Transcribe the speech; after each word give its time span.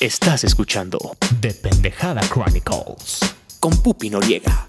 Estás 0.00 0.44
escuchando 0.44 0.98
The 1.40 1.52
Pendejada 1.54 2.20
Chronicles. 2.22 3.20
con 3.60 3.72
Pupi 3.82 4.10
Noriega. 4.10 4.68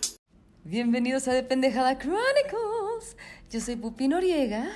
Bienvenidos 0.64 1.28
a 1.28 1.34
De 1.34 1.44
Pendejada 1.44 1.98
Chronicles. 2.00 3.16
Yo 3.52 3.60
soy 3.62 3.76
Pupi 3.76 4.08
Noriega. 4.08 4.70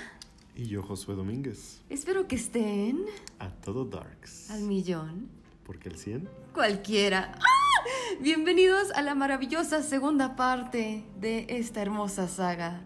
Y 0.55 0.67
yo, 0.67 0.83
Josué 0.83 1.15
Domínguez, 1.15 1.81
Espero 1.89 2.27
que 2.27 2.35
estén 2.35 3.05
a 3.39 3.49
todo 3.49 3.85
Darks. 3.85 4.51
al 4.51 4.61
millón. 4.61 5.29
Porque 5.65 5.89
el 5.89 5.97
100 5.97 6.29
Cualquiera. 6.53 7.31
¡Ah! 7.39 7.85
Bienvenidos 8.21 8.91
a 8.91 9.01
la 9.01 9.15
maravillosa 9.15 9.81
segunda 9.81 10.35
parte 10.35 11.03
de 11.19 11.47
esta 11.49 11.81
hermosa 11.81 12.27
saga, 12.27 12.81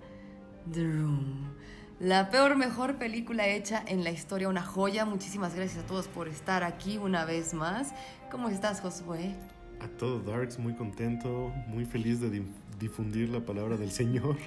The 0.72 0.84
Room. 0.84 1.54
La 2.00 2.30
peor, 2.30 2.56
mejor 2.56 2.98
película 2.98 3.48
hecha 3.48 3.84
en 3.88 4.04
la 4.04 4.12
historia, 4.12 4.50
una 4.50 4.62
joya. 4.62 5.06
Muchísimas 5.06 5.56
gracias 5.56 5.84
a 5.84 5.88
todos 5.88 6.08
por 6.08 6.28
estar 6.28 6.64
aquí 6.64 6.98
una 6.98 7.26
vez 7.26 7.54
más. 7.56 7.94
¿Cómo 8.30 8.50
estás, 8.50 8.82
Josué? 8.82 9.34
A 9.80 9.88
todo 9.88 10.20
Darks, 10.20 10.60
muy 10.60 10.74
contento, 10.74 11.52
muy 11.68 11.86
feliz 11.86 12.20
de 12.22 12.30
di- 12.30 12.46
difundir 12.80 13.30
la 13.30 13.40
palabra 13.40 13.78
del 13.78 13.92
Señor. 13.92 14.38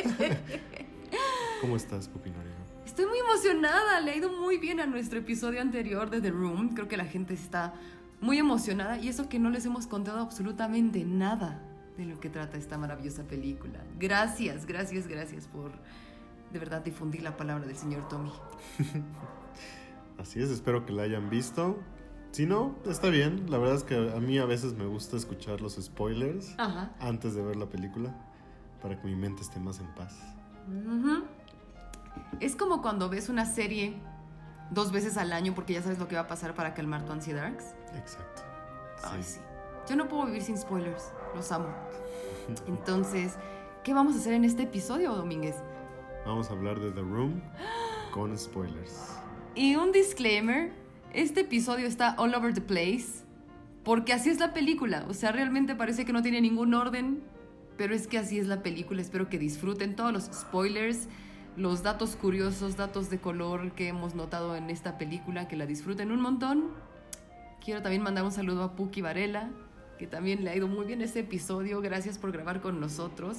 ¿Cómo 1.62 1.76
estás, 1.76 2.08
Pupi 2.08 2.30
Noriega? 2.30 2.56
Estoy 2.84 3.06
muy 3.06 3.18
emocionada, 3.18 4.00
le 4.00 4.10
ha 4.12 4.16
ido 4.16 4.30
muy 4.30 4.58
bien 4.58 4.80
a 4.80 4.86
nuestro 4.86 5.18
episodio 5.18 5.60
anterior 5.62 6.10
de 6.10 6.20
The 6.20 6.30
Room. 6.30 6.74
Creo 6.74 6.88
que 6.88 6.96
la 6.98 7.04
gente 7.06 7.32
está 7.34 7.72
muy 8.20 8.36
emocionada 8.38 8.98
y 8.98 9.08
eso 9.08 9.28
que 9.30 9.38
no 9.38 9.48
les 9.50 9.64
hemos 9.64 9.86
contado 9.86 10.18
absolutamente 10.20 11.04
nada 11.04 11.62
de 11.96 12.04
lo 12.04 12.20
que 12.20 12.28
trata 12.28 12.58
esta 12.58 12.76
maravillosa 12.76 13.24
película. 13.24 13.78
Gracias, 13.98 14.66
gracias, 14.66 15.06
gracias 15.06 15.46
por 15.46 15.72
de 16.52 16.58
verdad 16.58 16.82
difundir 16.82 17.22
la 17.22 17.36
palabra 17.36 17.66
del 17.66 17.76
señor 17.76 18.08
Tommy. 18.08 18.32
Así 20.18 20.42
es, 20.42 20.50
espero 20.50 20.84
que 20.84 20.92
la 20.92 21.02
hayan 21.02 21.30
visto. 21.30 21.78
Si 22.32 22.46
no, 22.46 22.76
está 22.86 23.08
bien. 23.08 23.50
La 23.50 23.58
verdad 23.58 23.76
es 23.76 23.84
que 23.84 23.96
a 23.96 24.20
mí 24.20 24.38
a 24.38 24.44
veces 24.44 24.74
me 24.74 24.86
gusta 24.86 25.16
escuchar 25.16 25.60
los 25.60 25.74
spoilers 25.74 26.54
Ajá. 26.58 26.92
antes 27.00 27.34
de 27.34 27.42
ver 27.42 27.56
la 27.56 27.66
película 27.66 28.14
para 28.82 29.00
que 29.00 29.06
mi 29.06 29.16
mente 29.16 29.42
esté 29.42 29.58
más 29.58 29.80
en 29.80 29.86
paz. 29.94 30.16
Es 32.38 32.54
como 32.54 32.82
cuando 32.82 33.08
ves 33.08 33.28
una 33.28 33.46
serie 33.46 33.96
dos 34.70 34.92
veces 34.92 35.16
al 35.16 35.32
año 35.32 35.54
porque 35.54 35.72
ya 35.72 35.82
sabes 35.82 35.98
lo 35.98 36.06
que 36.06 36.14
va 36.14 36.22
a 36.22 36.26
pasar 36.28 36.54
para 36.54 36.74
calmar 36.74 37.04
tu 37.04 37.12
ansiedad. 37.12 37.52
Exacto. 37.96 38.42
Ay, 39.02 39.22
sí. 39.22 39.40
Yo 39.88 39.96
no 39.96 40.08
puedo 40.08 40.26
vivir 40.26 40.42
sin 40.42 40.56
spoilers. 40.56 41.12
Los 41.34 41.50
amo. 41.50 41.68
Entonces, 42.68 43.34
¿qué 43.82 43.92
vamos 43.94 44.14
a 44.14 44.18
hacer 44.18 44.34
en 44.34 44.44
este 44.44 44.64
episodio, 44.64 45.14
Domínguez? 45.14 45.56
Vamos 46.30 46.48
a 46.48 46.52
hablar 46.52 46.78
de 46.78 46.92
The 46.92 47.00
Room 47.00 47.40
con 48.12 48.38
spoilers. 48.38 49.16
Y 49.56 49.74
un 49.74 49.90
disclaimer, 49.90 50.70
este 51.12 51.40
episodio 51.40 51.88
está 51.88 52.14
all 52.18 52.32
over 52.36 52.54
the 52.54 52.60
place, 52.60 53.24
porque 53.82 54.12
así 54.12 54.30
es 54.30 54.38
la 54.38 54.54
película, 54.54 55.04
o 55.08 55.12
sea, 55.12 55.32
realmente 55.32 55.74
parece 55.74 56.04
que 56.04 56.12
no 56.12 56.22
tiene 56.22 56.40
ningún 56.40 56.72
orden, 56.72 57.20
pero 57.76 57.96
es 57.96 58.06
que 58.06 58.16
así 58.16 58.38
es 58.38 58.46
la 58.46 58.62
película, 58.62 59.02
espero 59.02 59.28
que 59.28 59.40
disfruten 59.40 59.96
todos 59.96 60.12
los 60.12 60.26
spoilers, 60.26 61.08
los 61.56 61.82
datos 61.82 62.14
curiosos, 62.14 62.76
datos 62.76 63.10
de 63.10 63.18
color 63.18 63.72
que 63.72 63.88
hemos 63.88 64.14
notado 64.14 64.54
en 64.54 64.70
esta 64.70 64.98
película, 64.98 65.48
que 65.48 65.56
la 65.56 65.66
disfruten 65.66 66.12
un 66.12 66.20
montón. 66.20 66.68
Quiero 67.60 67.82
también 67.82 68.04
mandar 68.04 68.22
un 68.22 68.30
saludo 68.30 68.62
a 68.62 68.76
Puki 68.76 69.00
Varela, 69.00 69.50
que 69.98 70.06
también 70.06 70.44
le 70.44 70.50
ha 70.50 70.56
ido 70.56 70.68
muy 70.68 70.86
bien 70.86 71.02
este 71.02 71.20
episodio, 71.20 71.80
gracias 71.80 72.18
por 72.18 72.30
grabar 72.30 72.60
con 72.60 72.78
nosotros, 72.78 73.38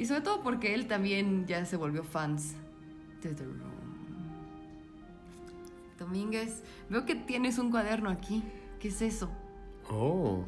y 0.00 0.06
sobre 0.06 0.22
todo 0.22 0.42
porque 0.42 0.72
él 0.72 0.86
también 0.86 1.46
ya 1.46 1.66
se 1.66 1.76
volvió 1.76 2.02
fans 2.02 2.54
de 3.22 3.34
The 3.34 3.44
Room. 3.44 3.58
Domínguez, 5.98 6.62
veo 6.88 7.04
que 7.04 7.14
tienes 7.14 7.58
un 7.58 7.70
cuaderno 7.70 8.08
aquí. 8.08 8.42
¿Qué 8.80 8.88
es 8.88 9.02
eso? 9.02 9.30
Oh, 9.90 10.46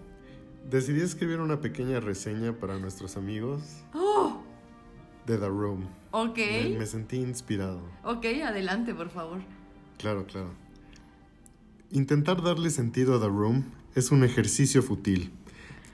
decidí 0.71 1.03
escribir 1.03 1.39
una 1.39 1.61
pequeña 1.61 2.01
reseña 2.01 2.55
para 2.55 2.79
nuestros 2.79 3.19
amigos 3.19 3.61
¡Oh! 3.93 4.41
de 5.27 5.37
The 5.37 5.49
Room. 5.49 5.87
Ok. 6.13 6.39
Me, 6.39 6.79
me 6.79 6.87
sentí 6.87 7.19
inspirado. 7.19 7.83
Ok, 8.05 8.25
adelante, 8.47 8.95
por 8.95 9.11
favor. 9.11 9.43
Claro, 9.99 10.25
claro. 10.25 10.49
Intentar 11.91 12.41
darle 12.43 12.71
sentido 12.71 13.17
a 13.17 13.21
The 13.21 13.29
Room 13.29 13.65
es 13.95 14.13
un 14.13 14.25
ejercicio 14.25 14.83
fútil. 14.83 15.31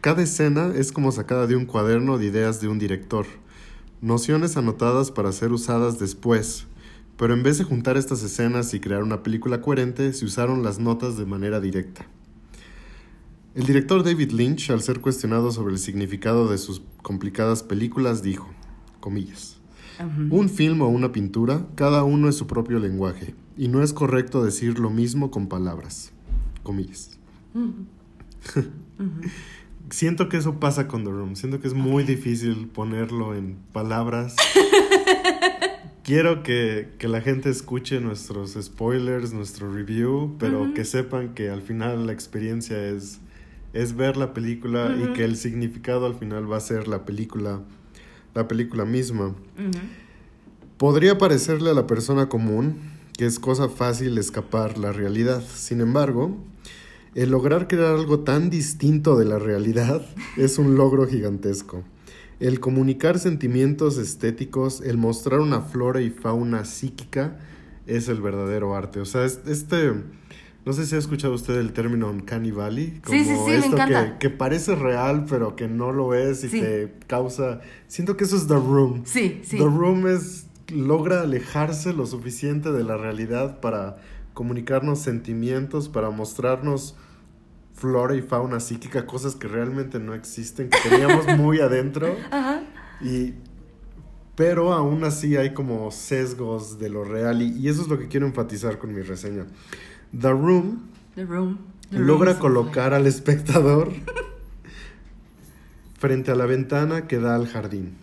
Cada 0.01 0.23
escena 0.23 0.73
es 0.77 0.93
como 0.93 1.11
sacada 1.11 1.49
de 1.49 1.57
un 1.57 1.67
cuaderno 1.67 2.19
de 2.19 2.27
ideas 2.27 2.61
de 2.61 2.69
un 2.69 2.79
director. 2.79 3.27
Nociones 4.01 4.57
anotadas 4.57 5.11
para 5.11 5.33
ser 5.33 5.53
usadas 5.53 5.99
después. 5.99 6.67
Pero 7.17 7.35
en 7.35 7.43
vez 7.43 7.59
de 7.59 7.65
juntar 7.65 7.97
estas 7.97 8.23
escenas 8.23 8.73
y 8.75 8.81
crear 8.81 9.03
una 9.03 9.25
película 9.25 9.61
coherente, 9.61 10.13
se 10.13 10.25
usaron 10.25 10.63
las 10.63 10.79
notas 10.79 11.17
de 11.17 11.27
manera 11.27 11.61
directa. 11.61 12.07
El 13.57 13.65
director 13.67 14.05
David 14.05 14.31
Lynch, 14.31 14.71
al 14.71 14.83
ser 14.83 15.01
cuestionado 15.01 15.51
sobre 15.51 15.73
el 15.73 15.81
significado 15.81 16.49
de 16.49 16.59
sus 16.59 16.81
complicadas 17.03 17.65
películas, 17.65 18.23
dijo, 18.23 18.49
comillas, 19.01 19.59
un 20.31 20.49
film 20.49 20.83
o 20.83 20.89
una 20.89 21.11
pintura, 21.11 21.67
cada 21.75 22.05
uno 22.05 22.29
es 22.29 22.37
su 22.37 22.47
propio 22.47 22.79
lenguaje, 22.79 23.35
y 23.57 23.67
no 23.67 23.83
es 23.83 23.93
correcto 23.93 24.45
decir 24.45 24.79
lo 24.79 24.91
mismo 24.91 25.33
con 25.33 25.49
palabras. 25.49 26.13
Comillas. 26.63 27.19
Siento 29.91 30.29
que 30.29 30.37
eso 30.37 30.61
pasa 30.61 30.89
con 30.89 31.05
The 31.05 31.11
Room. 31.11 31.37
Siento 31.37 31.61
que 31.61 31.69
es 31.69 31.75
muy 31.75 32.05
difícil 32.05 32.69
ponerlo 32.69 33.35
en 33.35 33.57
palabras. 33.73 34.37
Quiero 36.03 36.43
que, 36.43 36.89
que 36.99 37.09
la 37.09 37.21
gente 37.21 37.51
escuche 37.51 38.01
nuestros 38.01 38.57
spoilers, 38.61 39.33
nuestro 39.33 39.73
review, 39.73 40.37
pero 40.39 40.73
que 40.73 40.85
sepan 40.85 41.35
que 41.35 41.51
al 41.51 41.61
final 41.61 42.07
la 42.07 42.13
experiencia 42.13 42.83
es, 42.89 43.21
es 43.75 43.95
ver 43.95 44.17
la 44.17 44.33
película 44.33 44.97
y 44.97 45.13
que 45.13 45.25
el 45.25 45.37
significado 45.37 46.07
al 46.07 46.15
final 46.15 46.51
va 46.51 46.57
a 46.57 46.61
ser 46.61 46.89
la 46.89 47.05
película, 47.05 47.61
la 48.35 48.49
película 48.49 48.87
misma. 48.87 49.35
Podría 50.79 51.19
parecerle 51.19 51.71
a 51.71 51.75
la 51.75 51.87
persona 51.87 52.29
común 52.29 52.79
que 53.19 53.27
es 53.27 53.41
cosa 53.41 53.69
fácil 53.69 54.17
escapar 54.17 54.79
la 54.79 54.93
realidad. 54.93 55.43
Sin 55.53 55.81
embargo, 55.81 56.39
el 57.15 57.31
lograr 57.31 57.69
crear 57.69 57.95
algo 57.95 58.21
tan 58.21 58.51
distinto 58.51 59.17
de 59.17 59.25
la 59.25 59.39
realidad 59.39 60.03
es 60.37 60.59
un 60.59 60.77
logro 60.77 61.07
gigantesco. 61.07 61.83
El 62.41 62.61
comunicar 62.61 63.19
sentimientos 63.19 63.99
estéticos, 63.99 64.81
el 64.81 64.97
mostrar 64.97 65.41
una 65.41 65.61
flora 65.63 66.01
y 66.03 66.11
fauna 66.11 66.65
psíquica 66.65 67.39
es 67.87 68.09
el 68.09 68.21
verdadero 68.21 68.77
arte. 68.77 69.01
O 69.01 69.05
sea, 69.05 69.25
es- 69.25 69.41
este... 69.47 69.93
No 70.67 70.75
sé 70.75 70.85
si 70.85 70.97
ha 70.97 70.99
escuchado 70.99 71.33
usted 71.33 71.57
el 71.59 71.73
término 71.73 72.11
Uncanny 72.11 72.51
Valley. 72.51 73.01
Sí, 73.09 73.21
sí, 73.25 73.35
sí, 73.37 73.41
me 73.49 73.55
esto 73.57 73.73
encanta. 73.73 74.19
Que, 74.19 74.29
que 74.29 74.31
parece 74.37 74.75
real, 74.75 75.25
pero 75.27 75.57
que 75.57 75.67
no 75.67 75.93
lo 75.93 76.13
es 76.15 76.45
y 76.45 76.49
Sí. 76.51 76.61
te 76.61 76.93
causa... 77.07 77.63
Siento 77.87 78.19
que 78.19 78.25
eso 78.25 78.37
es 78.37 78.47
The 78.49 78.55
Room. 78.57 79.03
Sí, 79.07 79.41
sí. 79.45 79.57
The 79.57 79.65
Room 79.65 80.07
es, 80.07 80.47
logra 80.71 81.23
alejarse 81.23 81.95
lo 81.95 82.05
suficiente 82.07 82.71
de 82.71 82.85
la 82.85 82.99
realidad 82.99 83.61
para 83.61 83.97
comunicarnos 84.39 85.01
sentimientos, 85.01 85.89
para 85.89 86.11
mostrarnos 86.11 86.95
flora 87.75 88.15
y 88.15 88.23
fauna 88.23 88.61
psíquica, 88.61 89.05
cosas 89.05 89.35
que 89.35 89.49
realmente 89.49 89.99
no 89.99 90.15
existen, 90.15 90.71
que 90.71 90.79
teníamos 90.89 91.27
muy 91.37 91.59
adentro. 91.59 92.15
Ajá. 92.31 92.63
Y, 93.01 93.35
pero 94.37 94.73
aún 94.75 95.03
así 95.03 95.37
hay 95.37 95.55
como 95.55 95.91
sesgos 95.91 96.79
de 96.79 96.89
lo 96.89 97.03
real 97.03 97.43
y, 97.43 97.49
y 97.49 97.67
eso 97.67 97.83
es 97.83 97.89
lo 97.89 97.99
que 97.99 98.07
quiero 98.07 98.29
enfatizar 98.29 98.79
con 98.79 98.95
mi 98.95 99.03
reseña. 99.03 99.45
The 100.17 100.31
Room 100.31 100.89
The 101.17 101.25
Room. 101.25 101.59
The 101.91 101.97
Room 101.97 102.07
logra 102.07 102.39
colocar 102.39 102.95
al 102.95 103.09
espectador 103.09 103.91
frente 105.99 106.31
a 106.31 106.37
la 106.37 106.47
ventana 106.47 107.09
que 107.09 107.19
da 107.19 107.35
al 107.35 107.49
jardín. 107.49 107.97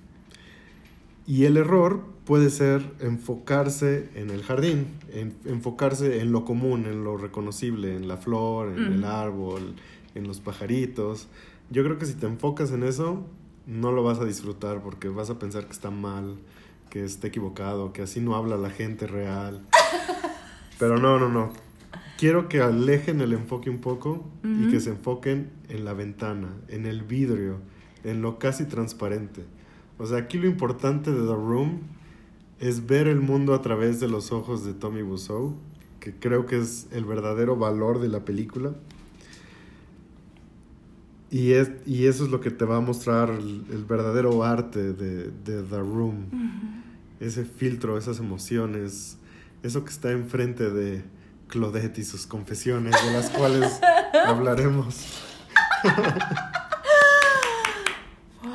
Y 1.25 1.45
el 1.45 1.55
error 1.55 2.03
puede 2.25 2.49
ser 2.49 2.81
enfocarse 2.99 4.09
en 4.15 4.29
el 4.29 4.43
jardín, 4.43 4.87
en- 5.13 5.35
enfocarse 5.45 6.21
en 6.21 6.31
lo 6.31 6.43
común, 6.45 6.85
en 6.85 7.03
lo 7.03 7.17
reconocible, 7.17 7.95
en 7.95 8.07
la 8.07 8.17
flor, 8.17 8.69
en 8.77 8.93
el 8.93 9.03
árbol, 9.03 9.75
en 10.15 10.27
los 10.27 10.39
pajaritos. 10.39 11.27
Yo 11.69 11.83
creo 11.83 11.97
que 11.97 12.05
si 12.05 12.13
te 12.13 12.25
enfocas 12.25 12.71
en 12.71 12.83
eso, 12.83 13.25
no 13.67 13.91
lo 13.91 14.03
vas 14.03 14.19
a 14.19 14.25
disfrutar 14.25 14.81
porque 14.81 15.07
vas 15.09 15.29
a 15.29 15.39
pensar 15.39 15.65
que 15.65 15.71
está 15.71 15.91
mal, 15.91 16.37
que 16.89 17.03
está 17.03 17.27
equivocado, 17.27 17.93
que 17.93 18.01
así 18.01 18.19
no 18.21 18.35
habla 18.35 18.57
la 18.57 18.69
gente 18.69 19.07
real. 19.07 19.61
Pero 20.79 20.97
no, 20.97 21.19
no, 21.19 21.29
no. 21.29 21.51
Quiero 22.17 22.47
que 22.47 22.61
alejen 22.61 23.19
el 23.21 23.33
enfoque 23.33 23.69
un 23.69 23.79
poco 23.79 24.25
y 24.43 24.69
que 24.71 24.79
se 24.79 24.91
enfoquen 24.91 25.49
en 25.69 25.83
la 25.83 25.93
ventana, 25.93 26.49
en 26.69 26.85
el 26.85 27.03
vidrio, 27.03 27.57
en 28.03 28.21
lo 28.21 28.39
casi 28.39 28.65
transparente. 28.65 29.43
O 29.97 30.05
sea, 30.05 30.19
aquí 30.19 30.37
lo 30.37 30.47
importante 30.47 31.11
de 31.11 31.19
The 31.21 31.33
Room 31.33 31.79
es 32.59 32.87
ver 32.87 33.07
el 33.07 33.21
mundo 33.21 33.53
a 33.53 33.61
través 33.61 33.99
de 33.99 34.07
los 34.07 34.31
ojos 34.31 34.65
de 34.65 34.73
Tommy 34.73 35.01
Wiseau, 35.01 35.55
que 35.99 36.13
creo 36.13 36.45
que 36.45 36.59
es 36.59 36.87
el 36.91 37.05
verdadero 37.05 37.55
valor 37.55 37.99
de 37.99 38.09
la 38.09 38.25
película. 38.25 38.73
Y, 41.31 41.53
es, 41.53 41.71
y 41.85 42.05
eso 42.05 42.23
es 42.23 42.31
lo 42.31 42.39
que 42.39 42.51
te 42.51 42.65
va 42.65 42.77
a 42.77 42.81
mostrar 42.81 43.29
el, 43.29 43.65
el 43.71 43.83
verdadero 43.83 44.43
arte 44.43 44.93
de, 44.93 45.31
de 45.31 45.63
The 45.63 45.79
Room. 45.79 46.27
Ese 47.19 47.45
filtro, 47.45 47.97
esas 47.97 48.19
emociones, 48.19 49.17
eso 49.63 49.83
que 49.83 49.91
está 49.91 50.11
enfrente 50.11 50.69
de, 50.69 51.03
Claudette 51.47 51.99
y 51.99 52.03
sus 52.03 52.25
confesiones, 52.25 52.95
de 53.05 53.13
las 53.13 53.29
cuales 53.29 53.79
hablaremos. 54.25 55.21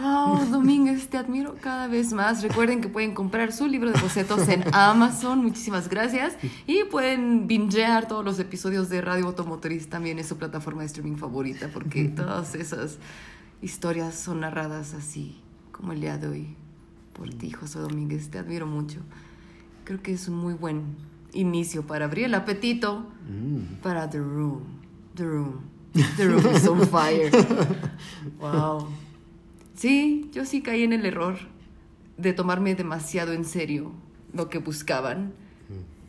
Wow, 0.03 0.47
Domínguez, 0.51 0.80
te 1.11 1.19
admiro 1.19 1.57
cada 1.61 1.87
vez 1.89 2.13
más. 2.13 2.43
Recuerden 2.43 2.81
que 2.81 2.89
pueden 2.89 3.13
comprar 3.15 3.53
su 3.53 3.67
libro 3.67 3.91
de 3.91 4.01
bocetos 4.01 4.49
en 4.49 4.65
Amazon. 4.75 5.43
Muchísimas 5.43 5.89
gracias. 5.89 6.37
Y 6.67 6.85
pueden 6.85 7.47
bingear 7.47 8.09
todos 8.09 8.25
los 8.25 8.39
episodios 8.39 8.89
de 8.89 9.01
Radio 9.01 9.27
Automotriz 9.27 9.89
también 9.89 10.19
en 10.19 10.25
su 10.25 10.37
plataforma 10.39 10.81
de 10.83 10.87
streaming 10.87 11.17
favorita, 11.17 11.69
porque 11.73 12.05
todas 12.09 12.55
esas 12.55 12.99
historias 13.61 14.15
son 14.15 14.41
narradas 14.41 14.95
así, 14.95 15.41
como 15.73 15.93
el 15.93 16.01
día 16.01 16.17
de 16.17 16.29
hoy, 16.29 16.57
por 17.13 17.29
ti, 17.31 17.51
José 17.51 17.81
Domínguez. 17.81 18.31
Te 18.31 18.39
admiro 18.39 18.67
mucho. 18.67 19.01
Creo 19.85 20.01
que 20.03 20.13
es 20.13 20.29
un 20.29 20.37
muy 20.37 20.55
buen 20.55 20.97
inicio 21.33 21.87
para 21.87 22.07
abrir 22.07 22.27
el 22.27 22.35
apetito 22.35 23.07
Mm. 23.29 23.81
para 23.83 24.09
The 24.11 24.19
Room. 24.19 24.63
The 25.15 25.25
Room. 25.25 25.61
The 26.17 26.25
Room 26.29 26.55
is 26.57 26.67
on 26.69 26.81
fire. 26.89 27.31
Wow. 28.41 28.89
Sí, 29.81 30.29
yo 30.35 30.45
sí 30.45 30.61
caí 30.61 30.83
en 30.83 30.93
el 30.93 31.07
error 31.07 31.39
de 32.19 32.35
tomarme 32.35 32.75
demasiado 32.75 33.33
en 33.33 33.47
serio 33.47 33.93
lo 34.35 34.51
que 34.51 34.59
buscaban. 34.59 35.33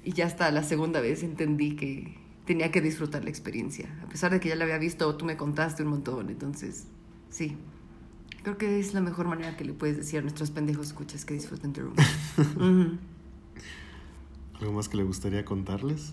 Y 0.04 0.12
ya 0.12 0.26
hasta 0.26 0.52
la 0.52 0.62
segunda 0.64 1.00
vez 1.00 1.24
entendí 1.24 1.78
que 1.78 2.18
tenía 2.46 2.70
que 2.70 2.82
disfrutar 2.82 3.24
la 3.24 3.30
experiencia. 3.30 3.88
A 4.04 4.10
pesar 4.10 4.30
de 4.30 4.42
que 4.42 4.50
ya 4.50 4.58
la 4.58 4.66
había 4.66 4.78
visto, 4.78 5.16
tú 5.16 5.24
me 5.24 5.38
contaste 5.38 5.84
un 5.84 5.90
montón. 5.90 6.30
Entonces, 6.30 6.88
sí. 7.30 7.56
Creo 8.44 8.58
que 8.58 8.78
es 8.78 8.94
la 8.94 9.00
mejor 9.00 9.30
manera 9.30 9.56
que 9.56 9.64
le 9.64 9.72
puedes 9.72 9.96
decir 9.96 10.20
a 10.20 10.22
nuestros 10.22 10.52
pendejos 10.52 10.88
escuchas 10.88 11.24
que 11.24 11.34
disfruten 11.34 11.72
The 11.72 11.82
Room. 11.82 11.96
¿Algo 14.60 14.74
más 14.74 14.90
que 14.90 14.98
le 14.98 15.04
gustaría 15.04 15.46
contarles? 15.46 16.12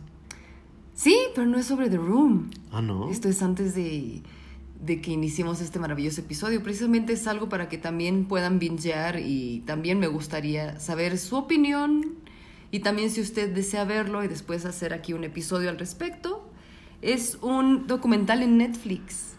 Sí, 0.94 1.18
pero 1.34 1.48
no 1.48 1.58
es 1.58 1.66
sobre 1.66 1.90
The 1.90 1.96
Room. 1.96 2.50
Ah, 2.70 2.82
no. 2.82 3.10
Esto 3.10 3.28
es 3.28 3.42
antes 3.42 3.74
de, 3.74 4.22
de 4.80 5.00
que 5.00 5.10
iniciemos 5.10 5.60
este 5.60 5.78
maravilloso 5.78 6.20
episodio. 6.20 6.62
Precisamente 6.62 7.12
es 7.14 7.26
algo 7.26 7.48
para 7.48 7.68
que 7.68 7.78
también 7.78 8.26
puedan 8.26 8.58
bingear 8.58 9.18
y 9.18 9.60
también 9.66 9.98
me 9.98 10.06
gustaría 10.06 10.78
saber 10.78 11.18
su 11.18 11.36
opinión 11.36 12.16
y 12.70 12.80
también 12.80 13.10
si 13.10 13.20
usted 13.20 13.52
desea 13.52 13.84
verlo 13.84 14.22
y 14.22 14.28
después 14.28 14.64
hacer 14.64 14.92
aquí 14.92 15.12
un 15.12 15.24
episodio 15.24 15.70
al 15.70 15.78
respecto. 15.78 16.50
Es 17.02 17.38
un 17.42 17.86
documental 17.86 18.42
en 18.42 18.58
Netflix 18.58 19.34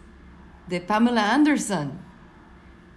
de 0.68 0.80
Pamela 0.80 1.34
Anderson. 1.34 1.92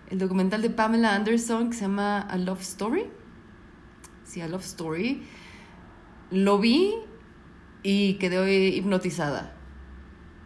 El 0.10 0.20
documental 0.20 0.62
de 0.62 0.70
Pamela 0.70 1.16
Anderson 1.16 1.70
que 1.70 1.76
se 1.76 1.82
llama 1.82 2.20
A 2.22 2.38
Love 2.38 2.62
Story. 2.62 3.06
Sí, 4.26 4.42
A 4.42 4.48
Love 4.48 4.66
Story. 4.66 5.24
Lo 6.30 6.60
vi 6.60 6.94
y 7.84 8.16
quedé 8.16 8.68
hipnotizada. 8.70 9.56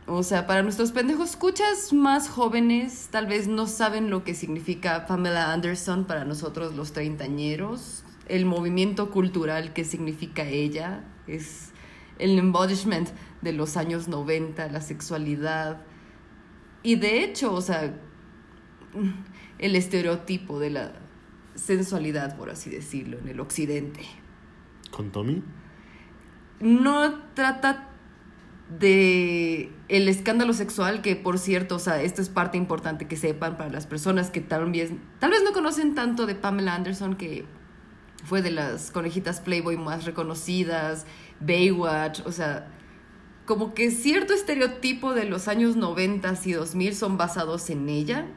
O 0.09 0.23
sea, 0.23 0.47
para 0.47 0.63
nuestros 0.63 0.93
pendejos 0.93 1.31
escuchas 1.31 1.91
más 1.91 2.29
jóvenes, 2.29 3.09
tal 3.11 3.27
vez 3.27 3.49
no 3.49 3.67
saben 3.67 4.09
lo 4.09 4.23
que 4.23 4.33
significa 4.35 5.05
Pamela 5.05 5.51
Anderson 5.51 6.05
para 6.05 6.23
nosotros 6.23 6.75
los 6.75 6.93
treintañeros, 6.93 8.05
el 8.29 8.45
movimiento 8.45 9.11
cultural 9.11 9.73
que 9.73 9.83
significa 9.83 10.43
ella, 10.43 11.03
es 11.27 11.71
el 12.19 12.39
embodiment 12.39 13.09
de 13.41 13.51
los 13.51 13.75
años 13.75 14.07
90, 14.07 14.69
la 14.69 14.79
sexualidad. 14.79 15.81
Y 16.83 16.95
de 16.95 17.25
hecho, 17.25 17.53
o 17.53 17.59
sea, 17.59 17.93
el 19.59 19.75
estereotipo 19.75 20.57
de 20.57 20.69
la 20.69 20.93
sensualidad, 21.55 22.37
por 22.37 22.49
así 22.49 22.69
decirlo, 22.69 23.19
en 23.19 23.27
el 23.27 23.39
occidente 23.41 24.05
¿Con 24.91 25.11
Tommy? 25.11 25.43
no 26.61 27.23
trata 27.33 27.89
de 28.79 29.71
el 29.89 30.09
escándalo 30.09 30.53
sexual 30.53 31.01
que 31.01 31.15
por 31.15 31.39
cierto, 31.39 31.75
o 31.75 31.79
sea, 31.79 32.01
esto 32.01 32.21
es 32.21 32.29
parte 32.29 32.57
importante 32.57 33.07
que 33.07 33.15
sepan 33.15 33.57
para 33.57 33.69
las 33.69 33.87
personas 33.87 34.29
que 34.29 34.41
tal 34.41 34.69
vez 34.71 34.91
tal 35.19 35.31
vez 35.31 35.43
no 35.43 35.53
conocen 35.53 35.95
tanto 35.95 36.25
de 36.25 36.35
Pamela 36.35 36.75
Anderson 36.75 37.15
que 37.15 37.45
fue 38.23 38.41
de 38.41 38.51
las 38.51 38.91
conejitas 38.91 39.39
Playboy 39.39 39.77
más 39.77 40.05
reconocidas, 40.05 41.05
Baywatch, 41.39 42.21
o 42.25 42.31
sea, 42.31 42.67
como 43.45 43.73
que 43.73 43.89
cierto 43.91 44.33
estereotipo 44.33 45.13
de 45.13 45.23
los 45.23 45.47
años 45.47 45.77
90 45.77 46.33
y 46.43 46.51
2000 46.51 46.95
son 46.95 47.17
basados 47.17 47.69
en 47.69 47.87
ella. 47.87 48.27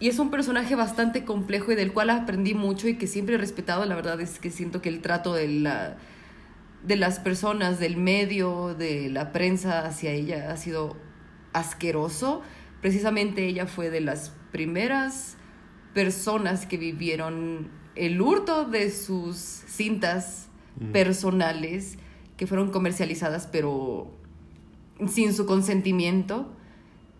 Y 0.00 0.08
es 0.08 0.18
un 0.18 0.32
personaje 0.32 0.74
bastante 0.74 1.24
complejo 1.24 1.70
y 1.70 1.76
del 1.76 1.92
cual 1.92 2.10
aprendí 2.10 2.54
mucho 2.54 2.88
y 2.88 2.98
que 2.98 3.06
siempre 3.06 3.36
he 3.36 3.38
respetado. 3.38 3.84
La 3.84 3.94
verdad 3.94 4.20
es 4.20 4.40
que 4.40 4.50
siento 4.50 4.82
que 4.82 4.88
el 4.88 5.00
trato 5.00 5.32
de, 5.32 5.46
la, 5.46 5.96
de 6.82 6.96
las 6.96 7.20
personas, 7.20 7.78
del 7.78 7.96
medio, 7.96 8.74
de 8.74 9.08
la 9.08 9.32
prensa 9.32 9.86
hacia 9.86 10.10
ella 10.10 10.52
ha 10.52 10.56
sido 10.56 10.96
asqueroso. 11.52 12.42
Precisamente 12.80 13.46
ella 13.46 13.66
fue 13.66 13.90
de 13.90 14.00
las 14.00 14.32
primeras 14.50 15.36
personas 15.94 16.66
que 16.66 16.78
vivieron 16.78 17.70
el 17.94 18.20
hurto 18.20 18.64
de 18.64 18.90
sus 18.90 19.36
cintas 19.36 20.48
personales 20.92 21.98
que 22.36 22.46
fueron 22.46 22.70
comercializadas 22.70 23.46
pero 23.46 24.10
sin 25.06 25.32
su 25.34 25.46
consentimiento. 25.46 26.52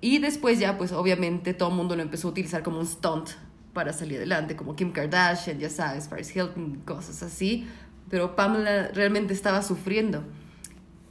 Y 0.00 0.18
después 0.18 0.58
ya, 0.58 0.78
pues 0.78 0.90
obviamente 0.90 1.54
todo 1.54 1.68
el 1.68 1.76
mundo 1.76 1.94
lo 1.94 2.02
empezó 2.02 2.28
a 2.28 2.30
utilizar 2.32 2.62
como 2.64 2.80
un 2.80 2.86
stunt 2.86 3.30
para 3.72 3.92
salir 3.92 4.18
adelante, 4.18 4.56
como 4.56 4.74
Kim 4.74 4.92
Kardashian, 4.92 5.58
ya 5.58 5.70
sabes, 5.70 6.08
Paris 6.08 6.34
Hilton, 6.34 6.82
cosas 6.84 7.22
así. 7.22 7.66
Pero 8.10 8.36
Pamela 8.36 8.88
realmente 8.88 9.32
estaba 9.32 9.62
sufriendo. 9.62 10.24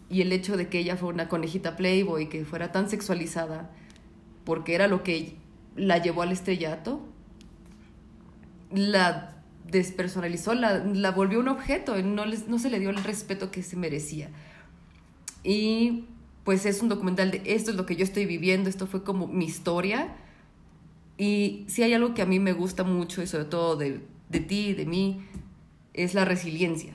Y 0.10 0.22
el 0.22 0.32
hecho 0.34 0.58
de 0.58 0.68
que 0.68 0.80
ella 0.80 0.98
fue 0.98 1.10
una 1.10 1.30
conejita 1.30 1.76
Playboy, 1.78 2.30
que 2.30 2.46
fuera 2.46 2.72
tan 2.72 2.90
sexualizada, 2.90 3.72
porque 4.44 4.76
era 4.76 4.88
lo 4.88 5.04
que 5.04 5.36
la 5.76 5.98
llevó 6.00 6.22
al 6.22 6.32
estrellato, 6.32 7.02
la 8.72 9.42
despersonalizó, 9.70 10.54
la, 10.54 10.80
la 10.80 11.12
volvió 11.12 11.40
un 11.40 11.48
objeto, 11.48 12.02
no, 12.02 12.26
les, 12.26 12.48
no 12.48 12.60
se 12.60 12.70
le 12.70 12.80
dio 12.80 12.90
el 12.90 13.04
respeto 13.04 13.52
que 13.52 13.64
se 13.64 13.78
merecía. 13.78 14.30
Y 15.44 16.06
pues 16.44 16.66
es 16.66 16.82
un 16.82 16.90
documental 16.90 17.32
de 17.32 17.42
esto 17.46 17.72
es 17.72 17.78
lo 17.78 17.86
que 17.86 17.96
yo 17.96 18.04
estoy 18.04 18.26
viviendo, 18.26 18.70
esto 18.70 18.88
fue 18.88 19.04
como 19.04 19.28
mi 19.28 19.46
historia. 19.46 20.16
Y 21.18 21.66
si 21.68 21.84
hay 21.84 21.94
algo 21.94 22.14
que 22.14 22.22
a 22.22 22.26
mí 22.26 22.40
me 22.40 22.54
gusta 22.54 22.84
mucho, 22.84 23.22
y 23.22 23.28
sobre 23.28 23.46
todo 23.46 23.76
de, 23.76 24.02
de 24.30 24.40
ti, 24.40 24.74
de 24.74 24.86
mí, 24.86 25.22
es 25.94 26.14
la 26.14 26.26
resiliencia. 26.26 26.94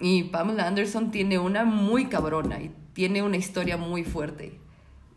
Y 0.00 0.24
Pamela 0.24 0.66
Anderson 0.66 1.10
tiene 1.10 1.38
una 1.38 1.64
muy 1.64 2.06
cabrona 2.06 2.60
y 2.60 2.74
tiene 2.92 3.22
una 3.22 3.36
historia 3.36 3.76
muy 3.76 4.04
fuerte. 4.04 4.58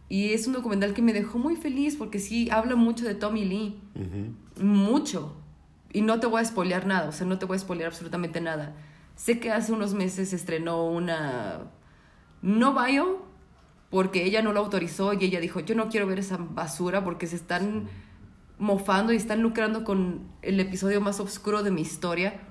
Y 0.07 0.33
es 0.33 0.45
un 0.47 0.53
documental 0.53 0.93
que 0.93 1.01
me 1.01 1.13
dejó 1.13 1.39
muy 1.39 1.55
feliz 1.55 1.95
porque 1.95 2.19
sí 2.19 2.49
habla 2.51 2.75
mucho 2.75 3.05
de 3.05 3.15
Tommy 3.15 3.45
Lee. 3.45 3.81
Mucho. 4.61 5.35
Y 5.91 6.01
no 6.01 6.19
te 6.19 6.27
voy 6.27 6.41
a 6.41 6.45
spoilear 6.45 6.85
nada, 6.85 7.09
o 7.09 7.11
sea, 7.11 7.25
no 7.25 7.39
te 7.39 7.45
voy 7.45 7.55
a 7.55 7.59
spoilear 7.59 7.87
absolutamente 7.87 8.41
nada. 8.41 8.75
Sé 9.15 9.39
que 9.39 9.51
hace 9.51 9.71
unos 9.71 9.93
meses 9.93 10.29
se 10.29 10.35
estrenó 10.35 10.85
una 10.85 11.71
no 12.41 12.73
bio 12.73 13.25
porque 13.89 14.25
ella 14.25 14.41
no 14.41 14.51
lo 14.51 14.59
autorizó 14.59 15.13
y 15.13 15.23
ella 15.23 15.39
dijo, 15.39 15.61
yo 15.61 15.73
no 15.73 15.89
quiero 15.89 16.05
ver 16.05 16.19
esa 16.19 16.37
basura 16.37 17.03
porque 17.03 17.27
se 17.27 17.37
están 17.37 17.87
mofando 18.59 19.13
y 19.13 19.15
están 19.15 19.41
lucrando 19.41 19.83
con 19.83 20.27
el 20.41 20.59
episodio 20.59 21.01
más 21.01 21.19
oscuro 21.19 21.63
de 21.63 21.71
mi 21.71 21.81
historia. 21.81 22.41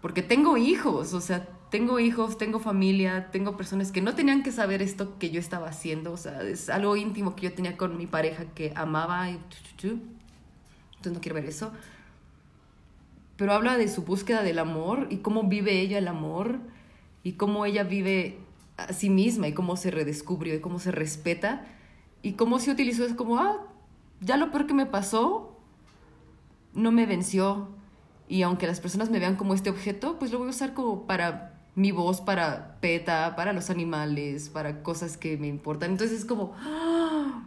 Porque 0.00 0.22
tengo 0.22 0.56
hijos, 0.56 1.12
o 1.12 1.20
sea, 1.20 1.46
tengo 1.70 2.00
hijos, 2.00 2.38
tengo 2.38 2.58
familia, 2.58 3.30
tengo 3.30 3.56
personas 3.56 3.92
que 3.92 4.00
no 4.00 4.14
tenían 4.14 4.42
que 4.42 4.50
saber 4.50 4.82
esto 4.82 5.18
que 5.18 5.30
yo 5.30 5.38
estaba 5.38 5.68
haciendo, 5.68 6.12
o 6.12 6.16
sea, 6.16 6.42
es 6.42 6.68
algo 6.68 6.96
íntimo 6.96 7.36
que 7.36 7.42
yo 7.42 7.52
tenía 7.52 7.76
con 7.76 7.96
mi 7.96 8.06
pareja 8.06 8.46
que 8.54 8.72
amaba 8.74 9.30
y. 9.30 9.38
Entonces 9.82 11.12
no 11.12 11.20
quiero 11.20 11.36
ver 11.36 11.46
eso. 11.46 11.72
Pero 13.36 13.52
habla 13.52 13.78
de 13.78 13.88
su 13.88 14.02
búsqueda 14.02 14.42
del 14.42 14.58
amor 14.58 15.06
y 15.10 15.18
cómo 15.18 15.44
vive 15.44 15.80
ella 15.80 15.98
el 15.98 16.08
amor 16.08 16.58
y 17.22 17.32
cómo 17.32 17.64
ella 17.64 17.84
vive 17.84 18.38
a 18.76 18.92
sí 18.92 19.08
misma 19.08 19.48
y 19.48 19.54
cómo 19.54 19.76
se 19.76 19.90
redescubrió 19.90 20.54
y 20.54 20.60
cómo 20.60 20.78
se 20.78 20.90
respeta 20.90 21.64
y 22.22 22.32
cómo 22.32 22.58
se 22.58 22.70
utilizó 22.70 23.04
es 23.04 23.14
como, 23.14 23.38
ah, 23.38 23.66
ya 24.20 24.36
lo 24.36 24.50
peor 24.50 24.66
que 24.66 24.74
me 24.74 24.86
pasó 24.86 25.56
no 26.74 26.92
me 26.92 27.06
venció 27.06 27.68
y 28.30 28.42
aunque 28.42 28.68
las 28.68 28.78
personas 28.78 29.10
me 29.10 29.18
vean 29.18 29.34
como 29.34 29.54
este 29.54 29.70
objeto, 29.70 30.16
pues 30.20 30.30
lo 30.30 30.38
voy 30.38 30.46
a 30.46 30.50
usar 30.50 30.72
como 30.72 31.04
para 31.04 31.60
mi 31.74 31.90
voz, 31.90 32.20
para 32.20 32.78
PETA, 32.80 33.34
para 33.34 33.52
los 33.52 33.70
animales, 33.70 34.48
para 34.48 34.84
cosas 34.84 35.16
que 35.16 35.36
me 35.36 35.48
importan. 35.48 35.90
Entonces 35.90 36.20
es 36.20 36.24
como, 36.24 36.54
¡ah! 36.58 37.42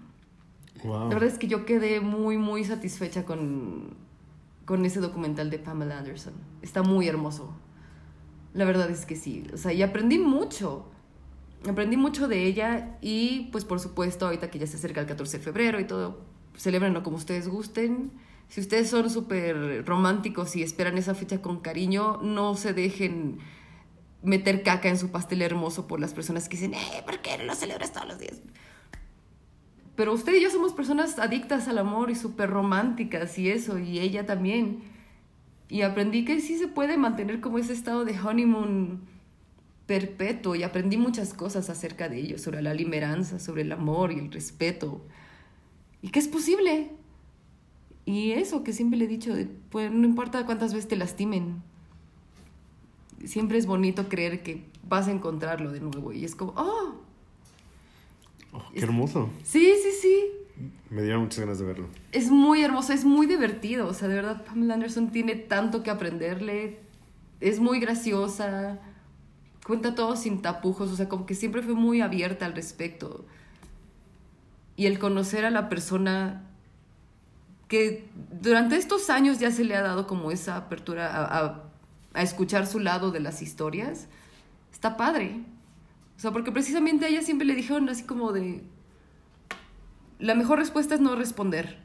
Wow. 0.83 1.07
La 1.07 1.13
verdad 1.15 1.29
es 1.29 1.39
que 1.39 1.47
yo 1.47 1.65
quedé 1.65 2.01
muy, 2.01 2.37
muy 2.37 2.65
satisfecha 2.65 3.23
con, 3.23 3.95
con 4.65 4.83
ese 4.83 4.99
documental 4.99 5.49
de 5.49 5.57
Pamela 5.57 5.99
Anderson. 5.99 6.33
Está 6.61 6.83
muy 6.83 7.07
hermoso. 7.07 7.55
La 8.53 8.65
verdad 8.65 8.89
es 8.89 9.05
que 9.05 9.15
sí. 9.15 9.47
O 9.53 9.57
sea, 9.57 9.71
y 9.71 9.83
aprendí 9.83 10.19
mucho. 10.19 10.91
Aprendí 11.65 11.95
mucho 11.95 12.27
de 12.27 12.43
ella 12.43 12.97
y 12.99 13.47
pues 13.53 13.63
por 13.63 13.79
supuesto 13.79 14.25
ahorita 14.25 14.51
que 14.51 14.59
ya 14.59 14.67
se 14.67 14.75
acerca 14.75 14.99
el 14.99 15.07
14 15.07 15.37
de 15.37 15.43
febrero 15.45 15.79
y 15.79 15.85
todo, 15.85 16.19
celebrenlo 16.57 17.03
como 17.03 17.15
ustedes 17.15 17.47
gusten. 17.47 18.11
Si 18.53 18.61
ustedes 18.61 18.87
son 18.87 19.09
súper 19.09 19.83
románticos 19.83 20.55
y 20.55 20.61
esperan 20.61 20.95
esa 20.99 21.15
fecha 21.15 21.41
con 21.41 21.61
cariño, 21.61 22.19
no 22.21 22.53
se 22.53 22.71
dejen 22.71 23.39
meter 24.21 24.61
caca 24.61 24.89
en 24.89 24.99
su 24.99 25.09
pastel 25.09 25.41
hermoso 25.41 25.87
por 25.87 25.99
las 25.99 26.13
personas 26.13 26.47
que 26.47 26.57
dicen, 26.57 26.75
eh, 26.75 27.01
¿por 27.03 27.19
qué 27.23 27.35
no 27.39 27.45
lo 27.45 27.55
celebras 27.55 27.91
todos 27.91 28.09
los 28.09 28.19
días? 28.19 28.43
Pero 29.95 30.13
usted 30.13 30.35
y 30.35 30.41
yo 30.43 30.51
somos 30.51 30.71
personas 30.73 31.17
adictas 31.17 31.67
al 31.67 31.79
amor 31.79 32.11
y 32.11 32.15
súper 32.15 32.51
románticas 32.51 33.39
y 33.39 33.49
eso, 33.49 33.79
y 33.79 33.97
ella 33.97 34.27
también. 34.27 34.83
Y 35.67 35.81
aprendí 35.81 36.23
que 36.23 36.39
sí 36.39 36.55
se 36.59 36.67
puede 36.67 36.95
mantener 36.95 37.41
como 37.41 37.57
ese 37.57 37.73
estado 37.73 38.05
de 38.05 38.19
honeymoon 38.19 39.01
perpetuo 39.87 40.53
y 40.53 40.61
aprendí 40.61 40.97
muchas 40.97 41.33
cosas 41.33 41.71
acerca 41.71 42.07
de 42.07 42.19
ello, 42.19 42.37
sobre 42.37 42.61
la 42.61 42.75
limeranza, 42.75 43.39
sobre 43.39 43.63
el 43.63 43.71
amor 43.71 44.11
y 44.11 44.19
el 44.19 44.31
respeto. 44.31 45.03
Y 46.03 46.09
que 46.09 46.19
es 46.19 46.27
posible. 46.27 46.91
Y 48.05 48.31
eso 48.31 48.63
que 48.63 48.73
siempre 48.73 48.99
le 48.99 49.05
he 49.05 49.07
dicho, 49.07 49.33
pues 49.69 49.91
no 49.91 50.05
importa 50.05 50.45
cuántas 50.45 50.73
veces 50.73 50.89
te 50.89 50.95
lastimen, 50.95 51.61
siempre 53.25 53.57
es 53.57 53.65
bonito 53.65 54.09
creer 54.09 54.43
que 54.43 54.65
vas 54.87 55.07
a 55.07 55.11
encontrarlo 55.11 55.71
de 55.71 55.79
nuevo. 55.79 56.11
Y 56.11 56.25
es 56.25 56.35
como, 56.35 56.53
oh. 56.55 56.95
Oh, 58.51 58.63
qué 58.73 58.81
hermoso. 58.81 59.29
Sí, 59.43 59.73
sí, 59.81 59.89
sí. 60.01 60.25
Me 60.89 61.01
dieron 61.01 61.23
muchas 61.23 61.39
ganas 61.39 61.59
de 61.59 61.65
verlo. 61.65 61.87
Es 62.11 62.29
muy 62.29 62.61
hermoso, 62.61 62.93
es 62.93 63.05
muy 63.05 63.25
divertido. 63.25 63.87
O 63.87 63.93
sea, 63.93 64.07
de 64.07 64.15
verdad, 64.15 64.45
Pamela 64.45 64.75
Anderson 64.75 65.11
tiene 65.11 65.35
tanto 65.35 65.81
que 65.81 65.89
aprenderle. 65.89 66.79
Es 67.39 67.59
muy 67.59 67.79
graciosa. 67.79 68.79
Cuenta 69.65 69.95
todo 69.95 70.15
sin 70.15 70.41
tapujos. 70.41 70.91
O 70.91 70.95
sea, 70.95 71.09
como 71.09 71.25
que 71.25 71.33
siempre 71.33 71.63
fue 71.63 71.73
muy 71.73 72.01
abierta 72.01 72.45
al 72.45 72.53
respecto. 72.53 73.25
Y 74.75 74.85
el 74.85 74.99
conocer 74.99 75.45
a 75.45 75.49
la 75.49 75.69
persona 75.69 76.43
que 77.73 78.07
durante 78.39 78.75
estos 78.75 79.09
años 79.09 79.39
ya 79.39 79.51
se 79.51 79.63
le 79.63 79.75
ha 79.75 79.81
dado 79.81 80.05
como 80.05 80.31
esa 80.31 80.57
apertura 80.57 81.07
a, 81.11 81.39
a 81.39 81.63
a 82.13 82.21
escuchar 82.21 82.67
su 82.67 82.79
lado 82.79 83.11
de 83.11 83.19
las 83.19 83.41
historias, 83.41 84.07
está 84.71 84.97
padre. 84.97 85.41
O 86.17 86.19
sea, 86.19 86.31
porque 86.31 86.51
precisamente 86.51 87.05
a 87.05 87.09
ella 87.09 87.21
siempre 87.21 87.47
le 87.47 87.55
dijeron 87.55 87.89
así 87.89 88.03
como 88.03 88.31
de, 88.31 88.63
la 90.19 90.35
mejor 90.35 90.59
respuesta 90.59 90.95
es 90.95 91.01
no 91.01 91.15
responder. 91.15 91.79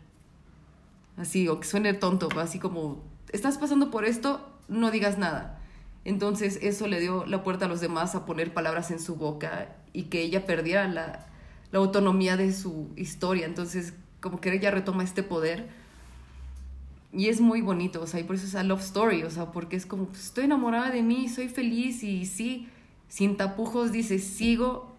Así, 1.16 1.49
o 1.49 1.59
que 1.61 1.66
suene 1.66 1.95
tonto, 1.95 2.28
así 2.38 2.59
como, 2.59 3.02
estás 3.33 3.59
pasando 3.59 3.90
por 3.90 4.04
esto, 4.04 4.49
no 4.68 4.90
digas 4.90 5.18
nada. 5.18 5.59
Entonces 6.04 6.59
eso 6.62 6.87
le 6.87 7.00
dio 7.00 7.26
la 7.26 7.42
puerta 7.42 7.64
a 7.64 7.68
los 7.68 7.80
demás 7.80 8.14
a 8.14 8.25
poner 8.25 8.54
palabras 8.54 8.90
en 8.90 9.00
su 9.00 9.16
boca 9.16 9.75
y 9.92 10.04
que 10.04 10.23
ella 10.23 10.47
perdiera 10.47 10.87
la, 10.87 11.26
la 11.73 11.78
autonomía 11.78 12.37
de 12.37 12.52
su 12.52 12.90
historia. 12.97 13.47
Entonces, 13.47 13.95
como 14.21 14.40
que 14.40 14.52
ella 14.52 14.71
retoma 14.71 15.02
este 15.02 15.23
poder 15.23 15.68
y 17.12 17.28
es 17.28 17.40
muy 17.40 17.62
bonito, 17.62 18.02
o 18.02 18.06
sea, 18.06 18.20
y 18.20 18.24
por 18.24 18.36
eso 18.36 18.46
es 18.46 18.54
a 18.54 18.62
love 18.62 18.80
story, 18.80 19.22
o 19.22 19.30
sea, 19.30 19.50
porque 19.50 19.76
es 19.76 19.86
como, 19.86 20.06
pues, 20.06 20.26
estoy 20.26 20.44
enamorada 20.44 20.90
de 20.90 21.02
mí, 21.02 21.28
soy 21.28 21.48
feliz 21.48 22.02
y 22.02 22.26
sí, 22.26 22.68
sin 23.08 23.36
tapujos, 23.36 23.92
dice, 23.92 24.18
sigo 24.18 24.94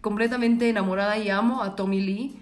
completamente 0.00 0.68
enamorada 0.68 1.18
y 1.18 1.28
amo 1.28 1.62
a 1.62 1.74
Tommy 1.74 2.00
Lee. 2.00 2.38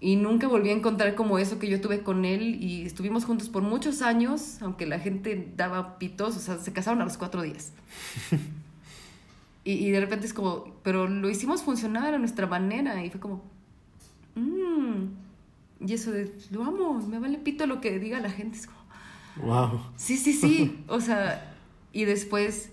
Y 0.00 0.16
nunca 0.16 0.48
volví 0.48 0.70
a 0.70 0.72
encontrar 0.72 1.14
como 1.14 1.38
eso 1.38 1.60
que 1.60 1.68
yo 1.68 1.80
tuve 1.80 2.02
con 2.02 2.24
él 2.24 2.60
y 2.60 2.82
estuvimos 2.82 3.24
juntos 3.24 3.48
por 3.48 3.62
muchos 3.62 4.02
años, 4.02 4.60
aunque 4.60 4.84
la 4.84 4.98
gente 4.98 5.52
daba 5.56 5.98
pitos, 5.98 6.36
o 6.36 6.40
sea, 6.40 6.58
se 6.58 6.72
casaron 6.72 7.02
a 7.02 7.04
los 7.04 7.18
cuatro 7.18 7.42
días. 7.42 7.72
y, 9.64 9.72
y, 9.74 9.90
de 9.92 10.00
repente 10.00 10.26
es 10.26 10.34
como, 10.34 10.74
pero 10.82 11.06
lo 11.06 11.30
hicimos 11.30 11.62
funcionar 11.62 12.14
a 12.14 12.18
nuestra 12.18 12.48
manera 12.48 13.04
y 13.04 13.10
fue 13.10 13.20
como, 13.20 13.42
mmm 14.34 15.21
y 15.86 15.92
eso 15.94 16.12
de, 16.12 16.32
lo 16.50 16.64
amo, 16.64 16.94
me 17.06 17.18
vale 17.18 17.38
pito 17.38 17.66
lo 17.66 17.80
que 17.80 17.98
diga 17.98 18.20
la 18.20 18.30
gente. 18.30 18.58
Es 18.58 18.66
como, 18.66 18.80
wow. 19.46 19.80
Sí, 19.96 20.16
sí, 20.16 20.32
sí. 20.32 20.84
o 20.88 21.00
sea, 21.00 21.54
y 21.92 22.04
después, 22.04 22.70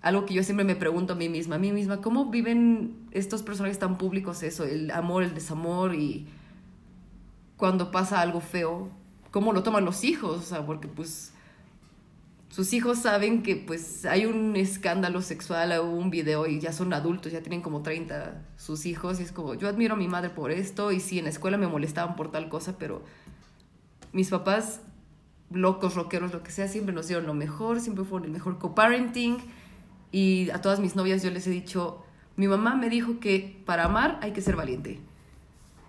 algo 0.00 0.26
que 0.26 0.34
yo 0.34 0.42
siempre 0.42 0.64
me 0.64 0.76
pregunto 0.76 1.14
a 1.14 1.16
mí 1.16 1.28
misma, 1.28 1.56
a 1.56 1.58
mí 1.58 1.72
misma, 1.72 2.00
¿cómo 2.00 2.30
viven 2.30 3.08
estos 3.10 3.42
personajes 3.42 3.78
tan 3.78 3.98
públicos 3.98 4.42
eso? 4.42 4.64
El 4.64 4.90
amor, 4.90 5.22
el 5.22 5.34
desamor 5.34 5.94
y 5.94 6.26
cuando 7.56 7.90
pasa 7.90 8.20
algo 8.20 8.40
feo, 8.40 8.90
¿cómo 9.30 9.52
lo 9.52 9.62
toman 9.62 9.84
los 9.84 10.04
hijos? 10.04 10.38
O 10.38 10.42
sea, 10.42 10.66
porque 10.66 10.88
pues 10.88 11.31
sus 12.52 12.74
hijos 12.74 12.98
saben 12.98 13.42
que 13.42 13.56
pues 13.56 14.04
hay 14.04 14.26
un 14.26 14.56
escándalo 14.56 15.22
sexual 15.22 15.72
o 15.72 15.86
un 15.86 16.10
video 16.10 16.46
y 16.46 16.60
ya 16.60 16.70
son 16.74 16.92
adultos, 16.92 17.32
ya 17.32 17.40
tienen 17.40 17.62
como 17.62 17.80
30 17.80 18.42
sus 18.58 18.84
hijos 18.84 19.20
y 19.20 19.22
es 19.22 19.32
como, 19.32 19.54
yo 19.54 19.68
admiro 19.68 19.94
a 19.94 19.96
mi 19.96 20.06
madre 20.06 20.28
por 20.28 20.50
esto 20.50 20.92
y 20.92 21.00
sí, 21.00 21.18
en 21.18 21.24
la 21.24 21.30
escuela 21.30 21.56
me 21.56 21.66
molestaban 21.66 22.14
por 22.14 22.30
tal 22.30 22.50
cosa, 22.50 22.76
pero 22.76 23.04
mis 24.12 24.28
papás, 24.28 24.82
locos, 25.50 25.94
rockeros, 25.94 26.34
lo 26.34 26.42
que 26.42 26.50
sea, 26.50 26.68
siempre 26.68 26.94
nos 26.94 27.08
dieron 27.08 27.24
lo 27.24 27.32
mejor, 27.32 27.80
siempre 27.80 28.04
fueron 28.04 28.26
el 28.26 28.32
mejor 28.32 28.58
co-parenting 28.58 29.38
y 30.10 30.50
a 30.50 30.60
todas 30.60 30.78
mis 30.78 30.94
novias 30.94 31.22
yo 31.22 31.30
les 31.30 31.46
he 31.46 31.50
dicho, 31.50 32.04
mi 32.36 32.48
mamá 32.48 32.76
me 32.76 32.90
dijo 32.90 33.18
que 33.18 33.62
para 33.64 33.84
amar 33.84 34.18
hay 34.20 34.34
que 34.34 34.42
ser 34.42 34.56
valiente 34.56 35.00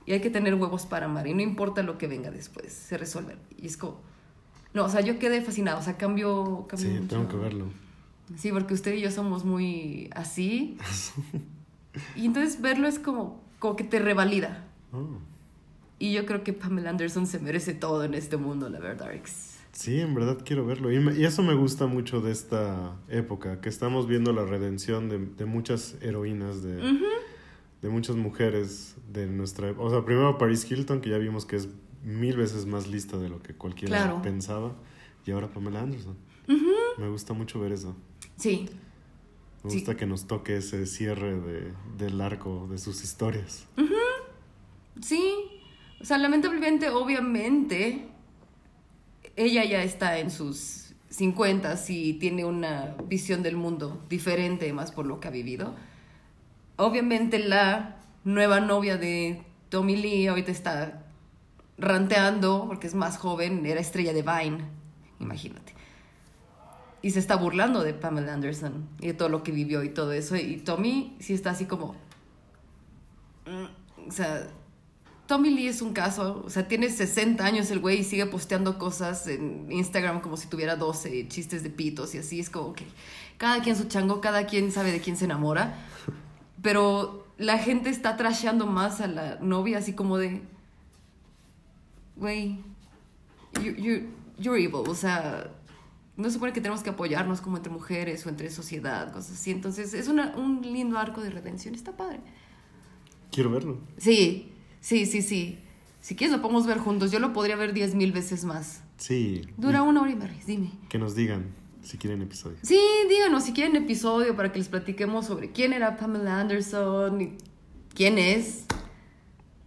y 0.05 0.13
hay 0.13 0.21
que 0.21 0.29
tener 0.29 0.55
huevos 0.55 0.85
para 0.85 1.07
amar 1.07 1.27
y 1.27 1.33
no 1.33 1.41
importa 1.41 1.83
lo 1.83 1.97
que 1.97 2.07
venga 2.07 2.31
después, 2.31 2.71
se 2.71 2.97
resuelve. 2.97 3.35
Y 3.57 3.67
es 3.67 3.75
como 3.75 4.12
no, 4.73 4.85
o 4.85 4.89
sea, 4.89 5.01
yo 5.01 5.19
quedé 5.19 5.41
fascinada, 5.41 5.77
o 5.77 5.83
sea, 5.83 5.97
cambio... 5.97 6.65
cambio 6.67 7.01
sí, 7.01 7.07
tengo 7.07 7.27
que 7.27 7.37
verlo. 7.37 7.65
Sí, 8.37 8.51
porque 8.51 8.73
usted 8.73 8.93
y 8.93 9.01
yo 9.01 9.11
somos 9.11 9.45
muy 9.45 10.09
así. 10.15 10.77
y 12.15 12.25
entonces 12.25 12.61
verlo 12.61 12.87
es 12.87 12.97
como, 12.99 13.41
como 13.59 13.75
que 13.75 13.83
te 13.83 13.99
revalida. 13.99 14.65
Oh. 14.91 15.19
Y 15.99 16.13
yo 16.13 16.25
creo 16.25 16.43
que 16.43 16.53
Pamela 16.53 16.89
Anderson 16.89 17.27
se 17.27 17.39
merece 17.39 17.73
todo 17.73 18.03
en 18.03 18.13
este 18.13 18.37
mundo, 18.37 18.67
la 18.69 18.79
verdad. 18.79 19.09
Sí, 19.71 19.99
en 19.99 20.15
verdad 20.15 20.39
quiero 20.43 20.65
verlo. 20.65 20.91
Y, 20.91 21.23
eso 21.23 21.43
me 21.43 21.53
gusta 21.53 21.85
mucho 21.85 22.21
de 22.21 22.31
esta 22.31 22.95
época, 23.09 23.61
que 23.61 23.69
estamos 23.69 24.07
viendo 24.07 24.33
la 24.33 24.43
redención 24.43 25.07
de, 25.07 25.19
de 25.19 25.45
muchas 25.45 25.97
heroínas, 26.01 26.63
de, 26.63 26.81
de 27.81 27.89
muchas 27.89 28.15
mujeres 28.15 28.95
de 29.11 29.27
nuestra 29.27 29.69
época. 29.69 29.85
O 29.85 29.89
sea, 29.91 30.03
primero 30.03 30.37
Paris 30.37 30.69
Hilton, 30.69 30.99
que 30.99 31.09
ya 31.09 31.17
vimos 31.19 31.45
que 31.45 31.57
es 31.57 31.69
mil 32.03 32.37
veces 32.37 32.65
más 32.65 32.87
lista 32.87 33.17
de 33.17 33.29
lo 33.29 33.41
que 33.41 33.53
cualquiera 33.53 34.21
pensaba. 34.21 34.73
Y 35.25 35.31
ahora 35.31 35.47
Pamela 35.47 35.81
Anderson. 35.81 36.17
Me 36.97 37.09
gusta 37.09 37.33
mucho 37.33 37.59
ver 37.59 37.71
eso. 37.71 37.95
Sí. 38.37 38.69
Me 39.63 39.73
gusta 39.73 39.95
que 39.95 40.05
nos 40.05 40.27
toque 40.27 40.57
ese 40.57 40.85
cierre 40.85 41.39
de, 41.39 41.73
del 41.97 42.19
arco 42.19 42.67
de 42.69 42.77
sus 42.77 43.03
historias. 43.03 43.65
Sí. 45.01 45.33
O 46.01 46.05
sea, 46.05 46.17
lamentablemente, 46.17 46.89
obviamente, 46.89 48.07
ella 49.35 49.63
ya 49.63 49.83
está 49.83 50.19
en 50.19 50.29
sus 50.29 50.93
50 51.09 51.75
y 51.87 52.13
tiene 52.13 52.43
una 52.43 52.95
visión 53.07 53.41
del 53.41 53.55
mundo 53.55 54.03
diferente, 54.09 54.71
más 54.73 54.91
por 54.91 55.05
lo 55.05 55.19
que 55.19 55.29
ha 55.29 55.31
vivido. 55.31 55.73
Obviamente, 56.75 57.39
la 57.39 58.01
nueva 58.23 58.59
novia 58.59 58.97
de 58.97 59.43
Tommy 59.69 59.95
Lee 59.95 60.27
ahorita 60.27 60.51
está 60.51 61.02
ranteando, 61.77 62.65
porque 62.67 62.87
es 62.87 62.95
más 62.95 63.17
joven, 63.17 63.65
era 63.65 63.79
estrella 63.79 64.13
de 64.13 64.21
Vine, 64.21 64.65
imagínate. 65.19 65.73
Y 67.01 67.11
se 67.11 67.19
está 67.19 67.35
burlando 67.35 67.83
de 67.83 67.93
Pamela 67.93 68.33
Anderson 68.33 68.87
y 69.01 69.07
de 69.07 69.13
todo 69.13 69.29
lo 69.29 69.43
que 69.43 69.51
vivió 69.51 69.83
y 69.83 69.89
todo 69.89 70.13
eso. 70.13 70.35
Y 70.37 70.57
Tommy 70.57 71.17
sí 71.19 71.33
está 71.33 71.51
así 71.51 71.65
como... 71.65 71.95
Mm, 73.45 74.07
o 74.07 74.11
sea, 74.11 74.47
Tommy 75.25 75.49
Lee 75.49 75.67
es 75.67 75.81
un 75.81 75.93
caso, 75.93 76.43
o 76.45 76.49
sea, 76.49 76.67
tiene 76.67 76.89
60 76.89 77.43
años 77.43 77.71
el 77.71 77.79
güey 77.79 77.99
y 77.99 78.03
sigue 78.03 78.25
posteando 78.25 78.77
cosas 78.77 79.27
en 79.27 79.71
Instagram 79.71 80.21
como 80.21 80.37
si 80.37 80.47
tuviera 80.47 80.75
12 80.75 81.27
chistes 81.27 81.63
de 81.63 81.69
pitos 81.69 82.13
y 82.15 82.19
así. 82.19 82.39
Es 82.39 82.49
como 82.49 82.73
que 82.73 82.85
cada 83.37 83.61
quien 83.61 83.75
su 83.75 83.85
chango, 83.85 84.21
cada 84.21 84.45
quien 84.45 84.71
sabe 84.71 84.91
de 84.91 85.01
quién 85.01 85.17
se 85.17 85.25
enamora. 85.25 85.75
Pero 86.61 87.27
la 87.37 87.57
gente 87.57 87.89
está 87.89 88.15
trasheando 88.15 88.65
más 88.65 89.01
a 89.01 89.07
la 89.07 89.37
novia, 89.41 89.79
así 89.79 89.93
como 89.93 90.17
de, 90.17 90.41
güey, 92.15 92.59
you, 93.61 93.71
you, 93.71 94.09
you're 94.37 94.61
evil, 94.61 94.87
o 94.87 94.95
sea, 94.95 95.51
no 96.15 96.25
se 96.25 96.31
supone 96.31 96.53
que 96.53 96.61
tenemos 96.61 96.83
que 96.83 96.91
apoyarnos 96.91 97.41
como 97.41 97.57
entre 97.57 97.71
mujeres 97.71 98.25
o 98.25 98.29
entre 98.29 98.49
sociedad, 98.51 99.11
cosas 99.11 99.33
así. 99.33 99.51
Entonces, 99.51 99.93
es 99.93 100.07
una, 100.07 100.35
un 100.35 100.61
lindo 100.61 100.97
arco 100.97 101.21
de 101.21 101.31
redención, 101.31 101.73
está 101.73 101.97
padre. 101.97 102.19
Quiero 103.31 103.49
verlo. 103.49 103.79
Sí, 103.97 104.51
sí, 104.79 105.05
sí, 105.05 105.21
sí. 105.21 105.59
Si 106.01 106.15
quieres 106.15 106.35
lo 106.35 106.41
podemos 106.41 106.67
ver 106.67 106.77
juntos, 106.77 107.11
yo 107.11 107.19
lo 107.19 107.33
podría 107.33 107.55
ver 107.55 107.73
diez 107.73 107.95
mil 107.95 108.11
veces 108.11 108.45
más. 108.45 108.83
Sí. 108.97 109.41
Dura 109.57 109.81
una 109.81 110.01
hora 110.01 110.11
y 110.11 110.15
media, 110.15 110.37
dime. 110.45 110.71
Que 110.89 110.99
nos 110.99 111.15
digan 111.15 111.45
si 111.81 111.97
quieren 111.97 112.21
episodio. 112.21 112.57
Sí, 112.61 112.79
díganos 113.09 113.43
si 113.43 113.53
quieren 113.53 113.75
episodio 113.75 114.35
para 114.35 114.51
que 114.51 114.59
les 114.59 114.69
platiquemos 114.69 115.25
sobre 115.25 115.51
quién 115.51 115.73
era 115.73 115.97
Pamela 115.97 116.39
Anderson 116.39 117.21
y 117.21 117.37
quién 117.95 118.19
es. 118.19 118.65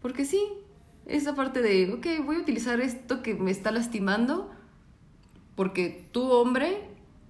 Porque 0.00 0.24
sí, 0.24 0.40
esa 1.06 1.34
parte 1.34 1.62
de, 1.62 1.92
ok, 1.92 2.24
voy 2.24 2.36
a 2.36 2.40
utilizar 2.40 2.80
esto 2.80 3.22
que 3.22 3.34
me 3.34 3.50
está 3.50 3.70
lastimando, 3.70 4.50
porque 5.54 6.08
tú, 6.12 6.30
hombre, 6.30 6.82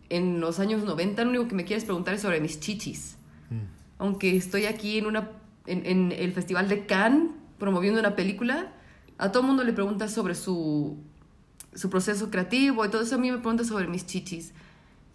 en 0.08 0.40
los 0.40 0.58
años 0.60 0.84
90, 0.84 1.24
lo 1.24 1.30
único 1.30 1.48
que 1.48 1.54
me 1.54 1.64
quieres 1.64 1.84
preguntar 1.84 2.14
es 2.14 2.22
sobre 2.22 2.40
mis 2.40 2.58
chichis. 2.58 3.16
Mm. 3.50 3.54
Aunque 3.98 4.36
estoy 4.36 4.66
aquí 4.66 4.98
en, 4.98 5.06
una, 5.06 5.30
en, 5.66 6.12
el 6.12 6.32
Festival 6.32 6.68
de 6.68 6.86
Cannes 6.86 7.32
promoviendo 7.58 8.00
una 8.00 8.16
película, 8.16 8.72
a 9.18 9.30
todo 9.30 9.42
el 9.42 9.48
mundo 9.48 9.64
le 9.64 9.72
pregunta 9.72 10.08
sobre 10.08 10.34
su, 10.34 10.98
su 11.74 11.90
proceso 11.90 12.30
creativo 12.30 12.84
y 12.84 12.88
todo 12.88 13.02
eso 13.02 13.14
a 13.14 13.18
mí 13.18 13.30
me 13.30 13.38
pregunta 13.38 13.64
sobre 13.64 13.88
mis 13.88 14.06
chichis. 14.06 14.52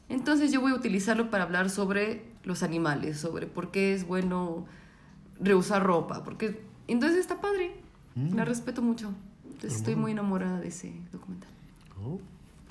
Entonces 0.09 0.51
yo 0.51 0.61
voy 0.61 0.71
a 0.71 0.75
utilizarlo 0.75 1.29
para 1.29 1.43
hablar 1.43 1.69
sobre 1.69 2.25
los 2.43 2.63
animales, 2.63 3.19
sobre 3.19 3.47
por 3.47 3.71
qué 3.71 3.93
es 3.93 4.05
bueno 4.05 4.65
reusar 5.39 5.83
ropa, 5.83 6.23
porque 6.23 6.61
entonces 6.87 7.19
está 7.19 7.39
padre. 7.39 7.80
La 8.15 8.45
respeto 8.45 8.81
mucho. 8.81 9.13
Entonces 9.45 9.79
estoy 9.79 9.95
muy 9.95 10.11
enamorada 10.11 10.59
de 10.59 10.67
ese 10.67 10.91
documental. 11.11 11.49
Oh, 12.03 12.19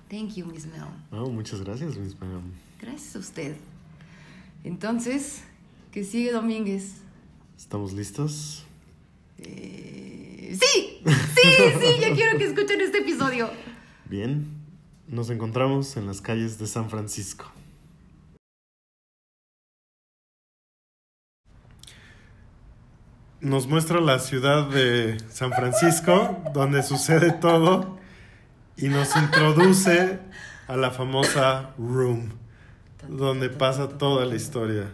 Thank 0.08 0.34
you, 0.34 0.44
Miss 0.46 0.66
Mel. 0.66 0.82
oh, 1.12 1.30
muchas 1.30 1.62
gracias, 1.62 1.96
Miss 1.96 2.14
Pam. 2.14 2.42
Gracias 2.80 3.14
a 3.14 3.18
usted. 3.20 3.56
Entonces, 4.64 5.42
¿qué 5.92 6.02
sigue 6.04 6.32
Domínguez? 6.32 6.96
¿Estamos 7.56 7.92
listos? 7.92 8.64
Eh, 9.38 10.58
sí, 10.60 10.98
sí, 11.06 11.42
sí, 11.80 12.00
ya 12.00 12.14
quiero 12.14 12.38
que 12.38 12.44
escuchen 12.46 12.80
este 12.80 12.98
episodio. 12.98 13.48
Bien, 14.06 14.46
nos 15.08 15.30
encontramos 15.30 15.96
en 15.96 16.06
las 16.06 16.20
calles 16.20 16.58
de 16.58 16.66
San 16.66 16.90
Francisco. 16.90 17.46
nos 23.40 23.66
muestra 23.66 24.00
la 24.00 24.18
ciudad 24.18 24.68
de 24.68 25.18
San 25.30 25.52
Francisco, 25.52 26.42
donde 26.52 26.82
sucede 26.82 27.32
todo, 27.32 27.98
y 28.76 28.88
nos 28.88 29.16
introduce 29.16 30.18
a 30.68 30.76
la 30.76 30.90
famosa 30.90 31.70
Room, 31.78 32.32
donde 33.08 33.48
pasa 33.48 33.88
toda 33.88 34.26
la 34.26 34.36
historia. 34.36 34.90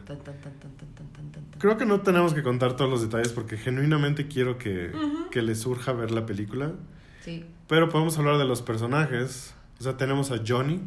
Creo 1.59 1.77
que 1.77 1.87
no 1.87 2.01
tenemos 2.01 2.35
que 2.35 2.43
contar 2.43 2.77
todos 2.77 2.91
los 2.91 3.03
detalles 3.03 3.33
porque 3.33 3.57
genuinamente 3.57 4.29
quiero 4.29 4.59
que, 4.59 4.91
uh 4.95 5.31
que 5.31 5.43
les 5.43 5.61
surja 5.61 5.93
ver 5.93 6.11
la 6.11 6.27
película. 6.27 6.73
Sí. 7.25 7.45
Pero 7.67 7.89
podemos 7.89 8.19
hablar 8.19 8.39
de 8.39 8.45
los 8.45 8.63
personajes. 8.63 9.55
O 9.81 9.83
sea, 9.83 9.97
tenemos 9.97 10.31
a 10.31 10.41
Johnny. 10.47 10.81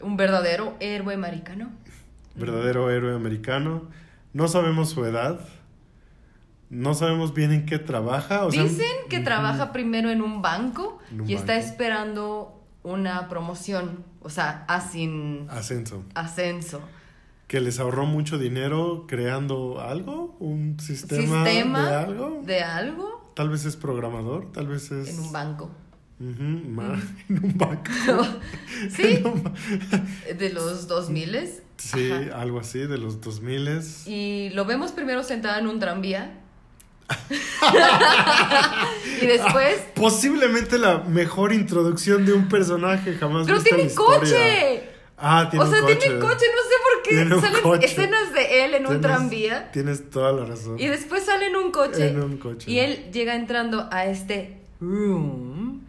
Un 0.00 0.16
verdadero 0.16 0.76
héroe 0.80 1.14
americano. 1.14 1.70
Verdadero 2.34 2.90
héroe 2.90 3.14
americano. 3.14 3.88
No 4.32 4.48
sabemos 4.48 4.90
su 4.90 5.04
edad. 5.04 5.40
No 6.72 6.94
sabemos 6.94 7.34
bien 7.34 7.52
en 7.52 7.66
qué 7.66 7.78
trabaja. 7.78 8.46
O 8.46 8.50
sea, 8.50 8.62
Dicen 8.62 8.86
que 9.10 9.20
trabaja 9.20 9.72
primero 9.72 10.10
en 10.10 10.22
un 10.22 10.40
banco 10.40 10.98
En 11.10 11.20
un 11.20 11.28
y 11.30 11.34
está 11.34 11.56
esperando 11.56 12.58
una 12.82 13.28
promoción, 13.28 14.04
o 14.22 14.30
sea, 14.30 14.64
así 14.68 15.06
ascenso. 15.50 16.02
ascenso. 16.14 16.80
Que 17.46 17.60
les 17.60 17.78
ahorró 17.78 18.06
mucho 18.06 18.38
dinero 18.38 19.04
creando 19.06 19.80
algo, 19.82 20.34
un 20.40 20.80
sistema, 20.80 21.44
Sistema 21.44 21.88
de 21.90 21.94
algo. 21.94 22.40
de 22.44 22.62
algo 22.62 23.32
Tal 23.36 23.50
vez 23.50 23.66
es 23.66 23.76
programador, 23.76 24.50
tal 24.52 24.66
vez 24.68 24.90
es. 24.90 25.08
en 25.10 25.20
un 25.20 25.30
banco. 25.30 25.70
Ujú, 26.20 26.42
ma- 26.70 26.98
en 27.28 27.44
un 27.44 27.58
banco. 27.58 27.90
sí, 28.90 29.22
de 30.38 30.50
los 30.50 30.88
2000 30.88 31.50
Sí, 31.76 32.10
Ajá. 32.12 32.40
algo 32.40 32.60
así, 32.60 32.78
de 32.78 32.96
los 32.96 33.20
2000 33.20 33.68
Y 34.06 34.48
lo 34.54 34.64
vemos 34.64 34.92
primero 34.92 35.22
sentado 35.22 35.58
en 35.60 35.66
un 35.66 35.78
tranvía. 35.78 36.38
y 39.22 39.26
después. 39.26 39.76
Posiblemente 39.94 40.78
la 40.78 40.98
mejor 40.98 41.52
introducción 41.52 42.24
de 42.26 42.32
un 42.32 42.48
personaje 42.48 43.14
jamás 43.14 43.46
¡Pero 43.46 43.58
en 43.58 43.64
tiene 43.64 43.82
historia. 43.84 44.18
coche! 44.18 44.88
Ah, 45.24 45.46
tiene 45.50 45.64
o 45.64 45.68
sea, 45.68 45.78
un 45.78 45.84
coche. 45.84 45.96
tiene 45.96 46.18
coche, 46.18 46.46
no 46.56 46.62
sé 46.62 46.74
por 46.82 47.02
qué. 47.04 47.34
Un 47.34 47.40
Salen 47.40 47.62
coche. 47.62 47.86
escenas 47.86 48.32
de 48.32 48.64
él 48.64 48.74
en 48.74 48.86
un 48.86 48.92
Tienes- 48.94 49.02
tranvía. 49.02 49.70
Tienes 49.72 50.10
toda 50.10 50.32
la 50.32 50.44
razón. 50.46 50.78
Y 50.80 50.86
después 50.88 51.24
sale 51.24 51.46
en 51.46 51.56
un 51.56 51.70
coche. 51.70 52.08
En 52.08 52.20
un 52.20 52.38
coche. 52.38 52.68
Y 52.70 52.80
él 52.80 53.10
llega 53.12 53.36
entrando 53.36 53.88
a 53.92 54.06
este 54.06 54.58
room 54.80 55.82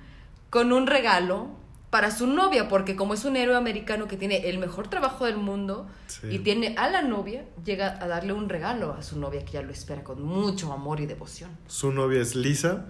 con 0.51 0.72
un 0.72 0.86
regalo 0.86 1.48
para 1.94 2.10
su 2.10 2.26
novia, 2.26 2.68
porque 2.70 2.96
como 2.96 3.14
es 3.14 3.24
un 3.24 3.36
héroe 3.38 3.56
americano 3.56 4.08
que 4.08 4.18
tiene 4.18 4.50
el 4.50 4.58
mejor 4.58 4.88
trabajo 4.88 5.26
del 5.28 5.38
mundo 5.38 5.86
Sí. 6.08 6.28
y 6.32 6.40
tiene 6.40 6.74
a 6.76 6.90
la 6.90 7.04
novia, 7.04 7.46
llega 7.64 8.00
a 8.02 8.08
darle 8.08 8.34
un 8.34 8.50
regalo 8.50 8.94
a 8.94 9.04
su 9.04 9.20
novia 9.20 9.46
que 9.46 9.52
ya 9.54 9.62
lo 9.62 9.72
espera 9.72 10.04
con 10.04 10.24
mucho 10.24 10.74
amor 10.74 11.00
y 11.02 11.06
devoción. 11.06 11.52
Su 11.68 11.92
novia 11.92 12.20
es 12.20 12.36
Lisa. 12.36 12.88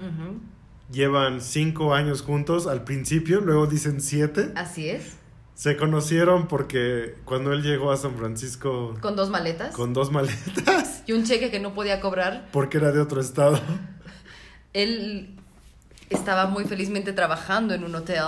Llevan 0.89 1.41
cinco 1.41 1.93
años 1.93 2.21
juntos 2.21 2.65
al 2.65 2.85
principio, 2.85 3.41
luego 3.41 3.67
dicen 3.67 3.99
siete. 3.99 4.53
Así 4.55 4.89
es, 4.89 5.17
Se 5.53 5.75
conocieron 5.75 6.47
porque 6.47 7.15
cuando 7.25 7.51
él 7.51 7.61
llegó 7.61 7.91
a 7.91 7.97
San 7.97 8.15
Francisco 8.15 8.95
con 9.01 9.15
dos 9.17 9.29
maletas 9.29 9.75
con 9.75 9.93
dos 9.93 10.11
maletas, 10.13 11.03
y 11.07 11.11
un 11.11 11.25
cheque 11.25 11.51
que 11.51 11.59
no 11.59 11.73
podía 11.73 11.99
cobrar. 11.99 12.47
porque 12.53 12.77
era 12.77 12.93
de 12.93 13.01
otro 13.01 13.19
estado. 13.19 13.59
Él 14.71 15.35
estaba 16.09 16.47
muy 16.47 16.63
felizmente 16.65 17.11
trabajando 17.13 17.73
en 17.73 17.83
un 17.83 17.95
hotel 17.95 18.19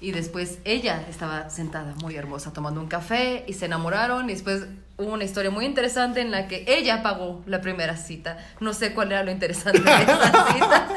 y 0.00 0.12
después 0.12 0.58
ella 0.64 1.04
estaba 1.08 1.50
sentada 1.50 1.94
muy 2.02 2.16
hermosa 2.16 2.52
tomando 2.52 2.80
un 2.80 2.88
café 2.88 3.44
y 3.46 3.54
se 3.54 3.66
enamoraron 3.66 4.28
y 4.28 4.34
después 4.34 4.66
hubo 4.96 5.12
una 5.12 5.24
historia 5.24 5.50
muy 5.50 5.64
interesante 5.64 6.20
en 6.20 6.30
la 6.30 6.46
que 6.46 6.64
ella 6.68 7.02
pagó 7.02 7.42
la 7.46 7.60
primera 7.60 7.96
cita. 7.96 8.38
No 8.60 8.72
sé 8.72 8.92
cuál 8.92 9.12
era 9.12 9.22
lo 9.24 9.30
interesante 9.30 9.80
de 9.80 9.90
esa 9.90 10.52
cita. 10.52 10.88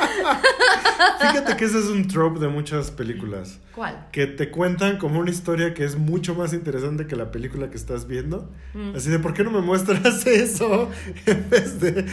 Fíjate 1.19 1.57
que 1.57 1.65
ese 1.65 1.79
es 1.79 1.85
un 1.85 2.07
trope 2.07 2.39
de 2.39 2.47
muchas 2.47 2.91
películas. 2.91 3.59
¿Cuál? 3.73 4.07
que 4.11 4.25
te 4.25 4.49
cuentan 4.49 4.97
como 4.97 5.19
una 5.19 5.29
historia 5.29 5.75
que 5.75 5.83
es 5.83 5.95
mucho 5.95 6.33
más 6.33 6.51
interesante 6.53 7.05
que 7.05 7.15
la 7.15 7.31
película 7.31 7.69
que 7.69 7.77
estás 7.77 8.07
viendo. 8.07 8.49
Mm. 8.73 8.95
Así 8.95 9.09
de, 9.09 9.19
¿por 9.19 9.33
qué 9.33 9.43
no 9.43 9.51
me 9.51 9.61
muestras 9.61 10.25
eso 10.25 10.89
en 11.25 11.49
vez 11.49 11.79
de 11.79 12.05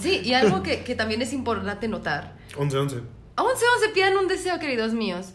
Sí, 0.00 0.20
y 0.24 0.34
algo 0.34 0.62
que, 0.62 0.84
que 0.84 0.94
también 0.94 1.20
es 1.22 1.32
importante 1.32 1.88
notar. 1.88 2.36
11-11? 2.54 3.00
Aún 3.34 3.50
se 3.56 3.86
se 3.86 3.92
pidan 3.92 4.16
un 4.16 4.28
deseo, 4.28 4.58
queridos 4.58 4.92
míos. 4.92 5.32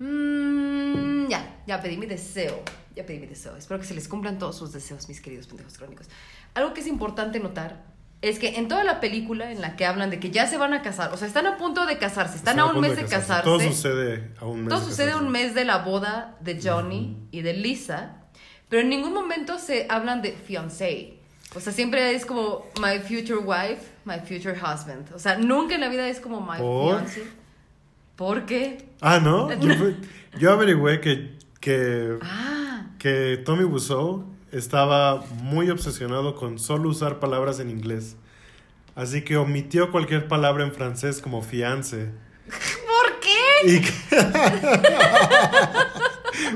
Mm, 0.00 1.28
ya, 1.28 1.62
ya 1.66 1.80
pedí 1.80 1.96
mi 1.96 2.06
deseo. 2.06 2.60
Ya 2.96 3.06
pedí 3.06 3.20
mi 3.20 3.26
deseo. 3.26 3.56
Espero 3.56 3.78
que 3.78 3.86
se 3.86 3.94
les 3.94 4.08
cumplan 4.08 4.38
todos 4.38 4.56
sus 4.56 4.72
deseos, 4.72 5.08
mis 5.08 5.20
queridos 5.20 5.46
pendejos 5.46 5.78
crónicos. 5.78 6.08
Algo 6.54 6.74
que 6.74 6.80
es 6.80 6.86
importante 6.88 7.38
notar 7.38 7.84
es 8.22 8.38
que 8.38 8.58
en 8.58 8.68
toda 8.68 8.82
la 8.82 9.00
película 9.00 9.52
en 9.52 9.60
la 9.60 9.76
que 9.76 9.86
hablan 9.86 10.10
de 10.10 10.18
que 10.18 10.30
ya 10.30 10.46
se 10.46 10.58
van 10.58 10.74
a 10.74 10.82
casar, 10.82 11.12
o 11.12 11.16
sea, 11.16 11.28
están 11.28 11.46
a 11.46 11.56
punto 11.56 11.86
de 11.86 11.98
casarse, 11.98 12.36
están 12.36 12.58
a 12.58 12.66
un 12.66 12.80
mes 12.80 12.96
de 12.96 13.04
casarse. 13.04 13.44
Todo 13.44 13.60
sucede 13.60 14.32
a 14.38 14.46
un 14.46 14.60
mes. 14.60 14.68
Todo 14.68 14.80
de 14.80 14.86
sucede 14.86 15.14
un 15.14 15.30
mes 15.30 15.54
de 15.54 15.64
la 15.64 15.78
boda 15.78 16.36
de 16.40 16.60
Johnny 16.60 17.16
y 17.30 17.42
de 17.42 17.54
Lisa, 17.54 18.16
pero 18.68 18.82
en 18.82 18.88
ningún 18.88 19.14
momento 19.14 19.58
se 19.58 19.86
hablan 19.88 20.20
de 20.22 20.32
fiancé. 20.32 21.18
O 21.54 21.60
sea, 21.60 21.72
siempre 21.72 22.14
es 22.14 22.26
como 22.26 22.66
my 22.80 22.98
future 23.00 23.38
wife, 23.38 23.82
my 24.04 24.18
future 24.20 24.52
husband. 24.52 25.12
O 25.14 25.18
sea, 25.18 25.36
nunca 25.36 25.74
en 25.74 25.80
la 25.80 25.88
vida 25.88 26.08
es 26.08 26.20
como 26.20 26.40
my 26.40 26.58
¿Por? 26.58 26.98
fiancé. 26.98 27.39
¿Por 28.20 28.44
qué? 28.44 28.76
Ah, 29.00 29.18
¿no? 29.18 29.48
Yo, 30.38 30.52
averigüé 30.52 31.00
que, 31.00 31.38
que, 31.58 32.18
Ah, 32.20 32.84
que 32.98 33.38
Tommy 33.46 33.64
Wiseau 33.64 34.26
estaba 34.52 35.22
muy 35.42 35.70
obsesionado 35.70 36.36
con 36.36 36.58
solo 36.58 36.90
usar 36.90 37.18
palabras 37.18 37.60
en 37.60 37.70
inglés. 37.70 38.18
Así 38.94 39.22
que 39.22 39.38
omitió 39.38 39.90
cualquier 39.90 40.28
palabra 40.28 40.64
en 40.64 40.72
francés 40.74 41.22
como 41.22 41.40
fiance. 41.40 42.10
¿por 42.50 43.20
qué? 43.20 43.72
Y 43.72 43.80
que- 43.80 43.92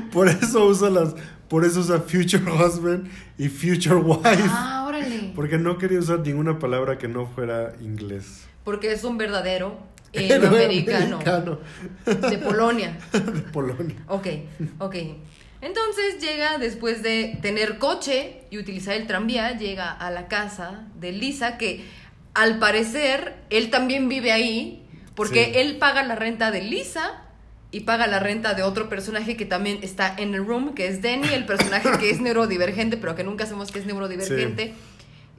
por 0.13 0.27
eso 0.27 0.65
usa 0.67 0.91
las 0.91 1.15
por 1.49 1.65
eso 1.65 1.79
usa 1.79 1.99
future 1.99 2.43
husband 2.43 3.09
y 3.39 3.49
future 3.49 3.95
wife 3.95 4.23
Ah, 4.51 4.85
órale. 4.87 5.31
porque 5.35 5.57
no 5.57 5.79
quería 5.79 5.97
usar 5.97 6.19
ninguna 6.19 6.59
palabra 6.59 6.99
que 6.99 7.07
no 7.07 7.25
fuera 7.25 7.73
inglés 7.81 8.45
Porque 8.63 8.91
es 8.91 9.03
un 9.03 9.17
verdadero 9.17 9.79
héroe 10.31 10.47
Héroe 10.47 10.65
americano 10.65 11.15
americano 11.17 11.59
de 12.05 12.37
Polonia. 12.37 12.97
de 13.13 13.41
Polonia 13.41 13.95
Ok, 14.07 14.27
ok. 14.79 14.95
Entonces 15.61 16.19
llega 16.21 16.57
después 16.57 17.01
de 17.01 17.39
tener 17.41 17.79
coche 17.79 18.41
y 18.51 18.59
utilizar 18.59 18.95
el 18.95 19.07
tranvía, 19.07 19.57
llega 19.57 19.91
a 19.91 20.11
la 20.11 20.27
casa 20.27 20.83
de 20.99 21.11
Lisa, 21.11 21.57
que 21.57 21.83
al 22.33 22.59
parecer 22.59 23.35
él 23.49 23.69
también 23.71 24.07
vive 24.09 24.31
ahí, 24.31 24.83
porque 25.15 25.45
Sí. 25.45 25.51
él 25.55 25.77
paga 25.77 26.03
la 26.03 26.15
renta 26.15 26.51
de 26.51 26.61
Lisa 26.61 27.21
y 27.71 27.79
paga 27.81 28.05
la 28.05 28.19
renta 28.19 28.53
de 28.53 28.61
otro 28.63 28.89
personaje 28.89 29.35
que 29.35 29.45
también 29.45 29.79
está 29.81 30.13
en 30.17 30.35
el 30.35 30.45
room, 30.45 30.75
que 30.75 30.87
es 30.87 31.01
Denny, 31.01 31.29
el 31.33 31.45
personaje 31.45 31.89
que 31.99 32.09
es 32.11 32.19
neurodivergente, 32.21 32.97
pero 32.97 33.15
que 33.15 33.23
nunca 33.23 33.45
sabemos 33.45 33.71
que 33.71 33.79
es 33.79 33.85
neurodivergente 33.85 34.73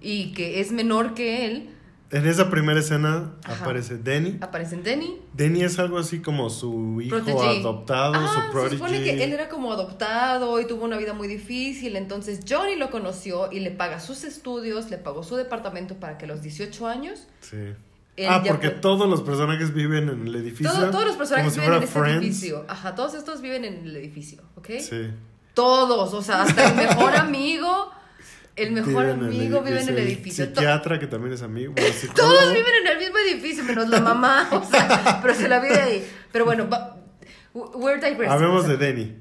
y 0.03 0.33
que 0.33 0.61
es 0.61 0.73
menor 0.73 1.15
que 1.15 1.47
él. 1.47 1.71
En 2.11 2.27
esa 2.27 2.49
primera 2.51 2.79
escena 2.79 3.33
Ajá. 3.45 3.65
aparece 3.65 3.97
Denny 3.99 4.39
Aparece 4.41 4.77
en 4.77 4.83
Denny. 4.85 5.21
Denny 5.33 5.63
es 5.63 5.79
algo 5.79 5.99
así 5.99 6.21
como 6.21 6.51
su 6.51 7.01
hijo 7.01 7.17
Protégé. 7.17 7.61
adoptado 7.61 8.15
Ah, 8.15 8.29
su 8.35 8.41
se 8.43 8.49
prodigy 8.53 8.77
supone 8.79 9.03
que 9.03 9.25
él 9.25 9.33
era 9.33 9.49
como 9.49 9.73
adoptado 9.73 10.61
y 10.61 10.67
tuvo 10.67 10.85
una 10.85 10.99
vida 10.99 11.13
muy 11.15 11.27
difícil. 11.29 11.97
Entonces 11.97 12.41
Johnny 12.49 12.77
lo 12.77 12.91
conoció 12.91 13.51
y 13.51 13.61
le 13.61 13.71
paga 13.73 13.99
sus 14.01 14.25
estudios, 14.25 14.89
le 14.91 14.99
pagó 14.99 15.23
su 15.25 15.35
departamento 15.37 15.97
para 15.97 16.17
que 16.19 16.27
a 16.27 16.29
los 16.29 16.43
18 16.43 16.87
años. 16.87 17.27
sí 17.41 17.57
ah 18.29 18.43
porque 18.47 18.71
fue- 18.71 18.79
todos 18.81 19.07
los 19.11 19.21
personajes 19.23 19.75
viven 19.75 20.09
en 20.09 20.27
el 20.27 20.35
edificio 20.37 20.73
todo- 20.73 20.91
todos 20.91 21.05
los 21.05 21.17
personajes 21.17 21.53
como 21.53 21.67
viven 21.67 21.83
en 21.83 21.89
fuera 21.89 22.09
ese 22.09 22.19
Friends. 22.21 22.37
edificio. 22.39 22.65
Ajá, 22.69 22.95
todos 22.95 23.13
estos 23.15 23.43
viven 23.43 23.65
en 23.67 23.75
el 23.87 23.95
edificio, 23.97 24.43
¿ok? 24.55 24.69
sí 24.81 25.11
Todos, 25.53 26.13
o 26.15 26.23
sea, 26.23 26.43
hasta 26.43 26.69
el 26.71 26.77
mejor 26.77 27.15
amigo, 27.17 27.91
el 28.57 28.73
mejor 28.73 29.05
el 29.05 29.11
amigo 29.13 29.63
vive 29.63 29.81
en 29.83 29.89
el 29.91 29.99
edificio. 29.99 30.49
To- 30.49 30.55
psiquiatra 30.61 30.99
que 30.99 31.07
también 31.07 31.35
es 31.35 31.43
amigo 31.43 31.75
Todos 32.17 32.53
viven 32.53 32.73
en 32.83 32.87
el 32.93 32.99
mismo 32.99 33.17
edificio, 33.19 33.65
menos 33.65 33.89
la 33.89 34.01
mamá, 34.01 34.49
o 34.53 34.65
sea, 34.65 35.21
pero 35.23 35.35
se 35.35 35.49
la 35.49 35.61
vive 35.61 35.79
ahí. 35.81 36.07
Pero 36.33 36.45
bueno, 36.47 36.69
we're 37.55 37.97
digressing. 38.01 38.31
Hablemos 38.31 38.67
de 38.67 38.77
Denny. 38.77 39.17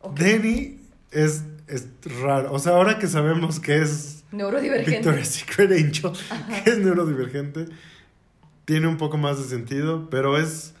ok. 0.00 0.18
Denny 0.18 0.80
es 1.10 1.44
es 1.66 1.86
raro. 2.20 2.52
O 2.52 2.58
sea, 2.58 2.72
ahora 2.72 2.98
que 2.98 3.06
sabemos 3.06 3.58
que 3.60 3.80
es 3.80 4.24
Neurodivergente. 4.32 4.90
Victoria's 4.90 5.28
Secret 5.28 5.70
Angel, 5.72 6.10
que 6.64 6.70
es 6.70 6.78
neurodivergente, 6.78 7.66
tiene 8.64 8.86
un 8.88 8.98
poco 8.98 9.16
más 9.16 9.38
de 9.42 9.48
sentido, 9.48 10.10
pero 10.10 10.36
es, 10.38 10.74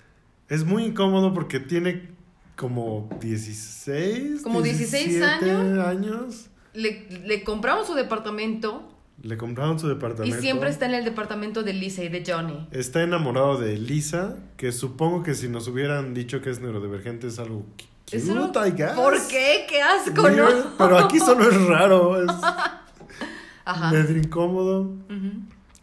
es 0.48 0.64
muy 0.64 0.84
incómodo 0.84 1.32
porque 1.32 1.60
tiene 1.60 2.08
como 2.56 3.08
16, 3.20 4.42
Como 4.42 4.60
16 4.60 5.08
17 5.08 5.50
años. 5.50 5.86
años. 5.86 6.50
Le, 6.74 7.06
le 7.24 7.42
compramos 7.44 7.86
su 7.86 7.94
departamento 7.94 8.82
Le 9.22 9.36
compraron 9.36 9.78
su 9.78 9.86
y 9.86 9.90
departamento. 9.90 10.40
siempre 10.40 10.68
está 10.70 10.86
en 10.86 10.94
el 10.94 11.04
departamento 11.04 11.62
de 11.62 11.72
Lisa 11.72 12.02
y 12.04 12.08
de 12.08 12.24
Johnny. 12.26 12.66
Está 12.72 13.02
enamorado 13.02 13.58
de 13.58 13.78
Lisa, 13.78 14.36
que 14.56 14.72
supongo 14.72 15.22
que 15.22 15.34
si 15.34 15.48
nos 15.48 15.68
hubieran 15.68 16.14
dicho 16.14 16.40
que 16.42 16.50
es 16.50 16.60
neurodivergente 16.60 17.28
es 17.28 17.38
algo 17.38 17.60
cu- 17.60 17.66
cute, 18.06 18.16
Es 18.16 18.28
algo- 18.28 18.50
I 18.66 18.70
guess. 18.72 18.92
¿Por 18.92 19.14
qué? 19.28 19.66
¡Qué 19.68 19.80
asco, 19.80 20.28
no! 20.30 20.46
Pero 20.76 20.98
aquí 20.98 21.18
solo 21.20 21.48
es 21.48 21.66
raro, 21.66 22.22
es 22.22 22.30
Ajá. 23.64 23.90
medio 23.92 24.16
incómodo. 24.18 24.80
Ujú. 24.82 25.32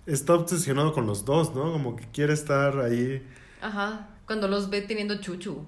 Está 0.05 0.33
obsesionado 0.35 0.93
con 0.93 1.05
los 1.07 1.23
dos, 1.25 1.55
¿no? 1.55 1.71
Como 1.71 1.95
que 1.95 2.05
quiere 2.11 2.33
estar 2.33 2.79
ahí. 2.79 3.25
Ajá. 3.61 4.07
Cuando 4.27 4.47
los 4.47 4.69
ve 4.69 4.81
teniendo 4.81 5.15
chuchu. 5.21 5.63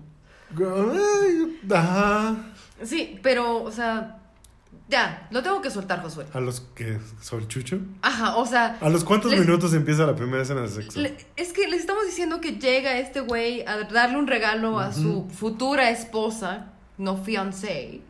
Ay, 0.58 1.60
Ajá. 1.72 2.36
Sí, 2.84 3.20
pero, 3.24 3.64
o 3.64 3.72
sea, 3.72 4.20
ya, 4.90 5.28
lo 5.32 5.42
tengo 5.42 5.62
que 5.62 5.70
soltar, 5.72 6.02
Josué. 6.02 6.26
A 6.34 6.40
los 6.40 6.62
que 6.76 7.00
son 7.22 7.48
chucho. 7.48 7.80
Ajá, 8.02 8.36
o 8.36 8.46
sea, 8.46 8.78
¿A 8.82 8.90
los 8.90 9.04
cuántos 9.04 9.32
Les- 9.32 9.40
minutos 9.40 9.74
empieza 9.74 10.06
la 10.06 10.16
primera 10.16 10.44
escena 10.44 10.62
de 10.62 10.68
sexo? 10.70 11.00
le- 11.00 11.16
es 11.36 11.54
que 11.54 11.68
les 11.68 11.80
estamos 11.80 12.06
diciendo 12.06 12.42
que 12.42 12.54
llega 12.54 12.98
este 13.00 13.22
güey 13.22 13.62
a 13.62 13.78
darle 13.86 14.18
un 14.18 14.28
regalo 14.28 14.80
a 14.80 14.92
su 14.94 15.28
futura 15.30 15.90
esposa, 15.90 16.74
no 16.98 17.18
fiancé. 17.18 18.02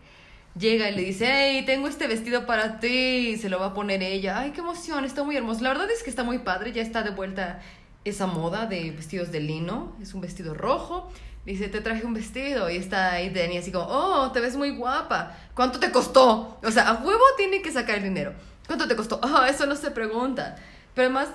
Llega 0.58 0.90
y 0.90 0.96
le 0.96 1.02
dice, 1.04 1.26
hey, 1.32 1.64
tengo 1.66 1.88
este 1.88 2.06
vestido 2.08 2.46
para 2.46 2.80
ti, 2.80 2.88
y 3.30 3.38
se 3.38 3.50
lo 3.50 3.60
va 3.60 3.68
a 3.68 3.74
poner 3.74 4.04
ella. 4.04 4.38
Ay, 4.40 4.52
qué 4.52 4.60
emoción, 4.60 5.04
está 5.06 5.24
muy 5.24 5.36
hermoso. 5.36 5.62
La 5.64 5.70
verdad 5.70 5.90
es 5.90 6.04
que 6.04 6.10
está 6.12 6.24
muy 6.24 6.40
padre, 6.40 6.72
ya 6.74 6.82
está 6.84 7.02
de 7.02 7.10
vuelta 7.10 7.60
esa 8.06 8.28
moda 8.28 8.66
de 8.68 8.92
vestidos 8.92 9.32
de 9.32 9.40
lino. 9.40 9.96
Es 10.02 10.14
un 10.14 10.22
vestido 10.22 10.54
rojo. 10.54 11.10
Dice, 11.46 11.68
te 11.68 11.82
traje 11.82 12.06
un 12.06 12.14
vestido. 12.14 12.70
Y 12.70 12.78
está 12.78 13.12
ahí 13.14 13.30
Denny 13.30 13.58
así 13.58 13.72
como, 13.72 13.86
oh, 13.88 14.32
te 14.32 14.40
ves 14.40 14.56
muy 14.56 14.72
guapa. 14.76 15.36
¿Cuánto 15.54 15.80
te 15.80 15.92
costó? 15.92 16.58
O 16.64 16.72
sea, 16.72 16.90
a 16.90 16.94
huevo 17.04 17.24
tiene 17.38 17.62
que 17.62 17.72
sacar 17.72 17.98
el 17.98 18.04
dinero. 18.04 18.34
¿Cuánto 18.68 18.88
te 18.88 18.96
costó? 18.96 19.20
Ah, 19.24 19.48
eso 19.50 19.66
no 19.66 19.76
se 19.76 19.92
pregunta. 19.92 20.56
Pero 20.96 21.08
además, 21.08 21.30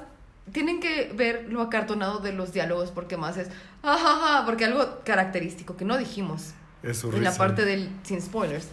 tienen 0.52 0.80
que 0.80 1.12
ver 1.14 1.46
lo 1.50 1.60
acartonado 1.60 2.20
de 2.20 2.32
los 2.32 2.52
diálogos 2.54 2.90
porque 2.90 3.16
más 3.18 3.36
es, 3.36 3.48
ajaja, 3.82 4.44
porque 4.46 4.64
algo 4.64 5.00
característico 5.04 5.76
que 5.76 5.84
no 5.84 5.98
dijimos 5.98 6.52
Es 6.82 7.04
en 7.04 7.22
la 7.22 7.36
parte 7.36 7.66
del, 7.66 7.90
sin 8.02 8.22
spoilers, 8.22 8.68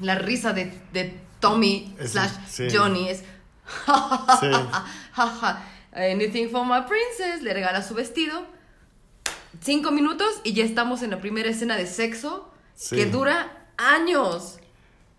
la 0.00 0.14
risa 0.14 0.54
de, 0.54 0.72
de 0.94 1.20
Tommy 1.40 1.94
Es- 1.98 2.12
slash 2.12 2.30
sí. 2.48 2.68
Johnny 2.74 3.10
es, 3.10 3.18
Sí. 3.20 4.50
jaja, 5.12 5.62
anything 5.92 6.48
for 6.48 6.64
my 6.64 6.82
princess, 6.88 7.42
le 7.42 7.52
regala 7.52 7.82
su 7.82 7.94
vestido, 7.94 8.42
cinco 9.60 9.90
minutos 9.90 10.40
y 10.44 10.52
ya 10.54 10.64
estamos 10.64 11.02
en 11.02 11.10
la 11.10 11.20
primera 11.20 11.48
escena 11.50 11.76
de 11.76 11.86
sexo 11.86 12.50
Sí. 12.74 12.96
que 12.96 13.06
dura 13.06 13.66
años. 13.76 14.58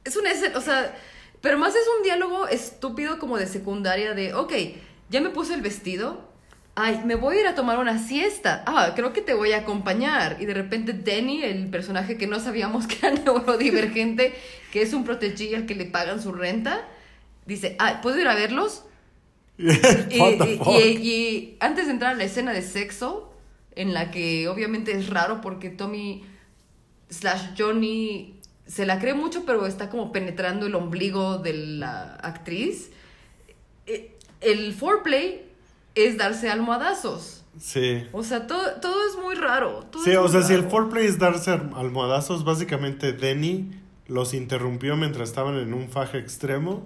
Es 0.03 0.15
una 0.15 0.31
escena, 0.31 0.57
o 0.57 0.61
sea, 0.61 0.95
pero 1.41 1.57
más 1.59 1.75
es 1.75 1.83
un 1.97 2.03
diálogo 2.03 2.47
estúpido 2.47 3.19
como 3.19 3.37
de 3.37 3.45
secundaria 3.47 4.13
de, 4.13 4.33
ok, 4.33 4.53
ya 5.09 5.21
me 5.21 5.29
puse 5.29 5.53
el 5.53 5.61
vestido, 5.61 6.27
ay, 6.73 7.01
me 7.05 7.13
voy 7.15 7.37
a 7.37 7.41
ir 7.41 7.47
a 7.47 7.53
tomar 7.55 7.77
una 7.77 7.99
siesta, 7.99 8.63
ah, 8.65 8.93
creo 8.95 9.13
que 9.13 9.21
te 9.21 9.33
voy 9.35 9.51
a 9.51 9.57
acompañar. 9.59 10.37
Y 10.39 10.45
de 10.45 10.53
repente 10.55 10.93
Danny, 10.93 11.43
el 11.43 11.69
personaje 11.69 12.17
que 12.17 12.25
no 12.27 12.39
sabíamos 12.39 12.87
que 12.87 13.05
era 13.05 13.11
neurodivergente, 13.15 14.33
que 14.71 14.81
es 14.81 14.93
un 14.93 15.03
protegí 15.03 15.53
al 15.53 15.65
que 15.67 15.75
le 15.75 15.85
pagan 15.85 16.21
su 16.21 16.31
renta, 16.31 16.87
dice, 17.45 17.75
ah, 17.77 17.99
¿puedo 18.01 18.19
ir 18.19 18.27
a 18.27 18.33
verlos? 18.35 18.85
Y- 19.59 20.77
y 20.79 21.57
antes 21.59 21.85
de 21.85 21.91
entrar 21.91 22.13
a 22.13 22.15
la 22.17 22.23
escena 22.23 22.53
de 22.53 22.61
sexo, 22.63 23.30
en 23.81 23.93
la 23.93 24.11
que 24.11 24.47
obviamente 24.47 24.91
es 24.91 25.09
raro 25.09 25.41
porque 25.41 25.69
Tommy 25.69 26.23
slash 27.09 27.51
Johnny 27.57 28.39
se 28.65 28.85
la 28.85 28.99
cree 28.99 29.13
mucho, 29.13 29.43
pero 29.45 29.65
está 29.65 29.89
como 29.89 30.11
penetrando 30.11 30.65
el 30.65 30.75
ombligo 30.75 31.39
de 31.39 31.53
la 31.53 32.15
actriz. 32.15 32.91
eh, 33.85 34.17
El 34.39 34.73
foreplay 34.73 35.45
es 35.95 36.17
darse 36.17 36.49
almohadazos. 36.49 37.43
Sí. 37.59 38.07
O 38.13 38.23
sea, 38.23 38.47
todo, 38.47 38.75
todo 38.81 38.95
es 39.09 39.17
muy 39.21 39.35
raro. 39.35 39.85
todo 39.91 40.03
Sí, 40.03 40.11
es 40.11 40.17
o 40.17 40.27
sea, 40.29 40.41
si 40.41 40.53
el 40.53 40.69
foreplay 40.69 41.05
es 41.05 41.19
darse 41.19 41.51
almohadazos, 41.51 42.45
básicamente 42.45 43.11
Denny 43.11 43.71
los 44.07 44.33
interrumpió 44.33 44.95
mientras 44.95 45.29
estaban 45.29 45.57
en 45.57 45.73
un 45.73 45.89
faje 45.89 46.17
extremo 46.17 46.85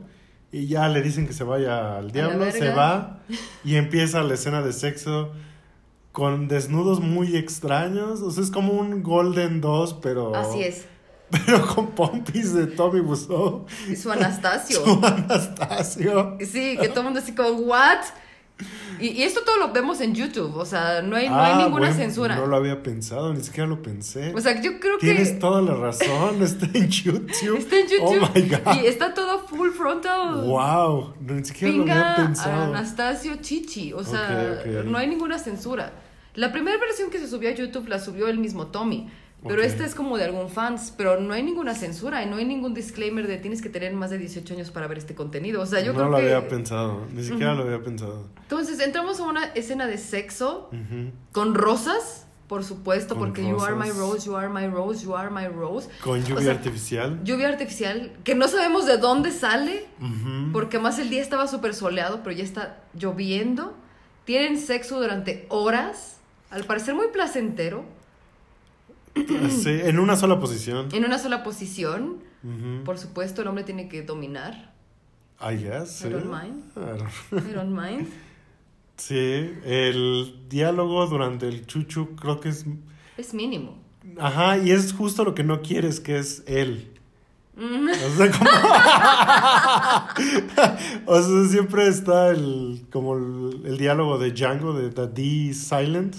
y 0.51 0.67
ya 0.67 0.88
le 0.88 1.01
dicen 1.01 1.27
que 1.27 1.34
se 1.34 1.43
vaya 1.43 1.97
al 1.97 2.12
diablo, 2.12 2.51
se 2.51 2.69
va 2.69 3.19
y 3.63 3.75
empieza 3.75 4.23
la 4.23 4.34
escena 4.34 4.62
de 4.62 4.73
sexo 4.73 5.31
con 6.15 6.47
desnudos 6.47 7.01
muy 7.01 7.36
extraños, 7.36 8.21
o 8.21 8.32
sea, 8.32 8.41
es 8.41 8.49
como 8.49 8.71
un 8.71 9.04
Golden 9.04 9.60
2, 9.60 9.95
pero 10.01 10.34
Así 10.34 10.62
es. 10.63 10.86
pero 11.30 11.67
con 11.67 11.88
pompis 11.88 12.54
de 12.54 12.67
Tommy 12.67 13.01
Wiseau, 13.01 13.65
Y 13.89 13.97
su 13.97 14.10
Anastasio. 14.10 14.80
su 14.82 15.06
Anastasio. 15.06 16.38
Sí, 16.39 16.78
que 16.80 16.88
todo 16.88 17.01
el 17.01 17.06
mundo 17.08 17.19
así 17.19 17.36
como, 17.36 17.49
¿what? 17.49 17.99
Y, 19.02 19.08
y 19.10 19.24
esto 19.24 19.41
todo 19.46 19.58
lo 19.58 19.74
vemos 19.74 20.00
en 20.00 20.15
YouTube, 20.15 20.56
o 20.56 20.65
sea, 20.65 21.02
no 21.02 21.18
hay, 21.18 21.28
no 21.28 21.36
hay 21.38 21.52
Ah, 21.54 21.58
ninguna 21.65 21.88
bueno, 21.88 21.94
censura. 21.96 22.36
No 22.38 22.46
lo 22.46 22.56
había 22.56 22.82
pensado, 22.82 23.34
ni 23.34 23.44
siquiera 23.44 23.68
lo 23.68 23.82
pensé. 23.82 24.34
O 24.34 24.39
sea, 24.39 24.62
yo 24.62 24.80
creo 24.80 24.98
Tienes 24.98 25.32
que 25.32 25.36
toda 25.39 25.62
la 25.62 25.74
razón, 25.74 26.41
está 26.41 26.65
en 26.74 26.88
YouTube. 26.89 27.30
está 27.58 27.76
en 27.78 27.88
YouTube 27.88 28.22
Oh 28.24 28.30
my 28.34 28.41
god. 28.44 28.82
y 28.82 28.86
está 28.86 29.13
todo 29.13 29.39
full 29.48 29.72
frontal. 29.72 30.46
Wow, 30.46 31.13
ni 31.20 31.44
siquiera 31.44 31.74
lo 31.76 31.82
había 31.84 32.15
pensado. 32.15 32.63
Anastasio 32.74 33.36
Chichi, 33.41 33.91
o 33.91 34.04
sea, 34.04 34.63
no 34.86 34.98
hay 34.98 35.08
ninguna 35.08 35.38
censura. 35.38 35.91
La 36.36 36.52
primera 36.54 36.78
versión 36.78 37.10
que 37.10 37.18
se 37.20 37.28
subió 37.28 37.50
a 37.50 37.54
YouTube 37.54 37.88
la 37.89 38.00
subió 38.00 38.28
el 38.30 38.38
mismo 38.39 38.68
Tommy, 38.68 39.10
pero 39.43 39.62
Ok. 39.62 39.67
esta 39.67 39.86
es 39.86 39.93
como 39.93 40.17
de 40.17 40.24
algún 40.26 40.50
fans, 40.50 40.93
pero 40.98 41.19
no 41.19 41.34
hay 41.34 41.43
ninguna 41.43 41.76
censura 41.76 42.24
y 42.24 42.26
no 42.26 42.38
hay 42.38 42.45
ningún 42.45 42.74
disclaimer 42.74 43.28
de 43.28 43.38
tienes 43.38 43.62
que 43.62 43.69
tener 43.69 43.93
más 43.93 44.10
de 44.10 44.17
18 44.17 44.54
años 44.56 44.71
para 44.71 44.88
ver 44.88 44.98
este 44.98 45.13
contenido. 45.15 45.62
O 45.62 45.65
sea, 45.65 45.82
yo 45.82 45.93
no 45.93 46.00
creo 46.00 46.10
lo 46.10 46.17
que 46.17 46.24
había 46.24 46.48
pensado, 46.48 47.06
ni 47.13 47.24
siquiera 47.24 47.54
lo 47.54 47.63
había 47.63 47.82
pensado. 47.84 48.28
Entonces, 48.41 48.80
entramos 48.80 49.19
a 49.19 49.24
una 49.24 49.45
escena 49.54 49.86
de 49.88 49.98
sexo 50.00 50.69
Ujú. 50.71 51.12
con 51.32 51.54
rosas, 51.54 52.26
por 52.48 52.63
supuesto, 52.63 53.15
Con 53.15 53.30
porque 53.30 53.41
you 53.48 53.60
are 53.62 53.74
my 53.76 53.89
rosas. 53.89 53.98
rose, 53.98 54.26
you 54.28 54.36
are 54.36 54.50
my 54.50 54.67
rose, 54.67 55.04
you 55.04 55.15
are 55.15 55.30
my 55.32 55.48
rose. 55.48 55.89
Con 56.04 56.21
lluvia 56.24 56.36
O 56.36 56.41
sea, 56.41 56.52
artificial. 56.54 57.19
Lluvia 57.24 57.48
artificial, 57.50 58.12
que 58.24 58.36
no 58.36 58.48
sabemos 58.48 58.86
de 58.86 58.98
dónde 58.98 59.32
sale, 59.32 59.86
Ujú. 60.00 60.52
porque 60.54 60.78
más 60.80 60.98
el 61.00 61.10
día 61.10 61.21
estaba 61.21 61.48
súper 61.48 61.74
soleado, 61.74 62.21
pero 62.24 62.36
ya 62.36 62.43
está 62.43 62.78
lloviendo. 62.93 63.76
Tienen 64.26 64.60
sexo 64.60 65.00
durante 65.00 65.45
horas, 65.50 66.17
al 66.52 66.63
parecer 66.65 66.93
muy 66.95 67.08
placentero, 67.08 67.84
Sí, 69.49 69.69
en 69.69 69.99
una 69.99 70.15
sola 70.15 70.39
posición. 70.39 70.88
en 70.91 71.06
una 71.06 71.17
sola 71.19 71.43
posición. 71.43 72.23
Por 72.84 72.97
supuesto, 72.99 73.41
el 73.41 73.47
hombre 73.47 73.63
tiene 73.63 73.88
que 73.89 74.04
dominar. 74.04 74.73
I 75.41 75.56
guess. 75.58 76.01
I 76.01 76.04
sí. 76.04 76.10
don't 76.10 76.25
mind. 76.25 76.63
I 77.41 77.54
don't- 77.54 77.71
mind. 77.71 78.08
Sí, 78.97 79.15
el 79.65 80.36
diálogo 80.47 81.08
durante 81.08 81.47
el 81.47 81.65
chuchu 81.65 82.15
creo 82.15 82.39
que 82.39 82.49
es... 82.49 82.65
Es 83.17 83.34
mínimo. 83.34 83.78
Ajá, 84.19 84.58
y 84.60 84.69
es 84.71 84.93
justo 84.93 85.23
lo 85.25 85.34
que 85.34 85.43
no 85.43 85.62
quieres, 85.62 85.99
que 85.99 86.19
es 86.19 86.43
él. 86.45 86.91
Mm. 87.58 87.89
O 87.89 88.17
sea, 88.17 88.32
como... 88.32 88.49
o 91.08 91.21
sea, 91.21 91.47
siempre 91.49 91.88
está 91.88 92.30
el, 92.30 92.86
como 92.91 93.17
el, 93.17 93.62
el 93.65 93.78
diálogo 93.78 94.17
de 94.17 94.32
Django, 94.32 94.73
de 94.73 94.89
The 94.91 95.08
D 95.08 95.54
Silent. 95.54 96.15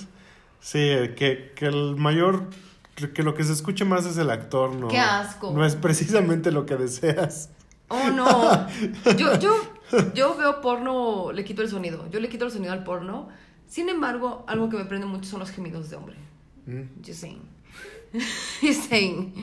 Sí, 0.61 0.79
que, 1.17 1.53
que 1.55 1.67
el 1.67 1.97
mayor... 1.97 2.49
Que 2.97 3.23
lo 3.23 3.35
que 3.35 3.45
se 3.45 3.53
escuche 3.53 3.85
más 3.85 4.07
es 4.07 4.17
el 4.17 4.31
actor, 4.31 4.75
¿no? 4.75 4.89
¡Qué 4.89 4.99
asco! 4.99 5.53
No 5.53 5.67
es 5.67 5.77
precisamente 5.77 6.51
lo 6.51 6.65
que 6.65 6.77
deseas. 6.77 7.51
Oh, 7.89 8.11
no. 8.11 8.67
Yo, 9.17 9.39
yo, 9.39 9.55
yo 10.15 10.37
veo 10.37 10.61
porno, 10.61 11.31
le 11.31 11.45
quito 11.45 11.63
el 11.63 11.69
sonido. 11.69 12.11
Yo 12.11 12.19
le 12.19 12.29
quito 12.29 12.47
el 12.47 12.51
sonido 12.51 12.73
al 12.73 12.83
porno. 12.83 13.29
Sin 13.69 13.89
embargo, 13.89 14.45
algo 14.49 14.69
que 14.69 14.77
me 14.77 14.85
prende 14.87 15.07
mucho 15.07 15.29
son 15.29 15.41
los 15.41 15.51
gemidos 15.51 15.91
de 15.91 15.97
hombre. 15.97 16.17
Mm. 16.67 17.05
Just 17.05 17.21
saying. 17.21 17.43
Just 18.61 18.89
saying. 18.89 19.35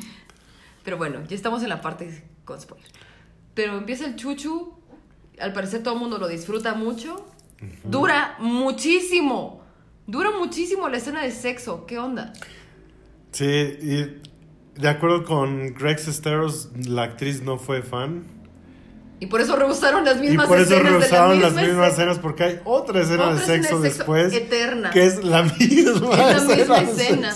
Pero 0.84 0.98
bueno, 0.98 1.24
ya 1.26 1.36
estamos 1.36 1.64
en 1.64 1.70
la 1.70 1.80
parte 1.80 2.24
con 2.44 2.60
spoiler. 2.60 2.90
Pero 3.54 3.78
empieza 3.78 4.06
el 4.06 4.16
chuchu. 4.16 4.74
Al 5.40 5.54
parecer 5.54 5.84
todo 5.84 5.94
el 5.94 6.00
mundo 6.00 6.18
lo 6.18 6.28
disfruta 6.28 6.74
mucho. 6.74 7.26
Dura 7.84 8.36
muchísimo. 8.40 9.62
Dura 10.06 10.32
muchísimo 10.32 10.90
la 10.90 10.98
escena 10.98 11.24
de 11.24 11.32
sexo. 11.32 11.86
¿Qué 11.86 11.98
onda? 11.98 12.34
Sí, 13.34 13.46
y 13.46 14.22
de 14.82 14.88
acuerdo 14.90 15.26
con 15.26 15.74
Greg 15.74 16.00
Sesteros, 16.00 16.70
la 16.88 17.04
actriz 17.04 17.42
no 17.44 17.58
fue 17.58 17.82
fan. 17.82 18.24
Y 19.20 19.28
por 19.28 19.40
eso 19.40 19.56
rehusaron 19.56 20.04
las 20.04 20.18
Y 20.18 20.22
mismas 20.22 20.48
por 20.48 20.60
eso 20.60 20.74
escenas 20.74 20.84
de 20.86 20.92
la 20.92 21.00
rehusaron 21.00 21.42
las 21.42 21.54
misma 21.54 21.62
mismas 21.68 21.88
escena. 21.92 22.12
escenas 22.12 22.20
porque 22.20 22.44
hay 22.44 22.60
otra 22.66 23.02
escena 23.02 23.24
Otra 23.30 23.36
de 23.36 23.40
escena 23.42 23.58
de 23.58 23.64
sexo 23.64 23.80
después. 23.82 24.34
eterna. 24.34 24.90
Que 24.92 25.06
es 25.06 25.24
la 25.24 25.44
misma 25.60 26.32
Es 26.32 26.46
la 26.46 26.56
misma 26.56 26.80
de 26.82 26.92
escena. 26.92 27.34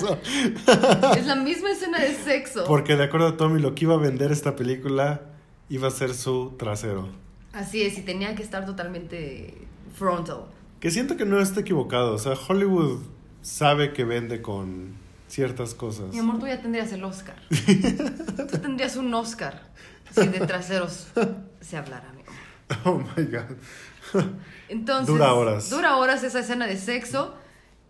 Es 1.18 1.26
la 1.26 1.36
misma 1.36 1.72
escena 1.72 2.00
de 2.00 2.14
sexo. 2.14 2.66
Porque 2.66 2.96
de 2.98 3.04
acuerdo 3.06 3.28
a 3.28 3.38
Tommy, 3.38 3.62
lo 3.62 3.74
que 3.74 3.86
iba 3.86 3.94
a 3.94 3.98
vender 3.98 4.32
esta 4.34 4.56
película 4.56 5.22
iba 5.70 5.88
a 5.88 5.92
ser 5.92 6.14
su 6.14 6.56
trasero. 6.58 7.08
Así 7.54 7.82
es, 7.84 7.98
y 7.98 8.02
tenía 8.02 8.36
que 8.36 8.44
estar 8.44 8.66
totalmente 8.66 9.54
frontal. 9.94 10.46
Que 10.82 10.92
siento 10.92 11.16
que 11.16 11.26
no 11.26 11.40
está 11.40 11.62
equivocado. 11.62 12.14
O 12.14 12.18
sea, 12.18 12.34
Hollywood 12.34 13.00
sabe 13.42 13.94
que 13.94 14.04
vende 14.04 14.42
con 14.42 14.97
ciertas 15.28 15.74
cosas. 15.74 16.14
Mi 16.14 16.20
amor, 16.20 16.40
tú 16.40 16.48
ya 16.48 16.62
tendrías 16.62 16.92
el 16.92 17.04
Oscar. 17.04 17.36
tú 17.50 18.58
tendrías 18.60 18.96
un 18.96 19.14
Oscar 19.14 19.62
si 20.12 20.28
de 20.28 20.46
traseros 20.46 21.08
se 21.62 21.78
hablara, 21.78 22.12
mi 22.14 22.22
amor. 22.22 22.36
Oh 22.86 23.00
my 23.16 23.26
god. 23.26 24.24
Entonces, 24.70 25.08
Dura 25.08 25.34
horas. 25.34 25.70
Dura 25.70 25.98
horas 25.98 26.24
esa 26.24 26.40
escena 26.40 26.68
de 26.68 26.78
sexo. 26.78 27.36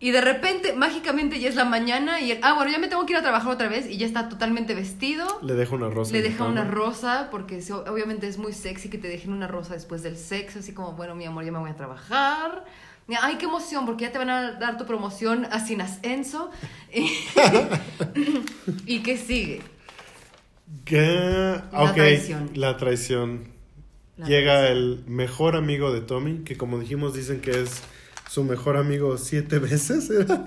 Y 0.00 0.12
de 0.12 0.20
repente, 0.20 0.74
mágicamente, 0.74 1.40
ya 1.40 1.48
es 1.48 1.56
la 1.56 1.64
mañana 1.64 2.20
y 2.20 2.30
él, 2.30 2.38
ah, 2.42 2.54
bueno, 2.54 2.70
ya 2.70 2.78
me 2.78 2.86
tengo 2.86 3.04
que 3.04 3.14
ir 3.14 3.16
a 3.18 3.22
trabajar 3.22 3.50
otra 3.50 3.68
vez 3.68 3.88
y 3.90 3.96
ya 3.96 4.06
está 4.06 4.28
totalmente 4.28 4.76
vestido. 4.76 5.26
Le 5.42 5.54
deja 5.54 5.74
una 5.74 5.90
rosa. 5.90 6.12
Le 6.12 6.22
deja 6.22 6.44
una 6.44 6.62
rosa 6.64 7.28
porque 7.32 7.60
obviamente 7.72 8.28
es 8.28 8.38
muy 8.38 8.52
sexy 8.52 8.90
que 8.90 8.98
te 8.98 9.08
dejen 9.08 9.32
una 9.32 9.48
rosa 9.48 9.74
después 9.74 10.04
del 10.04 10.16
sexo, 10.16 10.60
así 10.60 10.72
como, 10.72 10.92
bueno, 10.92 11.16
mi 11.16 11.24
amor, 11.24 11.44
ya 11.44 11.50
me 11.50 11.58
voy 11.58 11.70
a 11.70 11.76
trabajar. 11.76 12.64
Ay, 13.22 13.36
qué 13.38 13.46
emoción, 13.46 13.86
porque 13.86 14.04
ya 14.04 14.12
te 14.12 14.18
van 14.18 14.28
a 14.30 14.52
dar 14.52 14.76
tu 14.76 14.84
promoción 14.84 15.46
a 15.46 15.64
Sin 15.64 15.80
Ascenso. 15.80 16.50
¿Y 18.86 19.00
qué 19.02 19.16
sigue? 19.16 19.62
La 20.90 21.64
ok, 21.72 21.94
traición. 21.94 22.50
La 22.54 22.76
traición. 22.76 23.44
La 24.18 24.26
Llega 24.26 24.58
traición. 24.58 24.76
el 24.76 25.04
mejor 25.06 25.56
amigo 25.56 25.92
de 25.92 26.00
Tommy, 26.02 26.40
que 26.44 26.56
como 26.58 26.78
dijimos 26.78 27.14
dicen 27.14 27.40
que 27.40 27.62
es 27.62 27.80
su 28.28 28.44
mejor 28.44 28.76
amigo 28.76 29.16
siete 29.16 29.58
veces, 29.58 30.10
¿era? 30.10 30.44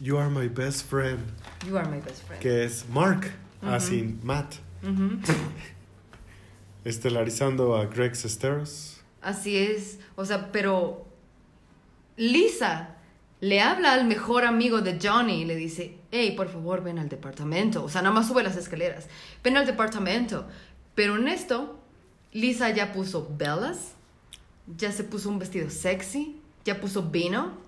You 0.00 0.18
are 0.18 0.30
my 0.30 0.48
best 0.48 0.88
friend. 0.88 1.20
You 1.66 1.76
are 1.76 1.88
my 1.88 2.00
best 2.00 2.24
friend. 2.26 2.42
Que 2.42 2.64
es 2.64 2.86
Mark, 2.88 3.30
así 3.62 4.18
Matt. 4.22 4.54
Estelarizando 6.84 7.76
a 7.76 7.86
Greg 7.86 8.16
Sesteros. 8.16 8.99
Así 9.22 9.56
es, 9.56 9.98
o 10.16 10.24
sea, 10.24 10.50
pero 10.50 11.06
Lisa 12.16 12.96
le 13.40 13.60
habla 13.60 13.94
al 13.94 14.06
mejor 14.06 14.44
amigo 14.44 14.82
de 14.82 14.98
Johnny 15.02 15.42
y 15.42 15.44
le 15.44 15.56
dice, 15.56 15.96
hey, 16.10 16.34
por 16.36 16.48
favor, 16.48 16.82
ven 16.82 16.98
al 16.98 17.08
departamento. 17.08 17.82
O 17.82 17.88
sea, 17.88 18.02
nada 18.02 18.14
más 18.14 18.28
sube 18.28 18.42
las 18.42 18.56
escaleras. 18.56 19.08
Ven 19.42 19.56
al 19.56 19.66
departamento. 19.66 20.46
Pero 20.94 21.16
en 21.16 21.28
esto, 21.28 21.80
Lisa 22.32 22.70
ya 22.70 22.92
puso 22.92 23.34
velas, 23.36 23.94
ya 24.76 24.92
se 24.92 25.04
puso 25.04 25.30
un 25.30 25.38
vestido 25.38 25.70
sexy, 25.70 26.40
ya 26.64 26.80
puso 26.80 27.02
vino. 27.10 27.58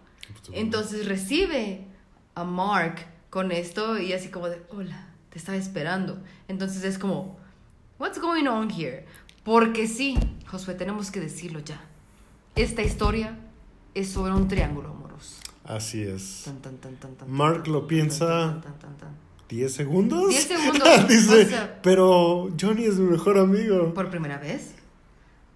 Entonces 0.52 1.06
recibe 1.06 1.86
a 2.34 2.44
Mark 2.44 3.06
con 3.30 3.52
esto 3.52 3.98
y 3.98 4.12
así 4.12 4.28
como 4.28 4.48
de, 4.48 4.62
hola, 4.70 5.08
te 5.30 5.38
estaba 5.38 5.56
esperando. 5.56 6.18
Entonces 6.48 6.84
es 6.84 6.98
como, 6.98 7.38
what's 7.98 8.20
going 8.20 8.46
on 8.46 8.70
here? 8.70 9.06
Porque 9.44 9.88
sí, 9.88 10.18
Josué, 10.46 10.74
tenemos 10.74 11.10
que 11.10 11.20
decirlo 11.20 11.60
ya. 11.60 11.80
Esta 12.54 12.82
historia 12.82 13.38
es 13.94 14.10
sobre 14.10 14.32
un 14.32 14.46
triángulo 14.48 14.90
amoroso. 14.90 15.36
Así 15.64 16.02
es. 16.02 16.42
Tan, 16.44 16.60
tan, 16.60 16.76
tan, 16.78 16.96
tan, 16.96 17.14
tan, 17.16 17.30
Mark 17.30 17.66
lo 17.66 17.86
piensa- 17.86 18.26
tan, 18.26 18.60
tan, 18.62 18.78
tan, 18.78 18.96
tan. 18.98 19.16
¿10 19.48 19.68
segundos? 19.68 20.28
10 20.30 20.42
segundos, 20.44 20.88
Dice, 21.08 21.42
o 21.44 21.48
sea- 21.48 21.80
pero 21.82 22.48
Johnny 22.60 22.84
es 22.84 22.96
mi 22.98 23.10
mejor 23.10 23.38
amigo. 23.38 23.92
Por 23.94 24.10
primera 24.10 24.38
vez. 24.38 24.74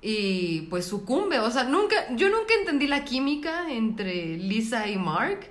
Y 0.03 0.63
pues 0.63 0.85
sucumbe. 0.87 1.39
O 1.41 1.51
sea, 1.51 1.65
nunca, 1.65 1.97
yo 2.15 2.29
nunca 2.29 2.55
entendí 2.61 2.87
la 2.87 3.05
química 3.05 3.71
entre 3.71 4.37
Lisa 4.37 4.89
y 4.89 4.97
Mark. 4.99 5.47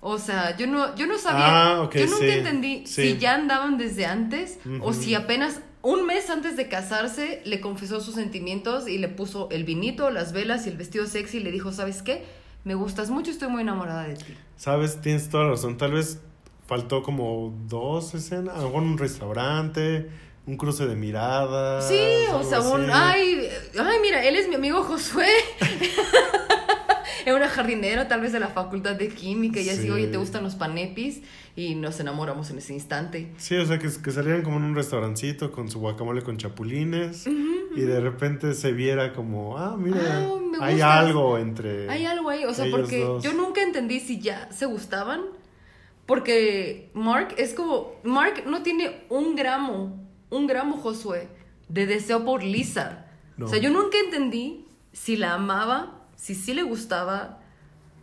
O 0.00 0.18
sea, 0.18 0.56
yo 0.56 0.66
no, 0.68 0.94
yo 0.94 1.06
no 1.06 1.18
sabía. 1.18 1.72
Ah, 1.74 1.82
ok, 1.82 1.96
yo 1.96 2.06
nunca 2.06 2.18
sí, 2.18 2.30
entendí 2.30 2.86
sí. 2.86 3.02
si 3.14 3.18
ya 3.18 3.34
andaban 3.34 3.76
desde 3.78 4.06
antes 4.06 4.58
o 4.80 4.92
si 4.92 5.14
apenas 5.14 5.60
un 5.88 6.04
mes 6.04 6.28
antes 6.28 6.54
de 6.54 6.68
casarse 6.68 7.40
le 7.46 7.62
confesó 7.62 8.02
sus 8.02 8.14
sentimientos 8.14 8.86
y 8.86 8.98
le 8.98 9.08
puso 9.08 9.48
el 9.50 9.64
vinito, 9.64 10.10
las 10.10 10.34
velas 10.34 10.66
y 10.66 10.68
el 10.68 10.76
vestido 10.76 11.06
sexy 11.06 11.38
y 11.38 11.40
le 11.40 11.50
dijo, 11.50 11.72
¿sabes 11.72 12.02
qué? 12.02 12.24
Me 12.64 12.74
gustas 12.74 13.08
mucho, 13.08 13.30
estoy 13.30 13.48
muy 13.48 13.62
enamorada 13.62 14.06
de 14.06 14.16
ti. 14.16 14.36
Sabes, 14.58 15.00
tienes 15.00 15.30
toda 15.30 15.44
la 15.44 15.50
razón. 15.52 15.78
Tal 15.78 15.92
vez 15.92 16.20
faltó 16.66 17.02
como 17.02 17.54
dos 17.68 18.14
escenas. 18.14 18.58
A 18.58 18.66
un 18.66 18.98
restaurante, 18.98 20.10
un 20.46 20.58
cruce 20.58 20.86
de 20.86 20.94
miradas. 20.94 21.88
Sí, 21.88 21.98
o 22.34 22.42
sea, 22.42 22.60
un, 22.60 22.82
así. 22.90 22.92
ay, 22.92 23.48
ay, 23.78 23.96
mira, 24.02 24.22
él 24.26 24.36
es 24.36 24.46
mi 24.46 24.56
amigo 24.56 24.82
Josué. 24.82 25.26
Era 27.28 27.36
una 27.36 27.48
jardinera, 27.48 28.08
tal 28.08 28.20
vez 28.22 28.32
de 28.32 28.40
la 28.40 28.48
facultad 28.48 28.96
de 28.96 29.08
química, 29.08 29.60
y 29.60 29.68
así, 29.68 29.82
Sí. 29.82 29.90
oye, 29.90 30.06
¿te 30.08 30.16
gustan 30.16 30.42
los 30.44 30.54
panepis? 30.54 31.20
Y 31.54 31.74
nos 31.74 32.00
enamoramos 32.00 32.50
en 32.50 32.58
ese 32.58 32.72
instante. 32.72 33.30
Sí, 33.36 33.56
o 33.56 33.66
sea, 33.66 33.78
que, 33.78 33.88
que 34.02 34.10
salieran 34.10 34.42
como 34.42 34.56
en 34.56 34.62
un 34.64 34.74
restaurancito 34.74 35.50
con 35.52 35.68
su 35.70 35.78
guacamole 35.80 36.22
con 36.22 36.36
chapulines 36.38 37.26
y 37.26 37.80
de 37.80 38.00
repente 38.00 38.54
se 38.54 38.72
viera 38.72 39.12
como, 39.12 39.58
ah, 39.58 39.76
mira, 39.76 40.26
Ah, 40.60 40.64
hay 40.66 40.80
algo 40.80 41.36
entre... 41.38 41.88
Hay 41.90 42.06
algo 42.06 42.30
ahí, 42.30 42.44
o 42.44 42.54
sea, 42.54 42.66
porque 42.70 43.00
dos. 43.00 43.22
yo 43.22 43.32
nunca 43.34 43.62
entendí 43.62 44.00
si 44.00 44.20
ya 44.20 44.50
se 44.50 44.66
gustaban, 44.66 45.20
porque 46.06 46.90
Mark 46.94 47.34
es 47.36 47.54
como, 47.54 47.92
Mark 48.04 48.44
no 48.46 48.62
tiene 48.62 49.02
un 49.08 49.36
gramo, 49.36 50.00
un 50.30 50.46
gramo, 50.46 50.78
Josué, 50.78 51.28
de 51.68 51.86
deseo 51.86 52.24
por 52.24 52.42
Lisa. 52.42 53.06
No. 53.36 53.46
O 53.46 53.48
sea, 53.48 53.58
yo 53.58 53.70
nunca 53.70 53.98
entendí 54.04 54.64
si 54.92 55.16
la 55.16 55.34
amaba, 55.34 55.97
si 56.18 56.34
sí 56.34 56.52
le 56.52 56.62
gustaba 56.62 57.38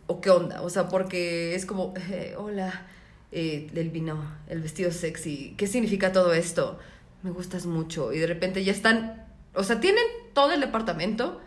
o 0.08 0.20
qué 0.20 0.30
onda. 0.30 0.62
O 0.62 0.70
sea, 0.70 0.88
porque 0.88 1.54
es 1.54 1.66
como, 1.66 1.94
eh, 2.10 2.34
hola, 2.36 2.86
eh, 3.30 3.70
el 3.74 3.90
vino, 3.90 4.18
el 4.48 4.60
vestido 4.60 4.90
sexy, 4.90 5.54
¿qué 5.56 5.66
significa 5.66 6.12
todo 6.12 6.32
esto? 6.32 6.78
Me 7.22 7.30
gustas 7.30 7.66
mucho. 7.66 8.12
Y 8.12 8.18
de 8.18 8.26
repente 8.26 8.64
ya 8.64 8.72
están, 8.72 9.26
o 9.54 9.62
sea, 9.62 9.80
tienen 9.80 10.04
todo 10.32 10.52
el 10.52 10.60
departamento, 10.60 11.40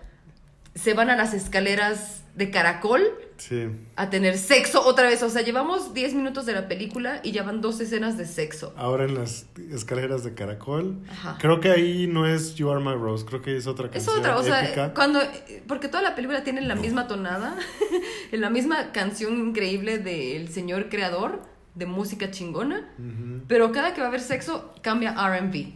se 0.75 0.93
van 0.93 1.10
a 1.10 1.17
las 1.17 1.34
escaleras 1.34 2.23
de 2.36 2.51
caracol 2.51 3.01
Sí. 3.39 3.67
a 3.95 4.10
tener 4.10 4.38
sexo 4.38 4.86
otra 4.86 5.06
vez. 5.08 5.23
O 5.23 5.30
sea, 5.30 5.41
llevamos 5.41 5.93
10 5.93 6.13
minutos 6.13 6.45
de 6.45 6.54
la 6.54 6.67
película 6.67 7.21
y 7.23 7.32
ya 7.32 7.41
van 7.43 7.62
dos 7.62 7.80
escenas 7.80 8.17
de 8.17 8.25
sexo. 8.25 8.73
Ahora 8.78 9.06
en 9.06 9.15
las 9.15 9.47
escaleras 9.71 10.23
de 10.23 10.34
caracol. 10.34 10.99
Ajá. 11.10 11.38
Creo 11.39 11.60
que 11.60 11.71
ahí 11.71 12.06
no 12.06 12.28
es 12.28 12.56
You 12.56 12.69
Are 12.69 12.80
My 12.84 12.93
Rose, 12.93 13.25
creo 13.25 13.41
que 13.41 13.58
es 13.58 13.65
otra 13.65 13.88
Es 13.88 13.91
canción 13.93 14.19
otra, 14.19 14.38
o 14.38 14.43
sea, 14.43 14.65
épica. 14.65 14.93
cuando. 14.93 15.21
Porque 15.67 15.88
toda 15.88 16.04
la 16.04 16.15
película 16.15 16.43
tiene 16.43 16.62
la 16.62 16.75
misma 16.75 17.08
tonada, 17.08 17.56
en 18.32 18.41
la 18.41 18.49
misma 18.49 18.91
canción 18.91 19.38
increíble 19.49 19.97
del 19.97 20.49
señor 20.49 20.89
creador 20.89 21.41
de 21.75 21.86
música 21.86 22.30
chingona, 22.32 22.89
pero 23.47 23.71
cada 23.71 23.93
que 23.93 24.02
va 24.02 24.08
a 24.08 24.10
haber 24.10 24.21
sexo 24.21 24.73
cambia 24.82 25.13
RB. 25.13 25.73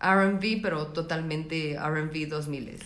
RB, 0.00 0.62
pero 0.62 0.86
totalmente 0.88 1.76
RB 1.76 2.28
2000. 2.28 2.78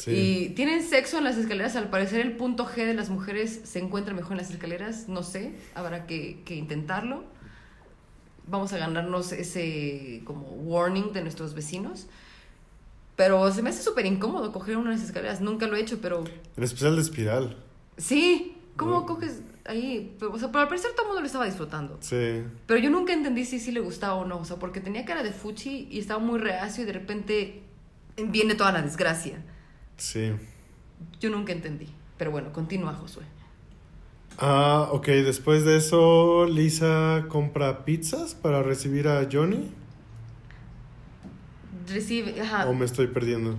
Sí. 0.00 0.10
Y 0.12 0.48
tienen 0.50 0.82
sexo 0.82 1.18
en 1.18 1.24
las 1.24 1.36
escaleras. 1.36 1.76
Al 1.76 1.90
parecer, 1.90 2.20
el 2.20 2.32
punto 2.36 2.66
G 2.66 2.86
de 2.86 2.94
las 2.94 3.10
mujeres 3.10 3.60
se 3.64 3.78
encuentra 3.80 4.14
mejor 4.14 4.32
en 4.32 4.38
las 4.38 4.50
escaleras. 4.50 5.08
No 5.08 5.22
sé, 5.22 5.52
habrá 5.74 6.06
que, 6.06 6.40
que 6.44 6.54
intentarlo. 6.54 7.24
Vamos 8.46 8.72
a 8.72 8.78
ganarnos 8.78 9.32
ese 9.32 10.22
como 10.24 10.46
warning 10.48 11.12
de 11.12 11.22
nuestros 11.22 11.54
vecinos. 11.54 12.06
Pero 13.16 13.52
se 13.52 13.60
me 13.62 13.70
hace 13.70 13.82
súper 13.82 14.06
incómodo 14.06 14.50
coger 14.52 14.76
una 14.78 14.90
de 14.90 14.96
las 14.96 15.04
escaleras. 15.04 15.40
Nunca 15.42 15.66
lo 15.66 15.76
he 15.76 15.80
hecho, 15.80 15.98
pero 16.00 16.24
El 16.56 16.64
especial 16.64 16.96
de 16.96 17.02
Espiral. 17.02 17.56
sí. 17.96 18.56
¿Cómo 18.76 18.92
No. 19.00 19.04
coges 19.06 19.42
ahí? 19.66 20.16
O 20.22 20.38
sea, 20.38 20.48
pero 20.48 20.60
al 20.60 20.68
parecer 20.68 20.92
todo 20.92 21.02
el 21.02 21.06
mundo 21.08 21.20
lo 21.20 21.26
estaba 21.26 21.44
disfrutando. 21.44 21.98
Sí. 22.00 22.42
Pero 22.66 22.80
yo 22.80 22.88
nunca 22.88 23.12
entendí 23.12 23.44
si 23.44 23.58
sí 23.60 23.72
le 23.72 23.80
gustaba 23.80 24.14
o 24.14 24.24
no. 24.24 24.38
O 24.38 24.44
sea, 24.46 24.56
porque 24.56 24.80
tenía 24.80 25.04
cara 25.04 25.22
de 25.22 25.32
fuchi 25.32 25.86
y 25.90 25.98
estaba 25.98 26.18
muy 26.18 26.38
reacio 26.38 26.84
y 26.84 26.86
de 26.86 26.92
repente 26.94 27.62
viene 28.16 28.54
toda 28.54 28.72
la 28.72 28.80
desgracia. 28.80 29.44
Sí. 30.00 30.32
Yo 31.20 31.30
nunca 31.30 31.52
entendí. 31.52 31.86
Pero 32.18 32.30
bueno, 32.30 32.52
continúa, 32.52 32.94
Josué. 32.94 33.24
Ah, 34.38 34.88
ok. 34.92 35.06
Después 35.06 35.64
de 35.64 35.76
eso, 35.76 36.46
Lisa 36.46 37.26
compra 37.28 37.84
pizzas 37.84 38.34
para 38.34 38.62
recibir 38.62 39.06
a 39.08 39.28
Johnny. 39.30 39.70
Recibe, 41.88 42.40
ajá. 42.40 42.66
¿O 42.68 42.74
me 42.74 42.84
estoy 42.84 43.08
perdiendo? 43.08 43.56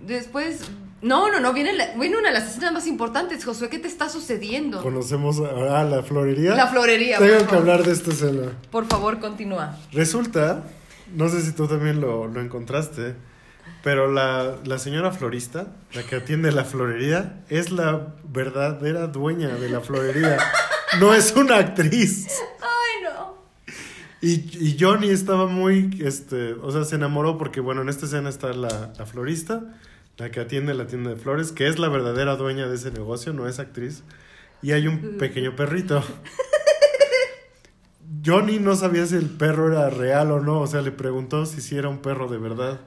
Después, 0.00 0.60
no, 1.02 1.30
no, 1.30 1.40
no, 1.40 1.52
viene, 1.52 1.72
la- 1.74 1.94
viene 1.96 2.16
una 2.16 2.28
de 2.28 2.34
las 2.38 2.48
escenas 2.50 2.72
más 2.72 2.86
importantes, 2.86 3.44
Josué, 3.44 3.68
¿qué 3.68 3.78
te 3.78 3.88
está 3.88 4.08
sucediendo? 4.08 4.82
Conocemos 4.82 5.40
a, 5.40 5.80
a 5.80 5.84
la 5.84 6.02
florería. 6.02 6.54
La 6.54 6.66
florería. 6.68 7.18
Tengo 7.18 7.32
que 7.38 7.44
favor. 7.44 7.58
hablar 7.58 7.82
de 7.84 7.92
esta 7.92 8.10
escena. 8.10 8.52
Por 8.70 8.86
favor, 8.86 9.20
continúa. 9.20 9.76
Resulta, 9.92 10.64
no 11.14 11.28
sé 11.28 11.42
si 11.42 11.52
tú 11.52 11.66
también 11.66 12.00
lo, 12.00 12.26
lo 12.26 12.40
encontraste, 12.40 13.14
pero 13.86 14.10
la, 14.10 14.56
la 14.64 14.80
señora 14.80 15.12
florista, 15.12 15.68
la 15.94 16.02
que 16.02 16.16
atiende 16.16 16.50
la 16.50 16.64
florería, 16.64 17.44
es 17.48 17.70
la 17.70 18.16
verdadera 18.24 19.06
dueña 19.06 19.50
de 19.50 19.68
la 19.68 19.80
florería. 19.80 20.38
No 20.98 21.14
es 21.14 21.36
una 21.36 21.58
actriz. 21.58 22.26
Ay, 22.60 23.04
no. 23.04 23.36
Y, 24.20 24.40
y 24.58 24.76
Johnny 24.76 25.10
estaba 25.10 25.46
muy, 25.46 26.02
este, 26.04 26.54
o 26.54 26.72
sea, 26.72 26.82
se 26.82 26.96
enamoró 26.96 27.38
porque, 27.38 27.60
bueno, 27.60 27.82
en 27.82 27.88
esta 27.88 28.06
escena 28.06 28.28
está 28.28 28.52
la, 28.54 28.92
la 28.98 29.06
florista, 29.06 29.62
la 30.16 30.32
que 30.32 30.40
atiende 30.40 30.74
la 30.74 30.88
tienda 30.88 31.10
de 31.10 31.16
flores, 31.16 31.52
que 31.52 31.68
es 31.68 31.78
la 31.78 31.88
verdadera 31.88 32.34
dueña 32.34 32.66
de 32.66 32.74
ese 32.74 32.90
negocio, 32.90 33.32
no 33.34 33.46
es 33.46 33.60
actriz. 33.60 34.02
Y 34.62 34.72
hay 34.72 34.88
un 34.88 35.16
pequeño 35.16 35.54
perrito. 35.54 36.02
Johnny 38.24 38.58
no 38.58 38.74
sabía 38.74 39.06
si 39.06 39.14
el 39.14 39.30
perro 39.30 39.68
era 39.68 39.90
real 39.90 40.32
o 40.32 40.40
no, 40.40 40.62
o 40.62 40.66
sea, 40.66 40.82
le 40.82 40.90
preguntó 40.90 41.46
si 41.46 41.60
sí 41.60 41.76
era 41.76 41.88
un 41.88 41.98
perro 41.98 42.26
de 42.26 42.38
verdad. 42.38 42.80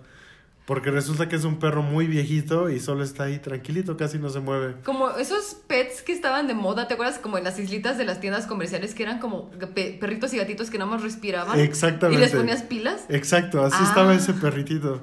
Porque 0.69 0.91
resulta 0.91 1.27
que 1.27 1.36
es 1.36 1.45
un 1.45 1.58
perro 1.58 1.82
muy 1.82 2.05
viejito 2.05 2.69
y 2.69 2.79
solo 2.79 3.03
está 3.03 3.23
ahí 3.23 3.39
tranquilito, 3.39 3.97
casi 3.97 4.19
no 4.19 4.29
se 4.29 4.39
mueve. 4.39 4.75
Como 4.86 5.10
esos 5.17 5.58
pets 5.65 6.03
que 6.03 6.13
estaban 6.13 6.45
de 6.47 6.53
moda, 6.53 6.88
¿te 6.88 6.93
acuerdas? 6.93 7.17
Como 7.17 7.39
en 7.39 7.43
las 7.43 7.58
islitas 7.58 7.97
de 7.97 8.05
las 8.05 8.19
tiendas 8.21 8.45
comerciales 8.45 8.93
que 8.93 9.01
eran 9.01 9.17
como 9.17 9.49
pe- 9.49 9.97
perritos 9.99 10.32
y 10.34 10.38
gatitos 10.38 10.69
que 10.69 10.77
nada 10.77 10.91
más 10.91 11.01
respiraban. 11.01 11.60
Exactamente. 11.60 12.21
Y 12.21 12.23
les 12.23 12.36
ponías 12.36 12.62
pilas. 12.62 13.05
Exacto, 13.10 13.63
así 13.65 13.77
Ah. 13.79 13.86
estaba 13.89 14.13
ese 14.13 14.34
perritito. 14.34 15.01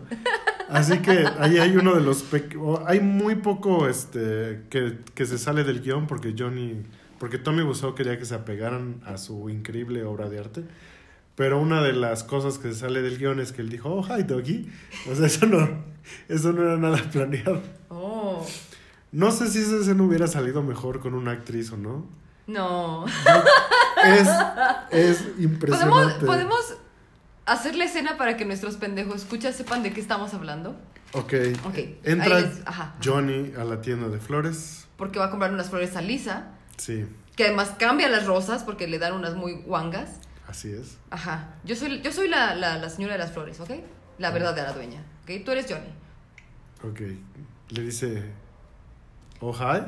Así 0.68 0.98
que 0.98 1.24
ahí 1.40 1.58
hay 1.58 1.76
uno 1.76 1.96
de 1.96 2.00
los... 2.00 2.24
Hay 2.86 3.00
muy 3.00 3.34
poco 3.34 3.88
este 3.88 4.62
que, 4.70 4.98
que 5.14 5.26
se 5.26 5.36
sale 5.36 5.64
del 5.64 5.80
guion 5.82 6.06
porque 6.06 6.32
Johnny... 6.38 6.84
Porque 7.18 7.38
Tommy 7.38 7.62
Wiseau 7.62 7.94
quería 7.96 8.18
que 8.18 8.24
se 8.24 8.34
apegaran 8.36 9.00
a 9.04 9.16
su 9.18 9.48
increíble 9.48 10.04
obra 10.04 10.28
de 10.28 10.38
arte. 10.38 10.64
Pero 11.36 11.60
una 11.60 11.82
de 11.82 11.92
las 11.92 12.24
cosas 12.24 12.58
que 12.58 12.72
se 12.72 12.80
sale 12.80 13.02
del 13.02 13.18
guion 13.18 13.38
es 13.40 13.52
que 13.52 13.60
él 13.62 13.68
dijo, 13.68 13.90
oh, 13.90 14.04
hi, 14.18 14.22
doggy. 14.22 14.70
O 15.10 15.14
sea, 15.14 15.26
eso 15.26 15.46
no, 15.46 15.68
eso 16.28 16.52
no 16.52 16.62
era 16.62 16.76
nada 16.78 16.98
planeado. 17.12 17.62
Oh, 17.90 18.44
No 19.12 19.30
sé 19.30 19.48
si 19.48 19.58
esa 19.60 19.76
escena 19.76 20.02
hubiera 20.02 20.26
salido 20.26 20.62
mejor 20.62 21.00
con 21.00 21.14
una 21.14 21.32
actriz 21.32 21.70
o 21.72 21.76
no. 21.76 22.06
no. 22.46 23.04
Es, 24.04 24.28
es 24.90 25.18
¿Podemos, 25.18 25.38
impresionante. 25.38 26.26
podemos 26.26 26.74
hacer 27.46 27.74
la 27.76 27.84
escena 27.84 28.16
para 28.16 28.36
que 28.36 28.44
nuestros 28.44 28.76
pendejos 28.76 29.16
escuchas 29.22 29.56
sepan 29.56 29.82
de 29.82 29.92
qué 29.92 30.00
estamos 30.00 30.32
hablando. 30.34 30.76
Ok. 31.12 31.34
Ok. 31.64 31.78
Entra 32.04 32.36
ahí 32.36 32.42
les- 32.44 32.66
ajá. 32.66 32.94
Johnny 33.04 33.52
a 33.58 33.64
la 33.64 33.80
tienda 33.80 34.08
de 34.08 34.18
flores. 34.18 34.86
Porque 34.96 35.18
va 35.18 35.26
a 35.26 35.30
comprar 35.30 35.52
unas 35.52 35.68
flores 35.70 35.96
a 35.96 36.02
Lisa. 36.02 36.48
Sí, 36.78 37.06
Que 37.36 37.44
además 37.44 37.72
cambia 37.78 38.08
las 38.08 38.26
rosas 38.26 38.64
porque 38.64 38.86
le 38.86 38.98
dan 38.98 39.14
unas 39.14 39.34
muy 39.34 39.54
guangas. 39.54 40.08
Así 40.48 40.72
es. 40.72 40.98
Ajá. 41.10 41.54
Yo 41.64 41.74
soy, 41.76 42.00
yo 42.02 42.12
soy 42.12 42.28
la, 42.28 42.54
la, 42.54 42.78
la 42.78 42.88
señora 42.90 43.14
de 43.14 43.18
las 43.18 43.32
flores, 43.32 43.60
¿ok? 43.60 43.70
La 44.18 44.30
verdadera 44.30 44.72
dueña. 44.72 45.02
¿Ok? 45.24 45.44
Tú 45.44 45.50
eres 45.52 45.66
Johnny. 45.68 45.88
Ok. 46.82 47.00
Le 47.70 47.82
dice, 47.82 48.22
oh, 49.40 49.52
hi. 49.52 49.82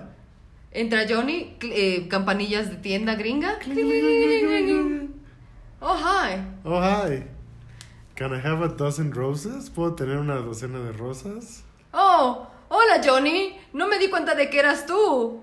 Entra 0.71 1.07
Johnny, 1.09 1.57
cl- 1.59 1.73
eh, 1.75 2.09
campanillas 2.09 2.69
de 2.71 2.77
tienda 2.77 3.15
gringa. 3.15 3.59
Oh, 5.81 5.97
hi. 5.97 6.41
Oh, 6.65 6.81
hi. 6.83 7.25
Can 8.15 8.35
I 8.35 8.41
have 8.45 8.63
a 8.65 8.69
dozen 8.69 9.13
roses? 9.13 9.71
¿Puedo 9.71 9.95
tener 9.95 10.19
una 10.19 10.35
docena 10.37 10.81
de 10.81 10.93
rosas? 10.93 11.63
Oh, 11.93 12.49
hola 12.69 13.01
Johnny. 13.05 13.57
No 13.73 13.87
me 13.87 13.99
di 13.99 14.11
cuenta 14.11 14.35
de 14.35 14.51
que 14.51 14.59
eras 14.59 14.87
tú. 14.87 15.41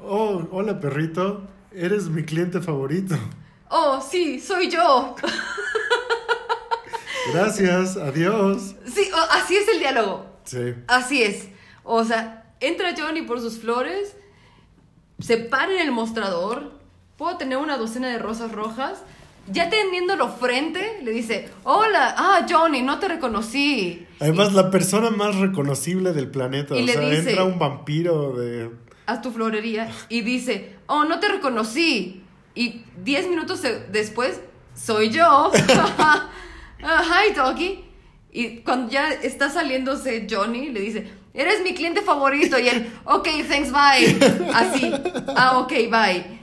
Oh, 0.00 0.46
hola 0.52 0.78
perrito. 0.78 1.42
Eres 1.72 2.08
mi 2.08 2.22
cliente 2.22 2.60
favorito. 2.60 3.16
Oh, 3.76 4.00
sí, 4.00 4.38
soy 4.38 4.68
yo. 4.70 5.16
Gracias, 7.32 7.96
adiós. 7.96 8.76
Sí, 8.86 9.08
así 9.30 9.56
es 9.56 9.66
el 9.68 9.80
diálogo. 9.80 10.26
Sí. 10.44 10.74
Así 10.86 11.24
es. 11.24 11.48
O 11.82 12.04
sea, 12.04 12.54
entra 12.60 12.94
Johnny 12.96 13.22
por 13.22 13.40
sus 13.40 13.58
flores, 13.58 14.16
se 15.18 15.38
para 15.38 15.72
en 15.72 15.80
el 15.80 15.90
mostrador, 15.90 16.70
puedo 17.16 17.36
tener 17.36 17.58
una 17.58 17.76
docena 17.76 18.08
de 18.08 18.18
rosas 18.18 18.52
rojas. 18.52 19.02
Ya 19.48 19.68
teniéndolo 19.68 20.28
frente, 20.28 21.00
le 21.02 21.10
dice, 21.10 21.50
hola, 21.64 22.14
ah, 22.16 22.46
Johnny, 22.48 22.80
no 22.82 23.00
te 23.00 23.08
reconocí. 23.08 24.06
Además, 24.20 24.52
la 24.54 24.70
persona 24.70 25.10
más 25.10 25.34
reconocible 25.34 26.12
del 26.12 26.30
planeta. 26.30 26.76
Y 26.76 26.82
o 26.84 26.86
le 26.86 26.92
sea, 26.92 27.10
dice- 27.10 27.30
entra 27.30 27.44
un 27.44 27.58
vampiro 27.58 28.32
de... 28.36 28.70
a 29.06 29.20
tu 29.20 29.32
florería 29.32 29.90
y 30.08 30.22
dice, 30.22 30.76
oh, 30.86 31.04
no 31.04 31.18
te 31.18 31.28
reconocí. 31.28 32.23
Y 32.54 32.84
diez 33.02 33.28
minutos 33.28 33.60
se- 33.60 33.80
después, 33.90 34.40
soy 34.74 35.10
yo. 35.10 35.50
Hi, 36.80 37.32
doggy. 37.34 37.84
Y 38.32 38.58
cuando 38.58 38.90
ya 38.90 39.10
está 39.12 39.48
saliéndose 39.48 40.26
Johnny, 40.28 40.70
le 40.70 40.80
dice, 40.80 41.08
eres 41.32 41.62
mi 41.62 41.74
cliente 41.74 42.02
favorito. 42.02 42.58
Y 42.58 42.68
él, 42.68 42.90
ok, 43.04 43.28
thanks, 43.48 43.70
bye. 43.72 44.50
Así, 44.52 44.92
ah, 45.36 45.58
ok, 45.58 45.72
bye. 45.90 46.34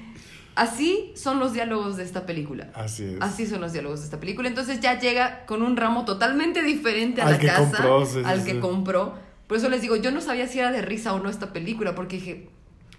Así 0.55 1.11
son 1.15 1.39
los 1.39 1.53
diálogos 1.53 1.97
de 1.97 2.03
esta 2.03 2.25
película. 2.25 2.69
Así 2.75 3.03
es. 3.05 3.17
Así 3.21 3.45
son 3.47 3.61
los 3.61 3.71
diálogos 3.73 3.99
de 3.99 4.05
esta 4.05 4.19
película. 4.19 4.47
Entonces 4.47 4.79
ya 4.79 4.99
llega 4.99 5.45
con 5.45 5.61
un 5.61 5.77
ramo 5.77 6.05
totalmente 6.05 6.61
diferente 6.63 7.21
a 7.21 7.25
Al 7.25 7.31
la 7.33 7.39
que 7.39 7.47
casa. 7.47 7.61
compró, 7.77 8.05
sí, 8.05 8.13
sí, 8.15 8.21
al 8.25 8.43
que 8.43 8.51
sí. 8.53 8.59
compró. 8.59 9.15
Por 9.47 9.57
eso 9.57 9.69
les 9.69 9.81
digo, 9.81 9.95
yo 9.97 10.11
no 10.11 10.21
sabía 10.21 10.47
si 10.47 10.59
era 10.59 10.71
de 10.71 10.81
risa 10.81 11.13
o 11.13 11.19
no 11.19 11.29
esta 11.29 11.51
película, 11.53 11.93
porque 11.95 12.17
dije, 12.17 12.49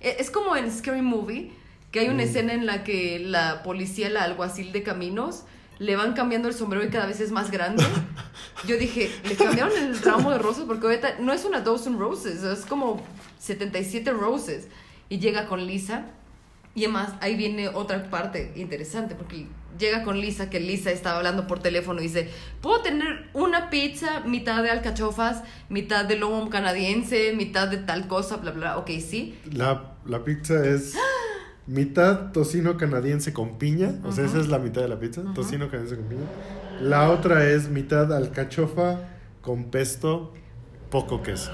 e- 0.00 0.16
es 0.18 0.30
como 0.30 0.54
en 0.56 0.70
Scary 0.70 1.02
Movie, 1.02 1.52
que 1.92 2.00
hay 2.00 2.08
Mm. 2.08 2.14
una 2.14 2.22
escena 2.24 2.52
en 2.54 2.66
la 2.66 2.82
que 2.82 3.20
la 3.20 3.62
policía, 3.62 4.10
la 4.10 4.24
alguacil 4.24 4.72
de 4.72 4.82
caminos, 4.82 5.44
le 5.78 5.94
van 5.96 6.12
cambiando 6.14 6.48
el 6.48 6.54
sombrero 6.54 6.84
y 6.84 6.88
cada 6.90 7.06
vez 7.06 7.20
es 7.20 7.30
más 7.32 7.50
grande. 7.50 7.84
Yo 8.66 8.76
dije, 8.76 9.10
le 9.28 9.34
cambiaron 9.36 9.76
el 9.76 9.98
ramo 10.00 10.30
de 10.30 10.38
rosas 10.38 10.64
porque 10.66 10.86
ahorita 10.86 11.16
no 11.20 11.32
es 11.32 11.44
una 11.44 11.60
dozen 11.60 11.98
roses, 11.98 12.42
es 12.42 12.64
como 12.66 13.02
77 13.38 14.10
roses. 14.12 14.68
Y 15.08 15.18
llega 15.18 15.46
con 15.46 15.66
Lisa. 15.66 16.06
Y 16.74 16.84
además 16.84 17.12
ahí 17.20 17.36
viene 17.36 17.68
otra 17.68 18.02
parte 18.08 18.52
interesante 18.56 19.14
porque 19.14 19.46
llega 19.78 20.04
con 20.04 20.18
Lisa, 20.18 20.48
que 20.48 20.58
Lisa 20.58 20.90
estaba 20.90 21.18
hablando 21.18 21.46
por 21.46 21.58
teléfono 21.58 22.00
y 22.00 22.04
dice, 22.04 22.30
¿puedo 22.62 22.80
tener 22.80 23.28
una 23.34 23.68
pizza 23.68 24.20
mitad 24.20 24.62
de 24.62 24.70
alcachofas, 24.70 25.42
mitad 25.68 26.06
de 26.06 26.16
lomo 26.16 26.48
canadiense, 26.48 27.34
mitad 27.34 27.68
de 27.68 27.76
tal 27.78 28.08
cosa, 28.08 28.36
bla, 28.38 28.52
bla? 28.52 28.78
Ok, 28.78 28.88
sí. 29.06 29.38
La, 29.52 29.92
la 30.06 30.24
pizza 30.24 30.64
es 30.66 30.94
mitad 31.66 32.32
tocino 32.32 32.76
canadiense 32.76 33.32
con 33.32 33.58
piña. 33.58 33.94
O 34.04 34.12
sea, 34.12 34.24
esa 34.24 34.38
es 34.40 34.48
la 34.48 34.58
mitad 34.58 34.82
de 34.82 34.88
la 34.88 34.98
pizza. 34.98 35.22
Tocino 35.34 35.66
canadiense 35.70 35.96
con 35.96 36.06
piña. 36.06 36.22
La 36.80 37.10
otra 37.10 37.44
es 37.48 37.68
mitad 37.68 38.12
alcachofa 38.12 39.00
con 39.40 39.64
pesto, 39.70 40.32
poco 40.90 41.22
queso. 41.22 41.50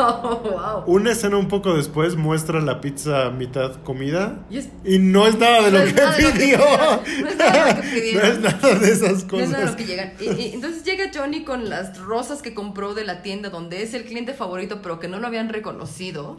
Oh, 0.00 0.40
wow. 0.44 0.84
Una 0.94 1.12
escena 1.12 1.36
un 1.36 1.48
poco 1.48 1.74
después 1.74 2.16
muestra 2.16 2.60
la 2.60 2.80
pizza 2.80 3.30
mitad 3.30 3.82
comida. 3.82 4.44
Y 4.50 4.58
es- 4.58 4.68
Y 4.84 4.98
no 4.98 5.26
es 5.26 5.38
nada 5.38 5.62
de 5.62 5.70
lo 5.72 5.78
que 5.84 5.92
de 5.92 6.32
pidió. 6.32 6.58
No 7.22 7.28
es 7.28 7.36
nada 7.36 7.64
de 7.64 7.74
lo 7.74 7.80
que 7.82 7.88
pidieron. 7.88 8.22
No 8.22 8.28
es 8.28 8.40
nada 8.40 8.74
de 8.78 8.90
esas 8.90 9.24
No 9.32 9.38
es 9.40 9.48
nada 9.50 9.62
cosas. 9.64 9.70
lo 9.72 9.76
que 9.76 9.86
llegan. 9.86 10.12
Y, 10.20 10.24
y 10.30 10.52
entonces 10.54 10.84
llega 10.84 11.10
Johnny 11.14 11.44
con 11.44 11.68
las 11.68 11.98
rosas 11.98 12.42
que 12.42 12.54
compró 12.54 12.94
de 12.94 13.04
la 13.04 13.22
tienda 13.22 13.50
donde 13.50 13.82
es 13.82 13.94
el 13.94 14.04
cliente 14.04 14.34
favorito, 14.34 14.80
pero 14.82 15.00
que 15.00 15.08
no 15.08 15.18
lo 15.20 15.26
habían 15.26 15.48
reconocido. 15.48 16.38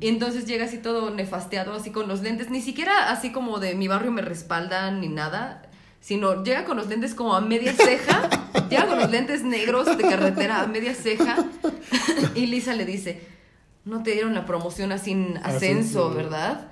Y 0.00 0.08
entonces 0.08 0.46
llega 0.46 0.64
así 0.64 0.78
todo 0.78 1.10
nefasteado, 1.10 1.74
así 1.74 1.90
con 1.90 2.08
los 2.08 2.22
lentes, 2.22 2.48
ni 2.50 2.62
siquiera 2.62 3.10
así 3.10 3.32
como 3.32 3.58
de 3.58 3.74
mi 3.74 3.86
barrio 3.86 4.10
me 4.10 4.22
respaldan 4.22 5.00
ni 5.00 5.08
nada, 5.08 5.62
sino 6.00 6.42
llega 6.42 6.64
con 6.64 6.78
los 6.78 6.88
lentes 6.88 7.14
como 7.14 7.34
a 7.34 7.42
media 7.42 7.74
ceja, 7.74 8.30
llega 8.70 8.86
con 8.86 8.98
los 8.98 9.10
lentes 9.10 9.42
negros 9.42 9.98
de 9.98 10.02
carretera 10.02 10.62
a 10.62 10.66
media 10.66 10.94
ceja, 10.94 11.36
y 12.34 12.46
Lisa 12.46 12.72
le 12.74 12.86
dice, 12.86 13.20
no 13.84 14.02
te 14.02 14.12
dieron 14.12 14.34
la 14.34 14.46
promoción 14.46 14.90
así 14.92 15.10
en 15.10 15.36
ascenso, 15.36 16.06
Ascenso. 16.06 16.14
¿verdad? 16.14 16.68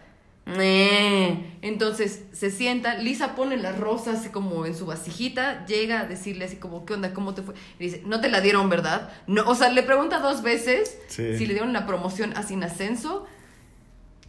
"Nee". 0.56 1.58
Entonces 1.62 2.24
se 2.32 2.50
sienta, 2.50 2.94
Lisa 2.96 3.34
pone 3.34 3.56
las 3.56 3.78
rosas 3.78 4.20
así 4.20 4.28
como 4.30 4.64
en 4.66 4.74
su 4.74 4.86
vasijita, 4.86 5.66
llega 5.66 6.00
a 6.00 6.04
decirle 6.06 6.44
así 6.44 6.56
como, 6.56 6.84
¿qué 6.84 6.94
onda? 6.94 7.12
¿Cómo 7.12 7.34
te 7.34 7.42
fue? 7.42 7.54
Y 7.78 7.84
dice, 7.84 8.02
no 8.06 8.20
te 8.20 8.28
la 8.30 8.40
dieron, 8.40 8.68
¿verdad? 8.68 9.10
No, 9.26 9.42
o 9.48 9.54
sea, 9.54 9.70
le 9.70 9.82
pregunta 9.82 10.20
dos 10.20 10.42
veces 10.42 10.98
Sí. 11.08 11.36
si 11.36 11.46
le 11.46 11.54
dieron 11.54 11.72
la 11.72 11.86
promoción 11.86 12.32
así 12.36 12.54
en 12.54 12.64
ascenso. 12.64 13.26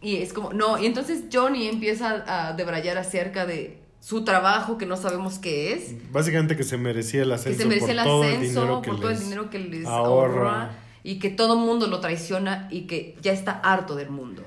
Y 0.02 0.16
es 0.16 0.32
como, 0.32 0.52
no, 0.52 0.78
y 0.78 0.86
entonces 0.86 1.24
Johnny 1.32 1.68
empieza 1.68 2.24
a 2.26 2.52
debrayar 2.54 2.96
acerca 2.98 3.44
de 3.46 3.78
su 4.00 4.24
trabajo 4.24 4.78
que 4.78 4.86
no 4.86 4.96
sabemos 4.96 5.38
qué 5.38 5.74
es. 5.74 6.10
Básicamente 6.10 6.56
que 6.56 6.62
se 6.64 6.78
merecía 6.78 7.22
el 7.22 7.28
Que 7.28 7.34
ascenso 7.34 7.58
se 7.62 7.68
merecía 7.68 7.90
el 7.92 7.96
por 7.98 8.06
todo 8.06 8.24
el 8.24 8.30
ascenso, 8.36 8.60
dinero 8.62 8.82
que 8.82 8.90
por 8.90 8.98
todo 9.00 9.08
el 9.10 9.14
les 9.16 9.24
dinero 9.24 9.50
que 9.50 9.58
les 9.58 9.86
ahorra. 9.86 10.34
ahorra. 10.52 10.70
Y 11.02 11.18
que 11.18 11.28
todo 11.30 11.54
el 11.54 11.60
mundo 11.60 11.86
lo 11.86 12.00
traiciona 12.00 12.66
y 12.70 12.82
que 12.86 13.16
ya 13.22 13.32
está 13.32 13.52
harto 13.52 13.94
del 13.94 14.08
mundo. 14.10 14.42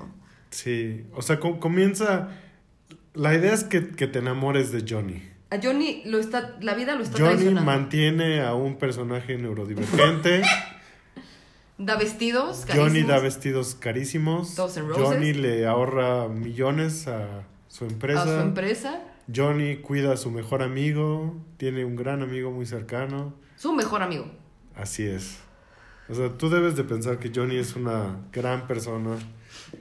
Sí, 0.54 1.04
o 1.14 1.20
sea, 1.22 1.40
com- 1.40 1.58
comienza... 1.58 2.28
La 3.12 3.34
idea 3.34 3.52
es 3.52 3.64
que, 3.64 3.88
que 3.88 4.06
te 4.06 4.18
enamores 4.20 4.70
de 4.72 4.84
Johnny. 4.88 5.22
A 5.50 5.60
Johnny 5.62 6.02
lo 6.04 6.18
está, 6.18 6.56
la 6.60 6.74
vida 6.74 6.96
lo 6.96 7.02
está 7.04 7.18
Johnny 7.18 7.50
mantiene 7.54 8.40
a 8.40 8.54
un 8.54 8.76
personaje 8.76 9.36
neurodivergente. 9.36 10.42
Da 11.76 11.96
vestidos, 11.96 12.64
Johnny 12.68 13.02
carísimos. 13.02 13.08
da 13.08 13.18
vestidos 13.18 13.74
carísimos. 13.74 14.56
Johnny 14.56 15.32
le 15.32 15.66
ahorra 15.66 16.28
millones 16.28 17.08
a 17.08 17.42
su 17.66 17.84
empresa. 17.84 18.22
a 18.22 18.26
su 18.26 18.46
empresa. 18.46 19.02
Johnny 19.34 19.78
cuida 19.78 20.12
a 20.12 20.16
su 20.16 20.30
mejor 20.30 20.62
amigo. 20.62 21.34
Tiene 21.56 21.84
un 21.84 21.96
gran 21.96 22.22
amigo 22.22 22.52
muy 22.52 22.64
cercano. 22.64 23.34
Su 23.56 23.72
mejor 23.72 24.02
amigo. 24.02 24.26
Así 24.76 25.04
es. 25.04 25.38
O 26.08 26.14
sea, 26.14 26.28
tú 26.38 26.48
debes 26.48 26.76
de 26.76 26.84
pensar 26.84 27.18
que 27.18 27.32
Johnny 27.34 27.56
es 27.56 27.74
una 27.74 28.20
gran 28.32 28.68
persona. 28.68 29.16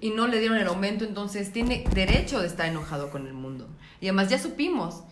Y 0.01 0.11
no 0.11 0.27
le 0.27 0.39
dieron 0.39 0.57
el 0.57 0.67
aumento, 0.67 1.05
entonces 1.05 1.51
tiene 1.51 1.83
derecho 1.93 2.39
de 2.39 2.47
estar 2.47 2.67
enojado 2.67 3.09
con 3.09 3.27
el 3.27 3.33
mundo. 3.33 3.67
Y 4.01 4.07
además 4.07 4.29
ya 4.29 4.39
supimos 4.39 5.03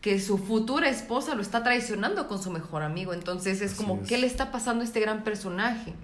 que 0.00 0.20
su 0.20 0.38
futura 0.38 0.88
esposa 0.88 1.34
lo 1.34 1.42
está 1.42 1.62
traicionando 1.62 2.28
con 2.28 2.42
su 2.42 2.50
mejor 2.50 2.82
amigo, 2.82 3.12
entonces 3.12 3.60
es 3.60 3.72
Así 3.72 3.82
como, 3.82 4.00
es. 4.02 4.08
¿qué 4.08 4.18
le 4.18 4.26
está 4.26 4.52
pasando 4.52 4.82
a 4.82 4.86
este 4.86 5.00
gran 5.00 5.24
personaje? 5.24 5.94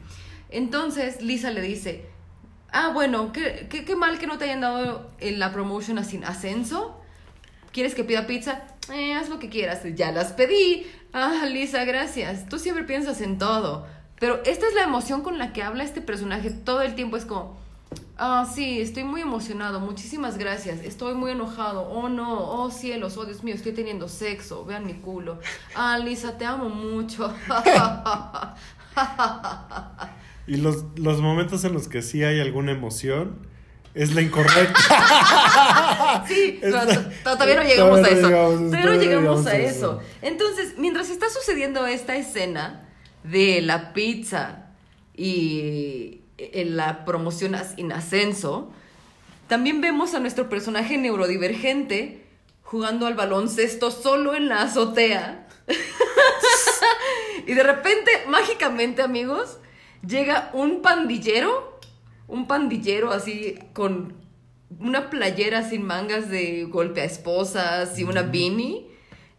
Entonces 0.50 1.22
Lisa 1.22 1.50
le 1.50 1.62
dice, 1.62 2.06
Ah, 2.72 2.90
bueno, 2.92 3.32
qué, 3.32 3.66
qué, 3.68 3.84
qué 3.84 3.96
mal 3.96 4.18
que 4.18 4.26
no 4.26 4.38
te 4.38 4.44
hayan 4.46 4.62
dado 4.62 5.10
en 5.20 5.38
la 5.38 5.52
promotion 5.52 5.98
así 5.98 6.18
ascenso. 6.24 6.98
¿Quieres 7.70 7.94
que 7.94 8.02
pida 8.02 8.26
pizza? 8.26 8.62
Eh, 8.90 9.14
haz 9.14 9.28
lo 9.28 9.38
que 9.38 9.50
quieras. 9.50 9.82
Ya 9.94 10.10
las 10.10 10.32
pedí. 10.32 10.86
Ah, 11.12 11.44
Lisa, 11.46 11.84
gracias. 11.84 12.48
Tú 12.48 12.58
siempre 12.58 12.84
piensas 12.84 13.20
en 13.20 13.38
todo. 13.38 13.86
Pero 14.18 14.40
esta 14.46 14.66
es 14.66 14.74
la 14.74 14.84
emoción 14.84 15.22
con 15.22 15.36
la 15.38 15.52
que 15.52 15.62
habla 15.62 15.84
este 15.84 16.00
personaje 16.00 16.50
todo 16.50 16.80
el 16.80 16.94
tiempo. 16.94 17.18
Es 17.18 17.26
como, 17.26 17.58
ah, 18.18 18.50
sí, 18.54 18.80
estoy 18.80 19.04
muy 19.04 19.20
emocionado. 19.20 19.80
Muchísimas 19.80 20.38
gracias. 20.38 20.80
Estoy 20.84 21.14
muy 21.14 21.32
enojado. 21.32 21.82
Oh, 21.88 22.08
no. 22.08 22.38
Oh, 22.50 22.70
cielos. 22.70 23.16
Oh, 23.16 23.24
Dios 23.24 23.42
mío, 23.44 23.54
estoy 23.54 23.72
teniendo 23.72 24.08
sexo. 24.08 24.64
Vean 24.64 24.86
mi 24.86 24.94
culo. 24.94 25.38
Ah, 25.74 25.98
Lisa, 25.98 26.36
te 26.38 26.44
amo 26.44 26.68
mucho. 26.68 27.32
Y 30.46 30.56
los, 30.56 30.84
los 30.96 31.20
momentos 31.20 31.64
en 31.64 31.72
los 31.72 31.88
que 31.88 32.02
sí 32.02 32.24
hay 32.24 32.40
alguna 32.40 32.72
emoción 32.72 33.46
es 33.94 34.14
la 34.14 34.22
incorrecta. 34.22 36.24
Sí, 36.26 36.58
la- 36.62 37.10
todavía 37.22 37.56
no 37.56 37.62
llegamos 37.62 37.98
a 38.00 38.08
eso. 38.08 38.28
llegamos, 38.28 38.60
Todavía 38.70 38.84
no 38.86 38.94
llegamos 38.94 39.46
a 39.46 39.56
eso. 39.56 40.00
Entonces, 40.20 40.74
mientras 40.78 41.10
está 41.10 41.26
sucediendo 41.30 41.86
esta 41.86 42.16
escena 42.16 42.88
de 43.24 43.62
la 43.62 43.92
pizza 43.92 44.66
y 45.16 46.21
en 46.52 46.76
la 46.76 47.04
promoción 47.04 47.56
en 47.76 47.92
ascenso, 47.92 48.72
también 49.48 49.80
vemos 49.80 50.14
a 50.14 50.20
nuestro 50.20 50.48
personaje 50.48 50.96
neurodivergente 50.98 52.24
jugando 52.62 53.06
al 53.06 53.14
baloncesto 53.14 53.90
solo 53.90 54.34
en 54.34 54.48
la 54.48 54.62
azotea. 54.62 55.46
y 57.46 57.52
de 57.52 57.62
repente, 57.62 58.10
mágicamente, 58.28 59.02
amigos, 59.02 59.58
llega 60.06 60.50
un 60.54 60.80
pandillero, 60.80 61.78
un 62.28 62.46
pandillero 62.46 63.12
así 63.12 63.58
con 63.74 64.14
una 64.80 65.10
playera 65.10 65.68
sin 65.68 65.82
mangas 65.82 66.30
de 66.30 66.64
golpe 66.64 67.02
a 67.02 67.04
esposas 67.04 67.98
y 67.98 68.04
una 68.04 68.22
beanie 68.22 68.86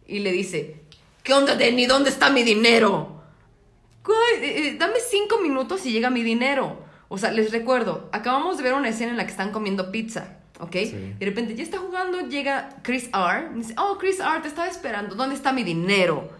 y 0.06 0.20
le 0.20 0.32
dice, 0.32 0.76
¿qué 1.22 1.32
onda, 1.34 1.56
Denny? 1.56 1.86
¿Dónde 1.86 2.10
está 2.10 2.30
mi 2.30 2.42
dinero? 2.42 3.20
"Güey, 4.04 4.44
eh, 4.44 4.68
eh, 4.68 4.76
dame 4.78 5.00
cinco 5.00 5.38
minutos 5.40 5.84
y 5.86 5.92
llega 5.92 6.10
mi 6.10 6.22
dinero. 6.22 6.83
O 7.08 7.18
sea, 7.18 7.30
les 7.30 7.52
recuerdo, 7.52 8.08
acabamos 8.12 8.56
de 8.56 8.62
ver 8.62 8.74
una 8.74 8.88
escena 8.88 9.12
en 9.12 9.16
la 9.16 9.24
que 9.24 9.30
están 9.30 9.52
comiendo 9.52 9.90
pizza, 9.90 10.38
¿ok? 10.60 10.72
Sí. 10.72 11.14
De 11.18 11.26
repente 11.26 11.54
ya 11.54 11.62
está 11.62 11.78
jugando, 11.78 12.28
llega 12.28 12.76
Chris 12.82 13.10
R. 13.12 13.48
y 13.54 13.58
dice, 13.58 13.74
oh, 13.78 13.98
Chris 13.98 14.20
R, 14.20 14.40
te 14.42 14.48
estaba 14.48 14.68
esperando, 14.68 15.14
¿dónde 15.14 15.34
está 15.34 15.52
mi 15.52 15.62
dinero? 15.62 16.30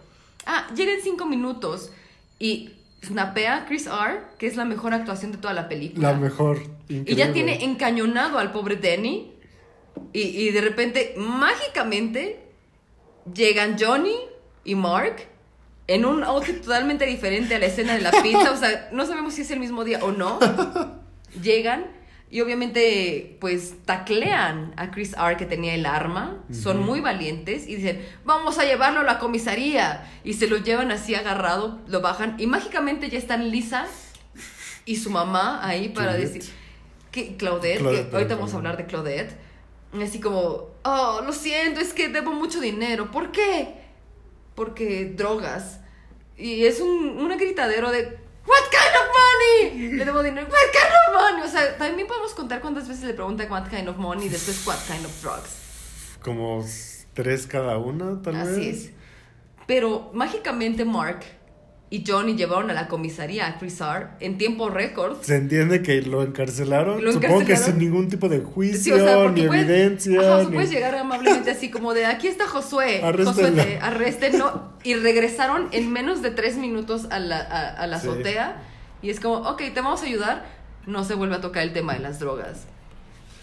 Ah, 0.45 0.67
llega 0.75 0.93
en 0.93 1.01
cinco 1.01 1.25
minutos 1.25 1.91
y 2.39 2.71
snapea 3.03 3.65
Chris 3.67 3.87
R, 3.87 4.21
que 4.37 4.47
es 4.47 4.55
la 4.55 4.65
mejor 4.65 4.93
actuación 4.93 5.31
de 5.31 5.37
toda 5.37 5.53
la 5.53 5.69
película. 5.69 6.11
La 6.11 6.17
mejor. 6.17 6.61
Y 6.89 7.15
ya 7.15 7.31
tiene 7.33 7.63
encañonado 7.63 8.37
al 8.37 8.51
pobre 8.51 8.75
Denny. 8.75 9.31
Y, 10.11 10.21
y 10.21 10.51
de 10.51 10.61
repente, 10.61 11.13
mágicamente, 11.17 12.39
llegan 13.33 13.77
Johnny 13.79 14.15
y 14.63 14.75
Mark 14.75 15.27
en 15.87 16.05
un 16.05 16.23
outfit 16.23 16.61
totalmente 16.61 17.05
diferente 17.05 17.55
a 17.55 17.59
la 17.59 17.67
escena 17.67 17.95
de 17.95 18.01
la 18.01 18.11
pizza. 18.11 18.51
O 18.51 18.57
sea, 18.57 18.89
no 18.91 19.05
sabemos 19.05 19.33
si 19.33 19.41
es 19.41 19.51
el 19.51 19.59
mismo 19.59 19.83
día 19.83 19.99
o 20.03 20.11
no. 20.11 20.39
Llegan 21.41 21.87
y 22.31 22.41
obviamente, 22.41 23.37
pues, 23.39 23.75
taclean 23.85 24.73
a 24.77 24.91
Chris 24.91 25.13
R. 25.13 25.37
que 25.37 25.45
tenía 25.45 25.75
el 25.75 25.85
arma. 25.85 26.43
Son 26.51 26.83
muy 26.83 26.99
valientes 26.99 27.67
y 27.67 27.75
dicen, 27.75 28.05
vamos 28.25 28.57
a 28.57 28.65
llevarlo 28.65 29.01
a 29.01 29.03
la 29.03 29.19
comisaría. 29.19 30.11
Y 30.23 30.33
se 30.33 30.47
lo 30.47 30.57
llevan 30.57 30.91
así 30.91 31.13
agarrado, 31.15 31.79
lo 31.87 32.01
bajan. 32.01 32.35
Y 32.39 32.47
mágicamente 32.47 33.09
ya 33.09 33.19
están 33.19 33.51
Lisa 33.51 33.85
y 34.85 34.97
su 34.97 35.11
mamá 35.11 35.65
ahí 35.65 35.89
para 35.89 36.11
Claudette. 36.11 36.33
decir 36.33 36.53
que 37.11 37.37
Claudette, 37.37 37.79
Claudette, 37.79 38.09
que 38.09 38.15
ahorita 38.15 38.35
vamos 38.35 38.53
a 38.53 38.57
hablar 38.57 38.75
de 38.75 38.85
Claudette, 38.85 39.37
así 40.03 40.19
como, 40.19 40.71
oh, 40.83 41.21
lo 41.25 41.31
siento, 41.31 41.79
es 41.79 41.93
que 41.93 42.09
debo 42.09 42.33
mucho 42.33 42.59
dinero. 42.59 43.11
¿Por 43.11 43.31
qué? 43.31 43.84
Porque 44.55 45.13
drogas. 45.15 45.79
Y 46.37 46.65
es 46.65 46.79
un, 46.79 47.17
un 47.17 47.37
gritadero 47.37 47.91
de, 47.91 48.17
What 48.45 48.69
kind 48.69 48.95
of 48.95 49.07
money? 49.09 49.97
Le 49.97 50.05
debo 50.05 50.21
dinero. 50.21 50.47
What 50.47 50.71
kind 50.71 50.93
of 50.93 51.21
money? 51.21 51.41
O 51.43 51.49
sea, 51.49 51.77
también 51.77 52.07
podemos 52.07 52.33
contar 52.33 52.61
cuántas 52.61 52.87
veces 52.87 53.03
le 53.03 53.13
pregunta 53.13 53.45
what 53.49 53.67
kind 53.69 53.87
of 53.87 53.97
money 53.97 54.27
y 54.27 54.29
después 54.29 54.65
what 54.67 54.77
kind 54.87 55.03
of 55.03 55.21
drugs. 55.21 56.17
Como 56.21 56.63
tres 57.13 57.47
cada 57.47 57.77
una, 57.79 58.21
tal 58.21 58.33
vez. 58.35 58.47
Así 58.47 58.69
es. 58.69 58.91
Pero 59.65 60.11
mágicamente 60.13 60.85
Mark 60.85 61.25
y 61.91 62.03
Johnny 62.05 62.35
llevaron 62.35 62.69
a 62.71 62.73
la 62.73 62.87
comisaría 62.87 63.45
a 63.47 63.57
Chris 63.59 63.79
R 63.79 64.07
en 64.19 64.37
tiempo 64.37 64.69
récord. 64.69 65.21
Se 65.21 65.35
entiende 65.35 65.81
que 65.83 66.01
lo 66.01 66.23
encarcelaron. 66.23 67.03
Lo 67.05 67.13
Supongo 67.13 67.45
que 67.45 67.55
sin 67.55 67.77
ningún 67.77 68.09
tipo 68.09 68.27
de 68.27 68.39
Sí, 68.39 68.43
juicio, 68.43 68.95
o 68.95 68.99
sea, 68.99 69.17
porque 69.23 69.41
ni 69.43 69.47
puedes, 69.47 69.63
evidencia. 69.69 70.19
ajá, 70.19 70.43
ni- 70.49 70.55
puedes 70.55 70.71
llegar 70.71 70.95
amablemente 70.95 71.51
así 71.51 71.69
como 71.69 71.93
de 71.93 72.05
aquí 72.07 72.27
está 72.27 72.47
Josué, 72.47 73.01
Arréstenla. 73.03 73.49
Josué, 73.61 73.77
te 73.77 73.77
arréstenlo 73.79 74.73
y 74.83 74.95
regresaron 74.95 75.67
en 75.71 75.91
menos 75.93 76.21
de 76.21 76.31
tres 76.31 76.57
minutos 76.57 77.05
a 77.11 77.19
la, 77.19 77.37
a, 77.39 77.69
a 77.69 77.87
la 77.87 77.99
Sí. 77.99 78.07
azotea 78.07 78.63
y 79.01 79.09
es 79.11 79.19
como, 79.19 79.35
ok, 79.47 79.57
te 79.73 79.81
vamos 79.81 80.01
a 80.01 80.05
ayudar, 80.05 80.45
no 80.87 81.03
se 81.03 81.13
vuelve 81.13 81.35
a 81.35 81.41
tocar 81.41 81.63
el 81.63 81.71
tema 81.73 81.93
de 81.93 81.99
las 81.99 82.19
drogas. 82.19 82.65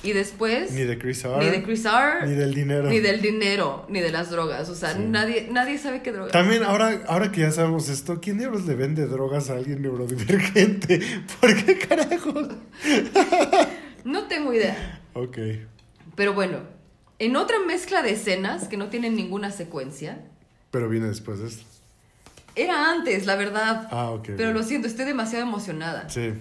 Y 0.05 0.13
después... 0.13 0.73
Ni 0.73 0.83
de 0.83 0.99
Chris 0.99 1.25
R. 1.25 1.39
Ni 1.39 1.51
de 1.51 1.63
Chris 1.63 1.85
R. 1.85 2.27
Ni 2.27 2.35
del 2.35 2.53
dinero. 2.55 2.89
Ni 2.89 2.99
del 2.99 3.21
dinero, 3.23 3.87
ni 3.89 4.01
de 4.01 4.11
las 4.11 4.31
drogas. 4.31 4.69
O 4.69 4.75
sea, 4.75 4.95
Sí. 4.95 4.99
nadie, 5.07 5.49
nadie 5.53 5.79
sabe 5.79 6.03
qué 6.03 6.11
drogas. 6.11 6.33
También, 6.33 6.65
ahora, 6.65 7.03
ahora 7.07 7.31
que 7.31 7.43
ya 7.43 7.53
sabemos 7.53 7.89
esto, 7.89 8.21
¿quién 8.21 8.39
diablos 8.39 8.67
le 8.67 8.75
vende 8.75 9.07
drogas 9.07 9.49
a 9.51 9.55
alguien 9.55 9.81
neurodivergente? 9.83 11.01
¿Por 11.41 11.65
qué 11.65 11.79
carajo? 11.79 12.33
No 14.05 14.25
tengo 14.25 14.53
idea. 14.53 15.01
Ok. 15.15 15.39
Pero 16.17 16.35
bueno, 16.35 16.59
en 17.21 17.37
otra 17.37 17.59
mezcla 17.65 18.03
de 18.03 18.11
escenas 18.11 18.67
que 18.67 18.77
no 18.77 18.89
tienen 18.89 19.15
ninguna 19.15 19.51
secuencia, 19.53 20.19
Pero 20.73 20.89
viene 20.89 21.07
después 21.07 21.39
de 21.39 21.47
esto. 21.49 21.63
era 22.57 22.91
antes, 22.91 23.25
la 23.27 23.37
verdad. 23.37 23.87
Ah, 23.93 24.11
ok. 24.11 24.31
Pero 24.37 24.53
lo 24.53 24.63
siento, 24.65 24.89
estoy 24.89 25.05
demasiado 25.05 25.45
emocionada. 25.47 26.09
Sí. 26.09 26.33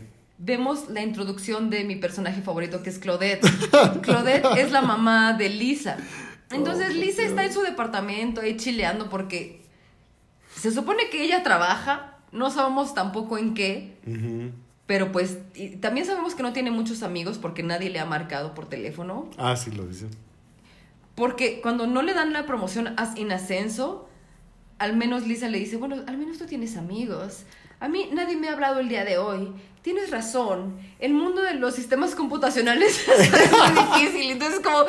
Vemos 0.44 0.89
la 0.89 1.02
introducción 1.04 1.70
de 1.70 1.84
mi 1.84 1.96
personaje 1.96 2.42
favorito, 2.42 2.82
que 2.82 2.89
es 2.89 2.98
Claudette. 3.00 3.46
Claudette 4.02 4.46
es 4.58 4.72
la 4.72 4.82
mamá 4.82 5.34
de 5.34 5.50
Lisa. 5.50 5.98
Entonces 6.50 6.88
Oh, 6.89 6.94
Lisa 6.94 7.22
está 7.24 7.46
en 7.46 7.54
su 7.54 7.62
departamento 7.62 8.42
ahí 8.42 8.58
chileando 8.58 9.08
porque 9.10 9.62
se 10.56 10.72
supone 10.72 11.10
que 11.12 11.24
ella 11.24 11.44
trabaja, 11.44 12.18
no 12.32 12.50
sabemos 12.50 12.94
tampoco 12.94 13.38
en 13.38 13.54
qué, 13.54 13.98
pero 14.88 15.12
pues 15.12 15.38
y 15.56 15.78
también 15.78 16.06
sabemos 16.06 16.34
que 16.36 16.44
no 16.44 16.52
tiene 16.54 16.72
muchos 16.72 17.04
amigos 17.04 17.38
porque 17.38 17.64
nadie 17.64 17.89
le 17.89 18.00
ha 18.00 18.06
marcado 18.06 18.54
por 18.54 18.68
teléfono. 18.68 19.30
Ah, 19.38 19.56
sí, 19.56 19.72
lo 19.72 19.86
dice. 19.86 20.08
Porque 21.16 21.62
cuando 21.62 21.88
no 21.88 22.02
le 22.02 22.14
dan 22.14 22.34
la 22.34 22.46
promoción 22.46 22.94
as- 22.98 23.16
en 23.18 23.32
ascenso, 23.32 24.10
al 24.82 24.96
menos 24.98 25.28
Lisa 25.28 25.48
le 25.48 25.60
dice, 25.60 25.78
bueno, 25.78 25.98
al 26.08 26.18
menos 26.18 26.40
tú 26.40 26.46
tienes 26.46 26.76
amigos. 26.76 27.44
A 27.80 27.88
mí 27.88 28.10
nadie 28.14 28.36
me 28.36 28.50
ha 28.50 28.54
hablado 28.54 28.80
el 28.80 28.90
día 28.90 29.06
de 29.06 29.18
hoy. 29.20 29.52
Tienes 29.84 30.10
razón. 30.10 30.78
El 31.00 31.14
mundo 31.14 31.42
de 31.44 31.54
los 31.56 31.76
sistemas 31.76 32.16
computacionales 32.16 33.08
es 33.20 33.52
muy 33.52 33.70
difícil. 34.02 34.32
Entonces, 34.32 34.60
como, 34.60 34.86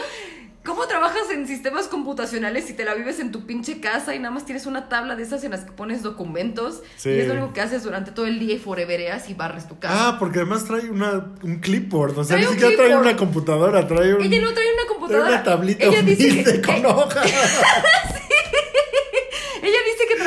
¿cómo 0.65 0.87
trabajas 0.87 1.31
en 1.31 1.47
sistemas 1.47 1.89
computacionales 1.89 2.65
si 2.65 2.73
te 2.73 2.85
la 2.87 2.95
vives 2.95 3.21
en 3.21 3.33
tu 3.33 3.45
pinche 3.47 3.81
casa 3.81 4.15
y 4.15 4.19
nada 4.19 4.33
más 4.35 4.47
tienes 4.47 4.65
una 4.67 4.89
tabla 4.89 5.15
de 5.15 5.23
esas 5.25 5.45
en 5.45 5.51
las 5.51 5.65
que 5.65 5.73
pones 5.73 6.03
documentos? 6.03 6.83
Sí. 6.97 7.11
Y 7.11 7.21
es 7.21 7.29
lo 7.29 7.35
único 7.35 7.53
que 7.53 7.61
haces 7.61 7.83
durante 7.83 8.13
todo 8.13 8.27
el 8.27 8.39
día 8.39 8.55
y 8.55 8.59
forevereas 8.59 9.29
y 9.29 9.35
barres 9.35 9.69
tu 9.69 9.79
casa. 9.79 10.09
Ah, 10.09 10.17
porque 10.19 10.39
además 10.41 10.65
trae 10.65 10.89
una, 10.91 11.33
un 11.43 11.61
clipboard. 11.61 12.19
O 12.19 12.25
sea, 12.25 12.37
Trae 12.37 12.47
ni 12.49 12.53
siquiera 12.53 12.77
trae 12.77 12.97
una 12.97 13.17
computadora, 13.17 13.87
trae 13.87 14.15
un. 14.15 14.23
Ella 14.23 14.41
no 14.41 14.53
trae 14.55 14.67
una 14.73 14.77
trae 14.77 14.87
computadora. 14.89 15.29
una 15.29 15.43
tablita 15.43 15.85
Ella 15.85 16.03
dice 16.03 16.45
que, 16.45 16.63
con 16.63 16.87
hojas. 16.87 17.31
Que 18.32 18.32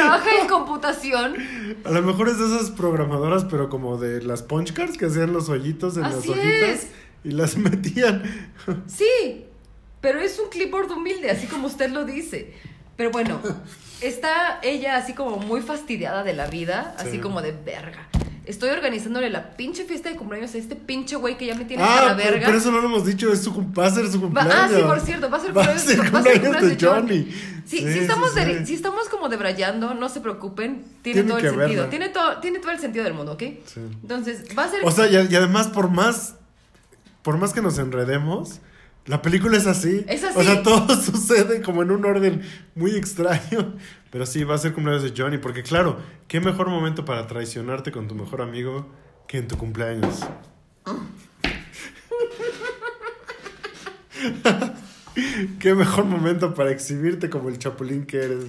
trabaja 0.08 0.42
en 0.42 0.48
computación. 0.48 1.36
A 1.84 1.90
lo 1.92 2.02
mejor 2.02 2.30
es 2.30 2.40
de 2.40 2.46
esas 2.46 2.72
programadoras, 2.72 3.46
pero 3.46 3.70
como 3.70 3.98
de 3.98 4.22
las 4.22 4.44
punch 4.44 4.74
cards 4.74 4.98
que 4.98 5.06
hacían 5.06 5.34
los 5.34 5.50
hoyitos 5.50 5.98
en 5.98 6.04
las 6.04 6.16
hojitas 6.28 6.70
es. 6.70 6.88
y 7.24 7.32
las 7.32 7.58
metían. 7.58 8.24
Sí, 8.88 9.46
pero 10.02 10.20
es 10.20 10.40
un 10.40 10.50
clipboard 10.50 10.92
humilde, 10.92 11.30
así 11.32 11.48
como 11.48 11.68
usted 11.68 11.90
lo 11.92 12.06
dice. 12.06 12.54
Pero 12.98 13.12
bueno, 13.12 13.40
está 14.02 14.60
ella 14.64 14.98
así 14.98 15.14
como 15.14 15.38
muy 15.38 15.62
fastidiada 15.62 16.24
de 16.24 16.34
la 16.34 16.48
vida, 16.48 16.96
así 16.98 17.12
Sí. 17.12 17.20
como 17.20 17.42
de 17.42 17.52
verga. 17.52 18.08
Estoy 18.48 18.70
organizándole 18.70 19.30
la 19.30 19.56
pinche 19.56 19.86
fiesta 19.86 20.10
de 20.10 20.16
cumpleaños 20.16 20.54
a 20.54 20.58
este 20.58 20.76
pinche 20.76 21.16
güey 21.16 21.38
que 21.38 21.46
ya 21.48 21.56
me 21.56 21.66
tiene 21.66 21.84
Ah, 21.84 22.06
la 22.10 22.16
pero, 22.16 22.32
verga. 22.32 22.46
pero 22.46 22.58
eso 22.60 22.72
no 22.72 22.80
lo 22.80 22.86
hemos 22.88 23.06
dicho, 23.06 23.32
es 23.32 23.42
su, 23.44 23.52
va 23.74 23.88
a 23.88 23.92
ser 23.92 24.08
su 24.08 24.18
Va- 24.20 24.26
cumpleaños. 24.26 24.54
ah, 24.56 24.70
sí, 24.76 24.82
por 24.84 25.00
cierto, 25.02 25.30
va 25.30 25.38
a 25.38 25.40
ser 25.42 25.58
Va 25.58 25.64
a 25.64 25.66
cumpleaños, 25.68 25.82
ser 25.84 26.00
va 26.00 26.04
a 26.08 26.12
cumpleaños 26.12 26.42
cumpleaños 26.44 26.80
de 26.80 26.88
Johnny. 26.88 27.24
Sí, 27.66 27.78
Sí, 27.80 27.94
si, 27.94 28.00
estamos 28.00 28.32
sí, 28.34 28.40
de- 28.42 28.66
sí. 28.68 28.74
estamos 28.76 29.10
como 29.10 29.28
debrayando, 29.30 29.96
no 29.96 30.08
se 30.10 30.22
preocupen, 30.22 30.84
tiene, 31.02 31.24
Tienen 31.24 31.28
todo 31.28 31.38
el 31.40 31.44
sentido. 31.46 31.68
verla. 31.84 31.90
Tiene 31.90 32.10
todo, 32.10 32.38
tiene 32.40 32.60
todo 32.60 32.72
el 32.72 32.80
sentido 32.80 33.04
del 33.06 33.14
mundo, 33.16 33.32
¿ok? 33.34 33.40
Sí. 33.66 33.80
Entonces, 34.04 34.44
va 34.58 34.66
a 34.66 34.70
ser. 34.70 34.82
O 34.84 34.92
sea, 34.92 35.08
y, 35.08 35.14
y 35.32 35.36
además, 35.36 35.68
por 35.70 35.90
más, 35.90 36.36
por 37.24 37.38
más 37.38 37.54
que 37.54 37.62
nos 37.64 37.80
enredemos, 37.80 38.60
la 39.06 39.22
película 39.22 39.58
es 39.58 39.68
así. 39.68 40.04
Es 40.08 40.24
así. 40.24 40.38
O 40.38 40.44
sea, 40.44 40.64
todo 40.64 40.96
sucede 41.02 41.62
como 41.62 41.84
en 41.84 41.92
un 41.92 42.06
orden 42.06 42.42
muy 42.74 42.96
extraño. 42.96 43.76
Pero 44.12 44.26
sí, 44.26 44.44
va 44.44 44.56
a 44.56 44.58
ser 44.58 44.74
cumpleaños 44.74 45.04
de 45.04 45.14
Johnny. 45.16 45.38
Porque 45.38 45.62
claro, 45.62 46.00
qué 46.28 46.40
mejor 46.40 46.70
momento 46.70 47.06
para 47.06 47.28
traicionarte 47.28 47.92
con 47.92 48.08
tu 48.08 48.16
mejor 48.16 48.42
amigo 48.42 48.88
que 49.28 49.38
en 49.38 49.48
tu 49.48 49.58
cumpleaños. 49.58 50.22
Qué 55.60 55.74
mejor 55.74 56.06
momento 56.06 56.54
para 56.54 56.72
exhibirte 56.72 57.30
como 57.30 57.50
el 57.50 57.58
chapulín 57.58 58.06
que 58.06 58.18
eres 58.18 58.46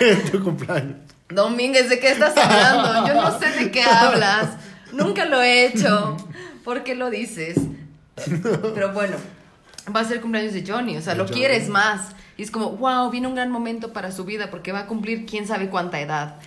en 0.00 0.30
tu 0.30 0.42
cumpleaños. 0.42 0.96
Domínguez, 1.28 1.88
¿de 1.88 2.00
qué 2.00 2.10
estás 2.10 2.36
hablando? 2.36 3.06
Yo 3.06 3.14
no 3.14 3.38
sé 3.38 3.50
de 3.50 3.70
qué 3.70 3.82
hablas. 3.82 4.56
Nunca 4.92 5.26
lo 5.26 5.40
he 5.40 5.66
hecho. 5.66 6.16
¿Por 6.64 6.82
qué 6.82 6.94
lo 6.94 7.10
dices? 7.10 7.56
Pero 8.74 8.92
bueno, 8.92 9.16
va 9.94 10.00
a 10.00 10.04
ser 10.04 10.20
cumpleaños 10.20 10.52
de 10.52 10.64
Johnny, 10.66 10.96
o 10.96 11.00
sea, 11.00 11.14
De 11.14 11.18
lo 11.18 11.24
Johnny. 11.24 11.38
quieres 11.40 11.68
más. 11.68 12.10
Y 12.36 12.42
es 12.42 12.50
como, 12.50 12.70
wow, 12.72 13.10
viene 13.10 13.26
un 13.26 13.34
gran 13.34 13.50
momento 13.50 13.92
para 13.92 14.12
su 14.12 14.24
vida 14.24 14.50
porque 14.50 14.72
va 14.72 14.80
a 14.80 14.86
cumplir 14.86 15.26
quién 15.26 15.46
sabe 15.46 15.68
cuánta 15.68 16.00
edad. 16.00 16.38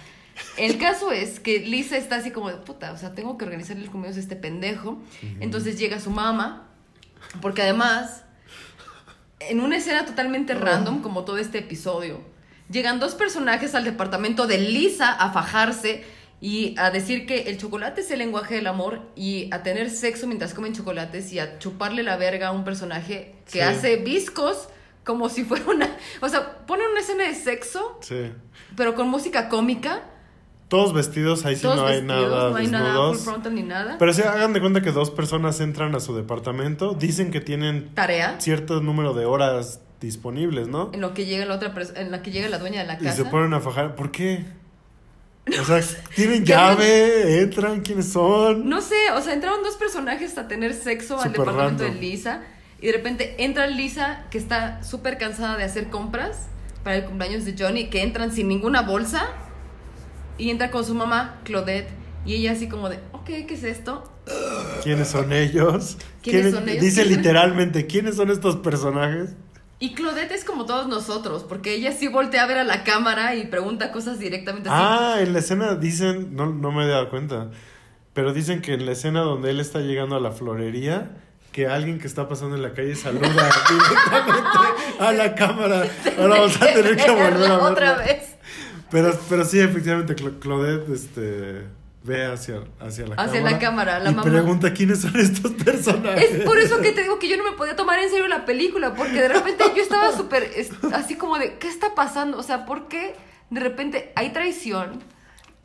El 0.57 0.77
caso 0.79 1.11
es 1.11 1.39
que 1.39 1.59
Lisa 1.59 1.95
está 1.97 2.15
así 2.15 2.31
como 2.31 2.49
de 2.49 2.55
puta, 2.57 2.91
o 2.91 2.97
sea, 2.97 3.13
tengo 3.13 3.37
que 3.37 3.45
organizar 3.45 3.77
el 3.77 3.85
cumpleaños 3.91 4.15
de 4.15 4.21
este 4.21 4.35
pendejo. 4.35 4.99
Entonces 5.39 5.77
llega 5.77 5.99
su 5.99 6.09
mamá, 6.09 6.69
porque 7.41 7.61
además, 7.61 8.23
en 9.39 9.59
una 9.59 9.77
escena 9.77 10.05
totalmente 10.05 10.55
random, 10.55 11.01
como 11.01 11.23
todo 11.23 11.37
este 11.37 11.59
episodio, 11.59 12.21
llegan 12.69 12.99
dos 12.99 13.13
personajes 13.13 13.75
al 13.75 13.83
departamento 13.83 14.47
de 14.47 14.57
Lisa 14.57 15.11
a 15.11 15.31
fajarse 15.31 16.03
y 16.45 16.75
a 16.77 16.91
decir 16.91 17.25
que 17.25 17.43
el 17.43 17.57
chocolate 17.57 18.01
es 18.01 18.11
el 18.11 18.19
lenguaje 18.19 18.55
del 18.55 18.67
amor 18.67 18.99
y 19.15 19.47
a 19.53 19.63
tener 19.63 19.89
sexo 19.89 20.27
mientras 20.27 20.53
comen 20.53 20.73
chocolates 20.73 21.31
y 21.31 21.39
a 21.39 21.57
chuparle 21.57 22.03
la 22.03 22.17
verga 22.17 22.49
a 22.49 22.51
un 22.51 22.65
personaje 22.65 23.33
que 23.45 23.51
Sí. 23.51 23.59
hace 23.61 23.95
viscos 23.95 24.67
como 25.05 25.29
si 25.29 25.45
fuera 25.45 25.63
una... 25.69 25.89
O 26.21 26.27
sea, 26.27 26.65
ponen 26.65 26.85
una 26.91 26.99
escena 26.99 27.23
de 27.23 27.33
sexo, 27.33 27.97
Sí. 28.01 28.29
pero 28.75 28.93
con 28.93 29.07
música 29.07 29.47
cómica. 29.47 30.01
Todos 30.67 30.91
vestidos, 30.93 31.45
ahí 31.45 31.55
sí 31.55 31.61
todos 31.61 31.77
no 31.77 31.85
hay 31.85 32.01
vestidos, 32.01 32.29
nada 32.31 32.49
no 32.49 32.55
hay 32.57 32.67
nada 32.67 32.85
desnudos. 32.87 33.17
full 33.17 33.23
frontal 33.25 33.55
ni 33.55 33.63
nada. 33.63 33.95
Pero 33.97 34.11
sí, 34.13 34.21
hagan 34.23 34.51
de 34.51 34.59
cuenta 34.59 34.81
que 34.81 34.91
dos 34.91 35.11
personas 35.11 35.61
entran 35.61 35.95
a 35.95 36.01
su 36.01 36.13
departamento, 36.15 36.93
dicen 36.93 37.31
que 37.31 37.39
tienen 37.39 37.93
Tarea. 37.95 38.35
cierto 38.39 38.81
número 38.81 39.13
de 39.13 39.25
horas 39.25 39.79
disponibles, 40.01 40.67
¿no? 40.67 40.89
En 40.93 40.99
lo 40.99 41.13
que 41.13 41.25
llega 41.25 41.45
la 41.45 41.55
otra 41.55 41.73
persona, 41.73 42.01
en 42.01 42.11
la 42.11 42.21
que 42.21 42.31
llega 42.31 42.49
la 42.49 42.57
dueña 42.57 42.81
de 42.81 42.87
la 42.87 42.95
Y 42.95 43.03
casa. 43.03 43.15
se 43.15 43.25
ponen 43.25 43.53
a 43.53 43.59
fajar. 43.61 43.95
¿Por 43.95 44.11
qué? 44.11 44.45
O 45.59 45.63
sea, 45.65 45.81
¿tienen 46.15 46.43
¿Qué 46.43 46.51
llave? 46.51 47.41
¿Entran? 47.41 47.81
¿Quiénes 47.81 48.11
son? 48.11 48.67
No 48.69 48.81
sé, 48.81 48.95
o 49.15 49.21
sea, 49.21 49.33
entraron 49.33 49.63
dos 49.63 49.75
personajes 49.75 50.37
a 50.37 50.47
tener 50.47 50.73
sexo 50.73 51.19
al 51.21 51.31
departamento 51.31 51.83
de. 51.83 51.93
Lisa. 51.93 52.41
Y 52.81 52.87
de 52.87 52.93
repente 52.93 53.35
entra 53.43 53.67
Lisa, 53.67 54.25
que 54.29 54.37
está 54.37 54.83
súper 54.83 55.17
cansada 55.17 55.57
de 55.57 55.63
hacer 55.63 55.89
compras 55.89 56.47
para 56.83 56.97
el 56.97 57.05
cumpleaños 57.05 57.45
de 57.45 57.55
Johnny, 57.57 57.89
que 57.89 58.01
entran 58.01 58.33
sin 58.33 58.47
ninguna 58.47 58.81
bolsa. 58.81 59.27
Y 60.37 60.49
entra 60.49 60.71
con 60.71 60.83
su 60.83 60.93
mamá, 60.95 61.39
Claudette. 61.43 61.89
Y 62.25 62.35
ella 62.35 62.53
así 62.53 62.67
como 62.67 62.89
de, 62.89 62.99
ok, 63.11 63.25
¿qué 63.25 63.53
es 63.53 63.63
esto? 63.63 64.09
¿Quiénes 64.81 65.09
son 65.09 65.31
ellos? 65.33 65.97
¿Quiénes 66.21 66.53
son 66.53 66.67
ellos? 66.67 66.81
Dice 66.81 67.03
¿Quién- 67.03 67.17
literalmente, 67.17 67.85
¿quiénes 67.87 68.15
son 68.15 68.31
estos 68.31 68.57
personajes? 68.57 69.31
Y 69.83 69.93
Claudette 69.95 70.31
es 70.31 70.45
como 70.45 70.65
todos 70.65 70.87
nosotros, 70.87 71.43
porque 71.43 71.73
ella 71.73 71.91
sí 71.91 72.07
voltea 72.07 72.43
a 72.43 72.47
ver 72.47 72.57
a 72.57 72.63
la 72.63 72.85
cámara 72.85 73.35
y 73.35 73.47
pregunta 73.47 73.91
cosas 73.91 74.17
directamente 74.17 74.69
así. 74.69 74.77
Ah, 74.81 75.15
en 75.19 75.33
la 75.33 75.39
escena 75.39 75.75
dicen, 75.75 76.33
no, 76.37 76.45
no 76.45 76.71
me 76.71 76.85
he 76.85 76.87
dado 76.87 77.09
cuenta, 77.09 77.49
pero 78.13 78.31
dicen 78.31 78.61
que 78.61 78.75
en 78.75 78.85
la 78.85 78.93
escena 78.93 79.19
donde 79.23 79.49
él 79.49 79.59
está 79.59 79.79
llegando 79.81 80.15
a 80.15 80.21
la 80.21 80.31
florería, 80.31 81.11
que 81.51 81.67
alguien 81.67 81.99
que 81.99 82.07
está 82.07 82.29
pasando 82.29 82.55
en 82.55 82.61
la 82.61 82.71
calle 82.71 82.95
saluda 82.95 83.27
directamente 83.27 84.41
a 85.01 85.11
la 85.11 85.35
cámara. 85.35 85.83
Ahora 86.17 86.35
vamos 86.35 86.61
a 86.61 86.65
tener 86.67 86.95
que 86.95 87.11
volver 87.11 87.25
a 87.33 87.37
verla. 87.37 87.57
otra 87.69 87.93
vez. 87.97 88.35
Pero, 88.89 89.19
pero 89.27 89.43
sí, 89.43 89.59
efectivamente, 89.59 90.15
Cla- 90.15 90.39
Claudette 90.39 90.89
este, 90.93 91.63
ve 92.03 92.25
hacia, 92.25 92.61
hacia 92.79 93.07
la 93.07 93.15
Hacia 93.15 93.39
cámara. 93.39 93.51
la 93.51 93.59
cámara, 93.59 93.99
la 93.99 94.11
y 94.11 94.15
mamá. 94.15 94.29
pregunta 94.29 94.73
quiénes 94.73 95.01
son 95.01 95.15
estos 95.19 95.51
personajes. 95.65 96.31
Es 96.31 96.43
por 96.43 96.57
eso 96.59 96.79
que 96.81 96.91
te 96.91 97.01
digo 97.03 97.17
que 97.19 97.29
yo 97.29 97.37
no 97.37 97.43
me 97.43 97.53
podía 97.57 97.75
tomar 97.75 97.99
en 97.99 98.09
serio 98.09 98.27
la 98.27 98.45
película, 98.45 98.93
porque 98.93 99.21
de 99.21 99.27
repente 99.29 99.63
yo 99.75 99.81
estaba 99.81 100.11
súper 100.15 100.51
así 100.93 101.15
como 101.15 101.37
de, 101.39 101.57
¿qué 101.57 101.67
está 101.67 101.95
pasando? 101.95 102.37
O 102.37 102.43
sea, 102.43 102.65
¿por 102.65 102.87
qué 102.87 103.15
de 103.49 103.59
repente 103.59 104.11
hay 104.15 104.31
traición? 104.31 105.01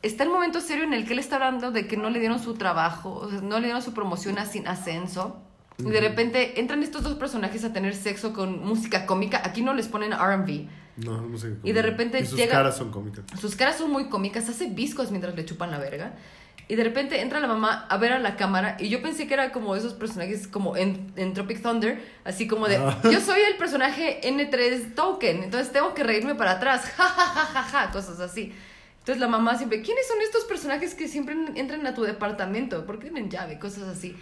Está 0.02 0.22
el 0.22 0.30
momento 0.30 0.60
serio 0.60 0.84
en 0.84 0.94
el 0.94 1.04
que 1.06 1.12
él 1.14 1.18
está 1.18 1.36
hablando 1.36 1.72
de 1.72 1.88
que 1.88 1.96
no 1.96 2.08
le 2.08 2.20
dieron 2.20 2.38
su 2.38 2.54
trabajo, 2.54 3.14
o 3.14 3.28
sea, 3.30 3.40
no 3.40 3.58
le 3.58 3.64
dieron 3.66 3.82
su 3.82 3.92
promoción 3.94 4.38
a 4.38 4.46
sin 4.46 4.68
ascenso. 4.68 5.42
Y 5.78 5.90
de 5.90 6.00
repente 6.00 6.58
entran 6.60 6.82
estos 6.82 7.02
dos 7.04 7.14
personajes 7.14 7.62
a 7.64 7.72
tener 7.72 7.94
sexo 7.94 8.32
con 8.32 8.64
música 8.64 9.06
cómica. 9.06 9.42
Aquí 9.44 9.62
no 9.62 9.74
les 9.74 9.86
ponen 9.86 10.12
RB. 10.12 10.66
No, 11.04 11.20
no 11.22 11.38
sé. 11.38 11.54
Y 11.62 11.72
de 11.72 11.82
repente 11.82 12.20
y 12.20 12.26
sus 12.26 12.38
llega- 12.38 12.52
caras 12.52 12.76
son 12.76 12.90
cómicas. 12.90 13.24
Sus 13.40 13.54
caras 13.56 13.78
son 13.78 13.90
muy 13.90 14.08
cómicas, 14.08 14.48
hace 14.48 14.68
viscos 14.70 15.10
mientras 15.10 15.34
le 15.34 15.44
chupan 15.44 15.70
la 15.70 15.78
verga. 15.78 16.14
Y 16.70 16.76
de 16.76 16.84
repente 16.84 17.20
entra 17.22 17.40
la 17.40 17.46
mamá 17.46 17.86
a 17.88 17.96
ver 17.96 18.12
a 18.12 18.18
la 18.18 18.36
cámara 18.36 18.76
y 18.78 18.90
yo 18.90 19.00
pensé 19.00 19.26
que 19.26 19.32
era 19.32 19.52
como 19.52 19.74
esos 19.74 19.94
personajes 19.94 20.46
como 20.46 20.76
en, 20.76 21.12
en 21.16 21.32
Tropic 21.32 21.62
Thunder, 21.62 21.98
así 22.24 22.46
como 22.46 22.68
de, 22.68 22.76
Ah. 22.76 23.00
yo 23.04 23.20
soy 23.20 23.40
el 23.40 23.56
personaje 23.56 24.20
N3 24.22 24.94
token, 24.94 25.44
entonces 25.44 25.72
tengo 25.72 25.94
que 25.94 26.04
reírme 26.04 26.34
para 26.34 26.50
atrás, 26.52 26.82
ja, 26.96 27.04
ja, 27.04 27.24
ja, 27.24 27.44
ja, 27.46 27.62
ja, 27.62 27.90
cosas 27.90 28.20
así. 28.20 28.52
Entonces 28.98 29.18
la 29.18 29.28
mamá 29.28 29.56
siempre, 29.56 29.80
¿quiénes 29.80 30.06
son 30.06 30.20
estos 30.20 30.44
personajes 30.44 30.94
que 30.94 31.08
siempre 31.08 31.34
entran 31.54 31.86
a 31.86 31.94
tu 31.94 32.02
departamento? 32.02 32.84
¿Por 32.84 32.98
qué 32.98 33.04
tienen 33.10 33.30
llave? 33.30 33.58
Cosas 33.58 33.84
así. 33.84 34.14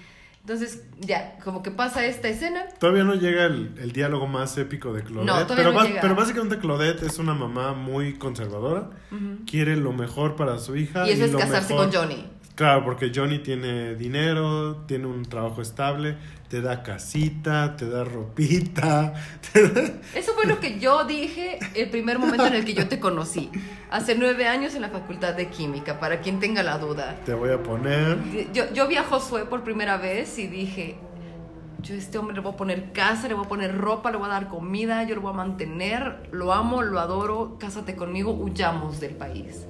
Entonces 0.46 0.84
ya, 1.00 1.36
como 1.42 1.60
que 1.60 1.72
pasa 1.72 2.06
esta 2.06 2.28
escena. 2.28 2.66
Todavía 2.78 3.02
no 3.02 3.16
llega 3.16 3.46
el, 3.46 3.74
el 3.80 3.90
diálogo 3.90 4.28
más 4.28 4.56
épico 4.58 4.92
de 4.92 5.02
Claudette. 5.02 5.26
No, 5.48 5.56
pero, 5.56 5.72
no 5.72 5.82
llega. 5.84 6.00
pero 6.00 6.14
básicamente 6.14 6.58
Claudette 6.58 7.02
es 7.02 7.18
una 7.18 7.34
mamá 7.34 7.72
muy 7.72 8.14
conservadora. 8.14 8.90
Quiere 9.50 9.74
lo 9.76 9.92
mejor 9.92 10.36
para 10.36 10.60
su 10.60 10.76
hija. 10.76 11.04
Y 11.04 11.10
eso 11.10 11.24
es 11.24 11.32
lo 11.32 11.40
casarse 11.40 11.74
mejor- 11.74 11.90
con 11.90 12.00
Johnny. 12.00 12.28
Claro, 12.56 12.84
porque 12.84 13.12
Johnny 13.14 13.38
tiene 13.40 13.94
dinero, 13.96 14.76
tiene 14.86 15.06
un 15.06 15.26
trabajo 15.26 15.60
estable, 15.60 16.16
te 16.48 16.62
da 16.62 16.82
casita, 16.82 17.76
te 17.76 17.86
da 17.88 18.02
ropita. 18.02 19.12
te 19.52 19.68
da- 19.68 19.92
Eso 20.14 20.32
fue 20.32 20.46
lo 20.46 20.58
que 20.58 20.78
yo 20.80 21.04
dije 21.04 21.58
el 21.74 21.90
primer 21.90 22.18
momento 22.18 22.46
en 22.46 22.54
el 22.54 22.64
que 22.64 22.72
yo 22.72 22.88
te 22.88 22.98
conocí. 22.98 23.50
Hace 23.90 24.14
nueve 24.14 24.48
años 24.48 24.74
en 24.74 24.80
la 24.82 24.88
Facultad 24.88 25.34
de 25.34 25.48
Química, 25.48 26.00
para 26.00 26.20
quien 26.20 26.40
tenga 26.40 26.62
la 26.62 26.78
duda. 26.78 27.16
Te 27.26 27.34
voy 27.34 27.50
a 27.50 27.62
poner. 27.62 28.16
Yo, 28.54 28.72
yo 28.72 28.88
vi 28.88 28.96
a 28.96 29.04
Josué 29.04 29.44
por 29.44 29.62
primera 29.62 29.98
vez 29.98 30.38
y 30.38 30.46
dije, 30.46 30.96
yo 31.82 31.94
a 31.94 31.98
este 31.98 32.16
hombre 32.16 32.36
le 32.36 32.40
voy 32.40 32.54
a 32.54 32.56
poner 32.56 32.90
casa, 32.92 33.28
le 33.28 33.34
voy 33.34 33.44
a 33.44 33.48
poner 33.48 33.76
ropa, 33.76 34.10
le 34.10 34.16
voy 34.16 34.28
a 34.28 34.30
dar 34.30 34.48
comida, 34.48 35.04
yo 35.04 35.14
lo 35.14 35.20
voy 35.20 35.34
a 35.34 35.36
mantener, 35.36 36.30
lo 36.32 36.54
amo, 36.54 36.80
lo 36.80 37.00
adoro, 37.00 37.58
cásate 37.60 37.94
conmigo, 37.96 38.32
huyamos 38.32 38.98
del 38.98 39.14
país. 39.14 39.66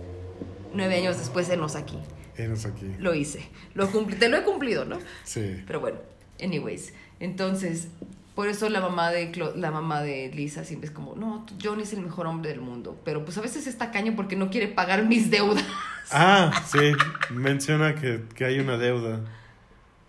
Nueve 0.72 0.98
años 0.98 1.18
después, 1.18 1.50
enos 1.50 1.74
aquí. 1.74 1.98
Enos 2.38 2.66
aquí. 2.66 2.86
Lo 2.98 3.14
hice. 3.14 3.48
Lo 3.74 3.90
cumplí, 3.90 4.16
te 4.16 4.28
lo 4.28 4.36
he 4.36 4.42
cumplido, 4.42 4.84
¿no? 4.84 4.98
Sí. 5.24 5.62
Pero 5.66 5.80
bueno, 5.80 5.98
anyways. 6.42 6.92
Entonces, 7.20 7.88
por 8.34 8.48
eso 8.48 8.68
la 8.68 8.80
mamá 8.80 9.10
de 9.10 9.32
Clo- 9.32 9.54
la 9.54 9.70
mamá 9.70 10.02
de 10.02 10.30
Lisa 10.34 10.64
siempre 10.64 10.88
es 10.88 10.94
como, 10.94 11.14
no, 11.16 11.46
Johnny 11.62 11.82
es 11.84 11.92
el 11.94 12.02
mejor 12.02 12.26
hombre 12.26 12.50
del 12.50 12.60
mundo. 12.60 13.00
Pero 13.04 13.24
pues 13.24 13.38
a 13.38 13.40
veces 13.40 13.66
es 13.66 13.78
tacaño 13.78 14.14
porque 14.14 14.36
no 14.36 14.50
quiere 14.50 14.68
pagar 14.68 15.04
mis 15.04 15.30
deudas 15.30 15.64
Ah, 16.12 16.62
sí. 16.70 16.92
Menciona 17.30 17.94
que, 17.94 18.22
que 18.34 18.44
hay 18.44 18.58
una 18.60 18.76
deuda. 18.76 19.20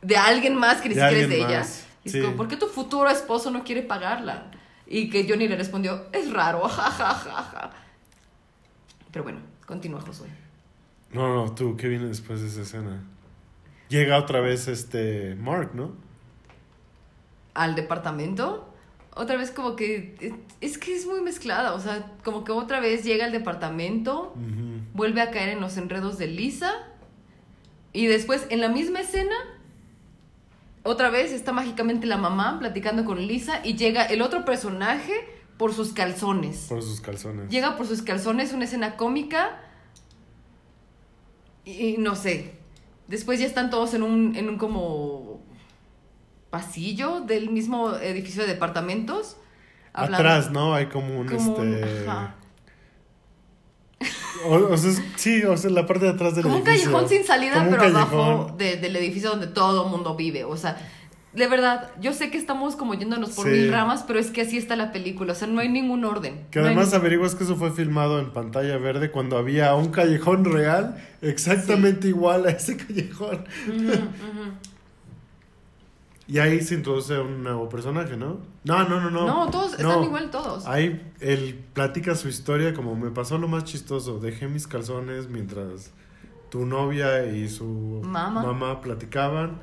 de 0.01 0.17
alguien 0.17 0.55
más 0.55 0.82
que 0.82 0.89
ni 0.89 0.95
siquiera 0.95 1.09
es 1.11 1.30
de 1.30 1.36
alguien 1.36 1.49
ella. 1.49 1.59
más, 1.59 1.88
Y 2.03 2.09
es 2.09 2.13
sí. 2.13 2.21
como, 2.21 2.36
¿por 2.36 2.47
qué 2.47 2.57
tu 2.57 2.67
futuro 2.67 3.09
esposo 3.09 3.49
no 3.51 3.63
quiere 3.63 3.82
pagarla? 3.82 4.51
Y 4.86 5.09
que 5.09 5.25
Johnny 5.28 5.47
le 5.47 5.55
respondió, 5.55 6.05
es 6.13 6.32
raro, 6.32 6.61
ja, 6.69 6.91
ja, 6.91 7.13
ja, 7.13 7.43
ja. 7.43 7.71
Pero 9.11 9.23
bueno, 9.23 9.39
continúa 9.65 10.01
Josué. 10.01 10.28
No, 11.18 11.34
no, 11.36 11.53
tú, 11.55 11.76
¿qué 11.76 11.88
viene 11.88 12.05
después 12.05 12.41
de 12.41 12.47
esa 12.47 12.61
escena? 12.61 13.03
Llega 13.89 14.18
otra 14.18 14.39
vez 14.41 14.68
este 14.68 15.36
Mark, 15.36 15.72
¿no? 15.74 15.91
al 17.53 17.74
departamento, 17.74 18.72
otra 19.15 19.36
vez 19.36 19.49
como 19.49 19.76
que 19.76 20.15
es- 20.61 20.78
que 20.78 20.95
es 20.95 21.07
muy 21.07 21.22
mezclada, 21.22 21.74
o 21.74 21.80
sea, 21.80 22.11
como 22.24 22.43
que 22.43 22.51
otra 22.51 22.80
vez 22.80 23.03
llega 23.03 23.26
al 23.26 23.32
departamento, 23.32 24.32
vuelve 24.93 25.22
a 25.22 25.32
caer 25.32 25.49
en 25.49 25.59
los 25.59 25.76
enredos 25.78 26.20
de 26.20 26.28
Lisa 26.28 26.72
y 27.93 28.05
después 28.05 28.45
en 28.51 28.61
la 28.61 28.70
misma 28.70 28.99
escena 28.99 29.34
otra 30.84 31.09
vez 31.09 31.32
está 31.32 31.51
mágicamente 31.51 32.05
la 32.05 32.18
mamá 32.18 32.59
platicando 32.59 33.05
con 33.05 33.20
Lisa 33.26 33.59
y 33.63 33.76
llega 33.76 34.05
el 34.05 34.22
otro 34.22 34.45
personaje 34.45 35.13
por 35.57 35.74
sus 35.74 35.93
calzones. 35.93 36.68
Por 36.70 36.84
sus 36.84 37.01
calzones. 37.01 37.49
Llega 37.49 37.76
por 37.76 37.88
sus 37.88 38.03
calzones, 38.03 38.53
una 38.53 38.65
escena 38.65 38.95
cómica. 38.97 39.63
Y, 41.68 41.95
y 41.95 41.97
no 41.97 42.15
sé. 42.15 42.53
Después 43.07 43.39
ya 43.39 43.45
están 43.45 43.70
todos 43.70 43.93
en 43.93 44.03
un, 44.03 44.36
en 44.36 44.49
un 44.49 44.57
como 44.57 45.41
pasillo 46.49 47.22
del 47.22 47.49
mismo 47.49 47.93
edificio 47.95 48.41
de 48.43 48.47
departamentos. 48.49 49.38
hablando. 49.93 50.18
Atrás, 50.18 50.51
¿no? 50.51 50.74
Hay 50.74 50.88
como 50.88 51.20
un 51.20 51.28
Como 51.28 51.55
un- 51.55 51.74
este. 51.76 52.07
ajá. 52.07 52.36
O, 54.45 54.53
o 54.55 54.78
sea, 54.78 54.91
sí, 55.15 55.43
o 55.43 55.57
sea, 55.57 55.72
la 55.72 55.86
parte 55.88 56.05
de 56.05 56.11
atrás 56.11 56.36
del 56.36 56.43
Como 56.43 56.57
un 56.57 56.61
edificio. 56.61 56.91
callejón 56.91 57.09
sin 57.09 57.26
salida, 57.26 57.68
pero 57.70 57.84
abajo 57.84 58.53
de- 58.57 58.78
del 58.78 58.95
edificio 58.95 59.32
donde 59.32 59.47
todo 59.47 59.86
el 59.86 59.89
mundo 59.91 60.15
vive. 60.15 60.43
O 60.43 60.55
sea, 60.55 60.78
de 61.38 61.47
verdad, 61.47 61.91
yo 62.01 62.13
sé 62.13 62.29
que 62.31 62.38
estamos 62.38 62.75
como 62.75 62.93
yéndonos 62.95 63.29
por 63.31 63.45
Sí. 63.45 63.51
mil 63.51 63.71
ramas, 63.71 64.03
pero 64.07 64.19
es 64.19 64.31
que 64.31 64.41
así 64.41 64.57
está 64.57 64.75
la 64.75 64.91
película. 64.91 65.33
O 65.33 65.35
sea, 65.35 65.47
no 65.47 65.59
hay 65.61 65.69
ningún 65.69 66.03
orden. 66.03 66.45
Que 66.51 66.59
No 66.59 66.65
además 66.65 66.93
averiguas 66.93 67.35
que 67.35 67.43
eso 67.45 67.55
fue 67.55 67.71
filmado 67.71 68.19
en 68.19 68.31
pantalla 68.33 68.77
verde 68.77 69.11
cuando 69.11 69.38
había 69.38 69.73
un 69.75 69.89
callejón 69.89 70.43
real 70.45 70.97
exactamente 71.21 72.07
igual 72.09 72.45
a 72.47 72.49
ese 72.51 72.75
callejón. 72.77 73.45
Y 76.29 76.39
ahí 76.39 76.59
se 76.61 76.75
introduce 76.75 77.17
un 77.19 77.41
nuevo 77.41 77.69
personaje, 77.69 78.17
¿no? 78.17 78.39
No, 78.65 78.83
no, 78.89 78.99
no, 78.99 79.09
no. 79.09 79.25
No, 79.25 79.49
todos 79.49 79.73
están 79.79 80.03
igual 80.03 80.29
todos. 80.29 80.65
Ahí 80.67 81.09
él 81.21 81.63
platica 81.73 82.15
su 82.15 82.27
historia 82.27 82.73
como 82.73 82.95
me 82.97 83.11
pasó 83.11 83.38
lo 83.38 83.47
más 83.47 83.63
chistoso. 83.63 84.19
Dejé 84.19 84.49
mis 84.49 84.67
calzones 84.67 85.29
mientras 85.29 85.91
tu 86.49 86.65
novia 86.65 87.25
y 87.27 87.47
su 87.47 88.01
Mamá. 88.03 88.43
mamá 88.43 88.81
platicaban. 88.81 89.61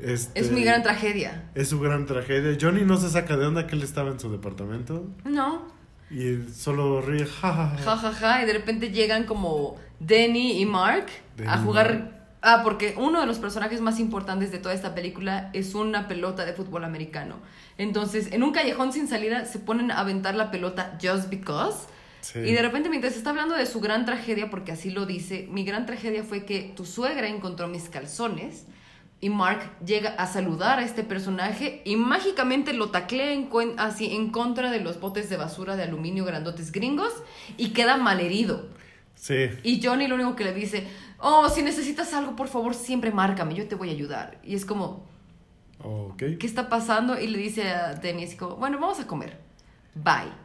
Este, 0.00 0.38
Es 0.40 0.50
mi 0.50 0.64
gran 0.64 0.82
tragedia. 0.82 1.50
Es 1.54 1.68
su 1.68 1.80
gran 1.80 2.06
tragedia. 2.06 2.56
Johnny 2.60 2.82
no 2.82 2.96
se 2.96 3.08
saca 3.10 3.36
de 3.36 3.46
onda 3.46 3.66
que 3.66 3.76
él 3.76 3.82
estaba 3.82 4.10
en 4.10 4.20
su 4.20 4.30
departamento 4.30 5.06
No. 5.24 5.62
y 6.10 6.42
solo 6.52 7.00
ríe. 7.00 7.26
Ja, 7.26 7.76
ja. 8.20 8.42
Y 8.42 8.46
de 8.46 8.52
repente 8.52 8.90
llegan 8.90 9.24
como 9.24 9.76
Denny 10.00 10.60
y 10.60 10.66
Mark 10.66 11.06
Denny 11.36 11.50
a 11.50 11.58
jugar. 11.58 12.14
Ah, 12.46 12.60
porque 12.62 12.94
uno 12.98 13.20
de 13.22 13.26
los 13.26 13.38
personajes 13.38 13.80
más 13.80 13.98
importantes 13.98 14.52
de 14.52 14.58
toda 14.58 14.74
esta 14.74 14.94
película 14.94 15.48
es 15.54 15.74
una 15.74 16.08
pelota 16.08 16.44
de 16.44 16.52
fútbol 16.52 16.84
americano. 16.84 17.36
Entonces, 17.78 18.32
en 18.32 18.42
un 18.42 18.52
callejón 18.52 18.92
sin 18.92 19.08
salida 19.08 19.46
se 19.46 19.58
ponen 19.58 19.90
a 19.90 19.98
aventar 20.00 20.34
la 20.34 20.50
pelota 20.50 20.98
just 21.02 21.30
because. 21.30 21.86
Sí. 22.20 22.40
Y 22.40 22.52
de 22.52 22.60
repente, 22.60 22.90
mientras 22.90 23.16
está 23.16 23.30
hablando 23.30 23.54
de 23.54 23.64
su 23.64 23.80
gran 23.80 24.04
tragedia, 24.04 24.50
porque 24.50 24.72
así 24.72 24.90
lo 24.90 25.06
dice, 25.06 25.48
mi 25.50 25.64
gran 25.64 25.86
tragedia 25.86 26.22
fue 26.22 26.44
que 26.44 26.70
tu 26.76 26.84
suegra 26.84 27.28
encontró 27.28 27.66
mis 27.66 27.88
calzones 27.88 28.66
y 29.24 29.30
Mark 29.30 29.70
llega 29.82 30.10
a 30.10 30.26
saludar 30.26 30.80
a 30.80 30.84
este 30.84 31.02
personaje 31.02 31.80
y 31.86 31.96
mágicamente 31.96 32.74
lo 32.74 32.90
taclea 32.90 33.32
en, 33.32 33.48
así 33.78 34.14
en 34.14 34.28
contra 34.28 34.70
de 34.70 34.80
los 34.80 35.00
botes 35.00 35.30
de 35.30 35.38
basura 35.38 35.76
de 35.76 35.82
aluminio 35.82 36.26
grandotes 36.26 36.72
gringos 36.72 37.10
y 37.56 37.70
queda 37.70 37.96
malherido. 37.96 38.68
Sí. 39.14 39.48
Y 39.62 39.82
Johnny 39.82 40.08
lo 40.08 40.16
único 40.16 40.36
que 40.36 40.44
le 40.44 40.52
dice, 40.52 40.86
oh, 41.20 41.48
si 41.48 41.62
necesitas 41.62 42.12
algo, 42.12 42.36
por 42.36 42.48
favor, 42.48 42.74
siempre 42.74 43.12
márcame, 43.12 43.54
yo 43.54 43.66
te 43.66 43.76
voy 43.76 43.88
a 43.88 43.92
ayudar. 43.92 44.38
Y 44.44 44.56
es 44.56 44.66
como. 44.66 45.06
¿qué 46.18 46.36
está 46.40 46.68
pasando? 46.68 47.18
Y 47.18 47.26
le 47.26 47.38
dice 47.38 47.70
a 47.70 47.94
Dennis, 47.94 48.34
como, 48.34 48.56
bueno, 48.56 48.78
vamos 48.78 49.00
a 49.00 49.06
comer. 49.06 49.38
Bye. 49.94 50.43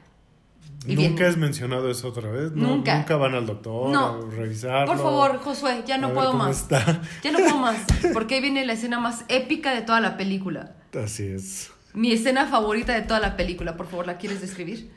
Y 0.87 0.95
Nunca 0.95 1.09
viene. 1.09 1.27
es 1.27 1.37
mencionado 1.37 1.89
eso 1.91 2.07
otra 2.07 2.31
vez. 2.31 2.51
No, 2.53 2.67
Nunca. 2.69 2.97
Nunca 2.97 3.17
van 3.17 3.35
al 3.35 3.45
doctor 3.45 3.91
No. 3.91 4.21
a 4.27 4.31
revisarlo. 4.35 4.87
Por 4.87 4.97
favor, 4.97 5.37
Josué, 5.39 5.83
ya 5.85 5.97
no 5.97 6.13
puedo 6.13 6.31
cómo 6.31 6.45
más. 6.45 6.61
está. 6.61 7.01
Ya 7.23 7.31
no 7.31 7.39
puedo 7.39 7.57
más. 7.57 7.77
Porque 8.13 8.35
ahí 8.35 8.41
viene 8.41 8.65
la 8.65 8.73
escena 8.73 8.99
más 8.99 9.25
épica 9.27 9.73
de 9.75 9.81
toda 9.81 9.99
la 9.99 10.15
película. 10.17 10.75
Así 10.97 11.25
es. 11.27 11.71
Mi 11.93 12.11
escena 12.13 12.45
favorita 12.47 12.93
de 12.93 13.01
toda 13.01 13.19
la 13.19 13.35
película, 13.35 13.75
por 13.75 13.87
favor, 13.87 14.07
¿la 14.07 14.17
quieres 14.17 14.41
describir? 14.41 14.89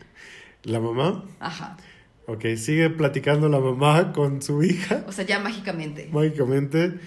La 0.62 0.78
mamá. 0.78 1.24
Ajá. 1.40 1.76
Ok, 2.28 2.44
sigue 2.56 2.88
platicando 2.88 3.48
la 3.48 3.58
mamá 3.58 4.12
con 4.12 4.40
su 4.42 4.62
hija, 4.62 5.02
O 5.08 5.12
sea, 5.12 5.24
ya 5.26 5.40
mágicamente. 5.40 6.08
mágicamente, 6.12 7.00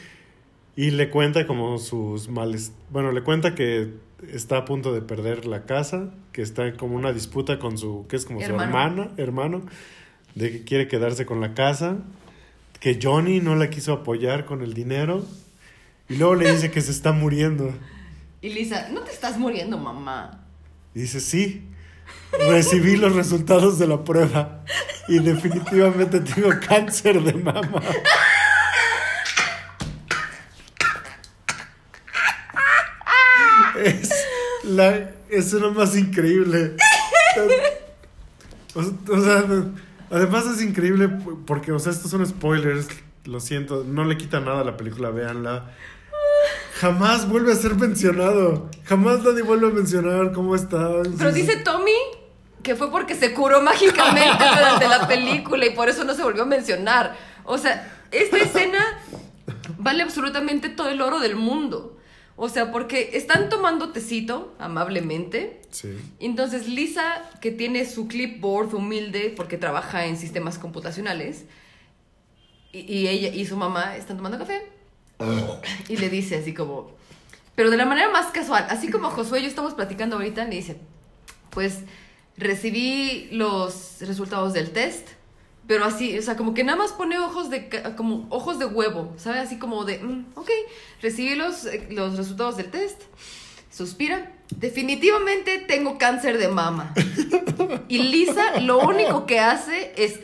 y 0.75 0.91
le 0.91 1.09
cuenta 1.09 1.47
como 1.47 1.77
sus 1.77 2.27
males. 2.27 2.73
Bueno, 2.89 3.13
le 3.13 3.23
cuenta 3.23 3.55
que 3.55 3.93
está 4.33 4.57
a 4.57 4.65
punto 4.65 4.93
de 4.93 5.01
perder 5.01 5.45
la 5.45 5.65
casa, 5.65 6.11
que 6.31 6.41
está 6.41 6.67
en 6.67 6.75
como 6.75 6.95
una 6.95 7.13
disputa 7.13 7.59
con 7.59 7.77
su, 7.77 8.05
que 8.07 8.15
es 8.15 8.25
como 8.25 8.41
Hermano. 8.41 8.63
su 8.63 8.67
hermana, 8.67 9.11
hermano, 9.17 9.61
de 10.35 10.51
que 10.51 10.63
quiere 10.63 10.87
quedarse 10.87 11.25
con 11.25 11.41
la 11.41 11.53
casa, 11.53 11.97
que 12.79 12.99
Johnny 13.01 13.39
no 13.39 13.55
la 13.55 13.69
quiso 13.69 13.93
apoyar 13.93 14.45
con 14.45 14.61
el 14.61 14.73
dinero, 14.73 15.25
y 16.09 16.17
luego 16.17 16.35
le 16.35 16.51
dice 16.51 16.71
que 16.71 16.81
se 16.81 16.91
está 16.91 17.11
muriendo. 17.11 17.73
Y 18.41 18.49
Lisa, 18.49 18.89
no 18.91 19.01
te 19.01 19.11
estás 19.11 19.39
muriendo, 19.39 19.77
mamá. 19.77 20.45
Y 20.93 21.01
dice, 21.01 21.19
sí, 21.19 21.63
recibí 22.47 22.95
los 22.95 23.15
resultados 23.15 23.79
de 23.79 23.87
la 23.87 24.03
prueba 24.03 24.63
y 25.07 25.19
definitivamente 25.19 26.19
tengo 26.19 26.49
cáncer 26.67 27.21
de 27.23 27.33
mama. 27.33 27.81
la 34.75 35.11
escena 35.29 35.69
más 35.69 35.95
increíble. 35.95 36.75
O, 38.75 38.79
o 38.81 39.21
sea, 39.21 39.45
además 40.11 40.45
es 40.47 40.61
increíble 40.61 41.07
porque, 41.47 41.71
o 41.71 41.79
sea, 41.79 41.93
estos 41.93 42.11
son 42.11 42.27
spoilers, 42.27 42.89
lo 43.23 43.39
siento, 43.39 43.85
no 43.87 44.03
le 44.03 44.17
quita 44.17 44.41
nada 44.41 44.59
a 44.59 44.63
la 44.65 44.75
película, 44.75 45.11
véanla. 45.11 45.71
Jamás 46.73 47.29
vuelve 47.29 47.53
a 47.53 47.55
ser 47.55 47.75
mencionado. 47.75 48.69
Jamás 48.83 49.23
nadie 49.23 49.43
vuelve 49.43 49.67
a 49.67 49.69
mencionar 49.69 50.33
cómo 50.33 50.55
está. 50.55 50.89
Pero 51.17 51.31
dice 51.31 51.55
Tommy 51.55 51.93
que 52.65 52.75
fue 52.75 52.89
porque 52.89 53.13
se 53.13 53.31
curó 53.31 53.61
mágicamente 53.61 54.43
durante 54.55 54.87
la 54.87 55.07
película 55.07 55.67
y 55.67 55.69
por 55.69 55.87
eso 55.87 56.03
no 56.03 56.15
se 56.15 56.23
volvió 56.23 56.43
a 56.43 56.47
mencionar. 56.47 57.15
O 57.43 57.59
sea, 57.59 57.93
esta 58.11 58.37
escena 58.37 58.83
vale 59.77 60.01
absolutamente 60.01 60.69
todo 60.69 60.89
el 60.89 60.99
oro 60.99 61.19
del 61.19 61.35
mundo. 61.35 61.94
O 62.37 62.49
sea, 62.49 62.71
porque 62.71 63.11
están 63.13 63.49
tomando 63.49 63.91
tecito 63.91 64.53
amablemente. 64.59 65.61
Sí. 65.71 65.95
Entonces 66.19 66.67
Lisa, 66.67 67.29
que 67.41 67.51
tiene 67.51 67.85
su 67.85 68.07
clipboard 68.07 68.73
humilde 68.73 69.33
porque 69.35 69.57
trabaja 69.57 70.05
en 70.05 70.17
sistemas 70.17 70.59
computacionales, 70.59 71.45
y, 72.71 72.79
y 72.79 73.07
ella 73.07 73.29
y 73.29 73.45
su 73.45 73.55
mamá 73.55 73.95
están 73.95 74.17
tomando 74.17 74.37
café. 74.37 74.61
Y 75.87 75.95
le 75.97 76.09
dice 76.09 76.37
así 76.37 76.53
como, 76.53 76.91
pero 77.55 77.71
de 77.71 77.77
la 77.77 77.85
manera 77.85 78.09
más 78.09 78.27
casual, 78.27 78.67
así 78.69 78.91
como 78.91 79.09
Josué 79.09 79.39
y 79.39 79.43
yo 79.43 79.47
estamos 79.47 79.73
platicando 79.73 80.17
ahorita, 80.17 80.43
le 80.43 80.57
dice, 80.57 80.77
pues 81.51 81.79
recibí 82.37 83.29
los 83.31 83.97
resultados 84.01 84.51
del 84.53 84.71
test, 84.71 85.07
pero 85.67 85.85
así, 85.85 86.17
o 86.17 86.21
sea, 86.21 86.35
como 86.37 86.53
que 86.53 86.63
nada 86.63 86.77
más 86.77 86.91
pone 86.91 87.17
ojos 87.19 87.49
de, 87.49 87.69
como 87.97 88.27
ojos 88.29 88.59
de 88.59 88.65
huevo, 88.65 89.13
¿sabe? 89.17 89.39
Así 89.39 89.57
como 89.57 89.83
de, 89.85 89.99
"Mm, 89.99 90.25
ok, 90.35 90.49
recibí 91.01 91.35
los, 91.35 91.65
eh, 91.65 91.87
los 91.91 92.17
resultados 92.17 92.57
del 92.57 92.69
test, 92.69 93.01
suspira, 93.71 94.31
definitivamente 94.55 95.57
tengo 95.57 95.97
cáncer 95.97 96.37
de 96.37 96.47
mama. 96.47 96.93
Y 97.87 97.99
Lisa 97.99 98.59
lo 98.61 98.79
único 98.79 99.25
que 99.25 99.39
hace 99.39 99.93
es 99.95 100.19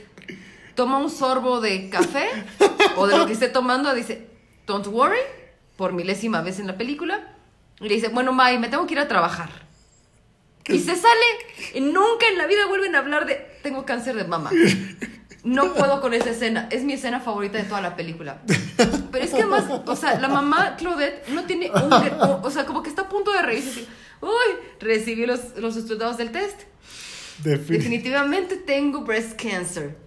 toma 0.76 0.98
un 0.98 1.10
sorbo 1.10 1.62
de 1.62 1.90
café 1.90 2.28
o 2.98 3.08
de 3.08 3.18
lo 3.18 3.26
que 3.28 3.34
esté 3.34 3.50
tomando, 3.50 3.94
dice, 3.94 4.28
don't 4.68 4.88
worry, 4.88 5.20
por 5.76 5.94
milésima 5.94 6.42
vez 6.42 6.60
en 6.60 6.68
la 6.68 6.78
película, 6.78 7.36
y 7.80 7.88
le 7.88 7.96
dice, 7.96 8.08
bueno, 8.10 8.32
May, 8.34 8.58
me 8.58 8.68
tengo 8.70 8.86
que 8.88 8.94
ir 8.94 9.00
a 9.00 9.08
trabajar. 9.08 9.50
Y 10.68 10.80
se 10.80 10.96
sale, 10.96 11.26
y 11.74 11.82
nunca 11.82 12.28
en 12.30 12.38
la 12.38 12.48
vida 12.48 12.66
vuelven 12.68 12.96
a 12.96 13.00
hablar 13.00 13.26
de, 13.26 13.36
tengo 13.64 13.86
cáncer 13.86 14.16
de 14.16 14.24
mama. 14.26 14.50
No 15.44 15.74
puedo 15.74 16.02
con 16.02 16.14
esa 16.14 16.30
escena, 16.30 16.68
es 16.72 16.84
mi 16.84 16.94
escena 16.94 17.20
favorita 17.20 17.58
de 17.58 17.64
toda 17.64 17.82
la 17.82 17.96
película. 17.96 18.42
Pero 19.12 19.26
es 19.26 19.32
que 19.32 19.38
además, 19.42 19.64
o 19.86 19.96
sea, 19.96 20.20
la 20.20 20.28
mamá 20.28 20.76
Claudette 20.78 21.28
no 21.30 21.44
tiene 21.46 21.72
un, 21.72 21.92
o, 21.94 22.42
o 22.44 22.52
sea, 22.52 22.66
como 22.66 22.84
que 22.84 22.90
está 22.90 23.04
a 23.04 23.10
punto 23.10 23.32
de 23.32 23.42
reírse 23.42 23.70
así, 23.72 23.88
uy, 24.22 24.30
recibí 24.80 25.26
los, 25.26 25.56
los 25.58 25.76
resultados 25.76 26.18
del 26.18 26.32
test. 26.32 26.62
Defin- 27.44 27.78
Definitivamente 27.78 28.56
tengo 28.58 29.02
breast 29.02 29.34
cancer. 29.42 29.98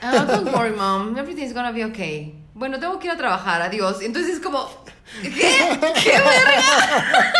Ah, 0.00 0.24
don't 0.26 0.54
worry, 0.54 0.70
mom. 0.74 1.18
Everything's 1.18 1.52
gonna 1.52 1.72
be 1.72 1.84
okay. 1.84 2.34
Bueno, 2.54 2.78
tengo 2.78 2.98
que 3.00 3.08
ir 3.08 3.12
a 3.12 3.16
trabajar. 3.16 3.60
Adiós. 3.62 4.00
Entonces 4.02 4.34
es 4.36 4.40
como, 4.40 4.68
¿qué? 5.22 5.30
¿Qué 6.02 6.10
verga? 6.12 7.32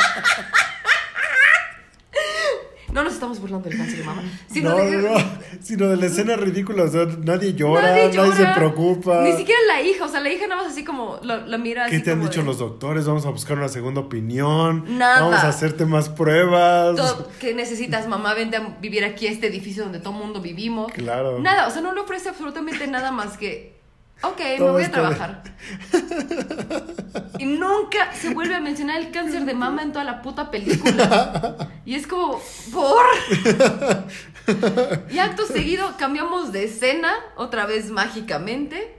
No 2.92 3.04
nos 3.04 3.12
estamos 3.14 3.38
burlando 3.40 3.68
del 3.68 3.78
cáncer 3.78 3.98
de 3.98 4.04
mama, 4.04 4.22
sino 4.52 4.70
no, 4.70 4.76
de 4.78 4.90
no, 4.96 5.10
no, 5.18 5.24
sino 5.60 5.88
de 5.88 5.96
la 5.96 6.06
escena 6.06 6.36
ridícula, 6.36 6.82
o 6.84 6.88
sea, 6.88 7.06
nadie 7.24 7.54
llora, 7.54 7.82
nadie 8.08 8.32
se 8.34 8.46
preocupa. 8.54 9.22
Ni 9.22 9.32
siquiera 9.36 9.60
la 9.68 9.80
hija, 9.82 10.04
o 10.04 10.08
sea, 10.08 10.20
la 10.20 10.30
hija 10.32 10.46
nada 10.48 10.62
más 10.62 10.72
así 10.72 10.84
como 10.84 11.18
la, 11.22 11.38
la 11.46 11.56
mira 11.58 11.84
así 11.84 11.96
¿Qué 11.96 12.00
te 12.02 12.10
han 12.10 12.18
como 12.18 12.28
dicho 12.28 12.40
de- 12.40 12.46
los 12.46 12.58
doctores? 12.58 13.06
Vamos 13.06 13.26
a 13.26 13.30
buscar 13.30 13.58
una 13.58 13.68
segunda 13.68 14.00
opinión. 14.00 14.98
Nada. 14.98 15.20
Vamos 15.22 15.36
a 15.44 15.48
hacerte 15.48 15.86
más 15.86 16.08
pruebas. 16.08 16.96
Todo- 16.96 17.28
¿Qué 17.38 17.54
necesitas, 17.54 18.08
mamá? 18.08 18.34
Vente 18.34 18.56
a 18.56 18.76
vivir 18.80 19.04
aquí 19.04 19.26
a 19.26 19.30
este 19.30 19.46
edificio 19.46 19.84
donde 19.84 20.00
todo 20.00 20.12
mundo 20.12 20.40
vivimos. 20.40 20.90
Claro. 20.92 21.38
Nada, 21.40 21.68
o 21.68 21.70
sea, 21.70 21.82
no 21.82 21.94
le 21.94 22.00
ofrece 22.00 22.28
absolutamente 22.28 22.86
nada 22.86 23.12
más 23.12 23.36
que, 23.36 23.79
ok, 24.22 24.40
me 24.58 24.70
voy 24.70 24.84
a 24.84 24.90
trabajar. 24.90 25.42
Y 27.38 27.46
nunca 27.46 28.12
se 28.14 28.34
vuelve 28.34 28.54
a 28.54 28.60
mencionar 28.60 29.00
el 29.00 29.10
cáncer 29.10 29.44
de 29.44 29.54
mama 29.54 29.82
en 29.82 29.92
toda 29.92 30.04
la 30.04 30.22
puta 30.22 30.50
película. 30.50 31.68
Y 31.84 31.94
es 31.94 32.06
como, 32.06 32.40
¿por? 32.72 33.04
Y 35.10 35.18
acto 35.18 35.46
seguido 35.46 35.96
cambiamos 35.98 36.52
de 36.52 36.64
escena, 36.64 37.12
otra 37.36 37.66
vez 37.66 37.90
mágicamente. 37.90 38.96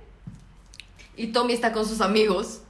Y 1.16 1.28
Tommy 1.28 1.54
está 1.54 1.72
con 1.72 1.86
sus 1.86 2.02
amigos. 2.02 2.62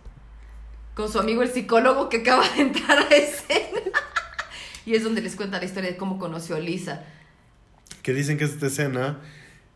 Con 0.95 1.11
su 1.11 1.19
amigo 1.19 1.41
el 1.41 1.51
psicólogo 1.51 2.09
que 2.09 2.17
acaba 2.17 2.47
de 2.49 2.61
entrar 2.63 2.99
a 2.99 3.15
escena. 3.15 3.79
Y 4.85 4.95
es 4.95 5.03
donde 5.03 5.21
les 5.21 5.35
cuenta 5.35 5.59
la 5.59 5.65
historia 5.65 5.91
de 5.91 5.97
cómo 5.97 6.19
conoció 6.19 6.55
a 6.55 6.59
Lisa. 6.59 7.03
Que 8.01 8.13
dicen 8.13 8.37
que 8.37 8.45
esta 8.45 8.67
escena, 8.67 9.19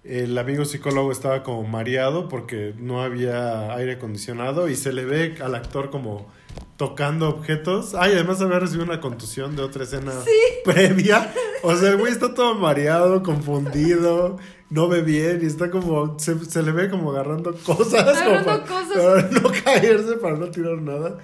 el 0.06 0.38
amigo 0.38 0.66
psicólogo 0.66 1.12
estaba 1.12 1.42
como 1.44 1.64
mareado 1.64 2.30
porque 2.30 2.74
no 2.78 3.02
había 3.02 3.74
aire 3.76 3.94
acondicionado 3.94 4.70
y 4.70 4.76
se 4.76 4.94
le 4.94 5.04
ve 5.06 5.36
al 5.42 5.56
actor 5.56 5.90
como 5.90 6.32
tocando 6.78 7.28
objetos. 7.30 7.96
Ay, 7.96 8.14
además 8.14 8.40
había 8.42 8.60
recibido 8.60 8.86
una 8.86 9.02
contusión 9.02 9.56
de 9.56 9.64
otra 9.64 9.84
escena 9.84 10.12
previa. 10.66 11.34
O 11.64 11.76
sea, 11.76 11.90
el 11.90 11.98
güey 11.98 12.12
está 12.12 12.34
todo 12.34 12.54
mareado, 12.56 13.24
confundido, 13.24 14.38
no 14.70 14.88
ve 14.88 15.02
bien 15.02 15.40
y 15.42 15.46
está 15.48 15.72
como, 15.72 16.20
se, 16.20 16.38
se 16.46 16.62
le 16.62 16.72
ve 16.72 16.90
como 16.90 17.12
agarrando 17.12 17.54
cosas. 17.66 18.22
como 18.22 18.36
Agarrando 18.36 18.46
para- 18.46 18.64
cosas. 18.64 18.98
Para 19.04 19.30
no 19.42 19.52
caerse, 19.64 20.16
para 20.18 20.38
no 20.38 20.48
tirar 20.52 20.82
nada. 20.82 21.18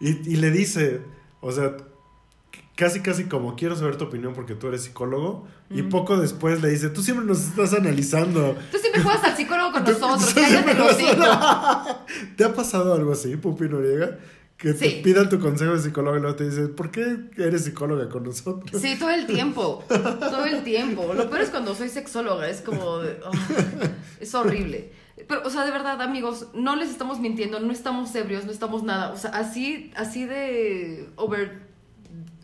Y, 0.00 0.08
y 0.32 0.36
le 0.36 0.50
dice, 0.50 1.00
O 1.40 1.52
sea, 1.52 1.76
casi 2.76 3.00
casi 3.00 3.24
como 3.24 3.54
quiero 3.56 3.76
saber 3.76 3.96
tu 3.96 4.04
opinión 4.04 4.34
porque 4.34 4.54
tú 4.54 4.68
eres 4.68 4.82
psicólogo. 4.84 5.46
Y 5.70 5.82
poco 5.82 6.18
después 6.18 6.60
le 6.60 6.68
dice, 6.68 6.90
tú 6.90 7.02
siempre 7.02 7.24
nos 7.24 7.40
estás 7.40 7.72
analizando. 7.72 8.56
Tú 8.70 8.76
siempre 8.78 9.02
juegas 9.02 9.24
al 9.24 9.36
psicólogo 9.36 9.72
con 9.72 9.84
nosotros, 9.84 10.34
cállate 10.34 10.80
hocico. 10.80 11.24
¿Te 12.36 12.44
ha 12.44 12.52
pasado 12.52 12.94
algo 12.94 13.12
así, 13.12 13.36
Pupi 13.36 13.68
Noriega? 13.68 14.18
Que 14.58 14.74
te 14.74 14.90
pidan 15.02 15.28
tu 15.28 15.40
consejo 15.40 15.72
de 15.72 15.80
psicólogo 15.80 16.18
y 16.18 16.20
luego 16.20 16.36
te 16.36 16.48
dicen, 16.48 16.74
¿por 16.76 16.90
qué 16.92 17.18
eres 17.36 17.64
psicóloga 17.64 18.08
con 18.08 18.22
nosotros? 18.22 18.80
Sí, 18.80 18.96
todo 18.96 19.10
el 19.10 19.26
tiempo. 19.26 19.82
Todo 19.88 20.44
el 20.44 20.62
tiempo. 20.62 21.12
Lo 21.14 21.28
peor 21.28 21.42
es 21.42 21.50
cuando 21.50 21.74
soy 21.74 21.88
sexóloga. 21.88 22.48
Es 22.48 22.60
como. 22.60 22.84
oh, 22.84 23.02
es 24.20 24.34
horrible. 24.34 24.92
Pero, 25.26 25.42
o 25.44 25.50
sea, 25.50 25.64
de 25.64 25.72
verdad, 25.72 26.00
amigos, 26.00 26.46
no 26.54 26.76
les 26.76 26.90
estamos 26.90 27.18
mintiendo, 27.18 27.58
no 27.58 27.72
estamos 27.72 28.14
ebrios, 28.14 28.44
no 28.44 28.52
estamos 28.52 28.84
nada. 28.84 29.10
O 29.10 29.16
sea, 29.16 29.30
así, 29.30 29.90
así 29.96 30.26
de 30.26 31.08
over 31.16 31.71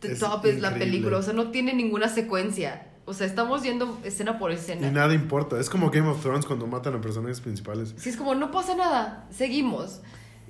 the 0.01 0.13
Es 0.13 0.21
top 0.21 0.47
es 0.47 0.61
la 0.61 0.75
película. 0.75 1.19
O 1.19 1.23
sea, 1.23 1.33
no 1.33 1.51
tiene 1.51 1.73
ninguna 1.75 2.09
secuencia. 2.09 2.87
O 3.05 3.15
sea, 3.15 3.27
estamos 3.27 3.63
yendo 3.63 3.99
escena 4.05 4.39
por 4.39 4.51
Y 4.51 4.55
escena. 4.55 4.91
nada 4.91 5.15
importa. 5.15 5.59
Es 5.59 5.71
como 5.71 5.91
Game 5.91 6.09
of 6.09 6.21
Thrones 6.21 6.45
cuando 6.45 6.67
matan 6.67 6.95
a 6.95 7.01
personajes 7.01 7.41
principales. 7.41 7.95
Si 7.97 8.11
es 8.11 8.17
como, 8.17 8.35
no 8.35 8.51
pasa 8.51 8.75
nada, 8.75 9.27
seguimos. 9.31 10.01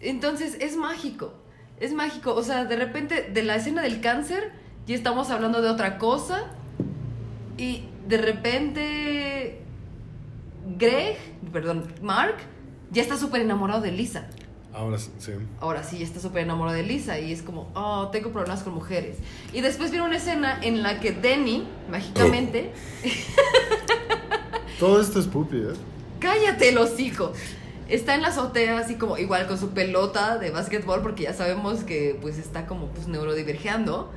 Entonces, 0.00 0.56
es 0.60 0.76
mágico. 0.76 1.34
Es 1.78 1.92
mágico. 1.92 2.34
O 2.34 2.42
sea, 2.42 2.64
de 2.64 2.76
repente, 2.76 3.30
de 3.32 3.42
la 3.44 3.56
escena 3.56 3.82
del 3.82 4.00
cáncer, 4.00 4.52
ya 4.86 4.94
estamos 4.96 5.30
hablando 5.30 5.62
de 5.62 5.68
otra 5.68 5.98
cosa. 5.98 6.46
Y 7.56 7.84
de 8.08 8.18
repente, 8.18 9.60
Greg, 10.76 11.16
perdón, 11.52 11.84
Mark, 12.02 12.36
ya 12.90 13.02
está 13.02 13.16
súper 13.16 13.42
enamorado 13.42 13.80
de 13.82 13.92
Lisa. 13.92 14.28
Ahora 14.78 14.96
sí. 14.96 15.10
Ahora 15.60 15.82
sí, 15.82 16.04
está 16.04 16.20
súper 16.20 16.44
enamorado 16.44 16.76
de 16.76 16.84
Lisa. 16.84 17.18
Y 17.18 17.32
es 17.32 17.42
como, 17.42 17.68
oh, 17.74 18.10
tengo 18.12 18.30
problemas 18.30 18.62
con 18.62 18.74
mujeres. 18.74 19.16
Y 19.52 19.60
después 19.60 19.90
viene 19.90 20.06
una 20.06 20.18
escena 20.18 20.60
en 20.62 20.84
la 20.84 21.00
que 21.00 21.10
Denny, 21.10 21.66
mágicamente, 21.90 22.70
Todo 24.78 25.00
esto 25.00 25.18
es 25.18 25.26
Pupi, 25.26 25.56
¿eh? 25.56 25.74
Cállate 26.20 26.68
el 26.68 26.78
hocico. 26.78 27.32
Está 27.88 28.14
en 28.14 28.22
la 28.22 28.28
azotea 28.28 28.78
así 28.78 28.94
como 28.94 29.18
igual 29.18 29.48
con 29.48 29.58
su 29.58 29.70
pelota 29.70 30.38
de 30.38 30.50
básquetbol 30.50 31.02
porque 31.02 31.24
ya 31.24 31.32
sabemos 31.32 31.80
que 31.80 32.16
pues 32.20 32.38
está 32.38 32.66
como 32.66 32.86
pues 32.86 33.08
neurodivergeando. 33.08 34.12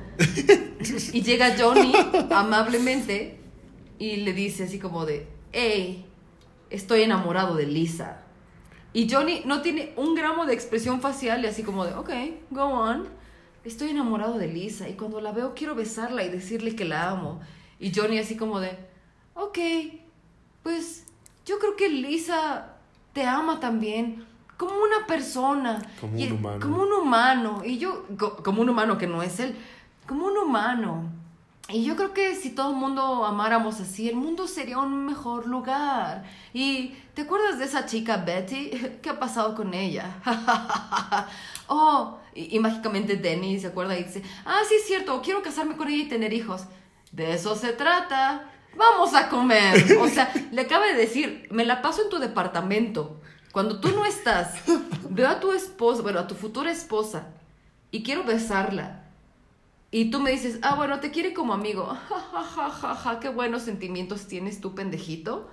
y 1.12 1.22
llega 1.22 1.56
Johnny 1.58 1.92
amablemente 2.30 3.40
y 3.98 4.18
le 4.18 4.32
dice 4.32 4.64
así 4.64 4.78
como 4.78 5.06
de, 5.06 5.26
hey, 5.50 6.06
estoy 6.70 7.02
enamorado 7.02 7.56
de 7.56 7.66
Lisa. 7.66 8.21
Y 8.92 9.08
Johnny 9.10 9.42
no 9.46 9.62
tiene 9.62 9.92
un 9.96 10.14
gramo 10.14 10.44
de 10.46 10.52
expresión 10.54 11.00
facial 11.00 11.42
y 11.44 11.46
así 11.46 11.62
como 11.62 11.84
de, 11.84 11.94
ok, 11.94 12.10
go 12.50 12.64
on. 12.64 13.08
Estoy 13.64 13.90
enamorado 13.90 14.38
de 14.38 14.48
Lisa 14.48 14.88
y 14.88 14.94
cuando 14.94 15.20
la 15.20 15.32
veo 15.32 15.54
quiero 15.54 15.74
besarla 15.74 16.24
y 16.24 16.28
decirle 16.28 16.74
que 16.76 16.84
la 16.84 17.10
amo. 17.10 17.40
Y 17.78 17.92
Johnny 17.94 18.18
así 18.18 18.36
como 18.36 18.60
de, 18.60 18.76
ok, 19.34 19.58
pues 20.62 21.06
yo 21.46 21.58
creo 21.58 21.76
que 21.76 21.88
Lisa 21.88 22.76
te 23.12 23.24
ama 23.24 23.60
también. 23.60 24.24
Como 24.56 24.74
una 24.74 25.06
persona. 25.06 25.82
Como 26.00 26.16
Y- 26.18 26.26
un 26.26 26.32
humano. 26.34 26.60
Como 26.60 26.82
un 26.82 26.92
humano. 26.92 27.62
Y 27.64 27.78
yo, 27.78 28.04
co- 28.18 28.36
como 28.42 28.62
un 28.62 28.68
humano 28.68 28.98
que 28.98 29.06
no 29.08 29.22
es 29.22 29.40
él. 29.40 29.56
Como 30.06 30.26
un 30.26 30.36
humano. 30.36 31.10
Y 31.72 31.84
yo 31.84 31.96
creo 31.96 32.12
que 32.12 32.34
si 32.36 32.50
todo 32.50 32.70
el 32.70 32.76
mundo 32.76 33.24
amáramos 33.24 33.80
así, 33.80 34.08
el 34.08 34.16
mundo 34.16 34.46
sería 34.46 34.78
un 34.78 35.06
mejor 35.06 35.46
lugar. 35.46 36.24
Y 36.52 36.94
¿te 37.14 37.22
acuerdas 37.22 37.58
de 37.58 37.64
esa 37.64 37.86
chica 37.86 38.18
Betty? 38.18 38.70
¿Qué 39.02 39.08
ha 39.08 39.18
pasado 39.18 39.54
con 39.54 39.72
ella? 39.72 40.16
oh, 41.68 42.18
y, 42.34 42.56
y 42.56 42.60
mágicamente 42.60 43.16
Denny 43.16 43.58
se 43.58 43.68
acuerda 43.68 43.98
y 43.98 44.04
dice, 44.04 44.22
ah, 44.44 44.60
sí 44.68 44.74
es 44.74 44.86
cierto, 44.86 45.22
quiero 45.22 45.42
casarme 45.42 45.76
con 45.76 45.88
ella 45.88 46.04
y 46.04 46.08
tener 46.08 46.32
hijos. 46.32 46.66
De 47.10 47.32
eso 47.32 47.56
se 47.56 47.72
trata. 47.72 48.50
Vamos 48.76 49.14
a 49.14 49.28
comer. 49.28 49.98
O 49.98 50.08
sea, 50.08 50.32
le 50.50 50.62
acaba 50.62 50.86
de 50.86 50.94
decir, 50.94 51.46
me 51.50 51.64
la 51.64 51.82
paso 51.82 52.02
en 52.02 52.10
tu 52.10 52.18
departamento. 52.18 53.20
Cuando 53.52 53.80
tú 53.80 53.90
no 53.90 54.06
estás, 54.06 54.54
veo 55.10 55.28
a 55.28 55.40
tu 55.40 55.52
esposa, 55.52 56.02
bueno, 56.02 56.20
a 56.20 56.26
tu 56.26 56.34
futura 56.34 56.70
esposa, 56.70 57.28
y 57.90 58.02
quiero 58.02 58.24
besarla. 58.24 59.01
Y 59.92 60.10
tú 60.10 60.18
me 60.20 60.30
dices, 60.32 60.58
ah, 60.62 60.74
bueno, 60.74 60.98
te 61.00 61.10
quiere 61.12 61.32
como 61.34 61.52
amigo. 61.54 61.86
Ja, 62.08 62.18
ja, 62.32 62.42
ja, 62.42 62.70
ja, 62.70 62.94
ja, 62.96 63.20
qué 63.20 63.28
buenos 63.28 63.62
sentimientos 63.62 64.26
tienes 64.26 64.60
tú, 64.60 64.74
pendejito. 64.74 65.48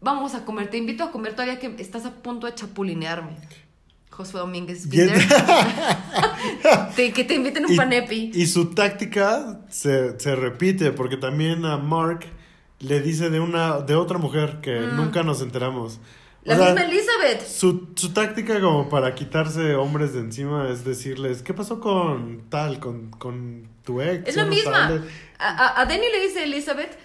Vamos 0.00 0.34
a 0.34 0.44
comer, 0.44 0.68
te 0.68 0.76
invito 0.76 1.02
a 1.02 1.10
comer 1.10 1.32
todavía 1.32 1.58
que 1.58 1.74
estás 1.78 2.04
a 2.04 2.12
punto 2.22 2.46
de 2.46 2.54
chapulinearme. 2.54 3.36
Josué 4.10 4.40
Domínguez. 4.40 4.86
Te- 6.96 7.12
que 7.12 7.24
te 7.24 7.34
inviten 7.34 7.64
un 7.66 7.72
Y- 7.72 7.76
panepi. 7.76 8.30
Y 8.34 8.46
su 8.46 8.66
táctica 8.74 9.60
se, 9.70 10.18
se 10.20 10.36
repite 10.36 10.92
porque 10.92 11.16
también 11.16 11.64
a 11.64 11.78
Mark 11.78 12.26
le 12.80 13.00
dice 13.00 13.30
de 13.30 13.40
una 13.40 13.80
de 13.80 13.94
otra 13.96 14.18
mujer 14.18 14.60
que 14.60 14.78
nunca 14.80 15.22
nos 15.22 15.40
enteramos. 15.40 15.98
O. 16.44 16.48
La 16.48 16.56
sea, 16.56 16.64
misma 16.66 16.84
Elizabeth. 16.84 17.46
Su, 17.46 17.88
su 17.96 18.12
táctica 18.12 18.60
como 18.60 18.88
para 18.88 19.14
quitarse 19.14 19.74
hombres 19.74 20.12
de 20.12 20.20
encima 20.20 20.68
es 20.68 20.84
decirles, 20.84 21.42
¿qué 21.42 21.54
pasó 21.54 21.80
con 21.80 22.48
tal, 22.50 22.80
con, 22.80 23.10
con 23.10 23.68
tu 23.82 24.00
ex? 24.02 24.28
Es 24.28 24.36
no 24.36 24.46
misma. 24.46 24.72
sale". 24.72 25.00
A, 25.38 25.48
a, 25.48 25.80
a 25.80 25.86
Denny 25.86 26.06
le 26.10 26.20
dice 26.20 26.44
Elizabeth 26.44 26.98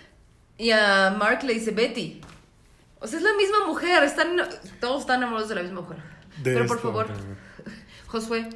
y 0.58 0.72
a 0.72 1.16
Mark 1.18 1.44
le 1.44 1.54
dice 1.54 1.72
Betty. 1.72 2.22
O 3.00 3.08
sea, 3.08 3.18
es 3.18 3.24
la 3.24 3.34
misma 3.34 3.66
mujer. 3.66 4.04
Están, 4.04 4.36
todos 4.82 5.02
están 5.02 5.20
enamorados 5.20 5.50
de 5.50 5.56
la 5.56 5.64
misma 5.64 5.82
mujer. 5.82 5.98
De 6.44 6.54
Pero 6.54 6.66
por 6.66 6.80
favor. 6.80 7.08
Josué, 8.08 8.50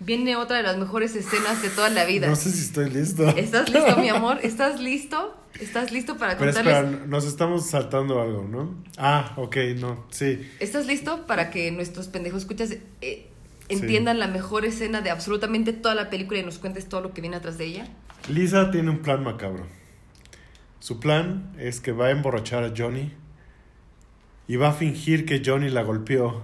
viene 0.00 0.36
otra 0.36 0.58
de 0.58 0.62
las 0.62 0.76
mejores 0.76 1.14
escenas 1.16 1.62
de 1.62 1.70
toda 1.70 1.88
la 1.90 2.04
vida. 2.04 2.26
No 2.26 2.36
sé 2.36 2.50
si 2.50 2.60
estoy 2.60 2.90
listo. 2.90 3.28
¿Estás 3.28 3.70
listo, 3.70 3.96
mi 3.96 4.08
amor? 4.10 4.38
¿Estás 4.42 4.80
listo? 4.80 5.36
¿Estás 5.60 5.92
listo 5.92 6.16
para 6.16 6.36
Pero 6.36 6.52
contarles? 6.52 6.76
espera, 6.84 7.06
nos 7.06 7.24
estamos 7.24 7.66
saltando 7.66 8.20
algo, 8.20 8.44
¿no? 8.48 8.74
Ah, 8.98 9.32
ok, 9.36 9.56
no, 9.76 10.04
sí. 10.10 10.50
¿Estás 10.58 10.86
listo 10.86 11.26
para 11.26 11.50
que 11.50 11.70
nuestros 11.70 12.08
pendejos 12.08 12.40
escuchas 12.42 12.74
eh, 13.00 13.28
entiendan 13.68 14.18
la 14.18 14.26
mejor 14.26 14.64
escena 14.64 15.00
de 15.00 15.10
absolutamente 15.10 15.72
toda 15.72 15.94
la 15.94 16.10
película 16.10 16.40
y 16.40 16.44
nos 16.44 16.58
cuentes 16.58 16.88
todo 16.88 17.02
lo 17.02 17.14
que 17.14 17.20
viene 17.20 17.36
atrás 17.36 17.56
de 17.56 17.66
ella? 17.66 17.88
Lisa 18.28 18.70
tiene 18.72 18.90
un 18.90 18.98
plan 18.98 19.22
macabro. 19.22 19.66
Su 20.80 20.98
plan 20.98 21.52
es 21.58 21.80
que 21.80 21.92
va 21.92 22.06
a 22.06 22.10
emborrachar 22.10 22.64
a 22.64 22.72
Johnny 22.76 23.12
y 24.48 24.56
va 24.56 24.70
a 24.70 24.72
fingir 24.72 25.24
que 25.24 25.40
Johnny 25.44 25.70
la 25.70 25.82
golpeó. 25.82 26.42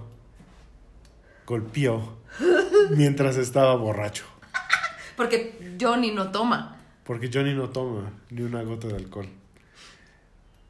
Golpeó 1.45 2.17
mientras 2.89 3.37
estaba 3.37 3.75
borracho. 3.75 4.25
Porque 5.15 5.75
Johnny 5.79 6.11
no 6.11 6.31
toma. 6.31 6.77
Porque 7.03 7.29
Johnny 7.31 7.53
no 7.53 7.69
toma 7.69 8.11
ni 8.29 8.41
una 8.41 8.63
gota 8.63 8.87
de 8.87 8.95
alcohol. 8.95 9.27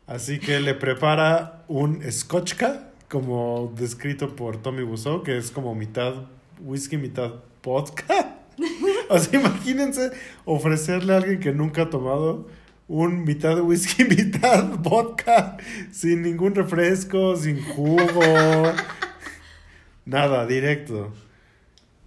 Así 0.08 0.40
que 0.40 0.60
le 0.60 0.74
prepara 0.74 1.64
un 1.68 2.02
scotchka, 2.12 2.90
como 3.10 3.74
descrito 3.78 4.36
por 4.36 4.58
Tommy 4.58 4.84
Wiseau, 4.84 5.24
que 5.24 5.38
es 5.38 5.52
como 5.52 5.74
mitad 5.76 6.14
whisky, 6.60 6.98
mitad 6.98 7.32
vodka. 7.64 8.38
O 9.10 9.20
sea, 9.20 9.40
imagínense 9.40 10.12
ofrecerle 10.46 11.14
a 11.14 11.18
alguien 11.18 11.42
que 11.42 11.52
nunca 11.52 11.82
ha 11.82 11.90
tomado 11.90 12.48
un 12.88 13.24
mitad 13.24 13.60
whisky, 13.60 14.04
mitad 14.18 14.78
vodka, 14.80 15.58
sin 15.92 16.22
ningún 16.22 16.56
refresco, 16.56 17.36
sin 17.36 17.62
jugo, 17.62 18.22
nada, 20.06 20.46
directo. 20.46 21.12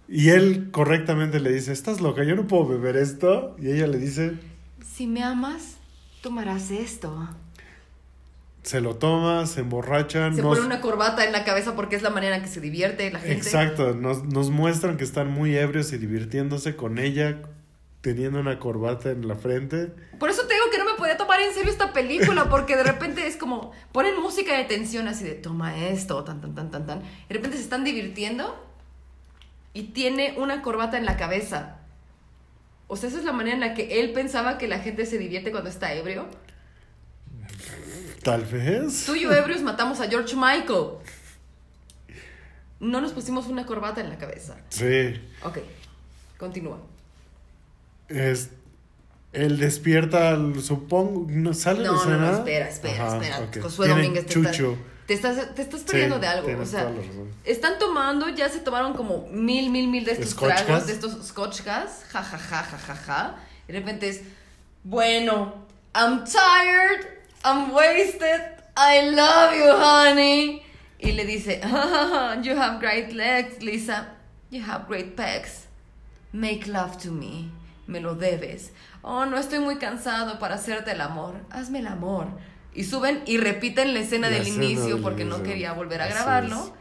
Y 0.07 0.29
él 0.29 0.69
correctamente 0.71 1.39
le 1.39 1.51
dice, 1.51 1.71
estás 1.71 1.99
loca, 2.01 2.23
yo 2.23 2.35
no 2.35 2.47
puedo 2.47 2.67
beber 2.67 2.95
esto. 2.95 3.55
Y 3.59 3.71
ella 3.71 3.87
le 3.87 3.97
dice, 3.97 4.33
Si 4.93 5.07
me 5.07 5.23
amas, 5.23 5.77
tomarás 6.21 6.69
esto. 6.71 7.27
se 8.63 8.81
lo 8.81 8.95
toma, 8.95 9.45
se 9.45 9.61
emborracha. 9.61 10.31
Se 10.33 10.41
nos- 10.41 10.55
pone 10.57 10.65
una 10.65 10.81
corbata 10.81 11.23
en 11.25 11.31
la 11.31 11.43
cabeza 11.43 11.75
porque 11.75 11.95
es 11.95 12.01
la 12.01 12.09
manera 12.09 12.35
en 12.37 12.41
que 12.43 12.47
se 12.49 12.61
divierte 12.61 13.09
la 13.11 13.19
gente. 13.19 13.35
Exacto, 13.35 13.93
nos, 13.93 14.23
nos 14.25 14.49
muestran 14.49 14.97
que 14.97 15.03
están 15.03 15.29
muy 15.31 15.55
ebrios 15.55 15.91
y 15.93 15.97
divirtiéndose 15.97 16.75
con 16.75 16.97
ella, 16.97 17.41
teniendo 18.01 18.39
una 18.39 18.59
corbata 18.59 19.09
en 19.11 19.27
la 19.27 19.35
frente. 19.35 19.91
Por 20.19 20.29
eso 20.29 20.47
te 20.47 20.53
digo 20.53 20.65
que 20.71 20.77
no 20.79 20.85
me 20.85 20.93
podía 20.97 21.17
tomar 21.17 21.39
en 21.41 21.53
serio 21.53 21.71
esta 21.71 21.93
película, 21.93 22.49
porque 22.49 22.75
de 22.75 22.83
repente 22.83 23.27
es 23.27 23.37
como, 23.37 23.71
ponen 23.91 24.19
música 24.21 24.55
de 24.57 24.63
tensión 24.65 25.07
así 25.07 25.23
de, 25.25 25.33
toma 25.33 25.77
esto, 25.87 26.23
tan, 26.23 26.41
tan, 26.41 26.53
tan, 26.55 26.69
tan, 26.71 26.85
tan. 26.85 26.99
Y 27.01 27.27
de 27.29 27.33
repente 27.35 27.57
se 27.57 27.63
están 27.63 27.83
divirtiendo 27.83 28.55
y 29.75 29.83
tiene 29.89 30.33
una 30.37 30.61
corbata 30.63 30.97
en 30.97 31.05
la 31.05 31.17
cabeza. 31.17 31.75
O 32.87 32.95
sea, 32.95 33.09
esa 33.09 33.19
es 33.19 33.25
la 33.25 33.33
manera 33.33 33.55
en 33.55 33.59
la 33.59 33.73
que 33.73 33.99
él 33.99 34.13
pensaba 34.13 34.57
que 34.57 34.67
la 34.69 34.79
gente 34.79 35.05
se 35.05 35.17
divierte 35.17 35.51
cuando 35.51 35.69
está 35.69 35.93
ebrio. 35.93 36.27
Tal 38.23 38.45
vez. 38.45 39.05
Tú 39.05 39.15
y 39.15 39.21
yo 39.23 39.33
ebrios 39.33 39.61
matamos 39.61 39.99
a 39.99 40.07
George 40.07 40.35
Michael. 40.35 40.93
No 42.79 43.01
nos 43.01 43.11
pusimos 43.11 43.47
una 43.47 43.65
corbata 43.65 43.99
en 44.01 44.09
la 44.09 44.17
cabeza. 44.17 44.55
Sí. 44.69 45.13
Ok, 45.43 45.59
continúa. 46.37 46.79
Es, 48.07 48.51
él 49.33 49.57
despierta, 49.59 50.37
supongo, 50.61 51.25
no 51.29 51.53
sale 51.53 51.83
No, 51.83 52.01
de 52.05 52.11
no, 52.11 52.17
no, 52.17 52.37
espera, 52.37 52.69
espera, 52.69 53.07
espera. 53.21 53.61
Josué 53.61 53.89
Domínguez 53.89 54.25
está- 54.25 54.51
Chucho. 54.51 54.77
Te 55.05 55.13
estás, 55.13 55.53
te 55.53 55.61
estás 55.61 55.81
perdiendo 55.81 56.15
Sí, 56.15 56.21
de 56.21 56.27
algo. 56.27 56.61
O 56.61 56.65
sea, 56.65 56.91
están 57.43 57.77
tomando, 57.79 58.29
ya 58.29 58.49
se 58.49 58.59
tomaron 58.59 58.93
como 58.93 59.27
mil, 59.31 59.69
mil, 59.69 59.87
mil 59.87 60.03
de 60.03 60.13
estos 60.13 60.31
¿Scotch 60.31 60.47
tragos, 60.49 60.67
gas? 60.67 60.87
de 60.87 60.93
estos 60.93 61.27
scotch 61.27 61.61
gas, 61.63 62.05
ja, 62.11 62.23
ja, 62.23 62.37
ja, 62.37 62.63
ja, 62.63 62.77
ja, 62.77 62.95
ja. 62.95 63.35
Y 63.67 63.73
de 63.73 63.79
repente 63.79 64.09
es, 64.09 64.21
bueno, 64.83 65.53
I'm 65.93 66.23
tired, 66.23 67.05
I'm 67.43 67.71
wasted, 67.71 68.41
I 68.75 69.11
love 69.11 69.53
you, 69.55 69.71
honey. 69.71 70.61
Y 70.99 71.11
le 71.11 71.25
dice, 71.25 71.61
you 72.41 72.55
have 72.57 72.79
great 72.79 73.11
legs, 73.11 73.61
Lisa, 73.61 74.07
you 74.49 74.63
have 74.63 74.87
great 74.87 75.15
pecs. 75.15 75.65
Make 76.31 76.67
love 76.67 76.97
to 77.03 77.11
me, 77.11 77.49
me 77.87 77.99
lo 77.99 78.15
debes. 78.15 78.71
Oh, 79.03 79.25
no 79.25 79.37
estoy 79.37 79.59
muy 79.59 79.77
cansado 79.77 80.39
para 80.39 80.55
hacerte 80.55 80.91
el 80.91 81.01
amor, 81.01 81.35
hazme 81.51 81.79
el 81.79 81.87
amor. 81.87 82.27
Y 82.75 82.83
suben 82.83 83.23
y 83.25 83.37
repiten 83.37 83.93
la 83.93 84.01
escena 84.01 84.29
La 84.29 84.35
del 84.37 84.47
escena 84.47 84.65
inicio 84.65 84.95
del 84.95 85.01
porque 85.01 85.23
no 85.25 85.41
quería 85.43 85.73
volver 85.73 86.01
a 86.01 86.05
Así 86.05 86.13
grabarlo. 86.13 86.55
es. 86.65 86.71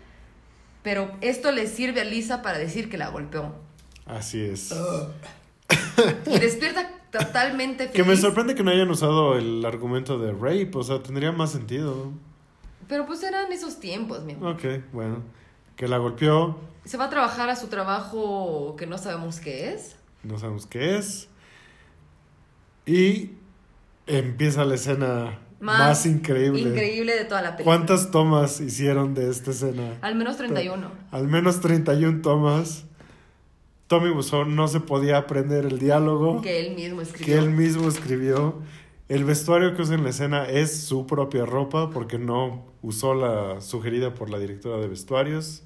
Pero 0.82 1.12
esto 1.22 1.53
le 1.53 1.66
sirve 1.66 2.01
a 2.01 2.05
Lisa 2.05 2.42
para 2.42 2.59
decir 2.59 2.90
que 2.90 2.99
la 2.99 3.09
golpeó. 3.09 3.55
Así 4.07 4.42
es. 4.42 4.74
Y 6.26 6.38
despierta 6.38 6.90
totalmente 7.11 7.90
Que 7.90 8.01
me 8.03 8.09
feliz. 8.09 8.20
sorprende 8.20 8.55
que 8.55 8.62
no 8.62 8.70
hayan 8.70 8.90
usado 8.90 9.38
el 9.38 9.64
argumento 9.64 10.18
de 10.18 10.32
rape, 10.32 10.70
o 10.74 10.82
sea, 10.82 11.03
tendría 11.03 11.32
más 11.32 11.53
sentido. 11.53 12.12
Pero 12.88 13.07
pues 13.07 13.22
eran 13.22 13.51
esos 13.53 13.80
tiempos, 13.80 14.24
mi 14.24 14.34
amor. 14.34 14.55
Ok, 14.57 14.64
bueno. 14.92 15.22
Que 15.76 15.88
la 15.88 15.97
golpeó, 15.99 16.59
Se 16.84 16.97
va 16.99 17.05
a 17.07 17.11
trabajar 17.11 17.49
a 17.49 17.57
su 17.57 17.68
trabajo 17.68 18.74
que 18.76 18.86
no 18.86 18.99
sabemos 18.99 19.40
qué 19.40 19.72
es. 19.72 19.97
no 20.22 20.38
sabemos 20.38 20.66
qué 20.66 20.99
es. 20.99 21.28
Y 22.86 23.30
empieza 24.07 24.64
la 24.66 24.74
escena 24.74 25.38
más, 25.61 26.07
increíble. 26.07 26.61
Increíble 26.61 27.14
de 27.16 27.24
toda 27.24 27.42
la 27.42 27.57
película. 27.57 27.76
¿Cuántas 27.76 28.11
tomas 28.11 28.61
hicieron 28.61 29.14
de 29.14 29.30
esta 29.30 29.50
escena? 29.50 29.98
Al 30.00 30.14
menos 30.14 30.36
31. 30.36 30.90
Al 31.11 31.28
menos 31.28 31.61
31 31.61 32.22
tomas. 32.22 32.84
Tommy 33.86 34.11
Wiseau 34.11 34.44
no 34.44 34.66
se 34.68 34.80
podía 34.80 35.18
aprender 35.18 35.66
el 35.66 35.78
diálogo 35.78 36.40
Que 36.40 36.66
él 36.66 36.74
mismo 36.74 37.02
escribió. 37.02 37.26
que 37.26 37.38
él 37.38 37.50
mismo 37.50 37.88
escribió. 37.88 38.62
El 39.09 39.24
vestuario 39.24 39.74
que 39.74 39.82
usa 39.82 39.94
en 39.94 40.05
la 40.05 40.11
escena 40.11 40.46
es 40.48 40.80
su 40.84 41.07
propia 41.07 41.44
ropa 41.44 41.90
porque 41.90 42.18
no 42.18 42.64
usó 42.80 43.14
la 43.14 43.61
sugerida 43.61 44.14
por 44.14 44.30
la 44.30 44.38
directora 44.38 44.78
de 44.78 44.88
vestuarios. 44.88 45.62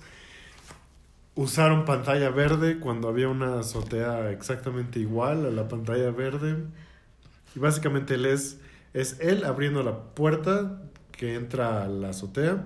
Usaron 1.37 1.85
pantalla 1.85 2.31
verde 2.31 2.81
cuando 2.81 3.09
había 3.09 3.29
una 3.29 3.61
azotea 3.61 4.33
exactamente 4.33 4.99
igual 4.99 5.47
a 5.47 5.51
la 5.51 5.69
pantalla 5.69 6.11
verde. 6.11 6.57
Y 7.55 7.61
básicamente 7.61 8.15
él 8.15 8.27
es, 8.27 8.59
es 8.95 9.19
él 9.21 9.45
abriendo 9.45 9.83
la 9.83 9.99
puerta 10.15 10.81
que 11.13 11.35
entra 11.35 11.83
a 11.85 11.89
la 11.89 12.11
azotea 12.11 12.65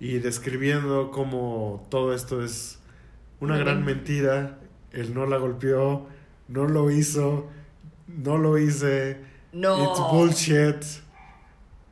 y 0.00 0.18
describiendo 0.18 1.10
cómo 1.10 1.86
todo 1.90 2.14
esto 2.14 2.42
es 2.44 2.78
una 3.40 3.56
gran 3.58 3.84
men- 3.84 3.96
mentira. 3.96 4.58
Él 4.92 5.14
no 5.14 5.26
la 5.26 5.36
golpeó, 5.38 6.06
no 6.48 6.66
lo 6.66 6.90
hizo, 6.90 7.48
no 8.08 8.36
lo 8.38 8.58
hice. 8.58 9.20
No. 9.52 9.82
It's 9.84 10.00
bullshit. 10.10 10.84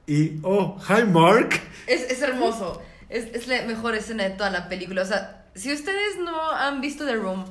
Y, 0.06 0.40
oh, 0.42 0.76
hi 0.88 1.04
Mark. 1.04 1.60
Es, 1.86 2.02
es 2.10 2.20
hermoso. 2.22 2.82
Es, 3.08 3.26
es 3.34 3.46
la 3.48 3.62
mejor 3.62 3.94
escena 3.94 4.24
de 4.24 4.30
toda 4.30 4.50
la 4.50 4.68
película. 4.68 5.02
O 5.02 5.06
sea, 5.06 5.46
si 5.54 5.72
ustedes 5.72 6.18
no 6.24 6.50
han 6.52 6.80
visto 6.80 7.04
The 7.06 7.16
Room, 7.16 7.44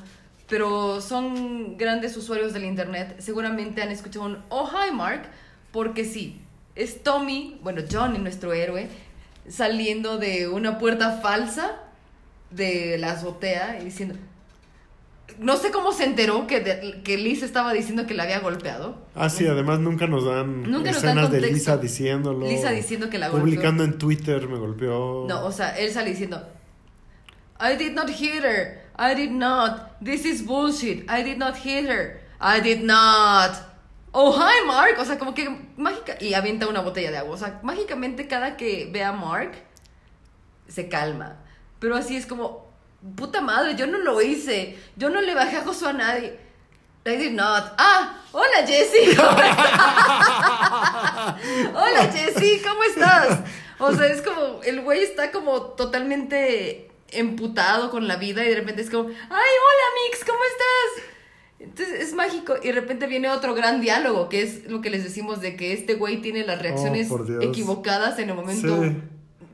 pero 0.50 1.00
son 1.02 1.78
grandes 1.78 2.18
usuarios 2.18 2.54
del 2.54 2.64
internet, 2.66 3.16
seguramente 3.20 3.82
han 3.82 3.90
escuchado 3.92 4.26
un 4.26 4.40
Oh, 4.50 4.68
hi 4.70 4.92
Mark, 4.94 5.30
porque 5.72 6.04
sí, 6.06 6.42
es 6.76 7.04
Tommy, 7.04 7.60
bueno, 7.64 7.82
Johnny, 7.90 8.18
nuestro 8.20 8.52
héroe, 8.54 8.88
saliendo 9.48 10.18
de 10.18 10.48
una 10.48 10.78
puerta 10.80 11.20
falsa 11.22 11.78
de 12.52 12.98
la 12.98 13.12
azotea 13.12 13.80
y 13.82 13.86
diciendo. 13.86 14.16
No 15.38 15.56
sé 15.58 15.70
cómo 15.72 15.94
se 15.94 16.04
enteró 16.06 16.48
que, 16.48 16.60
de- 16.60 17.02
que 17.04 17.18
Liz 17.18 17.44
estaba 17.44 17.72
diciendo 17.72 18.08
que 18.08 18.14
la 18.16 18.24
había 18.24 18.40
golpeado. 18.40 18.98
Ah, 19.16 19.30
sí, 19.30 19.46
además 19.46 19.80
nunca 19.80 20.08
nos 20.08 20.26
dan 20.26 20.64
Nunca 20.64 20.92
nos 20.92 21.02
dan 21.04 21.18
escenas 21.20 21.32
de. 21.32 21.42
Lisa 21.42 21.78
diciéndolo. 21.78 22.48
Lisa 22.48 22.72
diciendo 22.72 23.10
que 23.10 23.20
la 23.20 23.30
golpeó. 23.30 23.46
Publicando 23.46 23.84
en 23.84 23.98
Twitter 24.00 24.48
me 24.50 24.58
golpeó. 24.58 25.26
No, 25.30 25.46
o 25.46 25.52
sea, 25.52 25.78
él 25.78 25.92
sale 25.92 26.10
diciendo, 26.10 26.46
I 27.62 27.78
did 27.78 27.94
not 27.94 28.10
hit 28.10 28.44
her. 28.44 28.89
I 29.00 29.14
did 29.14 29.32
not. 29.32 29.96
This 30.04 30.26
is 30.26 30.42
bullshit. 30.42 31.10
I 31.10 31.24
did 31.24 31.38
not 31.38 31.56
hit 31.56 31.86
her. 31.86 32.20
I 32.42 32.60
did 32.60 32.84
not. 32.84 33.56
Oh, 34.14 34.36
hi, 34.36 34.66
Mark. 34.68 35.00
O 35.00 35.06
sea, 35.06 35.18
como 35.18 35.34
que 35.34 35.48
mágica. 35.78 36.18
Y 36.20 36.34
avienta 36.34 36.68
una 36.68 36.82
botella 36.82 37.10
de 37.10 37.18
agua. 37.18 37.36
O 37.36 37.38
sea, 37.38 37.62
mágicamente 37.64 38.28
cada 38.28 38.58
que 38.58 38.90
ve 38.92 39.02
a 39.02 39.14
Mark, 39.14 39.54
se 40.68 40.90
calma. 40.90 41.38
Pero 41.80 41.96
así 41.96 42.18
es 42.18 42.26
como, 42.26 42.68
puta 43.16 43.40
madre, 43.40 43.76
yo 43.78 43.88
no 43.88 44.00
lo 44.00 44.22
hice. 44.22 44.78
Yo 44.98 45.10
no 45.10 45.22
le 45.22 45.34
bajé 45.34 45.56
a 45.58 45.64
Josué 45.64 45.92
a 45.92 45.94
nadie. 45.94 46.38
I 47.06 47.16
did 47.16 47.32
not. 47.32 47.72
Ah, 47.78 48.18
hola 48.34 48.68
Jessie. 48.68 49.16
¿Cómo 49.16 49.40
estás? 49.42 49.70
hola 51.74 52.12
Jessie, 52.12 52.62
¿cómo 52.62 52.84
estás? 52.84 53.40
O 53.80 53.94
sea, 53.94 54.08
es 54.08 54.22
como, 54.22 54.62
el 54.64 54.82
güey 54.82 55.04
está 55.04 55.32
como 55.32 55.62
totalmente 55.62 56.89
emputado 57.14 57.90
con 57.92 58.08
la 58.08 58.16
vida 58.18 58.46
y 58.46 58.50
de 58.50 58.56
repente 58.56 58.82
es 58.82 58.90
como, 58.90 59.08
ay, 59.10 59.16
hola 59.30 59.88
Mix, 60.10 60.24
¿cómo 60.26 60.40
estás? 60.52 61.10
Entonces 61.60 62.00
es 62.02 62.14
mágico 62.14 62.56
y 62.64 62.68
de 62.68 62.74
repente 62.74 63.06
viene 63.08 63.30
otro 63.30 63.54
gran 63.54 63.82
diálogo, 63.82 64.30
que 64.30 64.42
es 64.42 64.66
lo 64.70 64.82
que 64.82 64.90
les 64.90 65.04
decimos 65.04 65.42
de 65.42 65.56
que 65.56 65.74
este 65.74 65.96
güey 65.96 66.22
tiene 66.22 66.46
las 66.46 66.62
reacciones 66.62 67.10
Oh, 67.12 67.18
Dios. 67.24 67.44
equivocadas 67.44 68.18
en 68.20 68.30
el 68.30 68.36
momento 68.36 68.82
Sí. 68.84 68.96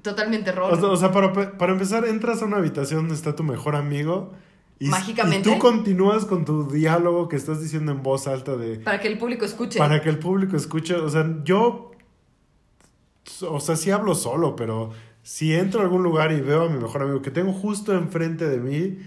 totalmente 0.03 0.51
O 0.51 0.53
erróneo. 0.53 0.76
sea, 0.80 0.89
o 0.89 0.97
sea, 0.97 1.12
para, 1.12 1.58
para 1.58 1.74
empezar, 1.74 2.06
entras 2.06 2.41
a 2.41 2.45
una 2.45 2.58
habitación 2.58 3.01
donde 3.01 3.16
está 3.16 3.36
tu 3.36 3.43
mejor 3.43 3.76
amigo. 3.76 4.34
Y, 4.78 4.88
Mágicamente. 4.89 5.49
Y 5.49 5.53
tú 5.53 5.58
continúas 5.60 6.26
con 6.26 6.43
tu 6.45 6.70
diálogo 6.70 7.28
que 7.30 7.38
estás 7.38 7.62
diciendo 7.62 7.91
en 7.93 8.03
voz 8.03 8.28
alta 8.28 8.56
de... 8.58 8.76
para 8.80 8.99
que 8.99 9.08
el 9.08 9.18
público 9.18 9.45
escuche. 9.45 9.80
Para 9.80 10.01
que 10.01 10.10
el 10.10 10.20
público 10.20 10.58
escuche. 10.58 10.95
O 10.95 11.10
sea, 11.10 11.26
yo... 11.43 11.91
O 13.49 13.60
sea, 13.60 13.76
sí 13.76 13.89
hablo 13.89 14.14
solo, 14.16 14.56
pero 14.56 14.91
si 15.26 15.55
entro 15.55 15.80
a 15.80 15.84
algún 15.84 16.03
lugar 16.03 16.32
y 16.32 16.39
veo 16.39 16.65
a 16.65 16.69
mi 16.69 16.80
mejor 16.80 17.01
amigo 17.01 17.23
que 17.23 17.32
tengo 17.32 17.51
justo 17.51 17.93
enfrente 17.93 18.47
de 18.47 18.59
mí, 18.59 18.99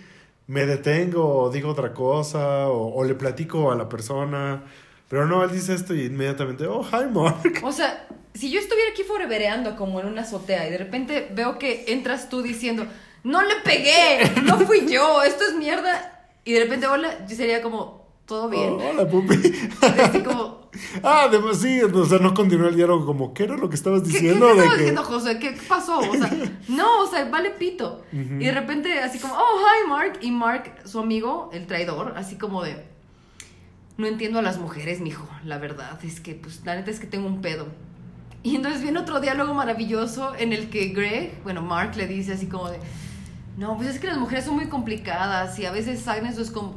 me 0.48 0.66
detengo 0.66 1.42
o 1.42 1.50
digo 1.50 1.70
otra 1.70 1.94
cosa 1.94 2.68
o, 2.68 2.92
o 2.92 3.04
le 3.04 3.14
platico 3.14 3.70
a 3.70 3.76
la 3.76 3.88
persona. 3.88 4.64
Pero 5.08 5.26
no, 5.26 5.44
él 5.44 5.52
dice 5.52 5.74
esto 5.74 5.94
y 5.94 6.06
inmediatamente, 6.06 6.66
oh, 6.66 6.84
hi, 6.84 7.06
Mark. 7.08 7.60
O 7.62 7.70
sea, 7.70 8.08
si 8.34 8.50
yo 8.50 8.58
estuviera 8.58 8.90
aquí 8.90 9.04
forevereando 9.04 9.76
como 9.76 10.00
en 10.00 10.06
una 10.06 10.22
azotea 10.22 10.66
y 10.66 10.72
de 10.72 10.78
repente 10.78 11.28
veo 11.32 11.56
que 11.56 11.84
entras 11.86 12.28
tú 12.28 12.42
diciendo, 12.42 12.84
no 13.22 13.40
le 13.40 13.54
pegué, 13.64 14.18
no 14.42 14.58
fui 14.58 14.88
yo, 14.90 15.22
esto 15.22 15.44
es 15.44 15.54
mierda, 15.54 16.26
y 16.44 16.52
de 16.52 16.64
repente, 16.64 16.88
hola, 16.88 17.26
yo 17.28 17.36
sería 17.36 17.62
como, 17.62 18.07
¿todo 18.28 18.48
bien? 18.50 18.74
Oh, 18.78 18.90
hola, 18.90 19.08
pupi. 19.08 19.34
Así 19.80 20.22
como, 20.22 20.68
ah, 21.02 21.28
de, 21.28 21.54
sí, 21.54 21.80
o 21.80 22.04
sea, 22.04 22.18
no 22.18 22.34
continuó 22.34 22.68
el 22.68 22.76
diálogo 22.76 23.06
como, 23.06 23.32
¿qué 23.32 23.44
era 23.44 23.56
lo 23.56 23.68
que 23.70 23.74
estabas 23.74 24.02
¿qué, 24.02 24.08
qué, 24.08 24.12
diciendo? 24.20 24.48
qué 24.54 24.60
de 24.60 24.68
que- 24.68 24.76
diciendo, 24.76 25.02
José? 25.02 25.38
¿Qué, 25.38 25.54
qué 25.54 25.62
pasó? 25.66 25.98
O 25.98 26.12
sea, 26.12 26.30
no, 26.68 27.00
o 27.00 27.06
sea, 27.06 27.24
vale 27.30 27.50
pito. 27.52 28.02
Y 28.12 28.44
de 28.44 28.52
repente, 28.52 29.00
así 29.00 29.18
como, 29.18 29.34
oh, 29.34 29.58
hi, 29.60 29.88
Mark, 29.88 30.18
y 30.20 30.30
Mark, 30.30 30.74
su 30.84 31.00
amigo, 31.00 31.48
el 31.52 31.66
traidor, 31.66 32.12
así 32.16 32.36
como 32.36 32.62
de, 32.62 32.84
no 33.96 34.06
entiendo 34.06 34.38
a 34.38 34.42
las 34.42 34.58
mujeres, 34.58 35.00
mijo, 35.00 35.26
la 35.44 35.58
verdad, 35.58 35.98
es 36.04 36.20
que, 36.20 36.34
pues, 36.34 36.60
la 36.64 36.76
neta 36.76 36.90
es 36.90 37.00
que 37.00 37.06
tengo 37.06 37.26
un 37.26 37.40
pedo. 37.40 37.66
Y 38.42 38.54
entonces 38.56 38.82
viene 38.82 39.00
otro 39.00 39.20
diálogo 39.20 39.54
maravilloso 39.54 40.34
en 40.38 40.52
el 40.52 40.68
que 40.70 40.88
Greg, 40.88 41.40
bueno, 41.42 41.62
Mark 41.62 41.96
le 41.96 42.06
dice 42.06 42.34
así 42.34 42.46
como 42.46 42.70
de, 42.70 42.78
no, 43.58 43.76
pues 43.76 43.88
es 43.88 43.98
que 43.98 44.06
las 44.06 44.18
mujeres 44.18 44.44
son 44.44 44.54
muy 44.54 44.66
complicadas 44.68 45.58
y 45.58 45.66
a 45.66 45.72
veces 45.72 46.00
salen, 46.00 46.32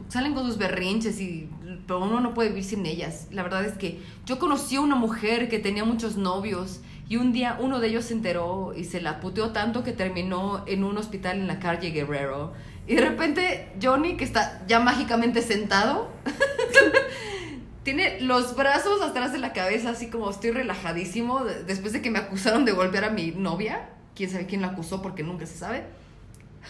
salen 0.09 0.33
con 0.33 0.45
sus 0.47 0.57
berrinches 0.57 1.21
y 1.21 1.47
pero 1.85 1.99
uno 2.03 2.19
no 2.19 2.33
puede 2.33 2.49
vivir 2.49 2.63
sin 2.63 2.85
ellas. 2.85 3.27
La 3.31 3.43
verdad 3.43 3.63
es 3.65 3.73
que 3.77 4.01
yo 4.25 4.39
conocí 4.39 4.75
a 4.77 4.81
una 4.81 4.95
mujer 4.95 5.47
que 5.47 5.59
tenía 5.59 5.85
muchos 5.85 6.17
novios 6.17 6.81
y 7.07 7.17
un 7.17 7.33
día 7.33 7.57
uno 7.59 7.79
de 7.79 7.87
ellos 7.89 8.05
se 8.05 8.13
enteró 8.13 8.73
y 8.75 8.85
se 8.85 8.99
la 8.99 9.19
puteó 9.19 9.51
tanto 9.51 9.83
que 9.83 9.91
terminó 9.91 10.63
en 10.67 10.83
un 10.83 10.97
hospital 10.97 11.37
en 11.37 11.47
la 11.47 11.59
calle 11.59 11.91
Guerrero. 11.91 12.53
Y 12.87 12.95
de 12.95 13.01
repente 13.01 13.71
Johnny, 13.81 14.17
que 14.17 14.23
está 14.23 14.63
ya 14.67 14.79
mágicamente 14.79 15.41
sentado, 15.43 16.09
tiene 17.83 18.21
los 18.21 18.55
brazos 18.55 19.01
atrás 19.01 19.31
de 19.33 19.39
la 19.39 19.53
cabeza, 19.53 19.91
así 19.91 20.09
como 20.09 20.29
estoy 20.29 20.51
relajadísimo 20.51 21.43
de- 21.43 21.63
después 21.63 21.93
de 21.93 22.01
que 22.01 22.11
me 22.11 22.19
acusaron 22.19 22.65
de 22.65 22.71
golpear 22.71 23.05
a 23.05 23.09
mi 23.09 23.31
novia. 23.31 23.89
Quién 24.15 24.29
sabe 24.29 24.45
quién 24.45 24.61
la 24.61 24.67
acusó 24.69 25.01
porque 25.01 25.23
nunca 25.23 25.45
se 25.45 25.57
sabe. 25.57 25.83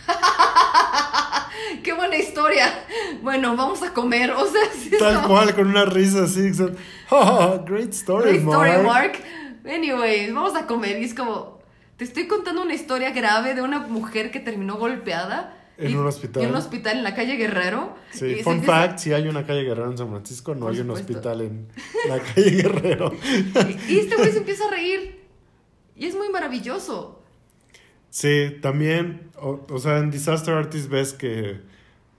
¡Qué 1.84 1.94
buena 1.94 2.18
historia! 2.18 2.86
Bueno, 3.22 3.56
vamos 3.56 3.82
a 3.84 3.94
comer. 3.94 4.32
O 4.32 4.46
sea, 4.48 4.62
sí 4.74 4.92
Tal 4.98 5.16
está- 5.16 5.28
cual, 5.28 5.56
con 5.56 5.68
una 5.68 5.86
risa 5.86 6.24
así. 6.24 6.50
o 6.52 6.54
sea, 6.54 6.68
"Ah, 7.12 7.60
great 7.66 7.90
story, 7.94 8.30
Great 8.38 8.42
story, 8.44 8.70
Mark". 8.72 8.84
Mark. 8.84 9.14
Anyways, 9.66 10.34
vamos 10.34 10.56
a 10.56 10.66
comer. 10.68 11.00
Y 11.02 11.06
es 11.06 11.14
como, 11.14 11.60
te 11.98 12.04
estoy 12.04 12.28
contando 12.28 12.62
una 12.62 12.74
historia 12.74 13.12
grave 13.12 13.54
de 13.54 13.62
una 13.62 13.80
mujer 13.80 14.32
que 14.32 14.40
terminó 14.40 14.76
golpeada. 14.78 15.58
En 15.78 15.92
y- 15.92 15.96
un 15.96 16.06
hospital. 16.06 16.44
En 16.44 16.50
un 16.50 16.56
hospital 16.56 16.98
en 16.98 17.04
la 17.04 17.16
calle 17.16 17.36
Guerrero. 17.38 17.96
Y 18.14 18.18
Sí, 18.18 18.36
se 18.38 18.44
fun 18.44 18.64
fact, 18.64 19.00
si 19.00 19.14
hay 19.14 19.28
una 19.28 19.46
calle 19.46 19.64
Guerrero 19.64 19.90
en 19.92 19.98
San 19.98 20.10
Francisco, 20.10 20.54
no 20.54 20.62
Por 20.62 20.74
hay 20.74 20.80
un 20.82 20.88
supuesto. 20.88 21.14
hospital 21.14 21.42
en 21.42 21.68
la 22.08 22.20
calle 22.36 22.50
Guerrero. 22.52 23.14
Y, 23.88 23.94
y 23.94 24.00
este 24.00 24.16
güey 24.16 24.32
se 24.32 24.40
empieza 24.40 24.66
a 24.68 24.72
reír. 24.72 25.22
Y 25.96 26.06
es 26.08 26.16
muy 26.16 26.30
maravilloso. 26.30 27.21
Sí, 28.12 28.58
también, 28.62 29.30
o, 29.38 29.66
o 29.70 29.80
sea, 29.80 29.98
en 29.98 30.12
Disaster 30.12 30.54
Artist 30.54 30.90
ves 30.90 31.14
que 31.14 31.62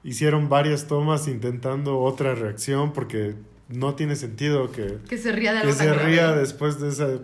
hicieron 0.03 0.49
varias 0.49 0.87
tomas 0.89 1.29
intentando 1.29 2.01
otra 2.01 2.35
reacción 2.35 2.93
porque 2.93 3.35
no 3.69 3.95
tiene 3.95 4.17
sentido 4.17 4.73
que, 4.73 4.99
Que 5.09 5.19
se 5.19 5.31
ría 5.33 5.53
de 5.53 5.59
algo 5.61 5.71
que 5.71 5.79
se 5.79 5.85
tan 5.85 5.95
grave. 5.95 6.11
ría 6.11 6.33
después 6.33 6.81
de 6.81 6.89
esa 6.89 7.21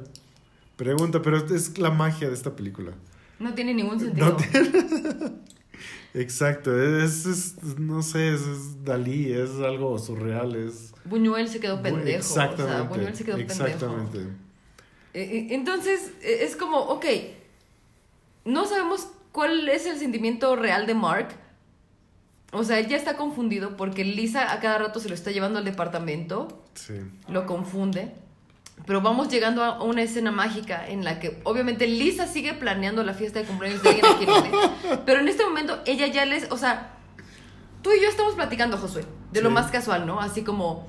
pregunta, 0.77 1.21
pero 1.23 1.39
es 1.39 1.79
la 1.79 1.91
magia 1.91 2.29
de 2.29 2.35
esta 2.35 2.55
película. 2.55 2.93
No 3.41 3.55
tiene 3.55 3.73
ningún 3.75 3.99
sentido. 3.99 4.37
No 4.37 4.37
Exacto, 6.14 6.77
es, 6.83 7.27
es- 7.27 7.79
no 7.79 8.03
sé, 8.03 8.35
es, 8.35 8.41
es 8.43 8.85
Dalí, 8.85 9.33
es 9.33 9.51
algo 9.61 9.99
surreal, 9.99 10.57
es... 10.57 10.93
Buñuel 11.05 11.49
se 11.49 11.61
quedó 11.61 11.81
pendejo. 11.83 12.19
Exactamente, 12.19 12.62
O 12.73 12.77
sea, 12.79 12.83
Buñuel 12.89 13.14
se 13.16 13.25
quedó 13.25 13.37
pendejo. 13.37 13.64
exactamente. 13.64 14.19
Eh, 14.19 15.23
eh, 15.23 15.47
Entonces, 15.51 16.12
eh, 16.23 16.39
es 16.43 16.57
como, 16.57 16.79
ok, 16.81 17.05
no 18.49 18.67
sabemos 18.67 19.09
cuál 19.33 19.69
es 19.69 19.87
el 19.87 19.99
sentimiento 19.99 20.57
real 20.57 20.87
de 20.87 20.95
Mark. 20.95 21.29
O 22.53 22.65
sea, 22.65 22.79
él 22.79 22.89
ya 22.89 22.97
está 22.97 23.17
confundido 23.17 23.77
porque 23.77 24.05
Lisa 24.05 24.53
a 24.53 24.61
cada 24.61 24.79
rato 24.79 25.01
se 25.01 25.09
lo 25.09 25.15
está 25.15 25.31
llevando 25.31 25.59
al 25.59 25.65
departamento, 25.65 26.65
Sí. 26.75 26.95
lo 27.29 27.45
confunde. 27.47 28.13
Pero 28.87 29.01
vamos 29.03 29.29
llegando 29.29 29.63
a 29.65 29.83
una 29.83 30.03
escena 30.03 30.31
mágica 30.31 30.89
en 30.89 31.05
la 31.05 31.19
que 31.21 31.41
obviamente 31.45 31.87
Lisa 31.87 32.27
sigue 32.27 32.55
planeando 32.55 33.03
la 33.03 33.13
fiesta 33.13 33.41
de 33.41 33.45
cumpleaños 33.45 33.83
de 33.83 33.89
alguien 33.91 34.07
a 34.07 34.17
quien 34.19 34.31
odia. 34.31 35.03
Pero 35.05 35.21
en 35.21 35.29
este 35.29 35.45
momento 35.45 35.81
ella 35.85 36.07
ya 36.07 36.25
les, 36.25 36.51
o 36.51 36.57
sea, 36.57 36.93
tú 37.83 37.91
y 37.93 38.01
yo 38.01 38.09
estamos 38.09 38.35
platicando, 38.35 38.79
Josué, 38.79 39.05
de 39.33 39.43
lo 39.43 39.51
más 39.51 39.71
casual, 39.71 40.07
¿no? 40.07 40.21
Así 40.21 40.43
como, 40.43 40.87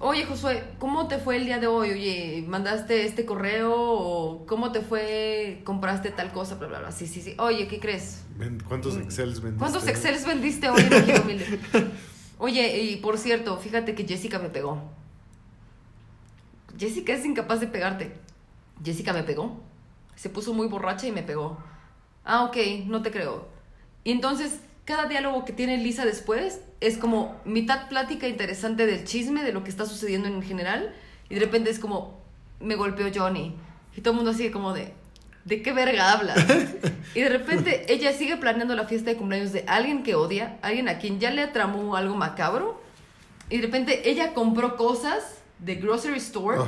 oye, 0.00 0.24
Josué, 0.24 0.64
¿cómo 0.78 1.06
te 1.06 1.18
fue 1.18 1.36
el 1.36 1.44
día 1.44 1.58
de 1.58 1.68
hoy? 1.68 1.92
Oye, 1.92 2.44
¿mandaste 2.48 3.04
este 3.04 3.24
correo? 3.24 3.72
¿O 3.72 4.46
cómo 4.46 4.72
te 4.72 4.80
fue? 4.80 5.60
¿Compraste 5.64 6.10
tal 6.10 6.32
cosa? 6.32 6.56
Bla, 6.56 6.66
bla, 6.66 6.78
bla. 6.80 6.92
Sí, 6.92 7.06
sí, 7.06 7.22
sí. 7.22 7.34
Oye, 7.38 7.68
¿qué 7.68 7.78
crees? 7.78 8.24
¿Cuántos 8.66 8.96
Excels 8.96 9.40
vendiste? 9.40 9.58
¿Cuántos 9.58 9.86
Excels 9.86 10.26
vendiste 10.26 10.68
hoy 10.68 10.80
en? 10.82 11.92
Oye, 12.38 12.82
y 12.82 12.96
por 12.96 13.18
cierto, 13.18 13.58
fíjate 13.58 13.94
que 13.94 14.06
Jessica 14.06 14.38
me 14.38 14.48
pegó. 14.48 14.82
Jessica 16.78 17.12
es 17.12 17.24
incapaz 17.24 17.60
de 17.60 17.66
pegarte. 17.66 18.14
Jessica 18.82 19.12
me 19.12 19.22
pegó. 19.22 19.60
Se 20.16 20.30
puso 20.30 20.54
muy 20.54 20.66
borracha 20.66 21.06
y 21.06 21.12
me 21.12 21.22
pegó. 21.22 21.58
Ah, 22.24 22.44
ok, 22.44 22.56
no 22.86 23.02
te 23.02 23.10
creo. 23.10 23.48
Y 24.04 24.12
entonces, 24.12 24.60
cada 24.90 25.06
diálogo 25.06 25.44
que 25.44 25.52
tiene 25.52 25.76
Lisa 25.76 26.04
después 26.04 26.62
es 26.80 26.98
como 26.98 27.40
mitad 27.44 27.88
plática 27.88 28.26
interesante 28.26 28.86
del 28.86 29.04
chisme, 29.04 29.44
de 29.44 29.52
lo 29.52 29.62
que 29.62 29.70
está 29.70 29.86
sucediendo 29.86 30.26
en 30.26 30.42
general, 30.42 30.92
y 31.28 31.34
de 31.34 31.40
repente 31.40 31.70
es 31.70 31.78
como, 31.78 32.18
me 32.58 32.74
golpeó 32.74 33.06
Johnny. 33.14 33.54
Y 33.96 34.00
todo 34.00 34.14
el 34.14 34.16
mundo 34.16 34.34
sigue 34.34 34.50
como 34.50 34.72
de, 34.72 34.92
¿de 35.44 35.62
qué 35.62 35.72
verga 35.72 36.10
hablas? 36.10 36.44
y 37.14 37.20
de 37.20 37.28
repente 37.28 37.92
ella 37.92 38.12
sigue 38.12 38.36
planeando 38.36 38.74
la 38.74 38.84
fiesta 38.84 39.10
de 39.10 39.16
cumpleaños 39.16 39.52
de 39.52 39.62
alguien 39.68 40.02
que 40.02 40.16
odia, 40.16 40.58
alguien 40.60 40.88
a 40.88 40.98
quien 40.98 41.20
ya 41.20 41.30
le 41.30 41.46
tramó 41.46 41.94
algo 41.94 42.16
macabro, 42.16 42.82
y 43.48 43.58
de 43.58 43.62
repente 43.62 44.10
ella 44.10 44.34
compró 44.34 44.76
cosas 44.76 45.36
de 45.60 45.76
grocery 45.76 46.16
store 46.16 46.58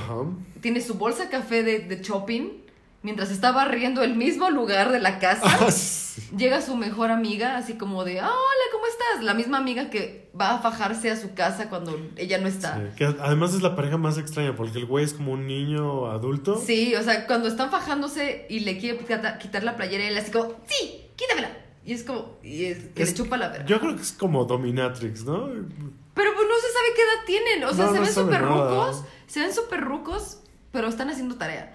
tiene 0.61 0.81
su 0.81 0.95
bolsa 0.95 1.29
café 1.29 1.65
de, 1.65 1.81
de 1.81 2.03
shopping 2.03 2.62
mientras 3.03 3.31
está 3.31 3.53
barriendo 3.53 4.03
el 4.03 4.15
mismo 4.15 4.51
lugar 4.51 4.91
de 4.93 5.01
la 5.01 5.19
casa. 5.19 5.43
Ah, 5.67 5.71
sí. 5.71 6.03
Llega 6.37 6.61
su 6.61 6.77
mejor 6.77 7.11
amiga, 7.11 7.57
así 7.57 7.75
como 7.75 8.05
de, 8.05 8.21
"Ah, 8.21 8.27
hola, 8.29 8.65
¿cómo 8.71 8.85
estás? 8.87 9.25
La 9.25 9.33
misma 9.33 9.57
amiga 9.59 9.89
que 9.89 10.31
va 10.39 10.51
a 10.57 10.59
fajarse 10.59 11.11
a 11.11 11.17
su 11.17 11.33
casa 11.35 11.71
cuando 11.71 11.99
ella 12.17 12.37
no 12.37 12.49
está. 12.49 12.77
Sí, 12.77 12.83
que 12.97 13.05
además 13.07 13.55
es 13.55 13.63
la 13.63 13.75
pareja 13.75 13.97
más 13.97 14.19
extraña 14.19 14.55
porque 14.55 14.79
el 14.79 14.85
güey 14.85 15.05
es 15.07 15.15
como 15.15 15.33
un 15.33 15.47
niño 15.47 16.11
adulto. 16.11 16.61
Sí, 16.65 16.95
o 16.97 17.03
sea, 17.03 17.27
cuando 17.27 17.49
están 17.49 17.71
fajándose 17.71 18.47
y 18.51 18.61
le 18.61 18.77
quiere 18.77 18.99
quitar, 18.99 19.65
la 19.65 19.75
playera, 19.77 20.05
él 20.07 20.17
así 20.19 20.31
como, 20.31 20.55
sí, 20.67 21.07
quítamela. 21.17 21.51
Y 21.85 21.95
es 21.95 22.05
como, 22.05 22.37
y 22.43 22.67
es 22.67 22.79
que 22.95 23.03
Es- 23.05 23.11
le 23.11 23.15
chupa 23.17 23.39
la 23.39 23.49
verga. 23.49 23.65
Yo 23.67 23.81
creo 23.81 23.97
que 23.97 24.03
es 24.03 24.13
como 24.13 24.45
Dominatrix, 24.45 25.25
¿no? 25.25 25.47
Pero 25.47 26.31
pues 26.35 26.47
no 26.47 26.55
se 26.57 26.73
sabe 26.73 26.89
qué 26.95 27.03
edad 27.03 27.25
tienen. 27.27 27.65
O 27.65 27.73
sea, 27.73 27.87
No, 27.87 28.05
se 28.05 28.21
no 28.21 28.27
ven 28.27 28.41
nada. 28.43 28.69
rucos. 28.69 29.05
Se 29.27 29.41
ven 29.41 29.55
súper 29.55 29.81
rucos, 29.81 30.41
pero 30.73 30.89
están 30.89 31.09
haciendo 31.09 31.37
tarea. 31.37 31.75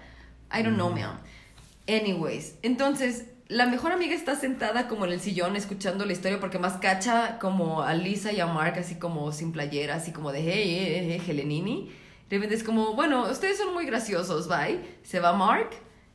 I 0.52 0.62
don't 0.62 0.74
Mm. 0.74 0.76
know, 0.76 0.90
man. 0.90 1.18
Anyways, 1.86 2.54
entonces, 2.62 3.26
la 3.48 3.64
mejor 3.66 3.92
amiga 3.92 4.14
está 4.14 4.34
sentada 4.34 4.88
como 4.88 5.06
en 5.06 5.12
el 5.12 5.20
sillón 5.20 5.56
escuchando 5.56 6.04
la 6.04 6.12
historia 6.12 6.38
porque 6.38 6.58
más 6.58 6.74
cacha 6.74 7.38
como 7.38 7.82
a 7.82 7.94
Lisa 7.94 8.30
y 8.32 8.40
a 8.40 8.46
Mark 8.46 8.74
así 8.78 8.96
como 8.96 9.32
sin 9.32 9.52
playera, 9.52 9.94
así 9.94 10.12
como 10.12 10.32
de 10.32 10.40
hey, 10.42 10.76
hey, 10.78 11.06
hey, 11.10 11.22
Helenini. 11.26 11.90
De 12.28 12.36
repente 12.36 12.56
es 12.56 12.62
como, 12.62 12.94
bueno, 12.94 13.22
ustedes 13.30 13.56
son 13.56 13.72
muy 13.72 13.86
graciosos, 13.86 14.48
bye. 14.48 14.80
Se 15.02 15.18
va 15.18 15.32
Mark, 15.32 15.70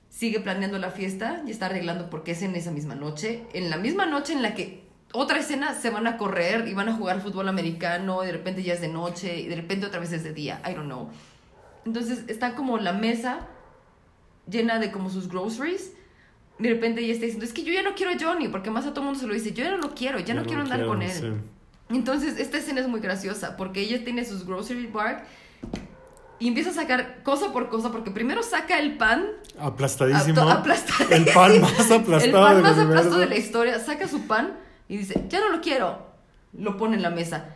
sigue 0.09 0.39
planeando 0.39 0.77
la 0.77 0.91
fiesta 0.91 1.41
y 1.47 1.49
está 1.49 1.65
arreglando 1.65 2.11
porque 2.11 2.33
es 2.33 2.43
en 2.43 2.55
esa 2.55 2.69
misma 2.69 2.93
noche. 2.93 3.43
En 3.53 3.71
la 3.71 3.77
misma 3.77 4.05
noche 4.05 4.33
en 4.33 4.43
la 4.43 4.53
que 4.53 4.83
otra 5.11 5.39
escena 5.39 5.73
se 5.73 5.89
van 5.89 6.05
a 6.05 6.17
correr 6.17 6.67
y 6.67 6.75
van 6.75 6.87
a 6.89 6.93
jugar 6.93 7.19
fútbol 7.19 7.47
americano 7.49 8.23
y 8.23 8.27
de 8.27 8.33
repente 8.33 8.61
ya 8.61 8.73
es 8.75 8.81
de 8.81 8.89
noche 8.89 9.39
y 9.39 9.47
de 9.47 9.55
repente 9.55 9.87
otra 9.87 9.99
vez 9.99 10.11
es 10.11 10.23
de 10.23 10.33
día, 10.33 10.61
I 10.69 10.73
don't 10.75 10.85
know. 10.85 11.09
Entonces 11.83 12.25
está 12.27 12.53
como 12.53 12.77
la 12.77 12.93
mesa 12.93 13.47
llena 14.49 14.79
de 14.79 14.91
como 14.91 15.09
sus 15.09 15.27
groceries. 15.29 15.91
De 16.59 16.69
repente 16.69 17.01
ella 17.01 17.13
está 17.13 17.25
diciendo, 17.25 17.45
es 17.45 17.53
que 17.53 17.63
yo 17.63 17.73
ya 17.73 17.81
no 17.81 17.95
quiero 17.95 18.11
a 18.11 18.15
Johnny, 18.19 18.47
porque 18.47 18.69
más 18.69 18.85
a 18.85 18.93
todo 18.93 19.03
mundo 19.03 19.19
se 19.19 19.27
lo 19.27 19.33
dice, 19.33 19.53
yo 19.53 19.63
ya 19.63 19.71
no 19.71 19.77
lo 19.77 19.95
quiero, 19.95 20.19
ya 20.19 20.33
no, 20.33 20.43
quiero 20.45 20.61
andar 20.61 20.85
con 20.85 21.01
él. 21.01 21.11
sí. 21.11 21.33
Entonces, 21.89 22.39
esta 22.39 22.57
escena 22.57 22.79
es 22.81 22.87
muy 22.87 23.01
graciosa 23.01 23.57
porque 23.57 23.81
ella 23.81 24.03
tiene 24.03 24.23
sus 24.25 24.45
grocery 24.47 24.87
bag 24.87 25.25
y 26.39 26.47
empieza 26.47 26.71
a 26.71 26.73
sacar 26.73 27.21
cosa 27.23 27.51
por 27.51 27.69
cosa 27.69 27.91
porque 27.91 28.09
primero 28.09 28.41
saca 28.41 28.79
el 28.79 28.97
pan 28.97 29.27
Aplastadísimo. 29.59 30.41
aplastadísimo. 30.49 31.15
El 31.15 31.25
pan 31.33 31.61
más 31.61 31.91
aplastado 31.91 32.19
El 32.25 32.31
pan 32.31 32.61
más 32.61 32.71
universo. 32.77 32.81
aplastado 32.89 33.17
de 33.19 33.25
la 33.27 33.37
historia, 33.37 33.79
saca 33.79 34.07
su 34.07 34.25
pan 34.27 34.57
y 34.87 34.97
dice, 34.97 35.25
ya 35.29 35.39
no 35.39 35.49
lo 35.49 35.61
quiero. 35.61 36.05
Lo 36.57 36.77
pone 36.77 36.95
en 36.95 37.01
la 37.01 37.09
mesa. 37.09 37.55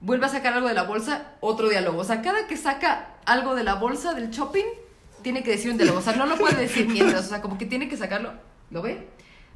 Vuelve 0.00 0.26
a 0.26 0.28
sacar 0.28 0.54
algo 0.54 0.68
de 0.68 0.74
la 0.74 0.84
bolsa, 0.84 1.32
otro 1.40 1.68
diálogo. 1.68 1.98
O 1.98 2.04
sea, 2.04 2.22
cada 2.22 2.46
que 2.46 2.56
saca 2.56 3.16
algo 3.26 3.54
de 3.54 3.64
la 3.64 3.74
bolsa 3.74 4.14
del 4.14 4.30
shopping, 4.30 4.64
tiene 5.24 5.42
que 5.42 5.50
decir 5.50 5.72
un 5.72 5.78
diálogo. 5.78 5.98
O 5.98 6.02
sea, 6.02 6.14
no 6.14 6.26
lo 6.26 6.36
puede 6.36 6.54
decir 6.56 6.86
mientras. 6.86 7.24
O 7.24 7.28
sea, 7.28 7.42
como 7.42 7.58
que 7.58 7.66
tiene 7.66 7.88
que 7.88 7.96
sacarlo. 7.96 8.32
¿Lo 8.70 8.82
ve? 8.82 9.08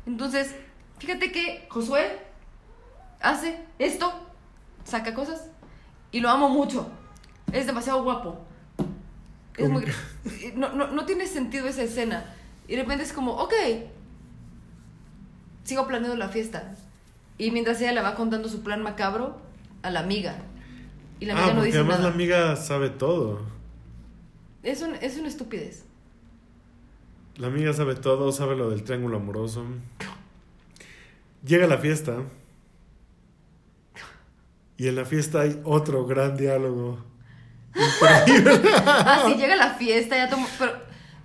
Entonces, 0.06 0.56
fíjate 0.98 1.30
que 1.30 1.66
Josué 1.68 2.18
hace 3.20 3.60
esto, 3.78 4.12
saca 4.84 5.14
cosas 5.14 5.50
y 6.10 6.20
lo 6.20 6.30
amo 6.30 6.48
mucho. 6.48 6.90
Es 7.52 7.66
demasiado 7.66 8.02
guapo. 8.02 8.44
Es 9.56 9.66
¿Cómo 9.66 9.80
muy... 9.80 9.86
No, 10.54 10.72
no, 10.72 10.88
no 10.88 11.04
tiene 11.04 11.26
sentido 11.26 11.68
esa 11.68 11.82
escena. 11.82 12.24
Y 12.66 12.76
de 12.76 12.82
repente 12.82 13.04
es 13.04 13.12
como, 13.12 13.32
ok, 13.32 13.52
sigo 15.64 15.86
planeando 15.86 16.16
la 16.16 16.28
fiesta. 16.28 16.74
Y 17.36 17.50
mientras 17.50 17.80
ella 17.80 17.92
le 17.92 18.00
va 18.00 18.14
contando 18.14 18.48
su 18.48 18.62
plan 18.62 18.82
macabro 18.82 19.40
a 19.82 19.90
la 19.90 20.00
amiga. 20.00 20.36
Y 21.20 21.26
la 21.26 21.34
amiga 21.34 21.48
ah, 21.50 21.54
no 21.54 21.62
dice 21.62 21.78
además 21.78 21.98
nada. 21.98 22.08
la 22.08 22.14
amiga 22.14 22.56
sabe 22.56 22.90
todo. 22.90 23.57
Es, 24.62 24.82
un, 24.82 24.94
es 25.00 25.16
una 25.18 25.28
estupidez. 25.28 25.84
La 27.36 27.46
amiga 27.46 27.72
sabe 27.72 27.94
todo, 27.94 28.32
sabe 28.32 28.56
lo 28.56 28.70
del 28.70 28.82
triángulo 28.82 29.16
amoroso. 29.18 29.64
Llega 31.44 31.66
la 31.66 31.78
fiesta. 31.78 32.22
Y 34.76 34.88
en 34.88 34.96
la 34.96 35.04
fiesta 35.04 35.40
hay 35.42 35.60
otro 35.64 36.06
gran 36.06 36.36
diálogo. 36.36 37.04
Increíble. 37.74 38.60
Ah, 38.86 39.24
sí, 39.26 39.34
llega 39.34 39.56
la 39.56 39.74
fiesta, 39.74 40.16
ya 40.16 40.28
tomo... 40.28 40.46
Pero, 40.58 40.72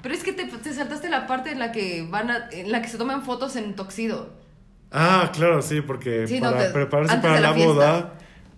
pero 0.01 0.15
es 0.15 0.23
que 0.23 0.34
te, 0.34 0.45
te 0.45 0.73
saltaste 0.73 1.09
la 1.09 1.27
parte 1.27 1.51
en 1.51 1.59
la 1.59 1.71
que 1.71 2.05
van 2.09 2.29
a, 2.29 2.49
en 2.51 2.71
la 2.71 2.81
que 2.81 2.88
se 2.89 2.97
toman 2.97 3.23
fotos 3.23 3.55
en 3.55 3.75
Toxido. 3.75 4.34
Ah, 4.91 5.31
claro, 5.34 5.61
sí, 5.61 5.81
porque 5.81 6.27
Sí, 6.27 6.39
no, 6.39 6.51
para 6.51 6.67
te- 6.67 6.73
prepararse 6.73 7.17
para 7.17 7.39
la 7.39 7.51
boda, 7.53 8.13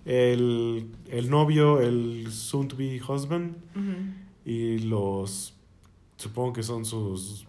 el, 0.06 0.90
el 1.10 1.30
novio, 1.30 1.80
el 1.82 2.28
soon 2.32 2.68
to 2.68 2.76
be 2.76 3.00
husband, 3.08 3.56
y 4.46 4.80
los. 4.80 5.54
Supongo 6.18 6.54
que 6.54 6.64
son 6.64 6.86
sus. 6.86 7.46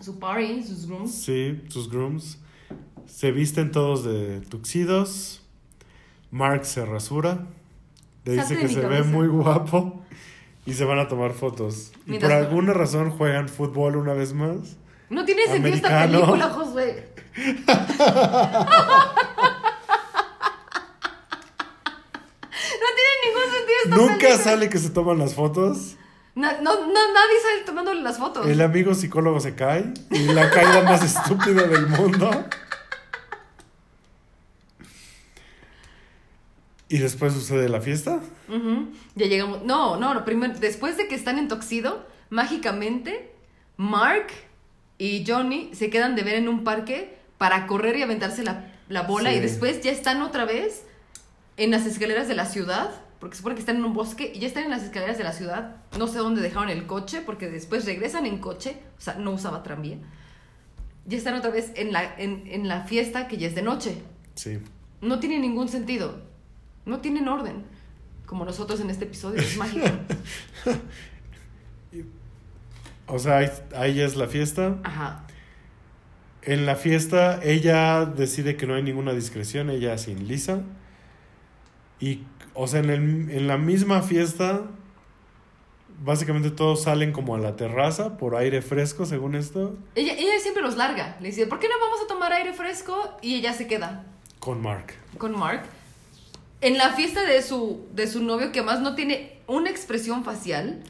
Su 0.00 0.18
party, 0.18 0.62
sus 0.62 0.86
grooms. 0.86 1.12
Sí, 1.12 1.60
sus 1.68 1.90
grooms. 1.90 2.38
Se 3.06 3.32
visten 3.32 3.72
todos 3.72 4.04
de 4.04 4.40
tuxidos. 4.42 5.40
Mark 6.30 6.64
se 6.66 6.84
rasura. 6.84 7.46
Le 8.24 8.36
Salte 8.36 8.54
dice 8.56 8.66
que 8.66 8.72
se 8.72 8.80
ve 8.86 9.02
muy 9.02 9.26
guapo. 9.28 10.02
Y 10.66 10.74
se 10.74 10.84
van 10.84 10.98
a 10.98 11.08
tomar 11.08 11.32
fotos. 11.32 11.92
Y 12.06 12.10
Mientras- 12.10 12.30
por 12.32 12.42
alguna 12.46 12.74
razón 12.74 13.10
juegan 13.10 13.48
fútbol 13.48 13.96
una 13.96 14.12
vez 14.12 14.34
más. 14.34 14.76
No 15.08 15.24
tiene 15.24 15.46
sentido 15.46 15.74
esta 15.76 16.06
película, 16.06 16.50
Josué. 16.50 17.08
no 17.38 17.44
tiene 22.94 23.12
ningún 23.24 23.48
sentido 23.52 23.78
esta 23.84 23.96
Nunca 23.96 24.16
película. 24.18 24.44
sale 24.44 24.68
que 24.68 24.78
se 24.78 24.90
toman 24.90 25.18
las 25.18 25.34
fotos. 25.34 25.96
No, 26.38 26.62
no, 26.62 26.86
nadie 26.86 27.40
sale 27.42 27.64
tomándole 27.66 28.00
las 28.02 28.18
fotos. 28.18 28.46
El 28.46 28.60
amigo 28.60 28.94
psicólogo 28.94 29.40
se 29.40 29.54
cae. 29.54 29.92
Y 30.10 30.24
la 30.32 30.50
caída 30.50 30.82
más 30.82 31.02
estúpida 31.02 31.64
del 31.64 31.86
mundo. 31.88 32.30
Y 36.88 36.98
después 36.98 37.34
sucede 37.34 37.68
la 37.68 37.80
fiesta. 37.80 38.20
Ujú, 38.48 38.88
Ya 39.14 39.26
llegamos. 39.26 39.62
No, 39.64 39.96
no, 39.98 40.14
no. 40.14 40.24
Primero, 40.24 40.54
después 40.58 40.96
de 40.96 41.06
que 41.08 41.14
están 41.14 41.38
en 41.38 41.48
Toxido, 41.48 42.06
mágicamente, 42.30 43.30
Mark 43.76 44.28
y 44.96 45.24
Johnny 45.26 45.70
se 45.74 45.90
quedan 45.90 46.16
de 46.16 46.22
ver 46.22 46.36
en 46.36 46.48
un 46.48 46.64
parque 46.64 47.18
para 47.36 47.66
correr 47.66 47.96
y 47.96 48.02
aventarse 48.02 48.42
la, 48.42 48.72
la 48.88 49.02
bola 49.02 49.30
Sí. 49.30 49.36
y 49.36 49.40
después 49.40 49.80
ya 49.82 49.90
están 49.92 50.22
otra 50.22 50.44
vez 50.44 50.84
en 51.56 51.70
las 51.70 51.84
escaleras 51.84 52.26
de 52.28 52.34
la 52.34 52.46
ciudad, 52.46 52.90
porque 53.18 53.34
se 53.34 53.38
supone 53.38 53.54
que 53.54 53.60
están 53.60 53.76
en 53.76 53.84
un 53.84 53.94
bosque 53.94 54.32
y 54.34 54.38
ya 54.38 54.46
están 54.46 54.64
en 54.64 54.70
las 54.70 54.82
escaleras 54.82 55.18
de 55.18 55.24
la 55.24 55.32
ciudad. 55.32 55.76
No 55.98 56.06
sé 56.06 56.18
dónde 56.18 56.40
dejaron 56.40 56.68
el 56.68 56.86
coche, 56.86 57.20
porque 57.24 57.48
después 57.50 57.84
regresan 57.84 58.26
en 58.26 58.38
coche, 58.38 58.76
o 58.96 59.00
sea, 59.00 59.14
no 59.14 59.32
usaba 59.32 59.62
tranvía. 59.62 59.98
Ya 61.06 61.16
están 61.16 61.34
otra 61.34 61.50
vez 61.50 61.72
en 61.74 61.92
la, 61.92 62.14
en, 62.18 62.46
en 62.46 62.68
la 62.68 62.84
fiesta 62.84 63.28
que 63.28 63.38
ya 63.38 63.48
es 63.48 63.54
de 63.54 63.62
noche. 63.62 64.02
Sí. 64.34 64.58
No 65.00 65.18
tiene 65.20 65.38
ningún 65.38 65.68
sentido. 65.68 66.20
No 66.84 67.00
tienen 67.00 67.28
orden. 67.28 67.64
Como 68.26 68.44
nosotros 68.44 68.80
en 68.80 68.90
este 68.90 69.04
episodio, 69.04 69.40
es 69.40 69.56
mágico. 69.56 69.86
O 73.10 73.18
sea, 73.18 73.38
ahí, 73.38 73.48
ahí 73.74 74.00
es 74.02 74.16
la 74.16 74.26
fiesta. 74.26 74.76
Ajá. 74.84 75.24
En 76.42 76.66
la 76.66 76.76
fiesta 76.76 77.40
ella 77.42 78.04
decide 78.04 78.56
que 78.56 78.66
no 78.66 78.74
hay 78.74 78.82
ninguna 78.82 79.12
discreción, 79.12 79.70
ella 79.70 79.96
sin 79.98 80.28
Lisa. 80.28 80.62
Y, 82.00 82.20
o 82.60 82.66
sea, 82.66 82.80
en, 82.80 82.90
el- 82.90 83.30
en 83.30 83.46
la 83.46 83.56
misma 83.56 84.02
fiesta, 84.02 84.62
básicamente 86.04 86.50
todos 86.50 86.82
salen 86.82 87.12
como 87.12 87.34
a 87.34 87.38
la 87.38 87.56
terraza 87.56 88.16
por 88.18 88.36
aire 88.36 88.62
fresco, 88.62 89.06
según 89.06 89.34
esto, 89.34 89.76
Ella, 89.94 90.12
ella 90.14 90.38
siempre 90.40 90.62
los 90.62 90.76
larga. 90.76 91.16
Le 91.20 91.28
dice, 91.28 91.46
¿por 91.46 91.58
qué 91.58 91.68
no 91.68 91.74
vamos 91.80 92.00
a 92.04 92.06
tomar 92.06 92.32
aire 92.32 92.52
fresco? 92.52 93.16
Y 93.22 93.34
ella 93.34 93.52
se 93.52 93.66
queda 93.66 94.04
con 94.38 94.62
Mark. 94.62 94.94
con 95.18 95.36
Mark. 95.38 95.64
En 96.60 96.76
la 96.78 96.90
fiesta 96.90 97.22
de 97.24 97.40
su, 97.42 97.86
de 97.94 98.06
su 98.06 98.22
novio, 98.22 98.50
que 98.52 98.62
más 98.62 98.80
no 98.80 98.94
tiene 98.94 99.38
una 99.46 99.70
expresión 99.70 100.24
facial. 100.24 100.82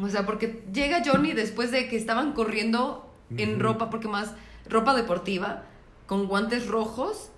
O 0.00 0.08
sea, 0.08 0.24
porque 0.26 0.62
llega 0.72 1.02
Johnny 1.04 1.32
después 1.32 1.70
de 1.72 1.88
que 1.88 1.96
estaban 1.96 2.32
corriendo 2.32 3.06
en 3.36 3.60
ropa, 3.60 3.90
porque 3.90 4.08
más 4.08 4.32
ropa 4.68 4.94
deportiva, 4.96 5.64
con 6.06 6.26
guantes 6.26 6.66
rojos. 6.66 7.30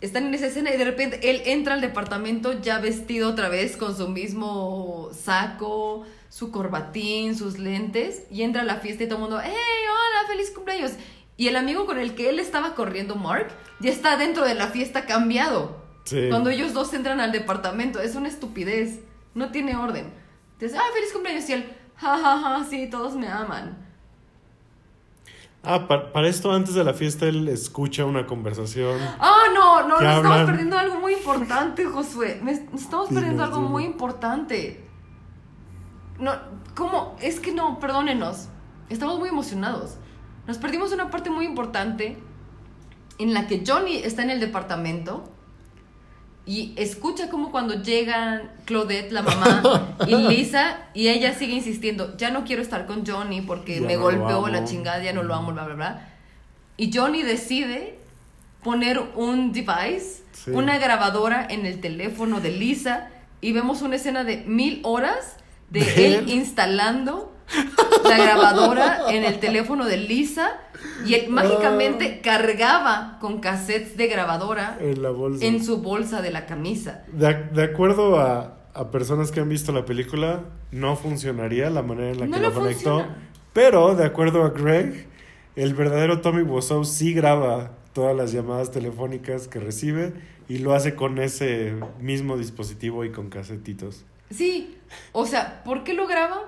Están 0.00 0.26
en 0.26 0.34
esa 0.34 0.46
escena 0.46 0.74
y 0.74 0.76
de 0.76 0.84
repente 0.84 1.30
él 1.30 1.42
entra 1.46 1.74
al 1.74 1.80
departamento 1.80 2.60
ya 2.60 2.78
vestido 2.78 3.30
otra 3.30 3.48
vez 3.48 3.78
con 3.78 3.96
su 3.96 4.08
mismo 4.08 5.08
saco, 5.12 6.04
su 6.28 6.50
corbatín, 6.50 7.34
sus 7.34 7.58
lentes 7.58 8.24
y 8.30 8.42
entra 8.42 8.60
a 8.60 8.64
la 8.66 8.76
fiesta 8.76 9.04
y 9.04 9.06
todo 9.06 9.16
el 9.16 9.22
mundo, 9.22 9.40
¡Hey, 9.42 9.52
hola, 9.52 10.28
feliz 10.28 10.50
cumpleaños! 10.50 10.92
Y 11.38 11.48
el 11.48 11.56
amigo 11.56 11.86
con 11.86 11.98
el 11.98 12.14
que 12.14 12.28
él 12.28 12.38
estaba 12.38 12.74
corriendo, 12.74 13.16
Mark, 13.16 13.48
ya 13.80 13.90
está 13.90 14.16
dentro 14.16 14.44
de 14.44 14.54
la 14.54 14.68
fiesta 14.68 15.06
cambiado. 15.06 15.82
Sí. 16.04 16.28
Cuando 16.28 16.50
ellos 16.50 16.74
dos 16.74 16.92
entran 16.92 17.20
al 17.20 17.32
departamento, 17.32 18.00
es 18.00 18.14
una 18.16 18.28
estupidez, 18.28 19.00
no 19.34 19.50
tiene 19.50 19.76
orden. 19.76 20.12
Entonces, 20.52 20.78
¡ah, 20.78 20.84
feliz 20.94 21.12
cumpleaños! 21.12 21.48
Y 21.48 21.54
él, 21.54 21.72
¡ja, 21.96 22.18
ja, 22.18 22.38
ja! 22.38 22.66
Sí, 22.68 22.88
todos 22.90 23.14
me 23.14 23.28
aman. 23.28 23.85
Ah, 25.68 25.88
pa- 25.88 26.12
para 26.12 26.28
esto 26.28 26.52
antes 26.52 26.74
de 26.74 26.84
la 26.84 26.94
fiesta 26.94 27.26
él 27.26 27.48
escucha 27.48 28.04
una 28.04 28.26
conversación. 28.26 29.00
Ah, 29.18 29.44
no, 29.54 29.88
no, 29.88 29.98
¿Qué 29.98 30.04
nos 30.04 30.16
estamos 30.18 30.42
perdiendo 30.46 30.78
algo 30.78 31.00
muy 31.00 31.14
importante, 31.14 31.84
Josué. 31.86 32.40
Me- 32.42 32.52
Nos 32.72 32.82
estamos 32.82 33.08
perdiendo 33.08 33.42
algo 33.42 33.60
muy 33.60 33.84
importante. 33.84 34.84
No, 36.20 36.32
¿cómo? 36.74 37.16
Es 37.20 37.40
que 37.40 37.52
no, 37.52 37.78
perdónenos. 37.80 38.48
Estamos 38.88 39.18
muy 39.18 39.28
emocionados. 39.28 39.96
Nos 40.46 40.58
perdimos 40.58 40.92
una 40.92 41.10
parte 41.10 41.30
muy 41.30 41.44
importante 41.44 42.16
en 43.18 43.34
la 43.34 43.46
que 43.48 43.64
Johnny 43.66 43.96
está 43.96 44.22
en 44.22 44.30
el 44.30 44.40
departamento 44.40 45.24
y 46.46 46.72
escucha 46.76 47.28
como 47.28 47.50
cuando 47.50 47.82
llegan 47.82 48.50
Claudette, 48.66 49.10
la 49.12 49.22
mamá, 49.22 49.96
y 50.06 50.14
Lisa, 50.28 50.78
y 50.94 51.08
ella 51.08 51.34
sigue 51.34 51.54
insistiendo, 51.54 52.16
ya 52.16 52.30
no 52.30 52.44
quiero 52.44 52.62
estar 52.62 52.86
con 52.86 53.04
Johnny 53.04 53.40
porque 53.40 53.80
Ya 53.80 53.86
me 53.86 53.94
no 53.96 54.02
golpeó 54.02 54.46
la 54.48 54.58
amo". 54.58 54.66
chingada, 54.68 55.02
ya 55.02 55.12
no 55.12 55.22
lo 55.24 55.34
amo, 55.34 55.52
bla, 55.52 55.64
bla, 55.64 55.74
bla. 55.74 56.08
Y 56.76 56.92
Johnny 56.96 57.22
decide 57.22 57.98
poner 58.62 59.00
un 59.16 59.52
device, 59.52 60.22
Sí. 60.32 60.50
una 60.52 60.78
grabadora 60.78 61.46
en 61.48 61.66
el 61.66 61.80
teléfono 61.80 62.40
de 62.40 62.50
Lisa, 62.52 63.08
y 63.40 63.52
vemos 63.52 63.82
una 63.82 63.96
escena 63.96 64.22
de 64.24 64.38
mil 64.46 64.80
horas 64.84 65.36
de 65.70 66.16
él. 66.18 66.28
instalando 66.30 67.32
la 68.08 68.18
grabadora 68.18 69.02
en 69.10 69.24
el 69.24 69.38
teléfono 69.40 69.84
de 69.86 69.96
Lisa 69.96 70.58
y 71.06 71.14
él 71.14 71.28
mágicamente 71.30 72.20
cargaba 72.20 73.18
con 73.20 73.40
cassettes 73.40 73.96
de 73.96 74.06
grabadora 74.08 74.76
En 74.80 75.02
la 75.02 75.10
bolsa. 75.10 75.44
en 75.44 75.64
su 75.64 75.78
bolsa 75.78 76.22
de 76.22 76.30
la 76.30 76.46
camisa. 76.46 77.04
De, 77.12 77.34
de 77.52 77.62
acuerdo 77.64 78.18
a, 78.20 78.56
a 78.74 78.90
personas 78.90 79.30
que 79.30 79.40
han 79.40 79.48
visto 79.48 79.72
la 79.72 79.84
película, 79.84 80.44
no 80.72 80.96
funcionaría 80.96 81.70
la 81.70 81.82
manera 81.82 82.10
en 82.10 82.20
la 82.20 82.26
No 82.26 82.36
que 82.36 82.42
lo 82.42 82.52
conectó. 82.52 82.90
funciona. 82.98 83.16
Pero, 83.52 83.94
de 83.94 84.04
acuerdo 84.04 84.44
a 84.44 84.50
Greg, 84.50 85.06
el 85.56 85.74
verdadero 85.74 86.20
Tommy 86.20 86.42
Wiseau 86.42 86.84
sí 86.84 87.14
graba 87.14 87.72
todas 87.94 88.14
las 88.14 88.32
llamadas 88.32 88.70
telefónicas 88.70 89.48
que 89.48 89.58
recibe 89.60 90.12
y 90.48 90.58
lo 90.58 90.74
hace 90.74 90.94
con 90.94 91.18
ese 91.18 91.74
mismo 91.98 92.36
dispositivo 92.36 93.04
y 93.04 93.10
con 93.12 93.30
casetitos. 93.30 94.04
Sí, 94.30 94.76
o 95.12 95.24
sea, 95.24 95.62
¿por 95.64 95.82
qué 95.84 95.94
lo 95.94 96.06
graba? 96.06 96.42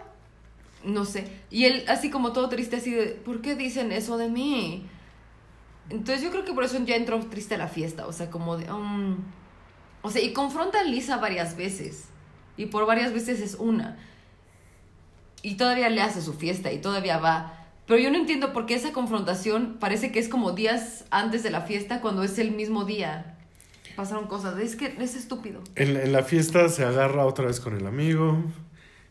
No 0.89 1.05
sé. 1.05 1.29
Y 1.51 1.67
él 1.67 1.85
así 1.87 2.09
como 2.11 2.33
todo 2.33 2.49
triste, 2.49 2.77
así 2.77 2.91
de, 2.91 3.09
¿por 3.09 3.43
qué 3.43 3.55
dicen 3.55 3.93
eso 3.93 4.17
de 4.17 4.29
mí? 4.29 4.87
Entonces 5.91 6.23
yo 6.23 6.31
creo 6.31 6.45
que 6.45 6.55
por 6.55 6.65
eso 6.65 6.83
ya 6.85 6.97
entró 6.97 7.21
triste 7.27 7.57
a 7.57 7.59
la 7.59 7.69
fiesta, 7.69 8.07
o 8.07 8.13
sea, 8.13 8.31
como 8.31 8.57
de... 8.57 8.71
um, 8.73 9.17
o 10.01 10.11
sea, 10.11 10.23
y 10.23 10.33
confronta 10.33 10.81
a 10.81 10.85
Lisa 10.85 11.19
varias 11.19 11.57
veces. 11.57 12.05
Y 12.57 12.67
por 12.67 12.87
varias 12.87 13.13
veces 13.13 13.41
es 13.41 13.55
una. 13.55 13.99
Y 15.43 15.57
todavía 15.57 15.91
le 15.91 16.01
hace 16.01 16.23
su 16.23 16.33
fiesta 16.33 16.73
y 16.73 16.81
todavía 16.81 17.19
va. 17.19 17.55
Pero 17.87 18.01
yo 18.01 18.11
no 18.11 18.17
entiendo 18.17 18.53
por 18.53 18.67
qué 18.67 18.75
esa 18.75 18.93
confrontación 18.93 19.77
parece 19.79 20.11
que 20.11 20.19
es 20.19 20.29
como 20.29 20.53
días 20.53 21.05
antes 21.11 21.43
de 21.43 21.51
la 21.51 21.63
fiesta 21.63 22.01
cuando 22.01 22.23
es 22.23 22.39
el 22.39 22.51
mismo 22.53 22.85
día. 22.85 23.37
Pasaron 23.95 24.27
cosas. 24.27 24.59
Es 24.59 24.75
que 24.75 24.97
es 24.99 25.15
estúpido. 25.15 25.63
En, 25.75 25.97
en 25.97 26.13
la 26.13 26.23
fiesta 26.23 26.69
se 26.69 26.85
agarra 26.85 27.27
otra 27.27 27.47
vez 27.47 27.61
con 27.61 27.77
el 27.77 27.87
amigo. 27.87 28.43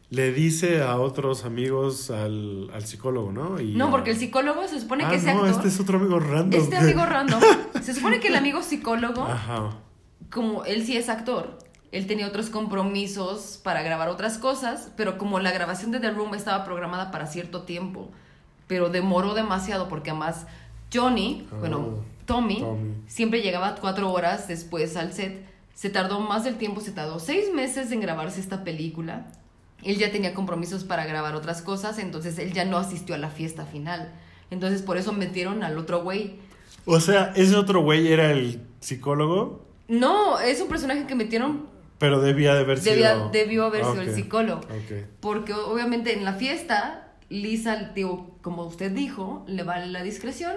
Le 0.10 0.32
dice 0.32 0.82
a 0.84 1.00
otros 1.00 1.44
amigos 1.44 2.10
al, 2.12 2.70
al 2.74 2.86
psicólogo, 2.86 3.32
¿no? 3.34 3.60
Y 3.60 3.76
No, 3.76 3.92
porque 3.92 4.12
el 4.12 4.18
psicólogo 4.18 4.66
se 4.68 4.80
supone 4.80 5.04
Ah, 5.04 5.10
que 5.10 5.18
ese 5.18 5.34
no, 5.34 5.40
actor. 5.44 5.50
este 5.50 5.68
es 5.68 5.80
otro 5.82 5.98
amigo 6.00 6.18
random. 6.20 6.62
Este 6.62 6.78
amigo 6.78 7.06
random. 7.06 7.42
Se 7.82 7.94
supone 7.94 8.20
que 8.22 8.30
el 8.30 8.36
amigo 8.36 8.64
psicólogo, 8.64 9.24
Ajá. 9.24 9.72
como 10.32 10.64
él 10.64 10.86
sí 10.86 10.96
es 10.96 11.10
actor, 11.10 11.58
él 11.92 12.08
tenía 12.08 12.26
otros 12.28 12.50
compromisos 12.50 13.60
para 13.64 13.82
grabar 13.82 14.08
otras 14.08 14.38
cosas, 14.38 14.92
pero 14.96 15.18
como 15.18 15.40
la 15.40 15.52
grabación 15.52 15.92
de 15.92 16.00
The 16.00 16.12
Room 16.12 16.36
estaba 16.36 16.64
programada 16.64 17.12
para 17.12 17.28
cierto 17.28 17.64
tiempo, 17.64 18.10
pero 18.68 18.90
demoró 18.90 19.34
demasiado 19.34 19.90
porque 19.90 20.12
además 20.12 20.48
Johnny, 20.94 21.46
Oh, 21.52 21.56
bueno, 21.58 22.04
Tommy, 22.26 22.60
Tommy. 22.62 22.94
siempre 23.08 23.42
llegaba 23.42 23.76
cuatro 23.76 24.10
horas 24.12 24.48
después 24.48 24.96
al 24.96 25.12
set. 25.12 25.46
Se 25.74 25.90
tardó 25.90 26.22
más 26.22 26.46
del 26.46 26.56
tiempo, 26.56 26.80
se 26.82 26.92
tardó 26.92 27.20
seis 27.20 27.54
meses 27.54 27.92
en 27.92 28.00
grabarse 28.00 28.40
esta 28.40 28.64
película. 28.64 29.28
Él 29.84 29.98
ya 29.98 30.12
tenía 30.12 30.34
compromisos 30.34 30.84
para 30.84 31.06
grabar 31.06 31.36
otras 31.36 31.62
cosas, 31.62 32.00
entonces 32.00 32.40
él 32.40 32.54
ya 32.54 32.66
no 32.66 32.78
asistió 32.78 33.16
a 33.16 33.18
la 33.18 33.30
fiesta 33.30 33.66
final. 33.66 34.12
Entonces 34.50 34.82
por 34.82 34.98
eso 34.98 35.14
metieron 35.14 35.64
al 35.64 35.78
otro 35.78 36.04
güey. 36.04 36.36
O 36.86 37.00
sea, 37.00 37.34
ese 37.36 37.56
otro 37.56 37.82
güey 37.82 38.12
era 38.12 38.32
el 38.32 38.62
psicólogo, 38.80 39.66
No, 39.88 40.40
es 40.40 40.60
un 40.62 40.68
personaje 40.68 41.06
que 41.08 41.16
metieron 41.16 41.68
pero 41.98 42.20
debía 42.22 42.54
de 42.54 42.60
haber 42.62 42.80
Debía- 42.82 43.14
sido... 43.14 43.30
debió 43.30 43.66
haber 43.66 43.84
sido 43.86 44.02
el 44.02 44.14
psicólogo. 44.14 44.62
Porque 45.20 45.54
obviamente 45.54 46.14
en 46.14 46.26
la 46.26 46.34
fiesta, 46.34 47.14
Lisa, 47.30 47.92
digo, 47.96 48.38
como 48.42 48.66
usted 48.66 48.92
dijo, 48.92 49.44
le 49.48 49.64
vale 49.64 49.88
la 49.88 50.04
discreción. 50.04 50.56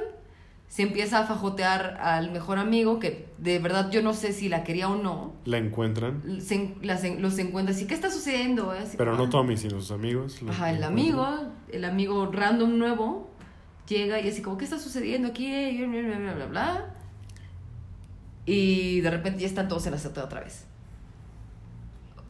Se 0.70 0.82
empieza 0.82 1.18
a 1.18 1.26
fajotear 1.26 1.98
al 2.00 2.30
mejor 2.30 2.58
amigo, 2.58 3.00
que 3.00 3.26
de 3.38 3.58
verdad 3.58 3.90
yo 3.90 4.02
no 4.02 4.14
sé 4.14 4.32
si 4.32 4.48
la 4.48 4.62
quería 4.62 4.88
o 4.88 4.94
no. 4.94 5.34
La 5.44 5.58
encuentran, 5.58 6.40
Se 6.40 6.76
las 6.80 7.02
los 7.18 7.36
encuentra 7.40 7.74
así, 7.74 7.88
¿qué 7.88 7.94
está 7.94 8.08
sucediendo? 8.08 8.70
Así, 8.70 8.96
pero 8.96 9.16
no 9.16 9.24
ah. 9.24 9.30
Tommy, 9.30 9.56
sino 9.56 9.80
sus 9.80 9.90
amigos. 9.90 10.38
Ajá, 10.48 10.70
el 10.70 10.84
amigo, 10.84 11.26
el 11.72 11.84
amigo 11.84 12.30
random 12.30 12.78
nuevo, 12.78 13.28
llega 13.88 14.20
y 14.20 14.28
así 14.28 14.42
como, 14.42 14.58
¿qué 14.58 14.64
está 14.64 14.78
sucediendo 14.78 15.26
aquí? 15.26 15.76
Bla, 15.76 16.02
bla, 16.02 16.18
bla, 16.18 16.34
bla, 16.34 16.46
bla. 16.46 16.94
Y 18.46 19.00
de 19.00 19.10
repente 19.10 19.40
ya 19.40 19.48
están 19.48 19.66
todos 19.66 19.86
en 19.86 19.90
la 19.90 19.96
azotea 19.96 20.24
otra 20.24 20.38
vez. 20.38 20.66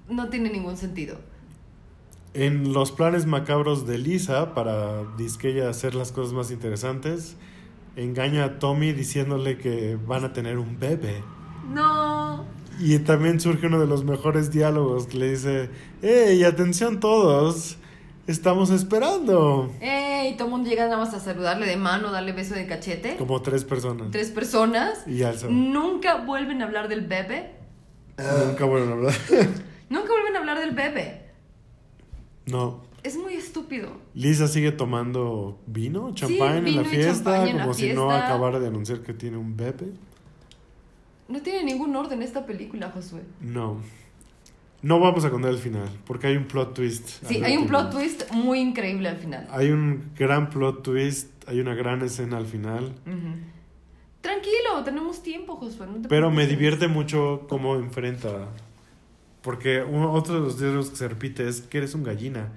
No 0.09 0.31
tiene 0.31 0.49
ningún 0.49 0.79
sentido. 0.79 1.19
En 2.33 2.73
los 2.73 2.91
planes 2.91 3.27
macabros 3.27 3.87
de 3.87 3.99
Lisa, 3.99 4.55
para 4.55 5.05
disque 5.19 5.51
ella 5.51 5.69
hacer 5.69 5.95
las 5.95 6.11
cosas 6.11 6.33
más 6.33 6.51
interesantes, 6.51 7.37
engaña 7.97 8.45
a 8.45 8.59
Tommy 8.59 8.93
diciéndole 8.93 9.59
que 9.59 9.97
van 10.07 10.25
a 10.25 10.33
tener 10.33 10.59
un 10.59 10.79
bebé. 10.79 11.23
No. 11.73 12.45
Y 12.79 12.99
también 13.01 13.41
surge 13.41 13.67
uno 13.67 13.79
de 13.79 13.87
los 13.87 14.05
mejores 14.05 14.51
diálogos 14.51 15.07
que 15.07 15.19
le 15.19 15.31
dice, 15.31 15.71
¡Hey, 16.03 16.43
atención 16.45 16.99
todos! 17.01 17.77
Estamos 18.27 18.71
esperando. 18.71 19.73
Ey, 19.81 20.37
todo 20.37 20.45
el 20.47 20.51
mundo 20.53 20.71
llega 20.71 20.85
nada 20.85 20.99
más 20.99 21.13
a 21.15 21.21
saludarle 21.21 21.67
de 21.67 21.77
mano, 21.77 22.13
darle 22.13 22.33
beso 22.33 22.55
de 22.55 22.67
cachete. 22.67 23.17
Como 23.17 23.43
tres 23.43 23.65
personas. 23.65 24.11
Tres 24.13 24.31
personas. 24.31 25.03
Y 25.07 25.17
ya. 25.19 25.33
Nunca 25.49 26.19
vuelven 26.25 26.63
a 26.63 26.67
hablar 26.67 26.89
del 26.89 27.01
bebé. 27.01 27.51
Nunca 28.47 28.65
vuelven 28.67 28.91
a 28.91 28.93
hablar. 28.93 29.15
Nunca 29.89 30.09
vuelven 30.09 30.37
a 30.37 30.39
hablar 30.39 30.61
del 30.61 30.71
bebé. 30.73 31.23
no. 32.47 32.89
Es 33.03 33.17
muy 33.17 33.35
estúpido. 33.35 33.93
Lisa 34.15 34.47
sigue 34.49 34.73
tomando 34.73 35.59
vino, 35.67 36.15
champán 36.15 36.67
en 36.67 36.77
la 36.77 36.85
fiesta, 36.85 37.49
en 37.49 37.57
como 37.57 37.69
la 37.69 37.75
si 37.75 37.93
no 37.93 38.11
acabara 38.11 38.61
de 38.61 38.67
anunciar 38.67 39.01
que 39.01 39.15
tiene 39.15 39.37
un 39.37 39.57
bebé. 39.57 39.93
No 41.29 41.41
tiene 41.41 41.65
ningún 41.65 41.95
orden 41.97 42.23
esta 42.23 42.45
película, 42.45 42.91
Josué. 42.91 43.23
No. 43.41 43.81
No 44.83 44.99
vamos 44.99 45.25
a 45.25 45.31
contar 45.31 45.51
el 45.51 45.59
final, 45.59 45.89
porque 46.07 46.27
hay 46.27 46.37
un 46.37 46.45
plot 46.45 46.75
twist. 46.75 47.09
Sí, 47.27 47.43
hay 47.45 47.57
un 47.57 47.67
plot 47.67 47.91
twist 47.91 48.31
muy 48.33 48.61
increíble 48.61 49.09
al 49.09 49.19
final. 49.19 49.47
Hay 49.51 49.71
un 49.71 50.11
gran 50.17 50.49
plot 50.49 50.83
twist, 50.83 51.29
hay 51.47 51.61
una 51.61 51.75
gran 51.75 52.03
escena 52.03 52.39
al 52.39 52.47
final. 52.47 52.95
Tranquilo, 54.23 54.83
tenemos 54.85 55.23
tiempo, 55.23 55.57
Josué. 55.57 55.87
no 55.87 56.01
te 56.01 56.09
Pero 56.09 56.31
me 56.31 56.47
divierte 56.47 56.89
mucho 56.89 57.47
cómo 57.49 57.77
enfrenta. 57.77 58.49
Porque 59.43 59.83
uno, 59.83 60.13
otro 60.13 60.35
de 60.35 60.41
los 60.41 60.59
diálogos 60.59 60.91
que 60.91 60.97
se 60.97 61.09
repite 61.09 61.49
es 61.49 61.63
que 61.63 61.79
eres 61.79 61.95
un 61.95 62.03
gallina. 62.03 62.53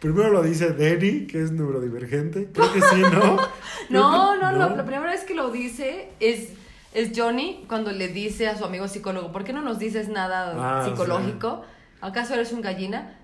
Primero 0.00 0.30
lo 0.30 0.42
dice 0.42 0.72
Danny, 0.72 1.26
que 1.26 1.42
es 1.42 1.52
neurodivergente. 1.52 2.48
Creo 2.52 2.72
que 2.72 2.80
sí, 2.80 3.00
¿no? 3.00 3.36
No, 3.88 4.36
no, 4.36 4.52
La, 4.52 4.68
la 4.68 4.84
primera 4.84 5.10
vez 5.10 5.24
que 5.24 5.34
lo 5.34 5.50
dice 5.50 6.08
es, 6.20 6.50
es 6.92 7.10
Johnny 7.16 7.64
cuando 7.68 7.92
le 7.92 8.08
dice 8.08 8.46
a 8.48 8.56
su 8.56 8.64
amigo 8.64 8.88
psicólogo, 8.88 9.32
¿por 9.32 9.44
qué 9.44 9.52
no 9.52 9.62
nos 9.62 9.78
dices 9.78 10.08
nada 10.08 10.54
Ah, 10.80 10.84
psicológico? 10.84 11.62
¿Acaso 12.00 12.34
eres 12.34 12.52
un 12.52 12.60
gallina? 12.60 13.18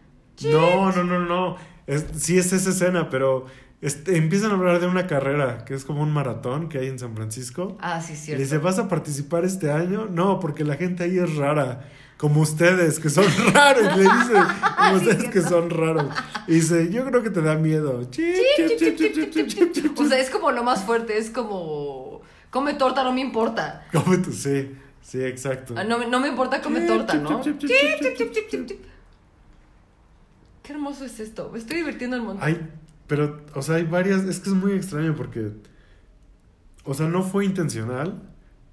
No, 0.45 0.91
no, 0.93 1.05
no, 1.05 1.19
no. 1.21 1.57
Es, 1.87 2.07
sí 2.17 2.39
es 2.39 2.53
esa 2.53 2.71
escena, 2.71 3.11
pero 3.11 3.47
este, 3.83 4.17
empiezan 4.17 4.51
a 4.53 4.55
hablar 4.55 4.81
de 4.81 4.87
una 4.87 5.07
carrera, 5.07 5.65
que 5.65 5.75
es 5.75 5.85
como 5.85 6.03
un 6.03 6.11
maratón 6.13 6.69
que 6.69 6.79
hay 6.79 6.87
en 6.89 6.99
San 6.99 7.15
Francisco. 7.15 7.77
Ah, 7.81 8.01
sí, 8.01 8.13
Le 8.13 8.19
cierto. 8.19 8.43
dice, 8.43 8.59
¿vas 8.59 8.79
a 8.79 8.89
participar 8.89 9.45
este 9.45 9.71
año? 9.71 10.07
No, 10.11 10.41
porque 10.41 10.65
la 10.65 10.77
gente 10.77 11.05
ahí 11.05 11.19
es 11.19 11.37
rara. 11.37 11.89
Como 12.23 12.41
ustedes, 12.41 13.01
que 13.01 13.11
son 13.11 13.25
raros. 13.53 13.97
Le 13.97 14.03
dice, 14.05 14.33
como 14.79 14.95
ustedes 14.95 15.25
que 15.29 15.41
son 15.43 15.69
raros. 15.71 16.07
Y 16.47 16.53
dice, 16.55 16.89
yo 16.89 17.05
creo 17.05 17.21
que 17.25 17.31
te 17.31 17.43
da 17.43 17.57
miedo. 17.57 18.01
O 19.99 20.05
sea, 20.09 20.19
es 20.21 20.31
como 20.31 20.53
lo 20.53 20.63
más 20.63 20.85
fuerte, 20.85 21.19
es 21.19 21.31
como... 21.31 22.23
Come 22.51 22.75
torta, 22.75 23.03
no 23.03 23.13
me 23.13 23.23
importa. 23.23 23.85
Come 23.93 24.19
tú, 24.19 24.31
sí, 24.33 24.71
sí, 25.03 25.21
exacto. 25.25 25.75
Ah, 25.77 25.83
No, 25.83 25.99
me- 25.99 26.07
no 26.07 26.21
me 26.21 26.29
importa, 26.29 26.63
come 26.63 26.83
torta, 26.83 27.15
¿no? 27.17 27.41
Qué 30.63 30.73
hermoso 30.73 31.05
es 31.05 31.19
esto. 31.19 31.51
Me 31.53 31.59
estoy 31.59 31.79
divirtiendo 31.79 32.19
un 32.19 32.25
montón. 32.27 32.47
Hay, 32.47 32.71
pero, 33.09 33.41
o 33.55 33.63
sea, 33.63 33.77
hay 33.77 33.85
varias, 33.85 34.23
es 34.25 34.39
que 34.39 34.51
es 34.51 34.55
muy 34.55 34.73
extraño 34.75 35.15
porque, 35.17 35.51
o 36.85 36.95
sea, 36.95 37.09
no 37.09 37.23
fue 37.25 37.45
intencional, 37.47 38.23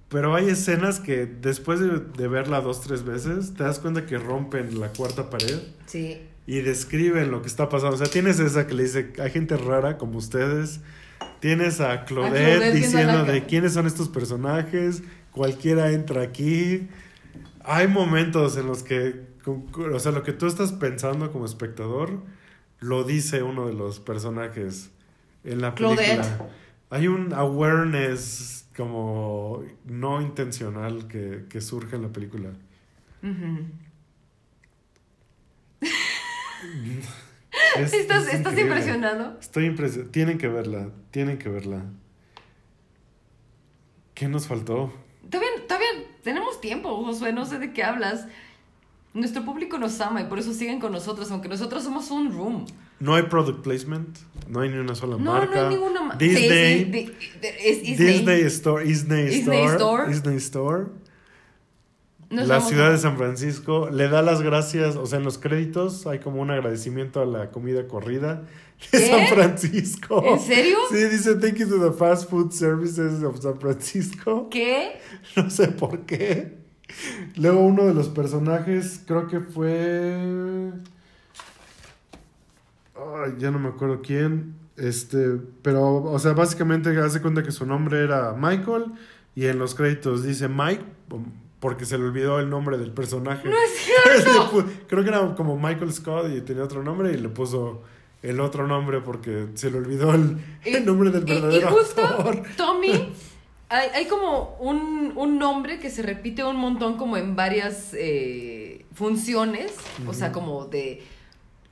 pero 0.10 0.36
hay 0.36 0.50
escenas 0.50 1.00
que 1.00 1.26
después 1.26 1.80
de, 1.80 2.00
de 2.00 2.28
verla 2.28 2.62
dos, 2.62 2.82
tres 2.82 3.04
veces, 3.04 3.54
te 3.54 3.64
das 3.64 3.80
cuenta 3.80 4.06
que 4.06 4.18
rompen 4.18 4.80
la 4.80 4.90
cuarta 4.90 5.30
pared 5.30 5.60
Sí. 5.86 6.22
y 6.48 6.62
describen 6.62 7.32
lo 7.32 7.42
que 7.42 7.48
está 7.48 7.70
pasando. 7.70 7.96
O 7.96 7.98
sea, 8.00 8.08
tienes 8.08 8.40
esa 8.40 8.66
que 8.68 8.74
le 8.74 8.84
dice, 8.84 9.14
hay 9.22 9.30
gente 9.32 9.56
rara 9.58 9.98
como 9.98 10.18
ustedes, 10.18 10.82
tienes 11.40 11.80
a 11.80 12.06
Claudette, 12.06 12.58
Claudette 12.58 12.74
diciendo 12.76 13.24
de 13.24 13.46
quiénes 13.46 13.74
son 13.74 13.86
estos 13.88 14.10
personajes, 14.10 15.04
cualquiera 15.32 15.92
entra 15.92 16.22
aquí. 16.24 16.88
Hay 17.64 17.88
momentos 17.88 18.58
en 18.58 18.66
los 18.68 18.82
que, 18.84 19.28
o 19.46 20.00
sea, 20.00 20.12
lo 20.12 20.24
que 20.24 20.34
tú 20.34 20.48
estás 20.48 20.72
pensando 20.74 21.32
como 21.32 21.46
espectador, 21.46 22.22
lo 22.80 23.04
dice 23.04 23.44
uno 23.44 23.68
de 23.68 23.74
los 23.74 24.00
personajes 24.00 24.90
en 25.44 25.62
la 25.62 25.76
Claudette. 25.76 26.18
película. 26.22 26.50
Hay 26.92 27.08
un 27.08 27.34
awareness 27.34 28.66
como 28.80 29.62
no 29.84 30.22
intencional 30.22 31.10
que, 31.10 31.44
que 31.50 31.60
surge 31.60 31.98
en 31.98 32.02
la 32.04 32.08
película. 32.14 32.52
Es- 37.76 37.94
¿Estás, 37.94 38.28
es 38.28 38.36
¿estás 38.36 38.58
impresionado? 38.58 39.38
Estoy 39.42 39.66
impresionado. 39.66 40.12
Tienen 40.12 40.38
que 40.38 40.48
verla. 40.48 40.92
Tienen 41.12 41.38
que 41.38 41.50
verla. 41.50 41.84
¿Qué 44.14 44.30
nos 44.30 44.48
faltó? 44.48 44.94
Todavía, 45.30 45.50
todavía 45.68 45.88
tenemos 46.24 46.62
tiempo, 46.62 47.04
Josué, 47.04 47.34
no 47.34 47.46
sé 47.46 47.60
de 47.60 47.74
qué 47.74 47.84
hablas. 47.84 48.28
Nuestro 49.14 49.44
público 49.44 49.78
nos 49.78 50.00
ama 50.00 50.22
y 50.22 50.26
por 50.26 50.40
eso 50.40 50.54
siguen 50.54 50.80
con 50.80 50.94
nosotros, 50.94 51.30
aunque 51.32 51.50
nosotros 51.50 51.84
somos 51.84 52.12
un 52.12 52.32
room. 52.32 52.66
No 53.00 53.16
hay 53.16 53.24
product 53.24 53.62
placement. 53.64 54.18
No 54.48 54.62
hay 54.62 54.70
ni 54.70 54.78
una 54.78 54.96
sola 54.96 55.16
No, 55.18 55.32
marca. 55.32 55.56
no 55.56 55.68
hay 55.70 55.76
ninguna 55.76 56.02
marca. 56.02 56.18
Disney. 56.18 56.84
Disney. 56.86 57.96
Disney 57.96 58.42
Store. 58.42 58.84
Disney, 58.84 59.26
Disney 59.28 59.58
Store. 59.66 59.76
Store. 59.76 60.08
Disney 60.10 60.36
Store. 60.38 60.86
Nos 62.30 62.48
la 62.48 62.62
ciudad 62.62 62.88
a- 62.88 62.92
de 62.92 62.98
San 63.00 63.18
Francisco 63.18 63.90
le 63.90 64.08
da 64.08 64.22
las 64.22 64.42
gracias, 64.44 64.96
o 64.98 65.06
sea, 65.08 65.18
en 65.18 65.26
los 65.26 65.40
créditos 65.40 66.06
hay 66.06 66.20
como 66.20 66.42
un 66.42 66.52
agradecimiento 66.52 67.22
a 67.22 67.26
la 67.26 67.50
comida 67.50 67.88
corrida 67.88 68.44
de 68.92 69.00
¿Qué? 69.00 69.08
San 69.08 69.28
Francisco. 69.28 70.24
¿En 70.26 70.40
serio? 70.40 70.78
Sí, 70.92 70.98
dice 71.06 71.36
thank 71.36 71.56
you 71.56 71.68
to 71.68 71.90
the 71.90 71.98
fast 71.98 72.30
food 72.30 72.52
services 72.52 73.24
of 73.24 73.40
San 73.42 73.60
Francisco. 73.60 74.48
¿Qué? 74.50 75.00
No 75.36 75.50
sé 75.50 75.70
por 75.70 76.02
qué. 76.06 76.58
Luego 77.36 77.62
uno 77.62 77.86
de 77.86 77.94
los 77.96 78.10
personajes, 78.10 79.02
creo 79.08 79.28
que 79.28 79.40
fue... 79.40 80.72
Ay, 83.16 83.34
ya 83.38 83.52
no 83.52 83.60
me 83.60 83.70
acuerdo 83.70 84.02
quién. 84.02 84.56
Este, 84.78 85.38
pero, 85.62 85.96
o 86.04 86.20
sea, 86.20 86.34
básicamente 86.34 86.98
hace 87.00 87.22
cuenta 87.22 87.44
que 87.44 87.52
su 87.52 87.66
nombre 87.66 88.04
era 88.04 88.34
Michael 88.34 88.86
y 89.36 89.46
en 89.48 89.60
los 89.60 89.76
créditos 89.76 90.24
dice 90.24 90.48
Mike 90.48 90.84
porque 91.60 91.84
se 91.86 91.98
le 91.98 92.06
olvidó 92.06 92.40
el 92.40 92.50
nombre 92.50 92.78
del 92.78 92.92
personaje. 92.92 93.50
No 93.50 93.56
es 93.58 93.72
cierto. 94.24 94.66
Creo 94.88 95.04
que 95.04 95.10
era 95.10 95.36
como 95.36 95.58
Michael 95.58 95.92
Scott 95.92 96.28
y 96.34 96.42
tenía 96.42 96.64
otro 96.64 96.82
nombre 96.84 97.12
y 97.12 97.18
le 97.18 97.28
puso 97.30 97.82
el 98.24 98.40
otro 98.40 98.68
nombre 98.68 99.02
porque 99.02 99.48
se 99.56 99.70
le 99.72 99.78
olvidó 99.80 100.14
el, 100.14 100.38
el 100.64 100.86
nombre 100.86 101.12
del 101.12 101.28
Y- 101.28 101.32
y- 101.32 101.36
verdadero 101.36 101.70
Y, 101.70 101.74
justo, 101.74 102.06
actor. 102.06 102.44
Tommy, 102.56 103.14
hay, 103.70 103.90
hay 103.94 104.06
como 104.08 104.56
un, 104.62 105.12
un 105.16 105.38
nombre 105.38 105.80
que 105.80 105.90
se 105.90 106.02
repite 106.04 106.44
un 106.46 106.56
montón 106.58 106.96
como 106.98 107.18
en 107.18 107.36
varias 107.36 107.90
eh, 107.94 108.86
funciones, 108.94 109.74
o 110.08 110.14
sea, 110.14 110.32
como 110.32 110.66
de 110.66 111.02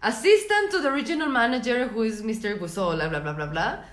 assistant 0.01 0.71
to 0.71 0.81
the 0.81 0.91
regional 0.91 1.29
manager 1.29 1.87
who 1.87 2.03
is 2.03 2.23
Mr. 2.23 2.57
Gusola, 2.59 3.09
bla, 3.09 3.19
bla, 3.19 3.33
bla, 3.33 3.45
bla, 3.45 3.85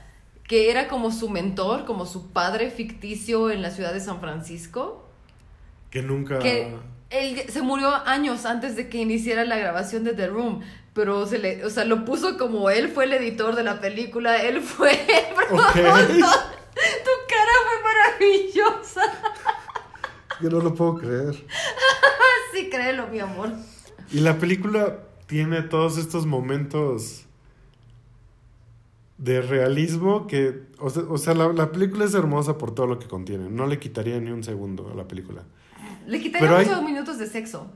que 0.47 0.71
era 0.71 0.89
como 0.89 1.11
su 1.11 1.29
mentor, 1.29 1.85
como 1.85 2.07
su 2.07 2.33
padre 2.33 2.71
ficticio 2.71 3.51
en 3.51 3.63
la 3.63 3.71
ciudad 3.71 3.93
de 3.93 4.01
San 4.01 4.21
Francisco, 4.21 5.09
Que 5.91 6.03
nunca... 6.03 6.39
que 6.39 6.75
él 7.11 7.43
se 7.49 7.63
murió 7.63 7.95
años 8.07 8.45
antes 8.45 8.77
de 8.77 8.89
que 8.89 8.99
iniciara 8.99 9.45
la 9.45 9.57
grabación 9.57 10.05
de 10.05 10.15
The 10.15 10.27
Room. 10.27 10.63
Pero 10.93 11.27
se 11.27 11.39
le, 11.39 11.65
o 11.65 11.71
sea, 11.71 11.85
lo 11.85 12.05
puso 12.05 12.39
como 12.39 12.71
él 12.71 12.89
fue 12.89 13.05
el 13.05 13.15
editor 13.15 13.57
de 13.57 13.65
la 13.65 13.81
película, 13.81 14.43
él 14.43 14.61
fue. 14.61 14.91
Tu 16.75 17.11
cara 17.29 17.53
fue 17.65 17.77
maravillosa. 17.83 19.03
Yo 20.41 20.51
no 20.51 20.61
lo 20.61 20.75
puedo 20.75 20.97
creer. 20.97 21.35
Sí, 22.53 22.71
créelo, 22.71 23.09
mi 23.09 23.19
amor. 23.19 23.51
Y 24.13 24.21
la 24.21 24.39
película 24.39 24.99
tiene 25.35 25.63
todos 25.63 25.99
estos 25.99 26.27
momentos 26.27 27.25
de 29.19 29.43
realismo 29.43 30.29
que, 30.29 30.63
o 30.79 30.91
sea, 30.91 31.03
o 31.09 31.19
sea, 31.19 31.35
la, 31.35 31.53
la 31.53 31.73
película 31.73 32.05
es 32.05 32.15
hermosa 32.15 32.57
por 32.57 32.73
todo 32.73 32.87
lo 32.87 33.01
que 33.01 33.09
contiene. 33.09 33.51
No 33.51 33.67
le 33.67 33.81
quitaría 33.81 34.21
ni 34.21 34.31
un 34.31 34.45
segundo 34.45 34.89
a 34.93 34.95
la 34.95 35.09
película. 35.09 35.43
Le 36.07 36.21
quitaría 36.21 36.47
Pero 36.47 36.57
hay- 36.61 36.67
muchos 36.67 36.85
minutos 36.85 37.19
de 37.19 37.27
sexo. 37.27 37.69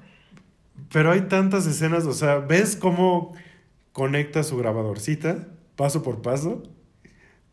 Pero 0.93 1.11
hay 1.11 1.23
tantas 1.23 1.67
escenas, 1.67 2.07
o 2.07 2.13
sea, 2.13 2.39
¿ves 2.39 2.77
cómo 2.77 3.33
conecta 3.93 4.45
su 4.45 4.57
grabadorcita 4.57 5.49
paso 5.75 6.05
por 6.05 6.23
paso? 6.23 6.63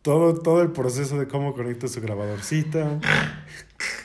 Todo, 0.04 0.36
todo 0.36 0.62
el 0.62 0.72
proceso 0.72 1.18
de 1.18 1.28
cómo 1.28 1.56
conecta 1.56 1.88
su 1.88 2.00
grabadorcita. 2.00 3.00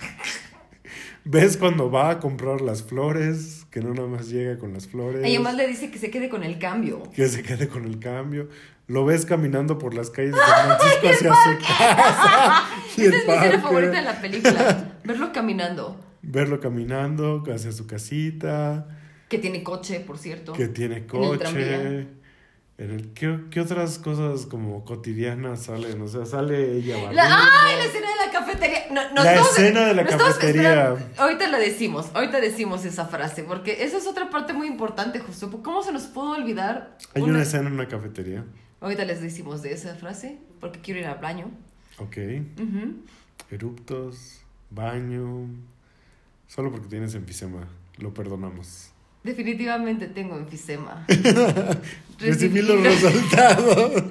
¿Ves 1.27 1.59
cuando 1.59 1.91
va 1.91 2.09
a 2.09 2.19
comprar 2.21 2.63
las 2.63 2.83
flores? 2.83 3.60
Que 3.71 3.81
no 3.81 3.95
nada 3.95 4.09
más 4.09 4.29
llega 4.29 4.59
con 4.59 4.73
las 4.73 4.89
flores. 4.89 5.23
Y 5.27 5.35
además 5.37 5.55
le 5.55 5.67
dice 5.69 5.91
que 5.91 5.99
se 5.99 6.11
quede 6.11 6.29
con 6.29 6.43
el 6.43 6.59
cambio. 6.59 7.03
que 7.15 7.29
se 7.29 7.43
quede 7.43 7.69
con 7.69 7.85
el 7.85 7.99
cambio. 8.01 8.49
Lo 8.89 9.05
ves 9.05 9.25
caminando 9.25 9.79
por 9.79 9.95
las 9.95 10.11
calles 10.11 10.33
de 10.35 10.41
San 10.41 10.67
Francisco 10.79 11.09
hacia 11.09 11.33
su 11.35 11.59
casa. 11.67 12.65
Esa 12.97 13.17
es 13.17 13.27
mi 13.29 13.33
escena 13.35 13.61
favorita 13.61 13.93
de 13.93 14.03
la 14.03 14.21
película. 14.21 14.95
Verlo 15.05 15.33
caminando. 15.33 16.01
Verlo 16.23 16.59
caminando 16.61 17.45
hacia 17.55 17.71
su 17.73 17.87
casita, 17.87 18.89
Que 19.29 19.39
tiene 19.39 19.63
coche, 19.63 20.01
por 20.01 20.19
cierto. 20.19 20.53
que 20.53 20.67
tiene 20.69 21.07
coche. 21.07 22.09
En 22.81 22.91
el, 22.93 23.13
¿qué, 23.13 23.39
qué 23.51 23.61
otras 23.61 23.99
cosas 23.99 24.47
como 24.47 24.87
cotidianas 24.87 25.65
salen? 25.65 26.01
O 26.01 26.09
sea, 26.09 26.25
sale 26.25 26.79
ella 26.79 26.97
La, 26.97 27.03
barriendo. 27.03 27.23
¡Ay! 27.63 27.77
La 27.77 27.85
escena 27.85 28.09
de 28.09 28.17
la 28.27 28.33
cafetería. 28.33 28.79
No, 28.91 29.15
nos 29.15 29.25
La 29.25 29.33
estamos- 29.35 29.51
escena 29.59 29.81
de 29.87 29.95
la 29.95 30.07
cafetería. 30.07 31.13
ahorita 31.19 31.49
la 31.49 31.59
decimos, 31.59 32.07
ahorita 32.15 32.41
decimos 32.41 32.85
esa 32.87 33.05
frase, 33.05 33.45
porque 33.45 33.85
esa 33.85 33.99
es 33.99 34.07
otra 34.07 34.31
parte 34.31 34.55
muy 34.55 34.67
importante, 34.67 35.19
José. 35.19 35.47
¿Cómo 35.63 35.83
se 35.83 35.93
nos 35.93 36.05
pudo 36.05 36.31
olvidar? 36.33 36.97
Hay 37.15 37.21
una 37.23 37.43
escena 37.43 37.69
en 37.69 37.75
una 37.75 37.87
cafetería. 37.87 38.45
Ahorita 38.81 39.05
les 39.05 39.21
decimos 39.21 39.61
de 39.61 39.75
esa 39.75 39.95
frase, 39.97 40.39
porque 40.59 40.81
quiero 40.81 41.01
ir 41.01 41.07
al 41.07 41.19
baño. 41.19 41.51
Ok. 41.99 42.17
Ujú. 42.59 42.95
Eruptos, 43.51 44.41
baño. 44.71 45.49
Solo 46.49 46.71
porque 46.73 46.89
tienes 46.89 47.15
enfisema. 47.15 47.69
Lo 47.99 48.15
perdonamos. 48.15 48.90
Definitivamente 49.23 50.07
tengo 50.07 50.37
enfisema. 50.37 51.07
Recibí 52.19 52.63
los 52.63 52.83
resultados. 52.83 54.05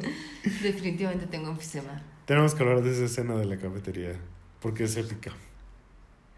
Definitivamente 0.64 1.26
tengo 1.26 1.50
enfisema. 1.50 2.02
Tenemos 2.26 2.54
que 2.54 2.64
hablar 2.64 2.84
de 2.84 2.92
esa 2.92 3.06
escena 3.06 3.36
de 3.36 3.46
la 3.46 3.58
cafetería, 3.58 4.14
porque 4.62 4.84
es 4.84 4.96
épica. 4.98 5.32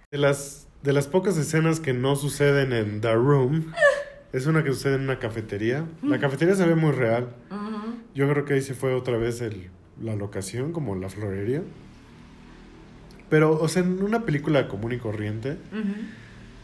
De 0.10 0.18
las, 0.18 0.68
de 0.84 0.94
las 0.94 1.08
pocas 1.08 1.38
escenas 1.38 1.82
que 1.82 1.94
no 1.94 2.16
suceden 2.16 2.72
en 2.72 3.02
The 3.02 3.14
Room, 3.14 3.74
es 4.34 4.46
una 4.46 4.64
que 4.64 4.72
sucede 4.72 4.96
en 4.96 5.02
una 5.02 5.20
cafetería. 5.20 5.86
La 6.02 6.20
cafetería 6.20 6.56
se 6.56 6.66
ve 6.66 6.76
muy 6.76 6.92
real. 6.92 7.36
Yo 8.16 8.30
creo 8.30 8.46
que 8.46 8.54
ahí 8.54 8.62
se 8.62 8.74
fue 8.74 8.94
otra 8.94 9.18
vez 9.18 9.42
el, 9.42 9.70
la 10.02 10.16
locación, 10.16 10.72
como 10.72 10.96
la 10.96 11.10
florería. 11.10 11.62
Pero, 13.30 13.60
o 13.60 13.68
sea, 13.68 13.84
en 13.84 14.02
una 14.02 14.26
película 14.26 14.68
común 14.68 14.94
y 14.94 14.98
corriente. 14.98 15.58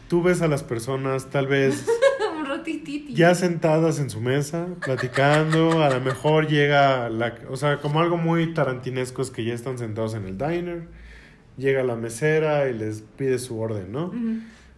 Tú 0.08 0.24
ves 0.24 0.42
a 0.42 0.48
las 0.48 0.64
personas 0.64 1.30
tal 1.30 1.48
vez 1.48 1.86
Un 2.38 2.46
ratititi. 2.46 3.14
ya 3.14 3.36
sentadas 3.36 4.00
en 4.00 4.10
su 4.10 4.22
mesa, 4.22 4.68
platicando, 4.84 5.84
a 5.84 5.90
lo 5.90 6.02
mejor 6.02 6.48
llega 6.48 7.10
la, 7.10 7.36
o 7.50 7.56
sea, 7.58 7.78
como 7.78 8.00
algo 8.00 8.18
muy 8.18 8.54
tarantinesco 8.54 9.22
es 9.22 9.32
que 9.32 9.44
ya 9.44 9.54
están 9.54 9.78
sentados 9.78 10.14
en 10.14 10.26
el 10.26 10.38
diner, 10.38 10.88
llega 11.58 11.84
la 11.84 11.96
mesera 11.96 12.70
y 12.70 12.74
les 12.74 13.02
pide 13.02 13.40
su 13.40 13.60
orden, 13.60 13.92
¿no? 13.92 14.12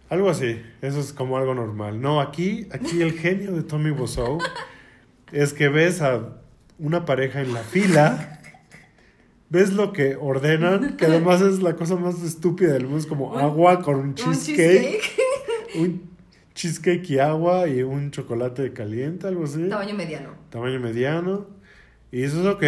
Algo 0.08 0.30
así, 0.30 0.60
eso 0.82 0.98
es 0.98 1.12
como 1.12 1.36
algo 1.38 1.54
normal. 1.54 2.00
No, 2.00 2.20
aquí, 2.20 2.66
aquí 2.72 3.02
el 3.02 3.12
genio 3.12 3.52
de 3.52 3.62
Tommy 3.62 3.90
Wiseau 3.90 4.38
es 5.30 5.52
que 5.52 5.68
ves 5.68 6.00
a 6.02 6.40
una 6.78 7.04
pareja 7.04 7.42
en 7.42 7.52
la 7.52 7.60
fila, 7.60 8.40
ves 9.50 9.72
lo 9.72 9.92
que 9.92 10.16
ordenan, 10.16 10.96
que 10.96 11.04
además 11.06 11.42
es 11.42 11.60
la 11.62 11.76
cosa 11.76 11.96
más 11.96 12.22
estúpida 12.22 12.72
del 12.72 12.84
mundo, 12.84 12.98
es 12.98 13.06
como 13.06 13.38
agua 13.38 13.82
con 13.82 13.96
un 13.96 14.14
cheesecake. 14.14 15.02
Un 15.76 16.10
cheesecake 16.54 17.08
y 17.10 17.18
agua 17.18 17.68
y 17.68 17.82
un 17.82 18.10
chocolate 18.10 18.72
caliente, 18.72 19.26
algo 19.26 19.44
así. 19.44 19.68
Tamaño 19.68 19.94
mediano. 19.94 20.30
Tamaño 20.50 20.80
mediano. 20.80 21.46
Y 22.12 22.24
eso 22.24 22.40
es 22.40 22.46
ok. 22.46 22.62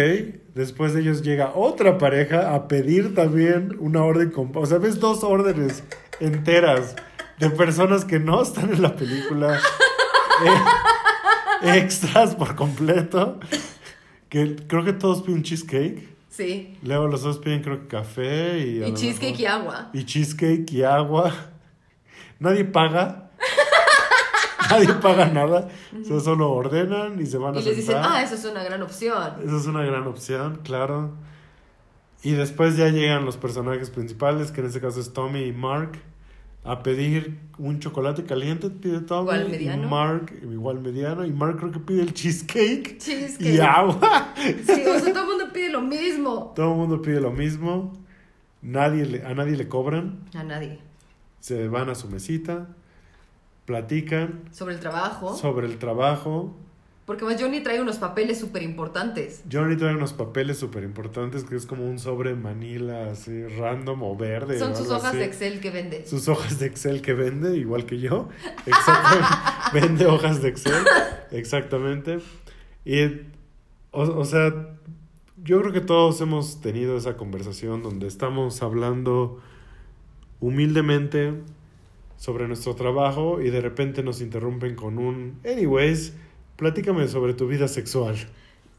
Después 0.55 0.93
de 0.93 1.01
ellos 1.01 1.21
llega 1.21 1.51
otra 1.53 1.97
pareja 1.97 2.53
a 2.55 2.67
pedir 2.67 3.13
también 3.13 3.75
una 3.79 4.03
orden 4.03 4.31
con... 4.31 4.51
O 4.55 4.65
sea, 4.65 4.77
ves 4.77 4.99
dos 4.99 5.23
órdenes 5.23 5.83
enteras 6.21 6.95
de 7.39 7.49
personas 7.49 8.05
que 8.05 8.19
no 8.19 8.41
están 8.41 8.71
en 8.71 8.81
la 8.81 8.95
película. 8.95 9.59
eh, 11.63 11.77
extras 11.77 12.35
por 12.35 12.55
completo. 12.55 13.39
Que 14.29 14.55
creo 14.67 14.85
que 14.85 14.93
todos 14.93 15.23
piden 15.23 15.43
cheesecake. 15.43 16.07
Sí. 16.29 16.77
Luego 16.81 17.07
los 17.07 17.21
dos 17.21 17.37
piden 17.39 17.61
creo 17.61 17.81
que 17.81 17.87
café 17.87 18.59
y... 18.59 18.83
Y 18.83 18.93
cheesecake 18.93 19.37
mejor- 19.37 19.41
y 19.41 19.45
agua. 19.45 19.89
y 19.93 20.05
cheesecake 20.05 20.71
y 20.71 20.83
agua. 20.83 21.33
Nadie 22.43 22.65
paga. 22.65 23.29
Nadie 24.69 24.93
paga 24.95 25.27
nada. 25.27 25.69
O 26.01 26.03
sea, 26.03 26.19
solo 26.19 26.51
ordenan 26.51 27.19
y 27.21 27.25
se 27.25 27.37
van 27.37 27.55
a 27.55 27.59
Y 27.59 27.63
les 27.63 27.77
dicen, 27.77 27.97
ah, 28.01 28.21
eso 28.21 28.35
es 28.35 28.43
una 28.45 28.63
gran 28.63 28.81
opción. 28.81 29.33
Esa 29.45 29.57
es 29.57 29.65
una 29.65 29.83
gran 29.83 30.05
opción, 30.07 30.59
claro. 30.63 31.11
Y 32.21 32.31
después 32.31 32.75
ya 32.75 32.89
llegan 32.89 33.25
los 33.25 33.37
personajes 33.37 33.89
principales, 33.89 34.51
que 34.51 34.61
en 34.61 34.67
este 34.67 34.81
caso 34.81 34.99
es 34.99 35.13
Tommy 35.13 35.43
y 35.45 35.51
Mark, 35.53 35.91
a 36.65 36.81
pedir 36.83 37.39
un 37.57 37.79
chocolate 37.79 38.23
caliente, 38.23 38.69
pide 38.69 38.99
Tommy. 39.01 39.23
Igual 39.23 39.49
mediano. 39.49 39.83
Y 39.83 39.89
Mark, 39.89 40.33
igual 40.41 40.79
mediano. 40.81 41.25
Y 41.25 41.31
Mark 41.31 41.57
creo 41.59 41.71
que 41.71 41.79
pide 41.79 42.01
el 42.01 42.13
cheesecake. 42.13 42.97
Cheesecake. 42.99 43.55
Y 43.55 43.59
agua. 43.59 44.33
Sí, 44.35 44.83
o 44.85 44.99
sea, 44.99 45.13
todo 45.13 45.23
el 45.23 45.29
mundo 45.29 45.53
pide 45.53 45.69
lo 45.69 45.81
mismo. 45.81 46.51
Todo 46.55 46.71
el 46.71 46.77
mundo 46.77 47.01
pide 47.01 47.19
lo 47.21 47.31
mismo. 47.31 47.93
Nadie 48.61 49.05
le- 49.05 49.25
a 49.25 49.33
nadie 49.33 49.55
le 49.57 49.67
cobran. 49.67 50.19
A 50.33 50.43
nadie. 50.43 50.79
Se 51.43 51.67
van 51.67 51.89
a 51.89 51.95
su 51.95 52.07
mesita, 52.07 52.69
platican 53.65 54.43
Sobre 54.53 54.75
el 54.75 54.79
trabajo. 54.79 55.35
sobre 55.35 55.67
el 55.67 55.77
trabajo. 55.77 56.55
Porque 57.05 57.25
más 57.25 57.35
Johnny 57.37 57.59
trae 57.61 57.81
unos 57.81 57.97
papeles 57.97 58.39
súper 58.39 58.63
importantes. 58.63 59.43
Johnny 59.51 59.75
trae 59.75 59.93
unos 59.93 60.13
papeles 60.13 60.57
súper 60.57 60.85
importantes 60.85 61.43
que 61.43 61.57
es 61.57 61.65
como 61.65 61.85
un 61.85 61.99
sobre 61.99 62.33
manila 62.33 63.11
así 63.11 63.45
random 63.45 64.03
o 64.03 64.15
verde. 64.15 64.57
Son 64.57 64.71
o 64.71 64.75
sus 64.77 64.87
hojas 64.87 65.09
así. 65.09 65.17
de 65.17 65.25
Excel 65.25 65.59
que 65.59 65.69
vende. 65.69 66.07
Sus 66.07 66.29
hojas 66.29 66.59
de 66.59 66.67
Excel 66.67 67.01
que 67.01 67.11
vende, 67.11 67.57
igual 67.57 67.85
que 67.85 67.99
yo. 67.99 68.29
Exactamente. 68.65 69.27
vende 69.73 70.05
hojas 70.05 70.41
de 70.41 70.47
Excel. 70.47 70.85
Exactamente. 71.31 72.19
Y, 72.85 73.03
o, 73.91 74.03
o 74.03 74.23
sea, 74.23 74.77
yo 75.43 75.59
creo 75.59 75.73
que 75.73 75.81
todos 75.81 76.21
hemos 76.21 76.61
tenido 76.61 76.95
esa 76.95 77.17
conversación 77.17 77.83
donde 77.83 78.07
estamos 78.07 78.63
hablando 78.63 79.41
humildemente 80.47 81.33
sobre 82.17 82.47
nuestro 82.47 82.75
trabajo 82.75 83.41
y 83.41 83.49
de 83.49 83.61
repente 83.61 84.03
nos 84.03 84.19
interrumpen 84.19 84.75
con 84.75 84.97
un, 84.97 85.39
anyways, 85.45 86.13
platícame 86.57 87.07
sobre 87.07 87.33
tu 87.33 87.47
vida 87.47 87.67
sexual. 87.69 88.15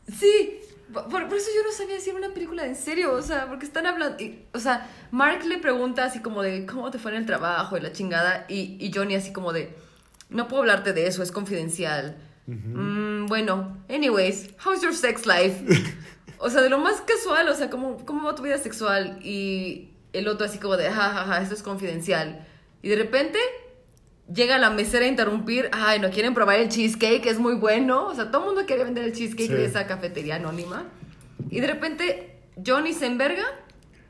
Sí, 0.08 0.60
por, 0.92 1.08
por 1.08 1.22
eso 1.34 1.48
yo 1.56 1.62
no 1.64 1.72
sabía 1.72 1.98
si 2.00 2.10
era 2.10 2.18
una 2.18 2.34
película 2.34 2.66
en 2.66 2.76
serio, 2.76 3.14
o 3.14 3.22
sea, 3.22 3.48
porque 3.48 3.64
están 3.64 3.86
hablando, 3.86 4.22
y- 4.22 4.40
o 4.52 4.58
sea, 4.58 4.90
Mark 5.10 5.42
le 5.46 5.56
pregunta 5.58 6.04
así 6.04 6.20
como 6.20 6.42
de 6.42 6.66
cómo 6.66 6.90
te 6.90 6.98
fue 6.98 7.12
en 7.12 7.16
el 7.18 7.26
trabajo 7.26 7.76
y 7.78 7.80
la 7.80 7.92
chingada, 7.92 8.44
y, 8.48 8.76
y 8.78 8.92
Johnny 8.94 9.14
así 9.14 9.32
como 9.32 9.52
de, 9.54 9.70
no 10.28 10.48
puedo 10.48 10.62
hablarte 10.62 10.92
de 10.92 11.06
eso, 11.06 11.22
es 11.22 11.32
confidencial. 11.32 12.18
Mm, 12.46 13.24
bueno, 13.26 13.78
anyways, 13.88 14.50
how's 14.64 14.82
your 14.82 14.94
sex 14.94 15.24
life? 15.26 15.64
o 16.38 16.50
sea, 16.50 16.60
de 16.60 16.68
lo 16.68 16.78
más 16.78 17.00
casual, 17.00 17.48
o 17.48 17.54
sea, 17.54 17.70
¿cómo, 17.70 18.04
cómo 18.04 18.24
va 18.24 18.34
tu 18.34 18.42
vida 18.42 18.58
sexual? 18.58 19.18
Y 19.24 19.88
el 20.14 20.28
otro 20.28 20.46
así 20.46 20.58
como 20.58 20.76
de, 20.76 20.84
jajaja, 20.90 21.12
ja, 21.20 21.24
ja, 21.26 21.42
esto 21.42 21.54
es 21.54 21.62
confidencial. 21.62 22.46
Y 22.82 22.88
de 22.88 22.96
repente 22.96 23.38
llega 24.32 24.58
la 24.58 24.70
mesera 24.70 25.04
a 25.04 25.08
interrumpir, 25.08 25.68
ay, 25.72 26.00
no 26.00 26.10
quieren 26.10 26.34
probar 26.34 26.58
el 26.60 26.68
cheesecake, 26.68 27.26
es 27.26 27.38
muy 27.38 27.54
bueno. 27.54 28.06
O 28.06 28.14
sea, 28.14 28.30
todo 28.30 28.42
el 28.42 28.46
mundo 28.48 28.66
quiere 28.66 28.84
vender 28.84 29.04
el 29.04 29.12
cheesecake 29.12 29.48
Sí. 29.48 29.52
de 29.54 29.64
esa 29.66 29.86
cafetería 29.86 30.36
anónima. 30.36 30.84
Y 31.50 31.60
de 31.60 31.66
repente 31.66 32.40
Johnny 32.64 32.92
se 32.92 33.06
enverga 33.06 33.44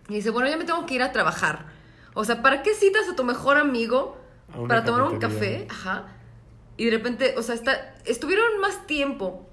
y 0.09 0.15
dice, 0.15 0.31
bueno, 0.31 0.49
ya 0.49 0.57
me 0.57 0.65
tengo 0.65 0.87
que 0.87 0.95
ir 0.95 1.03
a 1.03 1.13
trabajar. 1.13 1.67
O 2.15 2.25
sea, 2.25 2.43
¿para 2.43 2.63
qué 2.63 2.75
citas 2.75 3.09
a 3.09 3.17
tu 3.17 3.25
mejor 3.25 3.57
amigo 3.57 4.17
para 4.69 4.85
tomar 4.85 5.03
un 5.03 5.19
café? 5.19 5.67
Ajá. 5.69 6.09
Y 6.77 6.85
de 6.87 6.91
repente, 6.91 7.35
o 7.37 7.43
sea, 7.43 7.55
está, 7.55 7.95
estuvieron 8.05 8.61
más 8.61 8.87
tiempo 8.87 9.49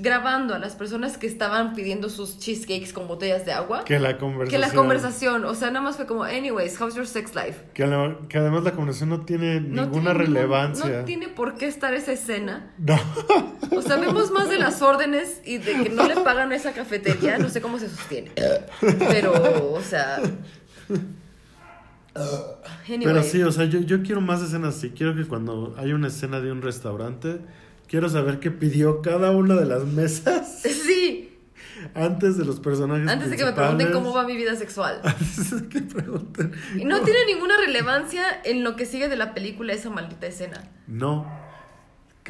grabando 0.00 0.54
a 0.54 0.58
las 0.58 0.74
personas 0.76 1.18
que 1.18 1.26
estaban 1.26 1.74
pidiendo 1.74 2.08
sus 2.08 2.38
cheesecakes 2.38 2.92
con 2.92 3.08
botellas 3.08 3.44
de 3.44 3.52
agua 3.52 3.84
Que 3.84 3.98
la 3.98 4.16
conversación. 4.18 4.48
que 4.62 4.66
la 4.68 4.72
conversación. 4.74 5.44
O 5.44 5.54
sea, 5.54 5.68
nada 5.70 5.80
más 5.84 5.96
fue 5.96 6.06
como, 6.06 6.22
anyways, 6.24 6.80
how's 6.80 6.94
your 6.94 7.06
sex 7.06 7.34
life? 7.34 7.60
Que, 7.74 7.86
la- 7.86 8.16
que 8.28 8.38
además 8.38 8.62
la 8.64 8.72
conversación 8.72 9.08
no 9.10 9.22
tiene 9.24 9.60
No 9.60 9.82
ninguna 9.82 9.90
tiene 9.90 10.00
ningún- 10.00 10.16
relevancia. 10.34 10.98
no 11.00 11.04
tiene 11.04 11.28
por 11.28 11.56
qué 11.56 11.66
estar 11.66 11.94
esa 11.94 12.12
escena. 12.12 12.72
No. 12.78 12.98
O 13.76 13.82
sea, 13.82 13.96
vemos 13.96 14.30
más 14.30 14.48
de 14.48 14.58
las 14.58 14.82
órdenes 14.82 15.40
y 15.44 15.58
de 15.58 15.82
que 15.82 15.90
no 15.90 16.06
le 16.06 16.16
pagan 16.16 16.52
a 16.52 16.56
esa 16.56 16.72
cafetería. 16.72 17.38
No 17.38 17.48
sé 17.48 17.60
cómo 17.60 17.78
se 17.78 17.88
sostiene. 17.88 18.30
Pero, 19.10 19.32
o 19.72 19.80
sea. 19.82 20.20
Pero 22.86 23.22
sí, 23.22 23.42
o 23.42 23.52
sea, 23.52 23.64
yo, 23.66 23.80
yo 23.80 24.02
quiero 24.02 24.20
más 24.20 24.42
escenas 24.42 24.76
así. 24.76 24.90
Quiero 24.90 25.14
que 25.14 25.24
cuando 25.26 25.74
hay 25.78 25.92
una 25.92 26.08
escena 26.08 26.40
de 26.40 26.50
un 26.50 26.62
restaurante, 26.62 27.38
quiero 27.88 28.08
saber 28.08 28.38
qué 28.40 28.50
pidió 28.50 29.02
cada 29.02 29.30
una 29.32 29.54
de 29.56 29.64
las 29.66 29.84
mesas 29.84 30.60
Sí. 30.62 31.38
antes 31.94 32.36
de 32.36 32.44
los 32.44 32.60
personajes 32.60 33.08
Antes 33.08 33.30
de 33.30 33.36
que 33.36 33.44
me 33.44 33.52
pregunten 33.52 33.92
cómo 33.92 34.12
va 34.12 34.24
mi 34.24 34.36
vida 34.36 34.54
sexual. 34.56 35.00
Antes 35.04 35.50
de 35.62 35.68
que 35.68 35.80
pregunten. 35.82 36.52
Y 36.76 36.84
no 36.84 37.00
tiene 37.02 37.24
ninguna 37.26 37.56
relevancia 37.56 38.22
en 38.44 38.62
lo 38.64 38.76
que 38.76 38.84
sigue 38.86 39.08
de 39.08 39.16
la 39.16 39.32
película 39.34 39.72
esa 39.72 39.90
maldita 39.90 40.26
escena. 40.26 40.62
No. 40.86 41.26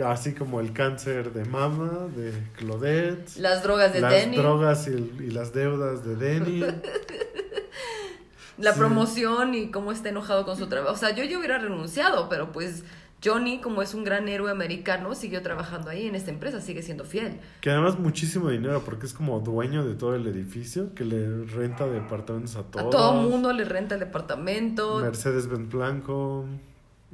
Así 0.05 0.33
como 0.33 0.61
el 0.61 0.73
cáncer 0.73 1.33
de 1.33 1.45
mama, 1.45 2.07
de 2.15 2.33
Claudette. 2.57 3.37
Las 3.39 3.65
drogas 3.65 3.93
de 3.93 4.01
las 4.01 4.13
Denny. 4.13 4.37
drogas 4.37 4.87
y, 4.87 4.91
y 4.93 5.31
las 5.33 5.53
deudas 5.53 6.05
de 6.05 6.15
Denny. 6.15 6.61
la 8.59 8.73
Sí. 8.73 8.79
promoción 8.79 9.55
y 9.55 9.71
cómo 9.71 9.91
está 9.93 10.09
enojado 10.11 10.45
con 10.45 10.57
su 10.57 10.69
trabajo. 10.69 10.95
O 10.95 10.97
sea, 10.97 11.11
yo 11.15 11.25
ya 11.25 11.37
hubiera 11.39 11.59
renunciado, 11.59 12.29
pero 12.29 12.53
pues 12.53 12.85
Johnny, 13.24 13.61
como 13.61 13.82
es 13.82 13.95
un 13.95 14.05
gran 14.05 14.28
héroe 14.28 14.51
americano, 14.51 15.15
siguió 15.15 15.43
trabajando 15.43 15.90
ahí 15.90 16.07
en 16.07 16.15
esta 16.15 16.31
empresa, 16.31 16.61
sigue 16.61 16.82
siendo 16.82 17.05
fiel. 17.05 17.40
que 17.61 17.70
además 17.70 17.99
muchísimo 17.99 18.49
dinero 18.49 18.82
porque 18.85 19.07
es 19.07 19.12
como 19.12 19.40
dueño 19.40 19.85
de 19.85 19.95
todo 19.95 20.15
el 20.15 20.27
edificio, 20.27 20.95
que 20.95 21.05
le 21.05 21.45
renta 21.47 21.86
departamentos 21.86 22.57
a 22.57 22.62
todos. 22.62 22.86
A 22.86 22.90
todo 22.90 23.15
mundo 23.15 23.53
le 23.53 23.65
renta 23.65 23.95
el 23.95 24.01
departamento. 24.01 25.01
Mercedes 25.01 25.49
Benz 25.49 25.69
Blanco 25.69 26.45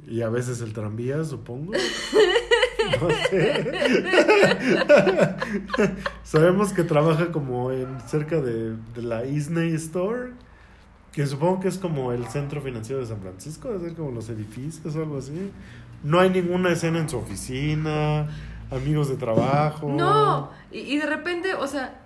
y 0.07 0.21
a 0.21 0.29
veces 0.29 0.61
el 0.61 0.73
tranvía, 0.73 1.23
supongo. 1.23 1.73
No 3.01 3.09
sé. 3.29 3.65
Sabemos 6.23 6.71
que 6.71 6.83
trabaja 6.83 7.31
como 7.31 7.71
en 7.71 7.99
cerca 8.01 8.39
de, 8.39 8.75
de 8.93 9.01
la 9.01 9.25
Isney 9.25 9.73
Store, 9.73 10.33
que 11.11 11.25
supongo 11.25 11.61
que 11.61 11.67
es 11.67 11.79
como 11.79 12.11
el 12.11 12.27
centro 12.27 12.61
financiero 12.61 13.01
de 13.01 13.07
San 13.07 13.21
Francisco, 13.21 13.77
ser 13.79 13.95
como 13.95 14.11
los 14.11 14.29
edificios 14.29 14.95
o 14.95 15.01
algo 15.01 15.17
así. 15.17 15.51
No 16.05 16.19
hay 16.19 16.29
ninguna 16.29 16.71
escena 16.71 16.99
en 16.99 17.09
su 17.09 17.17
oficina, 17.17 18.29
amigos 18.69 19.09
de 19.09 19.17
trabajo. 19.17 19.89
No, 19.89 20.51
y, 20.71 20.79
y 20.79 20.97
de 20.97 21.07
repente, 21.07 21.55
o 21.55 21.67
sea, 21.67 21.99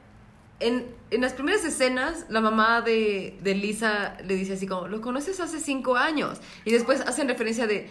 en, 0.61 0.85
en 1.11 1.21
las 1.21 1.33
primeras 1.33 1.65
escenas, 1.65 2.25
la 2.29 2.39
mamá 2.39 2.81
de, 2.81 3.37
de 3.41 3.55
Lisa 3.55 4.17
le 4.25 4.35
dice 4.35 4.53
así 4.53 4.67
como, 4.67 4.87
lo 4.87 5.01
conoces 5.01 5.41
hace 5.41 5.59
cinco 5.59 5.97
años. 5.97 6.39
Y 6.63 6.71
después 6.71 7.01
hacen 7.01 7.27
referencia 7.27 7.67
de, 7.67 7.89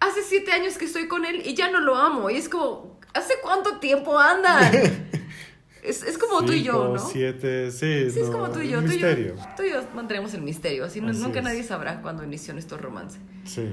hace 0.00 0.22
siete 0.22 0.50
años 0.50 0.76
que 0.76 0.86
estoy 0.86 1.06
con 1.06 1.24
él 1.24 1.42
y 1.44 1.54
ya 1.54 1.70
no 1.70 1.80
lo 1.80 1.94
amo. 1.94 2.30
Y 2.30 2.36
es 2.36 2.48
como, 2.48 2.98
¿hace 3.12 3.34
cuánto 3.40 3.78
tiempo 3.78 4.18
andan? 4.18 4.74
es, 5.84 6.02
es 6.02 6.18
como 6.18 6.44
tú 6.44 6.52
y 6.52 6.64
yo, 6.64 6.94
¿no? 6.94 6.98
Siete, 6.98 7.70
sí, 7.70 8.10
Sí, 8.10 8.20
es 8.20 8.28
como 8.28 8.50
tú 8.50 8.60
y 8.60 8.70
yo. 8.70 8.82
Tú 8.82 8.90
y 8.90 8.98
yo, 8.98 9.34
tú 9.56 9.62
y 9.62 9.70
yo 9.70 9.82
mantendremos 9.94 10.34
el 10.34 10.42
misterio. 10.42 10.84
Así, 10.84 11.00
nunca 11.00 11.38
es. 11.38 11.44
nadie 11.44 11.62
sabrá 11.62 12.02
cuándo 12.02 12.24
inició 12.24 12.54
nuestro 12.54 12.76
romance. 12.78 13.18
Sí. 13.44 13.72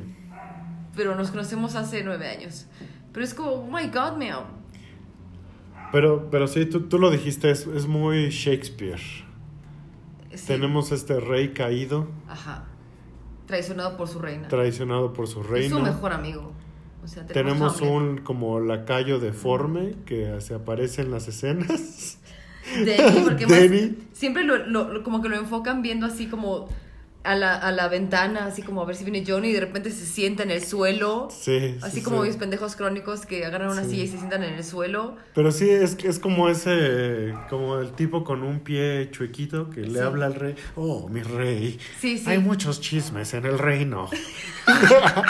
Pero 0.96 1.16
nos 1.16 1.32
conocemos 1.32 1.76
hace 1.76 2.04
nueve 2.04 2.28
años. 2.28 2.68
Pero 3.14 3.24
es 3.26 3.34
como, 3.34 3.52
oh 3.52 3.68
my 3.72 3.88
god, 3.88 4.18
Mel. 4.18 4.36
Pero, 5.92 6.30
pero 6.32 6.48
sí, 6.48 6.66
tú, 6.66 6.82
tú 6.82 6.98
lo 7.00 7.12
dijiste, 7.12 7.52
es, 7.52 7.68
es 7.68 7.86
muy 7.88 8.30
Shakespeare. 8.30 9.00
Sí. 10.34 10.48
Tenemos 10.48 10.92
este 10.94 11.20
rey 11.20 11.50
caído, 11.50 12.08
Ajá. 12.28 12.66
Traicionado 13.48 13.98
por 13.98 14.08
su 14.08 14.20
reina. 14.20 14.48
traicionado 14.48 15.12
por 15.12 15.28
su 15.28 15.42
y 15.42 15.44
su 15.44 15.50
reino. 15.50 15.80
mejor 15.82 16.14
amigo. 16.14 16.54
O 17.04 17.08
sea, 17.08 17.26
Tenemos 17.26 17.82
un 17.82 18.20
como 18.20 18.60
lacayo 18.62 19.20
deforme 19.20 19.96
que 20.06 20.40
se 20.40 20.54
aparece 20.54 21.02
en 21.02 21.12
las 21.12 21.28
escenas. 21.28 22.20
Denny, 22.86 23.22
porque 23.26 23.46
más- 23.48 24.08
siempre 24.14 24.44
lo- 24.46 25.04
como 25.04 25.22
que 25.22 25.28
lo 25.28 25.36
enfocan 25.36 25.82
viendo 25.82 26.06
así 26.06 26.28
como 26.28 26.70
a 27.24 27.36
la, 27.36 27.56
a 27.56 27.72
la 27.72 27.88
ventana, 27.88 28.46
así 28.46 28.64
como 28.64 28.82
a 28.82 28.86
ver 28.86 28.96
si 28.96 29.04
viene 29.04 29.24
Johnny 29.28 29.50
y 29.50 29.54
de 29.54 29.60
repente 29.60 29.92
se 29.92 30.06
sienta 30.06 30.42
en 30.44 30.52
el 30.52 30.64
suelo. 30.64 31.28
Sí. 31.32 31.78
Así 31.82 31.98
sí, 31.98 32.04
como 32.04 32.22
sí. 32.24 32.30
mis 32.30 32.38
pendejos 32.38 32.76
crónicos 32.76 33.26
que 33.28 33.46
agarran 33.46 33.72
una 33.72 33.84
Sí. 33.84 33.92
silla 33.92 34.04
y 34.04 34.08
se 34.08 34.18
sientan 34.18 34.44
en 34.44 34.54
el 34.56 34.64
suelo. 34.64 35.16
Pero 35.36 35.52
sí, 35.52 35.70
es, 35.70 35.98
es 36.04 36.18
como 36.20 36.50
ese, 36.50 37.34
como 37.50 37.80
el 37.80 37.92
tipo 37.94 38.24
con 38.24 38.42
un 38.44 38.60
pie 38.62 39.10
chuequito 39.12 39.70
que 39.70 39.82
le 39.82 40.02
habla 40.02 40.26
al 40.26 40.34
rey. 40.36 40.56
Oh, 40.76 41.08
mi 41.10 41.22
rey. 41.22 41.80
Sí, 42.00 42.18
sí. 42.18 42.28
Hay 42.30 42.40
muchos 42.40 42.82
chismes 42.82 43.34
en 43.36 43.46
el 43.46 43.60
reino. 43.60 44.10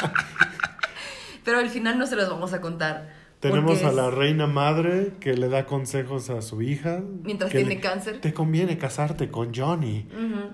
Pero 1.44 1.58
al 1.58 1.70
final 1.70 1.98
no 1.98 2.06
se 2.06 2.16
los 2.16 2.30
vamos 2.30 2.54
a 2.54 2.62
contar. 2.62 3.21
Tenemos 3.42 3.84
a 3.84 3.92
la 3.92 4.10
reina 4.12 4.46
madre 4.48 5.14
que 5.20 5.34
le 5.36 5.50
da 5.50 5.66
consejos 5.66 6.30
a 6.30 6.42
su 6.42 6.62
hija. 6.62 7.02
Mientras 7.24 7.52
tiene 7.52 7.70
le- 7.76 7.80
cáncer. 7.82 8.22
Te 8.22 8.34
conviene 8.34 8.78
casarte 8.78 9.30
con 9.32 9.54
Johnny. 9.54 10.08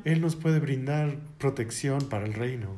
Él 0.06 0.22
nos 0.22 0.36
puede 0.36 0.60
brindar 0.60 1.18
protección 1.38 2.00
para 2.10 2.26
el 2.26 2.34
reino. 2.34 2.70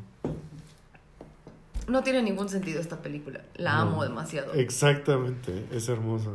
No 1.87 2.03
tiene 2.03 2.21
ningún 2.21 2.49
sentido 2.49 2.79
esta 2.81 3.01
película. 3.01 3.41
La 3.55 3.75
No. 3.75 3.81
amo 3.81 4.03
demasiado. 4.03 4.53
Exactamente, 4.53 5.65
es 5.71 5.87
hermosa. 5.89 6.29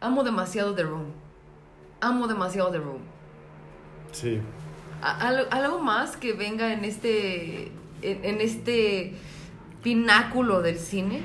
Amo 0.00 0.22
demasiado 0.24 0.74
The 0.74 0.82
Room. 0.84 1.04
Amo 2.00 2.28
demasiado 2.28 2.70
The 2.70 2.78
Room. 2.78 3.00
Sí. 4.12 4.40
Al- 5.02 5.48
algo 5.50 5.80
más 5.80 6.16
que 6.16 6.32
venga 6.34 6.72
en 6.72 6.84
este 6.84 7.72
en, 8.02 8.24
en 8.24 8.40
este 8.40 9.14
pináculo 9.82 10.62
del 10.62 10.78
cine. 10.78 11.20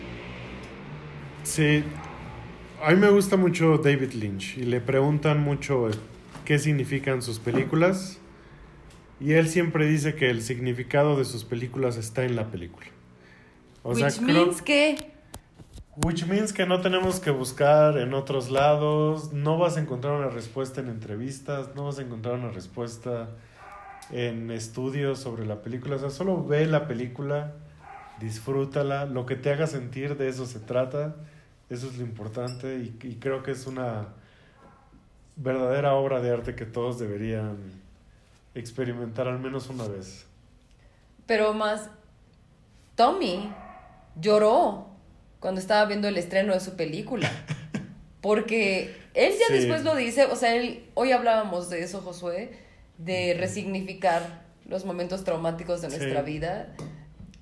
Sí. 1.46 1.84
A 2.84 2.92
mí 2.92 2.98
me 2.98 3.10
gusta 3.10 3.38
mucho 3.38 3.78
David 3.78 4.14
Lynch 4.14 4.58
y 4.58 4.64
le 4.64 4.82
preguntan 4.82 5.42
mucho 5.42 5.90
qué 6.44 6.60
significan 6.60 7.22
sus 7.22 7.40
películas. 7.40 8.20
Y 9.20 9.32
él 9.34 9.48
siempre 9.48 9.88
dice 9.88 10.16
que 10.16 10.30
el 10.30 10.42
significado 10.42 11.18
de 11.18 11.24
sus 11.26 11.46
películas 11.46 11.96
está 11.98 12.26
en 12.26 12.36
la 12.36 12.52
película. 12.52 12.88
O 13.84 13.96
sea, 13.96 14.08
which 14.08 14.20
creo- 14.20 14.46
means 14.46 14.62
que 14.62 15.16
Which 16.04 16.26
means 16.28 16.52
que 16.52 16.66
no 16.66 16.82
tenemos 16.82 17.22
que 17.22 17.32
buscar 17.32 17.98
en 17.98 18.14
otros 18.14 18.52
lados, 18.52 19.32
no 19.32 19.58
vas 19.58 19.78
a 19.78 19.80
encontrar 19.80 20.14
una 20.16 20.28
respuesta 20.28 20.82
en 20.82 20.90
entrevistas, 20.90 21.70
no 21.74 21.86
vas 21.86 22.00
a 22.00 22.02
encontrar 22.02 22.36
una 22.36 22.50
respuesta 22.50 23.30
en 24.12 24.52
estudios 24.52 25.20
sobre 25.20 25.46
la 25.46 25.62
película, 25.62 25.96
o 25.96 26.00
sea, 26.00 26.10
solo 26.10 26.44
ve 26.44 26.66
la 26.66 26.86
película, 26.90 27.54
disfrútala, 28.20 29.06
lo 29.06 29.26
que 29.26 29.38
te 29.38 29.52
haga 29.52 29.68
sentir, 29.68 30.18
de 30.18 30.28
eso 30.28 30.46
se 30.46 30.60
trata, 30.60 31.16
eso 31.70 31.88
es 31.88 31.98
lo 31.98 32.04
importante 32.04 32.76
y, 32.78 32.98
y 33.08 33.16
creo 33.16 33.44
que 33.44 33.52
es 33.52 33.66
una 33.68 34.10
verdadera 35.36 35.94
obra 35.96 36.22
de 36.22 36.32
arte 36.32 36.56
que 36.56 36.66
todos 36.66 36.98
deberían 37.00 37.58
experimentar 38.54 39.28
al 39.28 39.40
menos 39.40 39.68
una 39.70 39.88
vez. 39.88 40.26
pero 41.26 41.54
más 41.54 41.90
Tommy 42.96 43.52
lloró 44.22 44.88
cuando 45.42 45.60
estaba 45.60 45.86
viendo 45.86 46.08
el 46.08 46.18
estreno 46.18 46.54
de 46.54 46.60
su 46.62 46.76
película. 46.76 47.30
Porque 48.22 48.96
él 49.14 49.34
ya 49.40 49.48
Sí. 49.48 49.54
después 49.54 49.84
lo 49.84 49.96
dice, 49.96 50.26
o 50.26 50.36
sea, 50.36 50.56
él, 50.56 50.86
hoy 50.96 51.12
hablábamos 51.12 51.70
de 51.70 51.84
eso, 51.84 52.02
Josué, 52.02 52.58
de 52.98 53.36
resignificar 53.38 54.44
los 54.68 54.86
momentos 54.86 55.24
traumáticos 55.24 55.82
de 55.82 55.92
Sí. 55.92 55.98
nuestra 55.98 56.22
vida. 56.24 56.74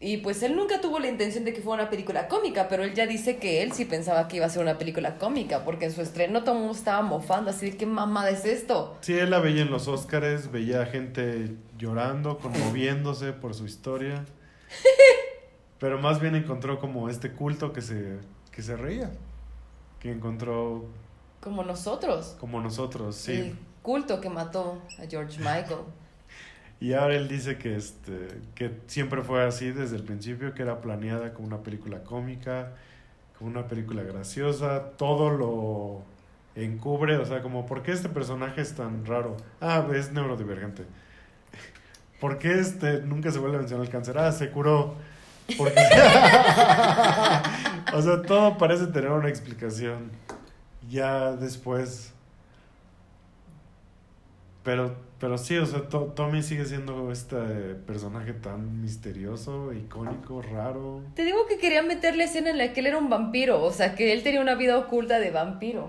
Y 0.06 0.18
pues 0.18 0.44
él 0.44 0.58
nunca 0.58 0.82
tuvo 0.82 1.00
la 1.00 1.08
intención 1.08 1.46
de 1.46 1.54
que 1.54 1.62
fuera 1.62 1.84
una 1.84 1.90
película 1.90 2.28
cómica, 2.28 2.68
pero 2.68 2.84
él 2.84 2.94
ya 2.94 3.08
dice 3.08 3.38
que 3.38 3.64
él 3.64 3.72
sí 3.72 3.86
pensaba 3.86 4.28
que 4.28 4.36
iba 4.36 4.46
a 4.46 4.50
ser 4.50 4.62
una 4.62 4.78
película 4.78 5.18
cómica, 5.18 5.64
porque 5.64 5.86
en 5.86 5.94
su 5.94 6.02
estreno 6.02 6.44
todo 6.44 6.56
el 6.56 6.60
mundo 6.60 6.76
estaba 6.76 7.02
mofando, 7.04 7.52
así 7.52 7.72
de 7.72 7.78
qué 7.78 7.86
mamada 7.86 8.30
es 8.30 8.44
esto. 8.44 8.98
Sí, 9.00 9.14
él 9.14 9.30
la 9.30 9.40
veía 9.40 9.62
en 9.62 9.72
los 9.72 9.88
Óscares, 9.88 10.52
veía 10.52 10.86
gente 10.86 11.56
llorando, 11.78 12.38
conmoviéndose 12.38 13.32
por 13.32 13.54
su 13.54 13.66
historia. 13.66 14.26
Pero 15.80 16.00
más 16.00 16.20
bien 16.20 16.36
encontró 16.36 16.80
como 16.80 17.08
este 17.08 17.32
culto 17.32 17.72
que 17.72 17.82
se, 17.82 18.18
que 18.52 18.62
se 18.62 18.76
reía. 18.76 19.12
Que 20.00 20.12
encontró 20.12 20.84
Como 21.40 21.64
nosotros. 21.64 22.36
como 22.42 22.60
nosotros, 22.60 23.16
sí. 23.16 23.32
El 23.32 23.56
culto 23.82 24.20
que 24.20 24.30
mató 24.30 24.82
a 25.02 25.08
George 25.10 25.40
Michael. 25.40 25.80
Y 26.80 26.94
ahora 26.94 27.16
él 27.16 27.28
dice 27.28 27.58
que, 27.58 27.76
este, 27.76 28.28
que 28.56 28.72
siempre 28.88 29.22
fue 29.22 29.44
así 29.44 29.72
desde 29.72 29.96
el 29.96 30.04
principio, 30.04 30.54
que 30.54 30.64
era 30.64 30.82
planeada 30.82 31.34
como 31.34 31.48
una 31.48 31.64
película 31.64 32.04
cómica, 32.04 32.74
como 33.38 33.50
una 33.50 33.68
película 33.68 34.04
graciosa, 34.04 34.92
todo 34.98 35.30
lo 35.30 36.04
encubre, 36.56 37.18
o 37.18 37.26
sea, 37.26 37.42
como, 37.42 37.66
¿por 37.66 37.84
qué 37.84 37.92
este 37.92 38.10
personaje 38.10 38.62
es 38.62 38.76
tan 38.76 39.06
raro? 39.06 39.38
Ah, 39.62 39.86
es 39.94 40.12
neurodivergente. 40.12 40.84
¿Por 42.20 42.38
qué 42.38 42.60
este 42.60 43.02
nunca 43.02 43.32
se 43.32 43.40
vuelve 43.40 43.58
a 43.58 43.60
mencionar 43.60 43.86
el 43.86 43.92
cáncer? 43.92 44.18
Ah, 44.18 44.32
se 44.32 44.52
curó. 44.52 44.96
Porque... 45.58 45.80
o 47.94 48.02
sea, 48.02 48.22
todo 48.26 48.58
parece 48.58 48.88
tener 48.88 49.12
una 49.12 49.30
explicación. 49.30 50.12
Ya 50.90 51.34
después... 51.34 52.12
Pero, 54.64 54.96
pero 55.24 55.38
sí, 55.38 55.56
o 55.56 55.66
sea, 55.66 55.88
To- 55.88 56.12
Tommy 56.14 56.44
sigue 56.44 56.66
siendo 56.66 57.10
este 57.10 57.38
personaje 57.88 58.34
tan 58.34 58.82
misterioso, 58.82 59.72
icónico, 59.72 60.42
raro. 60.42 61.00
Te 61.16 61.24
digo 61.24 61.48
que 61.48 61.58
quería 61.58 61.82
meterle 61.82 62.26
escena 62.26 62.50
en 62.50 62.58
la 62.58 62.74
que 62.74 62.82
él 62.82 62.88
era 62.88 62.98
un 62.98 63.10
vampiro, 63.10 63.64
o 63.64 63.72
sea, 63.72 63.96
que 63.96 64.12
él 64.12 64.22
tenía 64.22 64.42
una 64.42 64.56
vida 64.56 64.78
oculta 64.78 65.20
de 65.20 65.32
vampiro. 65.32 65.88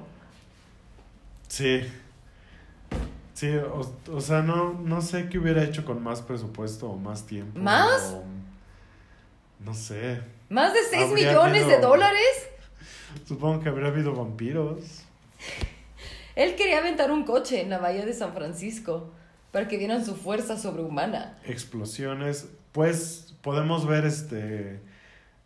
Sí. 1.48 1.80
Sí, 3.32 3.56
o, 3.56 3.92
o 4.12 4.20
sea, 4.20 4.42
no, 4.42 4.74
no 4.74 5.00
sé 5.02 5.28
qué 5.28 5.40
hubiera 5.40 5.64
hecho 5.64 5.84
con 5.84 6.00
más 6.00 6.22
presupuesto 6.22 6.88
o 6.88 6.96
más 6.96 7.26
tiempo. 7.26 7.58
¿Más? 7.58 8.12
o- 8.14 8.22
no 9.64 9.74
sé. 9.74 10.20
¿Más 10.48 10.72
de 10.74 10.78
6 10.88 11.10
Habría 11.10 11.30
millones 11.30 11.66
de 11.66 11.78
dólares? 11.80 12.50
Supongo 13.26 13.60
que 13.60 13.68
habría 13.68 13.88
habido 13.88 14.14
vampiros. 14.14 15.02
Él 16.36 16.54
quería 16.54 16.78
aventar 16.78 17.10
un 17.10 17.24
coche 17.24 17.62
en 17.62 17.70
la 17.70 17.78
bahía 17.78 18.06
de 18.06 18.12
San 18.14 18.32
Francisco 18.32 19.10
para 19.54 19.68
que 19.68 19.78
vieran 19.78 20.04
su 20.04 20.16
fuerza 20.16 20.58
sobrehumana. 20.58 21.38
explosiones, 21.46 22.46
pues 22.72 23.32
podemos 23.40 23.86
ver 23.86 24.04
este 24.04 24.80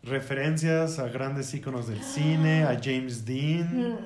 referencias 0.03 0.97
a 0.99 1.07
grandes 1.09 1.53
íconos 1.53 1.87
del 1.87 2.01
cine, 2.15 2.63
a 2.63 2.79
James 2.83 3.23
Dean. 3.25 3.97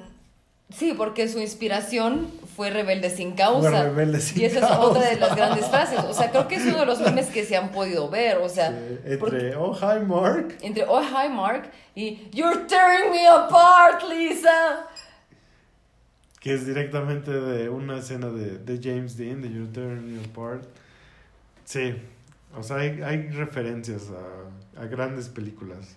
Sí, 0.75 0.93
porque 0.97 1.27
su 1.30 1.39
inspiración 1.39 2.27
fue 2.55 2.69
Rebelde 2.71 3.09
sin 3.11 3.34
causa. 3.34 3.69
Fue 3.69 3.84
Rebelde 3.84 4.19
sin 4.19 4.41
y 4.41 4.45
esa 4.45 4.59
es 4.59 4.71
otra 4.77 5.07
de 5.07 5.17
las 5.19 5.35
grandes 5.35 5.67
frases. 5.67 5.99
O 5.99 6.13
sea, 6.13 6.31
creo 6.31 6.47
que 6.47 6.55
es 6.55 6.65
uno 6.65 6.80
de 6.80 6.85
los 6.88 6.99
memes 6.99 7.27
que 7.27 7.45
se 7.45 7.55
han 7.55 7.69
podido 7.69 8.09
ver. 8.09 8.38
O 8.38 8.49
sea, 8.49 8.71
Sí, 8.71 9.15
porque- 9.19 9.35
entre 9.38 9.55
Oh 9.55 9.73
Hi 9.73 10.03
Mark, 10.05 10.57
entre 10.61 10.84
Oh 10.85 11.01
Hi 11.01 11.30
Mark 11.30 11.69
y 11.95 12.27
You're 12.31 12.61
tearing 12.67 13.11
me 13.11 13.27
apart, 13.27 14.01
Lisa. 14.09 14.88
Que 16.44 16.53
es 16.53 16.68
directamente 16.68 17.32
de 17.32 17.70
una 17.70 17.99
escena 17.99 18.28
de, 18.28 18.57
de 18.57 18.78
James 18.84 19.15
Dean, 19.15 19.41
de 19.41 19.49
You're 19.49 19.72
Tearing 19.72 20.14
Me 20.14 20.26
Apart. 20.26 20.65
Sí, 21.64 21.95
o 22.53 22.61
sea, 22.61 22.78
hay, 22.78 23.02
hay 23.02 23.30
referencias 23.30 24.11
a, 24.11 24.82
a 24.82 24.86
grandes 24.88 25.30
películas. 25.30 25.95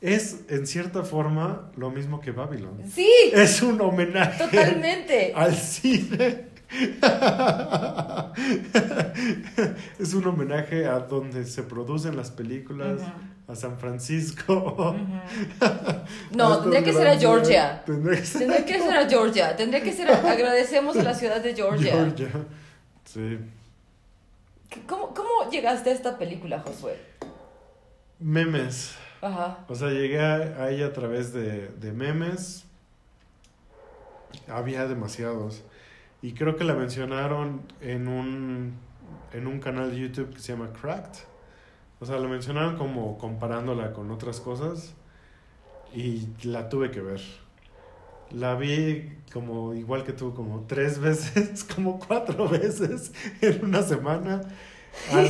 Es, 0.00 0.42
en 0.48 0.68
cierta 0.68 1.02
forma, 1.02 1.72
lo 1.76 1.90
mismo 1.90 2.20
que 2.20 2.30
Babylon. 2.30 2.80
Sí, 2.88 3.10
Es 3.32 3.60
un 3.60 3.80
homenaje 3.80 4.44
totalmente. 4.44 5.32
al 5.34 5.56
cine. 5.56 6.46
es 9.98 10.14
un 10.14 10.26
homenaje 10.28 10.86
a 10.86 11.00
donde 11.00 11.44
se 11.44 11.64
producen 11.64 12.16
las 12.16 12.30
películas, 12.30 13.00
a 13.48 13.54
San 13.56 13.78
Francisco. 13.78 14.94
No, 16.30 16.60
tendría 16.60 16.84
que 16.84 16.92
ser 16.92 17.08
a. 17.08 17.16
Georgia. 17.18 17.82
Tendría 17.84 18.20
que 18.64 18.78
ser 18.78 18.96
a 18.96 19.08
Georgia. 19.08 19.56
Tendría 19.56 19.82
que 19.82 19.92
ser 19.92 20.10
a- 20.10 20.30
agradecemos 20.30 20.96
a 20.96 21.02
la 21.02 21.14
ciudad 21.14 21.40
de 21.42 21.54
Georgia. 21.54 21.92
Georgia. 21.92 22.28
Sí. 23.04 23.38
¿Cómo, 24.86 25.14
¿Cómo 25.14 25.50
llegaste 25.50 25.90
a 25.90 25.92
esta 25.94 26.18
película, 26.18 26.60
Josué? 26.60 26.98
Memes. 28.20 28.94
Ajá. 29.22 29.58
O 29.68 29.74
sea, 29.74 29.88
llegué 29.90 30.20
a, 30.20 30.34
a 30.62 30.70
ella 30.70 30.86
a 30.86 30.92
través 30.92 31.32
de, 31.32 31.68
de 31.68 31.92
memes. 31.92 32.64
Había 34.48 34.86
demasiados. 34.86 35.62
Y 36.22 36.32
creo 36.34 36.56
que 36.56 36.64
la 36.64 36.74
mencionaron 36.74 37.62
en 37.80 38.08
un, 38.08 38.74
en 39.32 39.46
un 39.46 39.60
canal 39.60 39.90
de 39.90 39.98
YouTube 40.00 40.34
que 40.34 40.40
se 40.40 40.52
llama 40.52 40.70
Cracked. 40.72 41.20
O 42.00 42.06
sea, 42.06 42.18
la 42.18 42.28
mencionaron 42.28 42.76
como 42.76 43.18
comparándola 43.18 43.92
con 43.92 44.10
otras 44.10 44.40
cosas. 44.40 44.94
Y 45.94 46.28
la 46.42 46.68
tuve 46.68 46.90
que 46.90 47.00
ver. 47.00 47.20
La 48.30 48.54
vi 48.56 49.10
como 49.32 49.72
igual 49.74 50.04
que 50.04 50.12
tú, 50.12 50.34
como 50.34 50.64
tres 50.66 50.98
veces, 51.00 51.64
como 51.64 51.98
cuatro 51.98 52.48
veces 52.48 53.12
en 53.40 53.64
una 53.64 53.82
semana. 53.82 54.42
Al- 55.12 55.28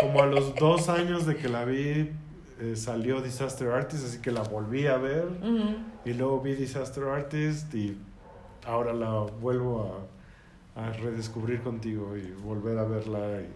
como 0.00 0.22
a 0.22 0.26
los 0.26 0.54
dos 0.54 0.88
años 0.88 1.26
de 1.26 1.36
que 1.36 1.48
la 1.48 1.64
vi, 1.64 2.10
eh, 2.60 2.74
salió 2.76 3.20
Disaster 3.20 3.68
Artist, 3.68 4.04
así 4.04 4.18
que 4.20 4.30
la 4.30 4.42
volví 4.42 4.86
a 4.86 4.96
ver. 4.96 5.26
Y 6.04 6.12
luego 6.14 6.40
vi 6.40 6.54
Disaster 6.54 7.04
Artist 7.04 7.74
y 7.74 7.96
ahora 8.66 8.92
la 8.92 9.10
vuelvo 9.40 10.06
a, 10.76 10.82
a 10.86 10.92
redescubrir 10.92 11.62
contigo 11.62 12.16
y 12.16 12.30
volver 12.42 12.78
a 12.78 12.84
verla. 12.84 13.40
y 13.40 13.48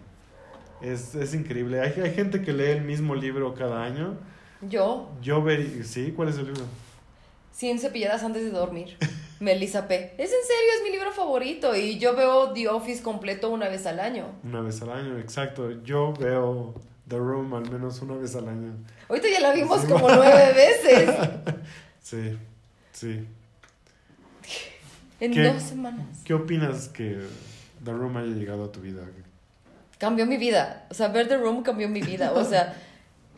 es, 0.85 1.15
es 1.15 1.35
increíble. 1.35 1.81
Hay, 1.81 1.93
hay 2.01 2.15
gente 2.15 2.43
que 2.43 2.53
lee 2.53 2.71
el 2.71 2.83
mismo 2.83 3.15
libro 3.15 3.55
cada 3.55 3.83
año. 3.85 4.17
Yo, 4.63 5.11
Yo 5.23 5.43
vería... 5.43 5.85
¿Sí? 5.85 6.13
¿Cuál 6.15 6.29
es 6.31 6.39
el 6.39 6.47
libro? 6.47 6.63
100 7.53 7.79
cepilladas 7.79 8.23
antes 8.23 8.43
de 8.45 8.51
dormir. 8.51 8.97
Melissa 9.41 9.87
P. 9.89 9.95
Es 10.17 10.31
en 10.31 10.47
serio, 10.47 10.71
es 10.79 10.83
mi 10.85 10.91
libro 10.91 11.13
favorito 11.13 11.77
y 11.77 11.99
yo 11.99 12.17
veo 12.17 12.53
The 12.53 12.69
Office 12.69 13.03
completo 13.03 13.51
una 13.51 13.69
vez 13.69 13.87
al 13.87 14.01
año. 14.01 14.27
Una 14.43 14.61
vez 14.61 14.81
al 14.83 14.91
año, 14.91 15.19
exacto. 15.19 15.71
Yo 15.83 16.15
veo 16.15 16.75
The 17.09 17.17
Room 17.19 17.53
al 17.55 17.71
menos 17.71 18.01
una 18.01 18.15
vez 18.15 18.35
al 18.37 18.49
año. 18.49 18.73
Ahorita 19.09 19.29
ya 19.31 19.41
la 19.41 19.53
vimos 19.53 19.83
Sí. 19.83 19.87
como 19.89 20.09
nueve 20.09 20.53
veces. 20.55 21.11
Sí, 22.01 22.37
sí. 22.93 23.27
En 25.21 25.33
dos 25.43 25.63
semanas. 25.63 26.07
¿Qué 26.25 26.35
opinas 26.35 26.89
que 26.89 27.19
The 27.83 27.93
Room 27.93 28.17
haya 28.19 28.35
llegado 28.35 28.65
a 28.65 28.73
tu 28.73 28.81
vida? 28.81 29.03
Cambió 30.05 30.27
mi 30.27 30.37
vida. 30.37 30.87
O 30.91 30.95
sea, 30.95 31.09
ver 31.09 31.29
The 31.29 31.39
Room 31.39 31.63
cambió 31.63 31.89
mi 31.89 32.03
vida. 32.03 32.33
O 32.35 32.45
sea, 32.45 32.75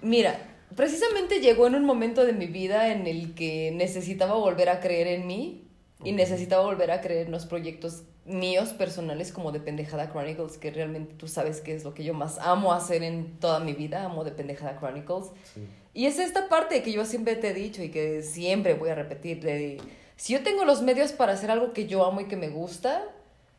mira, 0.02 0.36
precisamente 0.74 1.38
llegó 1.38 1.68
en 1.68 1.76
un 1.76 1.84
momento 1.84 2.24
de 2.24 2.32
mi 2.32 2.46
vida 2.46 2.92
en 2.92 3.06
el 3.06 3.36
que 3.36 3.70
necesitaba 3.72 4.34
volver 4.34 4.68
a 4.68 4.80
creer 4.80 5.06
en 5.06 5.28
mí 5.28 5.62
y 6.02 6.10
necesitaba 6.10 6.64
volver 6.64 6.90
a 6.90 7.00
creer 7.00 7.26
en 7.26 7.32
los 7.32 7.46
proyectos 7.46 8.02
míos 8.24 8.70
personales 8.70 9.30
como 9.30 9.52
de 9.52 9.60
Pendejada 9.60 10.10
Chronicles, 10.10 10.58
que 10.58 10.72
realmente 10.72 11.14
tú 11.14 11.28
sabes 11.28 11.60
que 11.60 11.72
es 11.72 11.84
lo 11.84 11.94
que 11.94 12.02
yo 12.02 12.14
más 12.14 12.38
amo 12.38 12.72
hacer 12.72 13.04
en 13.04 13.38
toda 13.38 13.60
mi 13.60 13.72
vida, 13.72 14.02
amo 14.02 14.24
de 14.24 14.32
Pendejada 14.32 14.76
Chronicles. 14.80 15.26
Sí. 15.54 15.60
Y 15.94 16.06
es 16.06 16.18
esta 16.18 16.48
parte 16.48 16.82
que 16.82 16.90
yo 16.90 17.04
siempre 17.04 17.36
te 17.36 17.50
he 17.50 17.54
dicho 17.54 17.80
y 17.82 17.90
que 17.90 18.22
siempre 18.22 18.74
voy 18.74 18.90
a 18.90 18.96
repetir, 18.96 19.40
de, 19.40 19.78
si 20.16 20.32
yo 20.32 20.42
tengo 20.42 20.64
los 20.64 20.82
medios 20.82 21.12
para 21.12 21.34
hacer 21.34 21.50
algo 21.50 21.72
que 21.72 21.86
yo 21.86 22.04
amo 22.04 22.22
y 22.22 22.24
que 22.24 22.36
me 22.36 22.48
gusta 22.48 23.04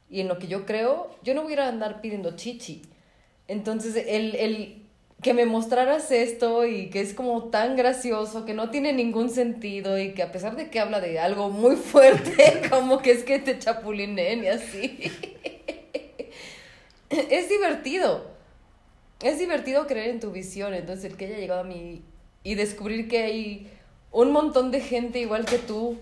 y 0.09 0.21
en 0.21 0.27
lo 0.27 0.37
que 0.39 0.47
yo 0.47 0.65
creo, 0.65 1.09
yo 1.23 1.33
no 1.33 1.43
voy 1.43 1.53
a 1.53 1.67
andar 1.67 2.01
pidiendo 2.01 2.35
chichi. 2.35 2.81
Entonces, 3.47 3.95
el, 4.07 4.35
el 4.35 4.87
que 5.21 5.33
me 5.33 5.45
mostraras 5.45 6.11
esto 6.11 6.65
y 6.65 6.89
que 6.89 7.01
es 7.01 7.13
como 7.13 7.45
tan 7.45 7.75
gracioso, 7.75 8.45
que 8.45 8.53
no 8.53 8.69
tiene 8.69 8.93
ningún 8.93 9.29
sentido 9.29 9.97
y 9.97 10.13
que 10.13 10.21
a 10.23 10.31
pesar 10.31 10.55
de 10.55 10.69
que 10.69 10.79
habla 10.79 10.99
de 10.99 11.19
algo 11.19 11.49
muy 11.49 11.75
fuerte, 11.77 12.61
como 12.69 12.99
que 12.99 13.11
es 13.11 13.23
que 13.23 13.39
te 13.39 13.57
chapulinen 13.57 14.43
y 14.43 14.47
así, 14.47 15.11
es 17.09 17.49
divertido. 17.49 18.37
Es 19.23 19.39
divertido 19.39 19.87
creer 19.87 20.09
en 20.11 20.19
tu 20.19 20.31
visión, 20.31 20.75
entonces 20.75 21.05
el 21.05 21.17
que 21.17 21.25
haya 21.25 21.37
llegado 21.37 21.61
a 21.61 21.63
mí 21.63 22.03
y 22.43 22.53
descubrir 22.53 23.07
que 23.07 23.23
hay 23.23 23.71
un 24.11 24.31
montón 24.31 24.69
de 24.69 24.79
gente 24.79 25.19
igual 25.19 25.45
que 25.45 25.57
tú, 25.57 25.97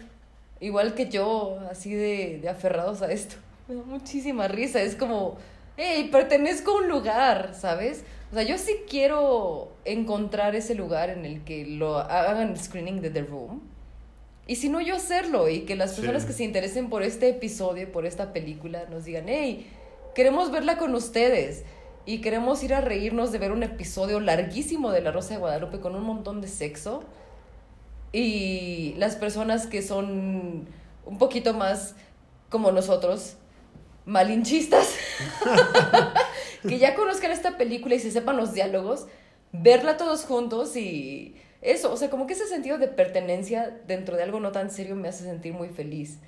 igual 0.59 0.93
que 0.95 1.07
yo, 1.07 1.59
así 1.71 1.93
de, 1.93 2.39
de 2.41 2.49
aferrados 2.49 3.01
a 3.01 3.11
esto. 3.11 3.37
Me 3.69 3.75
da 3.75 3.83
muchísima 3.83 4.49
risa, 4.49 4.81
es 4.81 4.95
como, 4.95 5.37
hey, 5.77 6.09
pertenezco 6.11 6.71
a 6.71 6.81
un 6.81 6.89
lugar, 6.89 7.53
¿sabes? 7.59 8.03
O 8.31 8.35
sea, 8.35 8.43
yo 8.43 8.57
sí 8.57 8.75
quiero 8.89 9.71
encontrar 9.85 10.55
ese 10.55 10.75
lugar 10.75 11.09
en 11.09 11.25
el 11.25 11.43
que 11.43 11.65
lo 11.65 11.97
hagan 11.97 12.49
el 12.49 12.59
screening 12.59 13.01
de 13.01 13.09
The 13.09 13.21
Room. 13.21 13.61
Y 14.47 14.57
si 14.57 14.69
no, 14.69 14.79
yo 14.81 14.95
hacerlo 14.95 15.49
y 15.49 15.61
que 15.61 15.75
las 15.75 15.91
Sí. 15.95 16.01
personas 16.01 16.25
que 16.25 16.33
se 16.33 16.43
interesen 16.43 16.89
por 16.89 17.01
este 17.03 17.29
episodio, 17.29 17.91
por 17.91 18.05
esta 18.05 18.31
película, 18.33 18.85
nos 18.89 19.05
digan, 19.05 19.25
hey, 19.27 19.67
queremos 20.13 20.51
verla 20.51 20.77
con 20.77 20.93
ustedes 20.95 21.63
y 22.05 22.21
queremos 22.21 22.63
ir 22.63 22.73
a 22.73 22.81
reírnos 22.81 23.31
de 23.31 23.39
ver 23.39 23.51
un 23.51 23.63
episodio 23.63 24.19
larguísimo 24.19 24.91
de 24.91 25.01
La 25.01 25.11
Rosa 25.11 25.33
de 25.35 25.39
Guadalupe 25.39 25.79
con 25.79 25.95
un 25.95 26.03
montón 26.03 26.41
de 26.41 26.47
sexo. 26.47 27.03
Y 28.11 28.93
las 28.97 29.15
personas 29.15 29.67
que 29.67 29.81
son 29.81 30.67
un 31.05 31.17
poquito 31.17 31.53
más 31.53 31.95
como 32.49 32.71
nosotros, 32.71 33.35
malinchistas, 34.05 34.95
que 36.67 36.77
ya 36.77 36.95
conozcan 36.95 37.31
esta 37.31 37.57
película 37.57 37.95
y 37.95 37.99
se 37.99 38.11
sepan 38.11 38.37
los 38.37 38.53
diálogos, 38.53 39.07
verla 39.51 39.97
todos 39.97 40.25
juntos 40.25 40.75
y 40.75 41.35
eso, 41.61 41.91
o 41.91 41.97
sea, 41.97 42.09
como 42.09 42.27
que 42.27 42.33
ese 42.33 42.47
sentido 42.47 42.77
de 42.77 42.87
pertenencia 42.87 43.75
dentro 43.87 44.15
de 44.15 44.23
algo 44.23 44.39
no 44.39 44.51
tan 44.51 44.69
serio 44.69 44.95
me 44.95 45.07
hace 45.07 45.23
sentir 45.23 45.53
muy 45.53 45.69
feliz. 45.69 46.19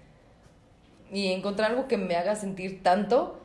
Y 1.12 1.28
encontrar 1.28 1.72
algo 1.72 1.88
que 1.88 1.98
me 1.98 2.16
haga 2.16 2.36
sentir 2.36 2.82
tanto 2.82 3.40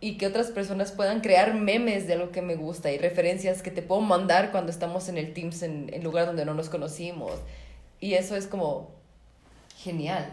y 0.00 0.16
que 0.16 0.26
otras 0.26 0.50
personas 0.50 0.92
puedan 0.92 1.20
crear 1.20 1.54
memes 1.54 2.06
de 2.06 2.14
algo 2.14 2.30
que 2.30 2.40
me 2.40 2.56
gusta 2.56 2.90
y 2.92 2.98
referencias 2.98 3.62
que 3.62 3.70
te 3.70 3.82
puedo 3.82 4.00
mandar 4.00 4.52
cuando 4.52 4.70
estamos 4.70 5.08
en 5.08 5.18
el 5.18 5.34
Teams 5.34 5.62
en 5.62 5.90
el 5.92 6.02
lugar 6.02 6.26
donde 6.26 6.44
no 6.44 6.54
nos 6.54 6.68
conocimos. 6.70 7.32
Y 8.00 8.14
eso 8.14 8.34
es 8.34 8.46
como 8.46 8.90
genial. 9.76 10.32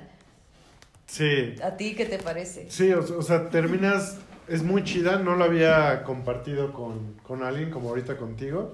Sí, 1.08 1.56
¿A 1.64 1.78
ti 1.78 1.94
qué 1.96 2.06
te 2.06 2.18
parece? 2.20 2.66
sí, 2.70 2.92
o, 2.92 3.00
o 3.00 3.22
sea, 3.22 3.50
terminas, 3.50 4.18
es 4.48 4.64
muy 4.64 4.84
chida, 4.84 5.20
no 5.20 5.36
lo 5.36 5.44
había 5.44 6.04
compartido 6.04 6.74
con, 6.74 7.14
con 7.24 7.44
alguien 7.44 7.70
como 7.70 7.90
ahorita 7.90 8.18
contigo, 8.18 8.74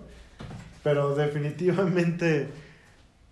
pero 0.84 1.14
definitivamente 1.16 2.48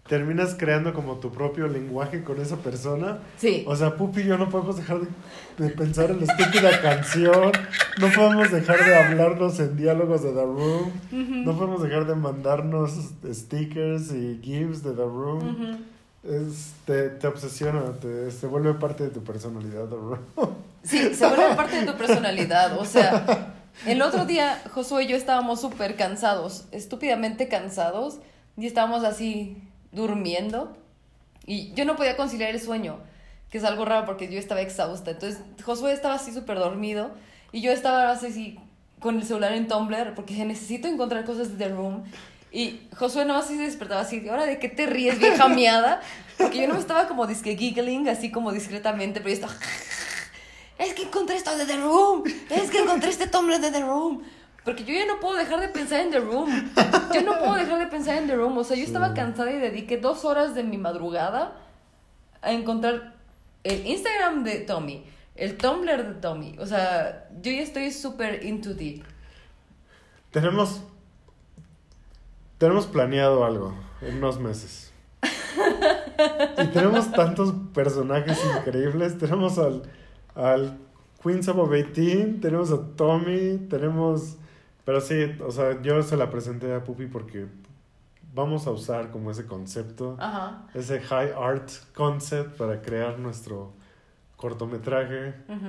terminas 0.07 0.55
creando 0.57 0.91
como 0.93 1.17
tu 1.19 1.31
propio 1.31 1.67
lenguaje 1.67 2.23
con 2.23 2.41
esa 2.41 2.57
persona. 2.57 3.19
Sí. 3.37 3.63
O 3.67 3.75
sea, 3.75 3.95
Pupi 3.95 4.21
y 4.21 4.25
yo 4.25 4.37
no 4.39 4.49
podemos 4.49 4.75
dejar 4.77 4.99
de, 5.01 5.07
de 5.63 5.69
pensar 5.69 6.09
en 6.09 6.25
la 6.25 6.33
estúpida 6.33 6.81
canción, 6.81 7.51
no 7.99 8.07
podemos 8.15 8.51
dejar 8.51 8.83
de 8.83 8.95
hablarnos 8.95 9.59
en 9.59 9.77
diálogos 9.77 10.23
de 10.23 10.31
The 10.31 10.43
Room, 10.43 10.91
no 11.45 11.55
podemos 11.55 11.83
dejar 11.83 12.07
de 12.07 12.15
mandarnos 12.15 12.91
stickers 13.31 14.11
y 14.11 14.39
gifs 14.43 14.83
de 14.83 14.91
The 14.91 15.03
Room. 15.03 15.37
Ujú. 15.47 15.77
Es, 16.29 16.73
te, 16.85 17.09
te 17.09 17.27
obsesiona, 17.27 17.81
te, 17.99 18.29
se 18.29 18.45
vuelve 18.45 18.73
parte 18.75 19.05
de 19.05 19.09
tu 19.09 19.23
personalidad. 19.23 19.87
Sí, 20.81 21.13
se 21.13 21.27
vuelve 21.27 21.55
parte 21.55 21.81
de 21.81 21.91
tu 21.91 21.97
personalidad. 21.97 22.79
O 22.79 22.85
sea, 22.85 23.53
el 23.85 24.01
otro 24.01 24.25
día 24.25 24.61
Josué 24.73 25.03
y 25.03 25.07
yo 25.07 25.17
estábamos 25.17 25.59
súper 25.59 25.97
cansados, 25.97 26.65
estúpidamente 26.71 27.49
cansados, 27.49 28.19
y 28.55 28.65
estábamos 28.65 29.03
así 29.03 29.57
durmiendo. 29.91 30.77
Y 31.45 31.73
yo 31.73 31.83
no 31.83 31.97
podía 31.97 32.15
conciliar 32.15 32.51
el 32.51 32.61
sueño, 32.61 32.97
que 33.49 33.57
es 33.57 33.65
algo 33.65 33.83
raro 33.83 34.05
porque 34.05 34.31
yo 34.31 34.39
estaba 34.39 34.61
exhausta. 34.61 35.11
Entonces, 35.11 35.41
Josué 35.63 35.91
estaba 35.91 36.15
así 36.15 36.31
súper 36.31 36.57
dormido, 36.57 37.11
y 37.51 37.61
yo 37.61 37.71
estaba 37.71 38.11
así 38.11 38.57
con 38.99 39.17
el 39.17 39.23
celular 39.23 39.53
en 39.53 39.67
Tumblr, 39.67 40.13
porque 40.15 40.45
necesito 40.45 40.87
encontrar 40.87 41.25
cosas 41.25 41.57
de 41.57 41.65
The 41.65 41.73
Room. 41.73 42.03
Y 42.51 42.87
Josué 42.97 43.25
no 43.25 43.35
así 43.35 43.57
se 43.57 43.63
despertaba 43.63 44.01
así, 44.01 44.27
¿ahora 44.27 44.45
de 44.45 44.59
qué 44.59 44.69
te 44.69 44.87
ríes, 44.87 45.19
vieja 45.19 45.47
miada? 45.49 46.01
Porque 46.37 46.61
yo 46.61 46.67
no 46.67 46.73
me 46.75 46.79
estaba 46.79 47.07
como 47.07 47.27
disque 47.27 47.55
giggling, 47.55 48.09
así 48.09 48.31
como 48.31 48.51
discretamente, 48.51 49.19
pero 49.19 49.29
yo 49.29 49.35
estaba... 49.35 49.53
Es 50.79 50.93
que 50.93 51.03
encontré 51.03 51.35
esto 51.35 51.55
de 51.57 51.65
The 51.65 51.77
Room. 51.77 52.23
Es 52.49 52.71
que 52.71 52.79
encontré 52.79 53.09
este 53.09 53.27
Tumblr 53.27 53.59
de 53.59 53.69
The 53.69 53.81
Room. 53.81 54.23
Porque 54.63 54.85
yo 54.85 54.93
ya 54.93 55.05
no 55.05 55.19
puedo 55.19 55.35
dejar 55.35 55.59
de 55.59 55.67
pensar 55.67 55.99
en 55.99 56.11
The 56.11 56.19
Room. 56.19 56.71
Yo 57.13 57.21
no 57.21 57.37
puedo 57.39 57.55
dejar 57.55 57.79
de 57.79 57.87
pensar 57.87 58.17
en 58.17 58.27
The 58.27 58.35
Room. 58.35 58.57
O 58.57 58.63
sea, 58.63 58.77
yo 58.77 58.83
estaba 58.83 59.13
cansada 59.13 59.51
y 59.51 59.57
dediqué 59.57 59.97
dos 59.97 60.23
horas 60.25 60.55
de 60.55 60.63
mi 60.63 60.77
madrugada 60.77 61.57
a 62.41 62.51
encontrar 62.51 63.15
el 63.63 63.85
Instagram 63.85 64.43
de 64.43 64.59
Tommy, 64.59 65.03
el 65.35 65.57
Tumblr 65.57 66.13
de 66.13 66.21
Tommy. 66.21 66.55
O 66.59 66.65
sea, 66.65 67.27
yo 67.41 67.51
ya 67.51 67.61
estoy 67.61 67.91
súper 67.91 68.45
into 68.45 68.73
deep. 68.73 69.03
Tenemos, 70.31 70.81
tenemos 72.59 72.85
planeado 72.85 73.43
algo 73.43 73.73
en 74.01 74.17
unos 74.17 74.39
meses. 74.39 74.93
Y 76.61 76.67
tenemos 76.67 77.11
tantos 77.11 77.53
personajes 77.73 78.39
increíbles. 78.57 79.17
Tenemos 79.17 79.57
al, 79.57 79.83
al 80.35 80.77
Queen 81.23 81.39
of 81.49 81.71
18, 81.71 82.41
tenemos 82.41 82.71
a 82.71 82.95
Tommy, 82.95 83.57
tenemos... 83.69 84.37
Pero 84.85 85.01
sí, 85.01 85.35
o 85.45 85.51
sea, 85.51 85.81
yo 85.81 86.01
se 86.03 86.17
la 86.17 86.29
presenté 86.29 86.73
a 86.73 86.83
Pupi 86.83 87.05
porque 87.07 87.47
vamos 88.33 88.67
a 88.67 88.71
usar 88.71 89.11
como 89.11 89.31
ese 89.31 89.45
concepto, 89.45 90.15
Ajá. 90.19 90.65
ese 90.73 90.99
high 90.99 91.31
art 91.37 91.69
concept 91.95 92.57
para 92.57 92.81
crear 92.81 93.19
nuestro 93.19 93.71
cortometraje. 94.35 95.35
Ujú. 95.47 95.67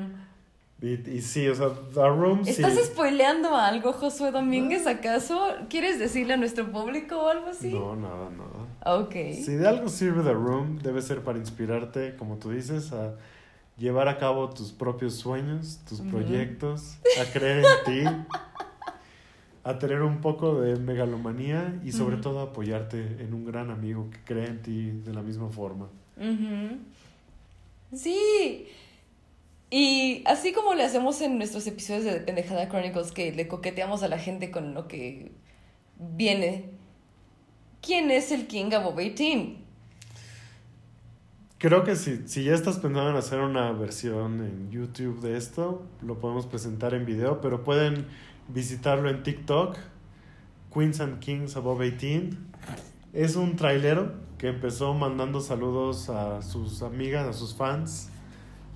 Y, 0.83 1.11
y 1.11 1.21
sí, 1.21 1.47
o 1.47 1.55
sea, 1.55 1.69
The 1.93 2.09
Room 2.09 2.45
sí. 2.45 2.51
¿Estás 2.53 2.79
spoileando 2.87 3.55
algo, 3.55 3.93
Josué 3.93 4.31
Domínguez, 4.31 4.87
acaso? 4.87 5.39
¿Quieres 5.69 5.99
decirle 5.99 6.35
a 6.35 6.37
nuestro 6.39 6.73
público 6.73 7.19
o 7.19 7.29
algo 7.29 7.49
así? 7.49 7.71
No, 7.71 7.97
nada, 7.97 8.31
nada. 8.31 8.99
Ok. 8.99 9.13
Si 9.35 9.53
de 9.57 9.69
algo 9.69 9.91
sirve 9.91 10.23
The 10.23 10.33
Room, 10.33 10.79
debe 10.79 11.03
ser 11.03 11.23
para 11.23 11.39
inspirarte, 11.39 12.17
como 12.17 12.37
tú 12.37 12.51
dices, 12.51 12.93
a 12.93 13.15
llevar 13.77 14.09
a 14.09 14.17
cabo 14.17 14.49
tus 14.51 14.73
propios 14.73 15.15
sueños, 15.15 15.81
tus 15.87 16.01
proyectos, 16.01 16.97
a 17.21 17.31
creer 17.31 17.65
en 17.87 18.05
ti, 18.05 18.37
a 19.65 19.79
tener 19.79 20.01
un 20.01 20.23
poco 20.23 20.61
de 20.61 20.77
megalomanía 20.77 21.79
y 21.85 21.93
sobre 21.93 22.17
todo 22.17 22.41
apoyarte 22.41 23.19
en 23.21 23.35
un 23.35 23.45
gran 23.45 23.71
amigo 23.71 24.09
que 24.11 24.19
cree 24.25 24.47
en 24.47 24.63
ti 24.63 24.91
de 24.91 25.13
la 25.13 25.21
misma 25.21 25.51
forma. 25.51 25.89
Ujú. 26.17 26.79
Sí. 27.95 28.67
Y 29.71 30.25
así 30.27 30.53
como 30.53 30.75
le 30.75 30.83
hacemos 30.83 31.21
en 31.21 31.39
nuestros 31.39 31.67
episodios 31.69 32.05
de 32.05 32.15
Pendejada 32.21 32.69
Chronicles, 32.69 33.13
que 33.13 33.33
le 33.33 33.47
coqueteamos 33.47 34.03
a 34.03 34.09
la 34.09 34.19
gente 34.19 34.51
con 34.51 34.75
lo 34.75 34.89
que 34.89 35.31
viene. 35.97 36.71
¿Quién 37.81 38.11
es 38.11 38.33
el 38.33 38.49
King 38.49 38.73
above 38.75 38.97
18? 38.97 39.59
Creo 41.59 41.85
que 41.85 41.95
si, 41.95 42.27
si 42.27 42.45
ya 42.45 42.55
estás 42.55 42.79
pensando 42.79 43.11
en 43.11 43.17
hacer 43.17 43.41
una 43.41 43.71
versión 43.73 44.41
en 44.41 44.71
YouTube 44.71 45.21
de 45.21 45.37
esto, 45.37 45.87
lo 46.03 46.19
podemos 46.19 46.47
presentar 46.47 46.95
en 46.95 47.07
video, 47.07 47.41
pero 47.41 47.63
pueden 47.63 48.07
visitarlo 48.49 49.09
en 49.09 49.23
TikTok, 49.23 49.77
Queens 50.73 51.01
and 51.01 51.21
Kings 51.21 51.57
Above 51.57 51.91
18. 51.91 52.37
Es 53.13 53.37
un 53.37 53.57
trailero 53.57 54.15
que 54.39 54.49
empezó 54.49 54.95
mandando 54.95 55.41
saludos 55.41 56.09
a 56.09 56.43
sus 56.43 56.83
amigas, 56.83 57.27
a 57.27 57.33
sus 57.33 57.55
fans, 57.55 58.10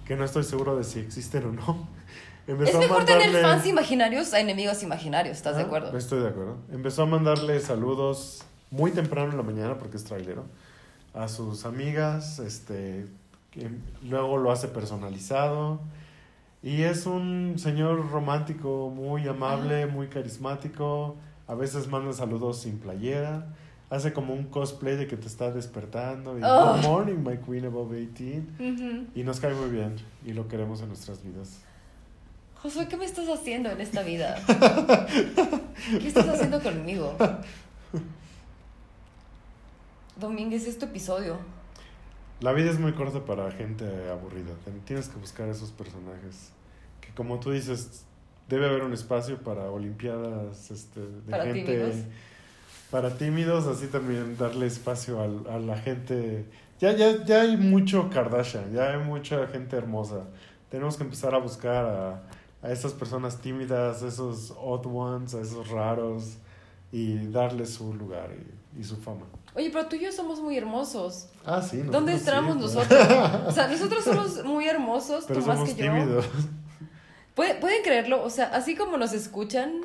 que 0.05 0.17
no 0.17 0.25
estoy 0.25 0.45
seguro 0.45 0.77
de 0.77 0.85
si 0.85 1.01
existen 1.01 1.45
o 1.47 1.53
no. 1.53 1.89
Es 2.47 2.51
Empezó 2.53 2.77
a 2.77 2.81
mejor 2.81 3.05
tener 3.07 3.29
mandarle- 3.33 3.41
fans 3.43 3.67
imaginarios 3.67 4.35
a 4.35 4.41
enemigos 4.41 4.83
imaginarios, 4.83 5.35
¿estás 5.39 5.57
de 5.57 5.63
Ah, 5.63 5.65
acuerdo? 5.65 5.97
Estoy 5.97 6.21
de 6.21 6.29
acuerdo. 6.29 6.59
Empezó 6.71 7.05
a 7.05 7.07
mandarle 7.07 7.59
saludos 7.61 8.43
muy 8.71 8.91
temprano 8.91 9.31
en 9.31 9.39
la 9.39 9.43
mañana 9.43 9.79
porque 9.79 9.97
es 9.97 10.05
trailero 10.05 10.45
a 11.15 11.27
sus 11.29 11.65
amigas, 11.65 12.41
este, 12.41 13.07
que 13.51 13.71
luego 14.03 14.37
lo 14.37 14.53
hace 14.53 14.69
personalizado 14.69 15.81
y 16.63 16.83
es 16.83 17.07
un 17.07 17.55
señor 17.59 18.11
romántico 18.11 18.91
muy 18.95 19.27
amable, 19.27 19.87
muy 19.87 20.09
carismático, 20.09 21.17
a 21.47 21.55
veces 21.55 21.89
manda 21.89 22.13
saludos 22.13 22.61
sin 22.61 22.79
playera, 22.79 23.47
hace 23.95 24.13
como 24.13 24.35
un 24.35 24.45
cosplay 24.45 24.97
de 24.97 25.07
que 25.07 25.17
te 25.17 25.27
está 25.29 25.51
despertando 25.51 26.39
y 26.39 26.43
Oh. 26.45 26.75
Good 26.75 26.83
morning 26.83 27.17
my 27.25 27.39
queen 27.39 27.65
above 27.67 27.95
18 27.95 28.43
Ujú. 28.59 29.07
y 29.15 29.23
nos 29.23 29.41
cae 29.41 29.55
muy 29.55 29.71
bien 29.71 29.97
y 30.25 30.33
lo 30.33 30.49
queremos 30.49 30.81
en 30.83 30.89
nuestras 30.89 31.23
vidas. 31.23 31.61
Josué, 32.57 32.89
¿qué 32.89 32.97
me 32.97 33.05
estás 33.05 33.29
haciendo 33.29 33.71
en 33.71 33.81
esta 33.81 34.03
vida? 34.03 34.37
¿Qué 35.91 36.09
estás 36.09 36.29
haciendo 36.29 36.63
conmigo? 36.63 37.15
Domínguez, 40.19 40.67
es 40.67 40.79
tu 40.79 40.87
episodio. 40.87 41.37
La 42.41 42.53
vida 42.53 42.71
es 42.71 42.79
muy 42.79 42.93
corta 42.93 43.25
para 43.25 43.51
gente 43.53 43.85
aburrida. 44.11 44.53
Tienes 44.87 45.09
que 45.09 45.19
buscar 45.19 45.49
esos 45.49 45.71
personajes. 45.73 46.51
Que 47.01 47.11
como 47.15 47.39
tú 47.39 47.51
dices, 47.51 48.05
debe 48.49 48.67
haber 48.67 48.83
un 48.83 48.93
espacio 48.93 49.39
para 49.43 49.71
olimpiadas 49.71 50.71
este, 50.71 51.01
de 51.01 51.31
Para 51.31 51.45
gente. 51.45 52.07
Para 52.95 53.11
tímidos, 53.19 53.67
así 53.67 53.89
también 53.89 54.37
darle 54.39 54.67
espacio 54.69 55.21
al- 55.21 55.45
a, 55.53 55.59
la 55.59 55.77
gente. 55.77 56.45
Ya, 56.79 56.93
ya, 56.93 57.25
ya 57.25 57.41
hay 57.41 57.57
mucho 57.57 58.09
Kardashian, 58.09 58.73
ya 58.73 58.91
hay 58.93 58.99
mucha 58.99 59.49
gente 59.49 59.77
hermosa. 59.77 60.27
Tenemos 60.71 60.97
que 60.97 61.03
empezar 61.03 61.35
a 61.35 61.39
buscar 61.39 61.85
a, 61.85 62.23
a 62.63 62.71
esas 62.71 62.93
personas 62.93 63.39
tímidas, 63.41 64.05
a 64.05 64.07
esos 64.07 64.55
odd 64.57 64.87
ones, 64.87 65.35
a 65.35 65.41
esos 65.41 65.71
raros, 65.71 66.37
y 66.93 67.27
darles 67.33 67.75
su 67.75 67.93
lugar 67.95 68.31
y, 68.77 68.81
y 68.81 68.85
su 68.85 68.97
fama. 68.97 69.27
Oye, 69.57 69.71
pero 69.73 69.87
tú 69.87 69.97
y 69.97 70.05
yo 70.05 70.13
somos 70.13 70.41
muy 70.41 70.57
hermosos. 70.57 71.27
Ah, 71.45 71.61
sí. 71.63 71.79
¿Dónde 71.79 72.13
nosotros 72.13 72.21
sí, 72.21 72.29
entramos 72.29 72.57
pues. 72.59 72.75
nosotros? 72.77 73.31
O 73.49 73.51
sea, 73.51 73.67
nosotros 73.67 74.05
somos 74.05 74.45
muy 74.45 74.69
hermosos, 74.69 75.25
Pero 75.27 75.41
tú 75.41 75.47
más 75.47 75.59
somos 75.59 75.75
que 75.75 75.83
yo. 75.85 75.93
tímidos. 75.93 76.27
¿Pueden, 77.35 77.59
pueden 77.59 77.83
creerlo, 77.83 78.23
o 78.23 78.31
sea, 78.31 78.47
así 78.55 78.77
como 78.77 78.97
nos 78.99 79.13
escuchan, 79.13 79.81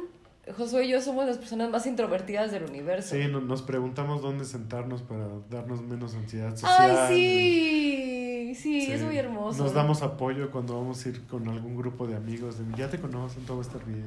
Josué 0.57 0.85
y 0.85 0.89
yo 0.89 1.01
somos 1.01 1.25
las 1.25 1.37
personas 1.37 1.69
más 1.69 1.85
introvertidas 1.85 2.51
del 2.51 2.63
universo. 2.63 3.15
Sí, 3.15 3.27
no- 3.29 3.41
nos 3.41 3.61
preguntamos 3.61 4.21
dónde 4.21 4.45
sentarnos 4.45 5.01
para 5.01 5.27
darnos 5.49 5.81
menos 5.81 6.15
ansiedad 6.15 6.55
social. 6.55 6.97
Ay, 7.09 7.15
sí, 7.15 8.55
sí, 8.55 8.81
Sí. 8.85 8.91
es 8.91 9.01
muy 9.01 9.17
hermoso. 9.17 9.63
Nos 9.63 9.73
damos 9.73 10.01
apoyo 10.01 10.51
cuando 10.51 10.75
vamos 10.77 11.05
a 11.05 11.09
ir 11.09 11.25
con 11.27 11.47
algún 11.49 11.75
grupo 11.77 12.07
de 12.07 12.15
amigos. 12.15 12.57
De, 12.57 12.65
ya 12.77 12.89
te 12.89 12.99
conocen, 12.99 13.45
todo 13.45 13.57
va 13.57 13.63
a 13.63 13.67
estar 13.67 13.85
bien. 13.85 14.03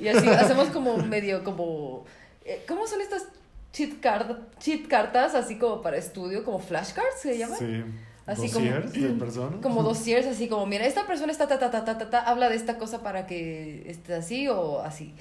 Y 0.00 0.08
así 0.08 0.26
hacemos 0.28 0.68
como 0.68 0.96
medio 0.98 1.44
como... 1.44 2.04
eh, 2.44 2.62
¿Cómo 2.66 2.86
son 2.86 3.00
estas 3.00 3.26
cheat, 3.72 4.00
card, 4.00 4.36
cheat 4.58 4.86
cartas 4.88 5.34
así 5.34 5.58
como 5.58 5.80
para 5.82 5.96
estudio, 5.96 6.44
como 6.44 6.58
flashcards 6.58 7.20
se 7.20 7.38
llaman? 7.38 7.58
Sí. 7.58 7.84
Así 8.26 8.50
como- 8.50 8.66
Dossiers 8.66 8.92
de 8.92 9.08
personas. 9.10 9.60
Como 9.62 9.82
dossiers, 9.82 10.26
así 10.34 10.48
como, 10.48 10.66
mira, 10.66 10.84
esta 10.86 11.06
persona 11.06 11.32
está 11.32 11.46
ta, 11.48 11.58
ta, 11.58 11.70
ta, 11.70 11.84
ta, 11.84 11.98
ta, 11.98 12.10
ta, 12.10 12.20
habla 12.20 12.48
de 12.50 12.56
esta 12.56 12.76
cosa 12.78 13.02
para 13.02 13.26
que 13.26 13.88
esté 13.88 14.14
así 14.14 14.48
o 14.48 14.80
así. 14.80 15.14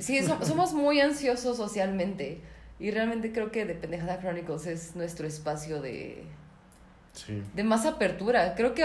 Sí, 0.00 0.22
so- 0.22 0.44
somos 0.44 0.72
muy 0.72 1.00
ansiosos 1.00 1.56
socialmente. 1.56 2.40
Y 2.80 2.90
realmente 2.90 3.32
creo 3.32 3.50
que 3.52 3.64
The 3.64 3.74
Pendejada 3.74 4.18
Chronicles 4.20 4.66
es 4.66 4.96
nuestro 4.96 5.26
espacio 5.26 5.80
de, 5.80 6.24
Sí. 7.12 7.42
de 7.54 7.62
más 7.64 7.86
apertura. 7.86 8.54
Creo 8.56 8.74
que 8.74 8.84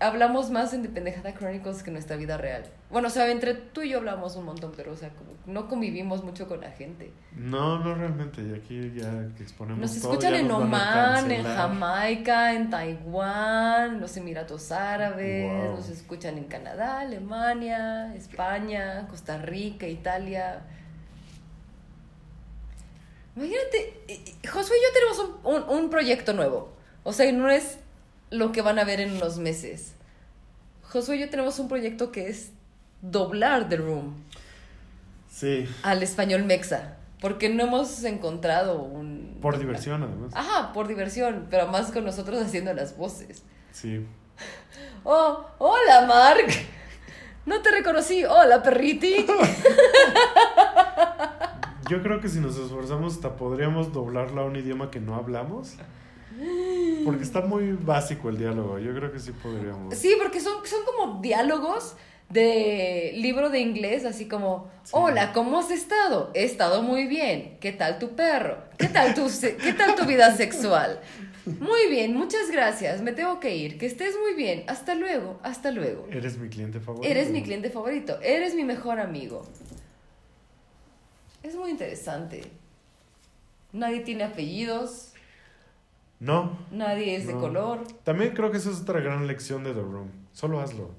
hablamos 0.00 0.50
más 0.50 0.72
en 0.74 0.82
The 0.82 0.88
Pendejada 0.90 1.34
Chronicles 1.34 1.82
que 1.82 1.90
en 1.90 1.94
nuestra 1.94 2.16
vida 2.16 2.36
real. 2.36 2.64
Bueno, 2.90 3.08
o 3.08 3.10
sea, 3.10 3.28
entre 3.30 3.54
tú 3.54 3.82
y 3.82 3.90
yo 3.90 3.98
hablamos 3.98 4.36
un 4.36 4.44
montón, 4.44 4.72
pero, 4.76 4.92
o 4.92 4.96
sea, 4.96 5.10
como 5.10 5.30
no 5.46 5.66
convivimos 5.68 6.22
mucho 6.24 6.46
con 6.46 6.60
la 6.60 6.70
gente. 6.70 7.10
No, 7.34 7.78
no 7.80 7.94
realmente. 7.94 8.42
Y 8.42 8.54
aquí 8.54 8.92
ya 8.94 9.10
que 9.36 9.42
exponemos 9.42 9.80
Nos 9.80 10.00
todo, 10.00 10.12
escuchan 10.12 10.34
en 10.34 10.48
nos 10.48 10.62
Oman, 10.62 11.30
en. 11.30 11.44
Jamaica, 11.44 12.52
en 12.54 12.70
Taiwán, 12.70 14.00
los 14.00 14.16
Emiratos 14.16 14.70
Árabes, 14.72 15.50
Wow. 15.52 15.76
nos 15.76 15.88
escuchan 15.88 16.38
en 16.38 16.44
Canadá, 16.44 17.00
Alemania, 17.00 18.14
España, 18.14 19.06
Costa 19.08 19.38
Rica, 19.38 19.86
Italia. 19.88 20.60
Imagínate, 23.36 23.94
Josué 24.50 24.76
y 24.76 24.82
yo 24.82 24.92
tenemos 24.92 25.40
un, 25.44 25.54
un- 25.70 25.78
un 25.84 25.90
proyecto 25.90 26.32
nuevo. 26.32 26.72
O 27.04 27.12
sea, 27.12 27.30
no 27.32 27.48
es 27.48 27.78
lo 28.30 28.52
que 28.52 28.62
van 28.62 28.78
a 28.78 28.84
ver 28.84 29.00
en 29.00 29.12
unos 29.12 29.38
meses. 29.38 29.92
Josué 30.82 31.16
y 31.16 31.20
yo 31.20 31.30
tenemos 31.30 31.58
un 31.58 31.68
proyecto 31.68 32.12
que 32.12 32.28
es 32.28 32.50
doblar 33.02 33.68
The 33.68 33.76
Room 33.76 34.14
Sí. 35.30 35.66
al 35.82 36.02
español 36.02 36.44
mexa. 36.44 36.94
Porque 37.20 37.48
no 37.48 37.64
hemos 37.64 38.04
encontrado 38.04 38.80
un... 38.80 39.38
Por 39.42 39.58
diversión, 39.58 40.04
además. 40.04 40.30
Ajá, 40.34 40.72
por 40.72 40.86
diversión, 40.86 41.48
pero 41.50 41.66
más 41.66 41.90
con 41.90 42.04
nosotros 42.04 42.40
haciendo 42.40 42.72
las 42.74 42.96
voces. 42.96 43.42
Sí. 43.72 44.06
Oh, 45.04 45.46
hola, 45.58 46.04
Mark. 46.06 46.46
No 47.46 47.60
te 47.62 47.70
reconocí. 47.70 48.24
Hola, 48.24 48.62
perriti. 48.62 49.26
Yo 51.88 52.02
creo 52.02 52.20
que 52.20 52.28
si 52.28 52.40
nos 52.40 52.56
esforzamos 52.58 53.14
hasta 53.14 53.36
podríamos 53.36 53.92
doblarlo 53.92 54.42
a 54.42 54.44
un 54.44 54.56
idioma 54.56 54.90
que 54.90 55.00
no 55.00 55.14
hablamos. 55.16 55.74
Porque 57.04 57.22
está 57.24 57.40
muy 57.40 57.72
básico 57.72 58.28
el 58.28 58.38
diálogo. 58.38 58.78
Yo 58.78 58.94
creo 58.94 59.12
que 59.12 59.18
sí 59.18 59.32
podríamos. 59.32 59.94
Sí, 59.96 60.14
porque 60.22 60.40
son, 60.40 60.64
son 60.66 60.80
como 60.84 61.20
diálogos 61.20 61.96
de 62.28 63.12
libro 63.16 63.48
de 63.50 63.60
inglés, 63.60 64.04
así 64.04 64.28
como, 64.28 64.70
Sí. 64.84 64.90
hola, 64.94 65.32
¿cómo 65.32 65.58
has 65.58 65.70
estado? 65.70 66.30
He 66.34 66.44
estado 66.44 66.82
muy 66.82 67.06
bien. 67.06 67.56
¿Qué 67.60 67.72
tal 67.72 67.98
tu 67.98 68.14
perro? 68.14 68.58
¿Qué 68.76 68.88
tal 68.88 69.14
tu, 69.14 69.26
¿qué 69.62 69.72
tal 69.72 69.94
tu 69.94 70.04
vida 70.04 70.34
sexual? 70.36 71.00
Muy 71.46 71.88
bien, 71.88 72.14
muchas 72.14 72.50
gracias. 72.50 73.00
Me 73.00 73.12
tengo 73.12 73.40
que 73.40 73.56
ir. 73.56 73.78
Que 73.78 73.86
estés 73.86 74.14
muy 74.22 74.34
bien. 74.34 74.64
Hasta 74.68 74.94
luego, 74.94 75.40
hasta 75.42 75.70
luego. 75.70 76.06
Eres 76.10 76.36
mi 76.36 76.50
cliente 76.50 76.78
favorito. 76.80 77.08
Eres 77.10 77.30
mi 77.30 77.42
cliente 77.42 77.70
favorito, 77.70 78.18
eres 78.22 78.54
mi 78.54 78.64
mejor 78.64 79.00
amigo. 79.00 79.46
Es 81.42 81.54
muy 81.56 81.70
interesante. 81.70 82.42
Nadie 83.72 84.00
tiene 84.00 84.24
apellidos, 84.24 85.12
No. 86.20 86.58
nadie 86.72 87.16
es 87.16 87.26
de 87.26 87.32
color. 87.34 87.80
También 88.04 88.34
creo 88.34 88.50
que 88.50 88.56
esa 88.56 88.70
es 88.70 88.80
otra 88.80 89.00
gran 89.00 89.26
lección 89.26 89.62
de 89.64 89.72
The 89.72 89.80
Room. 89.82 90.10
Solo 90.32 90.60
hazlo. 90.60 90.90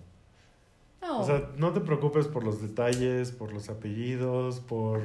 No. 1.02 1.22
O 1.22 1.26
sea, 1.26 1.50
no 1.58 1.72
te 1.74 1.82
preocupes 1.82 2.28
por 2.28 2.44
los 2.44 2.62
detalles, 2.62 3.32
por 3.32 3.52
los 3.54 3.70
apellidos, 3.70 4.60
por 4.60 5.02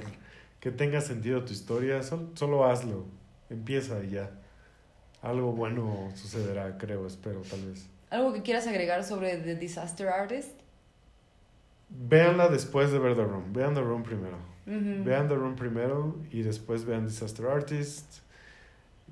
que 0.61 0.71
tenga 0.71 1.01
sentido 1.01 1.45
tu 1.45 1.53
historia. 1.53 2.03
Sol- 2.03 2.31
solo 2.35 2.65
hazlo. 2.65 3.05
Empieza 3.51 4.03
y 4.05 4.11
ya. 4.11 4.31
Algo 5.23 5.53
bueno 5.53 6.09
sucederá, 6.15 6.77
creo, 6.79 7.07
espero, 7.07 7.41
tal 7.43 7.65
vez. 7.67 7.89
¿Algo 8.11 8.33
que 8.33 8.43
quieras 8.43 8.67
agregar 8.67 9.03
sobre 9.05 9.37
The 9.39 9.57
Disaster 9.57 10.09
Artist? 10.09 10.53
Véanla 11.89 12.49
después 12.49 12.91
de 12.93 12.99
ver 12.99 13.15
The 13.17 13.25
Room. 13.25 13.53
Vean 13.53 13.75
The 13.75 13.81
Room 13.83 14.03
primero. 14.03 14.37
Vean 14.67 15.29
The 15.29 15.35
Room 15.35 15.57
primero 15.57 16.17
y 16.31 16.43
después 16.43 16.85
vean 16.85 17.07
Disaster 17.07 17.47
Artist. 17.47 18.21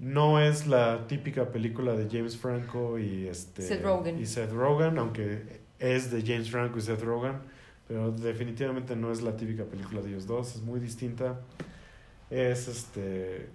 No 0.03 0.41
es 0.41 0.66
la 0.66 1.07
típica 1.07 1.53
película 1.53 1.93
de 1.95 2.09
James 2.11 2.37
Franco 2.37 2.99
y 2.99 3.29
este 3.29 3.62
Seth 3.62 3.85
Rogen. 3.85 4.19
y 4.19 4.27
Seth 4.27 4.51
Rogen, 4.51 4.99
aunque 4.99 5.61
es 5.79 6.11
de 6.11 6.23
James 6.23 6.51
Franco 6.51 6.77
y 6.79 6.81
Seth 6.83 7.03
Rogen, 7.03 7.35
pero 7.87 8.11
definitivamente 8.11 8.97
no 8.97 9.12
es 9.12 9.23
la 9.23 9.37
típica 9.37 9.62
película 9.62 10.03
de 10.03 10.09
ellos 10.09 10.27
dos, 10.27 10.57
es 10.57 10.62
muy 10.62 10.81
distinta. 10.81 11.39
Es 12.31 12.66
este. 12.66 13.49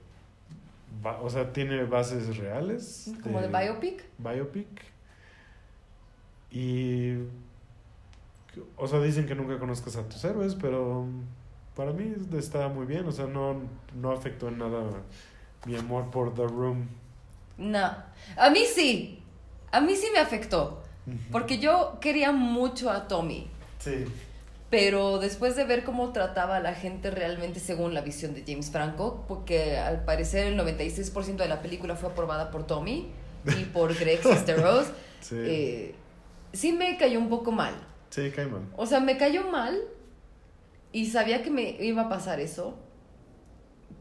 o 1.20 1.30
sea, 1.30 1.52
tiene 1.52 1.84
bases 1.84 2.38
reales. 2.38 3.12
Como 3.22 3.42
de 3.42 3.50
biopic. 3.50 4.06
Biopic. 4.18 4.68
Y. 6.50 7.16
O 8.78 8.88
sea, 8.88 9.02
dicen 9.02 9.26
que 9.26 9.36
nunca 9.36 9.60
conozcas 9.60 9.98
a 9.98 10.08
tus 10.08 10.24
héroes, 10.24 10.56
pero 10.56 11.08
para 11.76 11.92
mí 11.92 12.16
está 12.38 12.70
muy 12.70 12.86
bien. 12.86 13.06
O 13.06 13.12
sea, 13.12 13.26
no, 13.26 13.64
no 14.00 14.12
afectó 14.14 14.48
en 14.48 14.60
nada 14.60 15.04
mi 15.66 15.76
amor 15.76 16.10
por 16.12 16.34
The 16.34 16.44
Room. 16.48 16.88
No. 17.58 17.92
A 18.38 18.50
mí 18.50 18.62
sí. 18.74 19.22
A 19.72 19.82
mí 19.82 19.96
sí 19.96 20.08
me 20.14 20.20
afectó. 20.20 20.84
Porque 21.32 21.60
yo 21.60 21.98
quería 22.02 22.32
mucho 22.34 22.90
a 22.92 23.08
Tommy. 23.08 23.48
Sí. 23.80 24.06
Pero 24.70 25.20
después 25.20 25.56
de 25.56 25.64
ver 25.64 25.86
cómo 25.86 26.12
trataba 26.12 26.58
a 26.58 26.60
la 26.60 26.74
gente 26.74 27.10
realmente 27.12 27.62
según 27.62 27.94
la 27.94 28.02
visión 28.02 28.34
de 28.34 28.44
James 28.46 28.70
Franco, 28.70 29.24
porque 29.28 29.78
al 29.78 30.04
parecer 30.04 30.48
el 30.48 30.60
96% 30.60 31.38
de 31.38 31.48
la 31.48 31.62
película 31.62 31.96
fue 31.96 32.10
aprobada 32.10 32.52
por 32.52 32.68
Tommy 32.68 33.08
y 33.58 33.64
por 33.66 33.96
Greg 33.98 34.22
Sesteros, 34.24 34.88
Sí. 35.22 35.36
eh, 35.40 35.96
sí 36.52 36.74
me 36.74 36.98
cayó 36.98 37.20
un 37.20 37.30
poco 37.30 37.54
mal. 37.54 37.74
Sí, 38.10 38.30
cae 38.36 38.46
mal. 38.48 38.64
O 38.76 38.86
sea, 38.86 39.00
me 39.00 39.18
cayó 39.18 39.50
mal 39.50 39.80
y 40.92 41.06
sabía 41.06 41.42
que 41.44 41.50
me 41.50 41.82
iba 41.82 42.04
a 42.04 42.10
pasar 42.10 42.42
eso, 42.42 42.78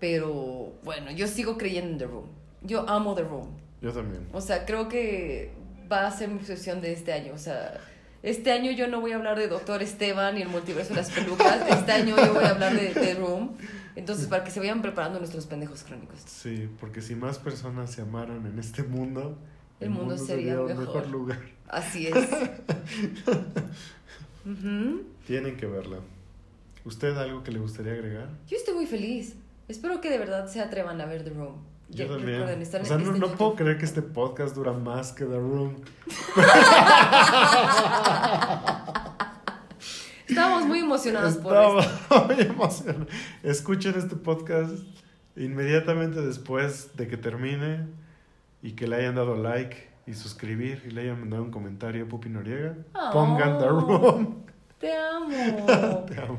pero 0.01 0.73
bueno, 0.85 1.11
yo 1.11 1.27
sigo 1.27 1.57
creyendo 1.59 1.91
en 1.93 1.99
The 1.99 2.07
Room. 2.07 2.27
Yo 2.63 2.89
amo 2.89 3.15
The 3.15 3.23
Room. 3.23 3.49
Yo 3.81 3.93
también. 3.93 4.27
O 4.33 4.41
sea, 4.41 4.65
creo 4.67 4.89
que 4.89 5.53
va 5.91 6.07
a 6.07 6.11
ser 6.11 6.29
mi 6.29 6.37
obsesión 6.39 6.81
de 6.81 6.93
este 6.93 7.13
año. 7.13 7.33
O 7.35 7.39
sea, 7.39 7.81
este 8.23 8.51
año 8.53 8.73
yo 8.73 8.89
no 8.89 9.01
voy 9.01 9.13
a 9.13 9.17
hablar 9.17 9.39
de 9.39 9.47
Doctor 9.49 9.83
Esteban 9.83 10.37
y 10.39 10.43
el 10.43 10.49
multiverso 10.49 10.91
de 10.91 10.97
las 11.01 11.11
pelucas. 11.11 11.61
Este 11.71 11.93
año 11.93 12.17
yo 12.17 12.35
voy 12.35 12.45
a 12.45 12.51
hablar 12.51 12.75
de 12.75 12.89
The 12.89 13.15
Room. 13.15 13.57
Entonces, 13.95 14.27
para 14.27 14.45
que 14.45 14.51
se 14.51 14.61
vayan 14.61 14.83
preparando 14.83 15.19
nuestros 15.19 15.47
pendejos 15.47 15.83
crónicos. 15.85 16.21
Sí, 16.27 16.69
porque 16.81 17.01
si 17.01 17.15
más 17.15 17.39
personas 17.39 17.91
se 17.93 18.03
amaran 18.03 18.45
en 18.47 18.59
este 18.59 18.83
mundo, 18.83 19.39
El 19.81 19.91
mundo 19.91 20.19
sería 20.19 20.61
un 20.61 20.67
mejor. 20.67 20.81
mejor 20.87 21.07
lugar. 21.09 21.39
Así 21.69 22.07
es. 22.09 22.15
Ujú. 24.45 25.03
Tienen 25.27 25.57
que 25.57 25.67
verla. 25.67 25.99
¿Usted 26.85 27.17
algo 27.17 27.43
que 27.43 27.51
le 27.51 27.59
gustaría 27.59 27.93
agregar? 27.93 28.29
Yo 28.49 28.57
estoy 28.57 28.75
muy 28.75 28.87
feliz. 28.87 29.35
Espero 29.69 30.01
que 30.01 30.11
de 30.11 30.19
verdad 30.19 30.47
se 30.49 30.61
atrevan 30.61 31.01
a 31.01 31.07
ver 31.07 31.25
The 31.25 31.31
Room. 31.31 31.65
Yo 31.89 32.05
Ya- 32.05 32.09
también. 32.09 32.27
recuerden, 32.41 32.59
O 32.59 32.63
en- 32.63 32.67
sea, 32.67 32.79
no, 32.81 32.85
está 32.85 32.95
en 33.15 33.21
no 33.21 33.29
puedo 33.29 33.55
creer 33.55 33.79
que 33.79 33.85
este 33.85 34.03
podcast 34.03 34.55
dura 34.55 34.73
más 34.73 35.13
que 35.13 35.25
The 35.25 35.39
Room. 35.39 35.77
Estábamos 40.29 40.67
muy 40.67 40.81
emocionados 40.81 41.37
por 41.37 41.55
esto. 41.57 42.27
muy 42.27 42.41
emocionado. 42.41 43.07
Escuchen 43.43 43.95
este 43.97 44.17
podcast 44.17 44.73
inmediatamente 45.37 46.21
después 46.21 46.97
de 46.97 47.07
que 47.07 47.17
termine 47.17 47.87
y 48.63 48.73
que 48.73 48.89
le 48.89 48.97
hayan 48.97 49.15
dado 49.15 49.37
like 49.37 49.89
y 50.07 50.15
suscribir 50.15 50.83
y 50.87 50.91
le 50.91 51.03
hayan 51.03 51.21
mandado 51.21 51.43
un 51.45 51.51
comentario 51.53 52.05
a 52.05 52.09
Pupi 52.09 52.29
Noriega. 52.29 52.75
Oh. 52.95 53.11
Pongan 53.13 53.59
The 53.59 53.69
Room. 53.69 54.45
Te 54.79 54.93
amo. 54.97 56.05
Te 56.09 56.21
amo. 56.21 56.39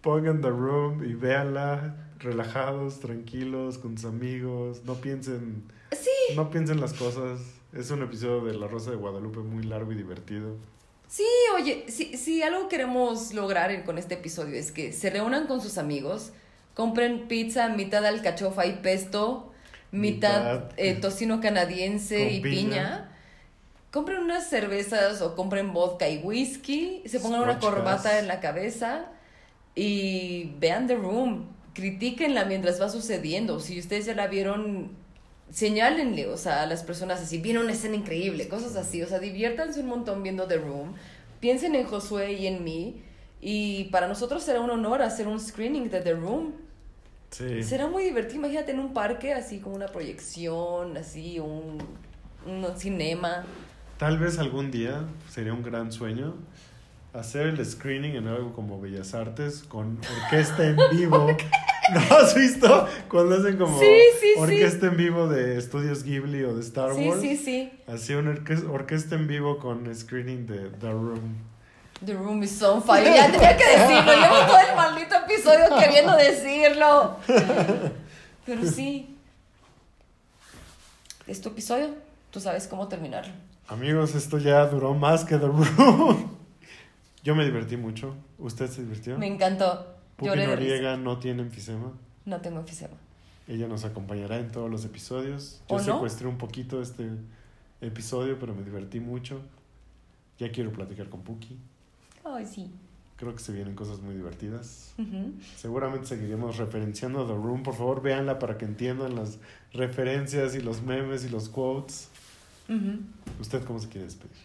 Pongan 0.00 0.40
The 0.40 0.50
Room 0.50 1.04
y 1.04 1.14
véanla 1.14 1.94
relajados, 2.24 3.00
tranquilos, 3.00 3.78
con 3.78 3.96
sus 3.96 4.06
amigos. 4.10 4.82
No 4.84 4.94
piensen, 4.94 5.62
Sí, 5.92 6.34
no 6.34 6.50
piensen 6.50 6.80
las 6.80 6.92
cosas. 6.94 7.40
Es 7.72 7.90
un 7.90 8.02
episodio 8.02 8.44
de 8.44 8.54
La 8.54 8.66
Rosa 8.66 8.90
de 8.90 8.96
Guadalupe 8.96 9.40
muy 9.40 9.64
largo 9.64 9.92
y 9.92 9.94
divertido. 9.96 10.56
sí, 11.08 11.24
oye, 11.56 11.84
si, 11.88 12.16
si 12.16 12.42
algo 12.42 12.68
queremos 12.68 13.32
lograr 13.34 13.84
con 13.84 13.98
este 13.98 14.14
episodio 14.14 14.56
es 14.56 14.72
que 14.72 14.92
se 14.92 15.10
reúnan 15.10 15.46
con 15.46 15.60
sus 15.60 15.78
amigos, 15.78 16.32
compren 16.74 17.28
pizza, 17.28 17.68
mitad 17.68 18.04
alcachofa 18.04 18.66
y 18.66 18.72
pesto, 18.76 19.52
mitad, 19.92 20.62
Mitad. 20.62 20.70
eh, 20.76 20.94
tocino 20.94 21.40
canadiense 21.40 22.30
y 22.32 22.40
piña. 22.40 22.60
piña. 22.68 23.10
Compren 23.92 24.18
unas 24.22 24.48
cervezas 24.50 25.22
o 25.22 25.36
compren 25.36 25.72
vodka 25.72 26.08
y 26.08 26.18
whisky, 26.18 27.02
se 27.06 27.20
pongan 27.20 27.42
una 27.42 27.60
corbata 27.60 28.18
en 28.18 28.26
la 28.26 28.40
cabeza 28.40 29.04
y 29.76 30.50
vean 30.58 30.88
The 30.88 30.96
Room. 30.96 31.46
Critíquenla 31.74 32.44
mientras 32.44 32.80
va 32.80 32.88
sucediendo. 32.88 33.60
Si 33.60 33.78
ustedes 33.78 34.06
ya 34.06 34.14
la 34.14 34.28
vieron, 34.28 34.92
señálenle, 35.50 36.28
o 36.28 36.36
sea, 36.36 36.62
a 36.62 36.66
las 36.66 36.82
personas 36.82 37.20
así, 37.20 37.38
vieron 37.38 37.64
una 37.64 37.72
escena 37.72 37.96
increíble, 37.96 38.48
cosas 38.48 38.76
así. 38.76 39.02
O 39.02 39.06
sea, 39.06 39.18
diviértanse 39.18 39.80
un 39.80 39.86
montón 39.86 40.22
viendo 40.22 40.46
The 40.46 40.58
Room. 40.58 40.94
Piensen 41.40 41.74
en 41.74 41.84
Josué 41.84 42.32
y 42.34 42.46
en 42.46 42.64
mí. 42.64 43.02
Y 43.40 43.84
para 43.84 44.08
nosotros 44.08 44.42
será 44.42 44.60
un 44.60 44.70
honor 44.70 45.02
hacer 45.02 45.26
un 45.28 45.38
screening 45.38 45.90
de 45.90 46.00
The 46.00 46.14
Room. 46.14 46.52
Sí. 47.30 47.62
Será 47.62 47.88
muy 47.88 48.04
divertido. 48.04 48.38
Imagínate 48.38 48.72
en 48.72 48.78
un 48.78 48.94
parque, 48.94 49.34
así 49.34 49.58
como 49.58 49.74
una 49.74 49.88
proyección, 49.88 50.96
así, 50.96 51.40
un, 51.40 51.78
un 52.46 52.78
cinema. 52.78 53.44
Tal 53.98 54.18
vez 54.18 54.38
algún 54.38 54.70
día 54.70 55.04
sería 55.28 55.52
un 55.52 55.62
gran 55.62 55.92
sueño 55.92 56.36
hacer 57.14 57.46
el 57.46 57.64
screening 57.64 58.16
en 58.16 58.28
algo 58.28 58.52
como 58.52 58.80
Bellas 58.80 59.14
Artes 59.14 59.62
con 59.68 59.98
orquesta 60.24 60.66
en 60.66 60.76
vivo. 60.92 61.26
¿No 61.92 62.16
has 62.16 62.34
visto 62.34 62.88
cuando 63.08 63.36
hacen 63.36 63.56
como 63.58 63.78
Sí, 63.78 63.86
sí, 64.20 64.26
sí. 64.34 64.40
orquesta 64.40 64.86
en 64.86 64.96
vivo 64.96 65.28
de 65.28 65.58
estudios 65.58 66.02
Ghibli 66.02 66.42
o 66.44 66.54
de 66.54 66.62
Star 66.62 66.94
Sí, 66.94 67.08
Wars? 67.08 67.20
sí, 67.20 67.36
sí. 67.36 67.72
Así 67.86 68.14
una 68.14 68.32
orque- 68.32 68.66
orquesta 68.70 69.14
en 69.16 69.26
vivo 69.28 69.58
con 69.58 69.94
screening 69.94 70.46
de 70.46 70.70
The 70.80 70.90
Room. 70.90 71.36
The 72.04 72.14
room 72.14 72.42
is 72.42 72.60
on 72.62 72.82
fire. 72.82 73.04
Ya 73.04 73.30
tenía 73.30 73.56
que 73.56 73.64
decirlo. 73.64 74.12
Llevo 74.12 74.46
todo 74.46 74.58
el 74.68 74.76
maldito 74.76 75.14
episodio 75.16 75.76
queriendo 75.78 76.16
decirlo. 76.16 77.16
Pero 78.46 78.66
sí. 78.66 79.16
Es 81.26 81.40
tu 81.40 81.50
episodio. 81.50 81.90
Tú 82.30 82.40
sabes 82.40 82.66
cómo 82.66 82.88
terminarlo. 82.88 83.32
Amigos, 83.68 84.14
esto 84.14 84.38
ya 84.38 84.66
duró 84.66 84.92
más 84.94 85.24
que 85.24 85.36
The 85.38 85.46
Room. 85.46 86.33
Yo 87.24 87.34
me 87.34 87.44
divertí 87.44 87.76
mucho. 87.76 88.14
¿Usted 88.38 88.70
se 88.70 88.82
divirtió? 88.82 89.18
Me 89.18 89.26
encantó. 89.26 89.86
Pupi 90.16 90.28
Lloré 90.28 90.42
de. 90.42 90.48
Noriega 90.48 90.96
no 90.96 91.18
tiene 91.18 91.42
enfisema. 91.42 91.90
No 92.26 92.40
tengo 92.40 92.60
enfisema. 92.60 92.94
Ella 93.48 93.66
nos 93.66 93.84
acompañará 93.84 94.38
en 94.38 94.52
todos 94.52 94.70
los 94.70 94.84
episodios. 94.84 95.62
Yo 95.68 95.76
¿O 95.76 95.78
no? 95.78 95.84
secuestré 95.84 96.28
un 96.28 96.38
poquito 96.38 96.80
este 96.80 97.10
episodio, 97.80 98.38
pero 98.38 98.54
me 98.54 98.62
divertí 98.62 99.00
mucho. 99.00 99.40
Ya 100.38 100.52
quiero 100.52 100.70
platicar 100.72 101.08
con 101.08 101.22
Puki. 101.22 101.56
Ay, 102.24 102.46
sí. 102.46 102.70
Creo 103.16 103.34
que 103.34 103.40
se 103.42 103.52
vienen 103.52 103.74
cosas 103.74 104.00
muy 104.00 104.14
divertidas. 104.14 104.94
Seguramente 105.56 106.06
seguiremos 106.06 106.56
referenciando 106.56 107.22
a 107.22 107.26
The 107.26 107.34
Room. 107.34 107.62
Por 107.62 107.74
favor, 107.74 108.02
véanla 108.02 108.38
para 108.38 108.58
que 108.58 108.64
entiendan 108.64 109.14
las 109.14 109.38
referencias 109.72 110.54
y 110.54 110.60
los 110.60 110.82
memes 110.82 111.24
y 111.24 111.28
los 111.28 111.48
quotes. 111.48 112.08
¿Usted 113.40 113.64
cómo 113.64 113.78
se 113.78 113.88
quiere 113.88 114.06
despedir? 114.06 114.36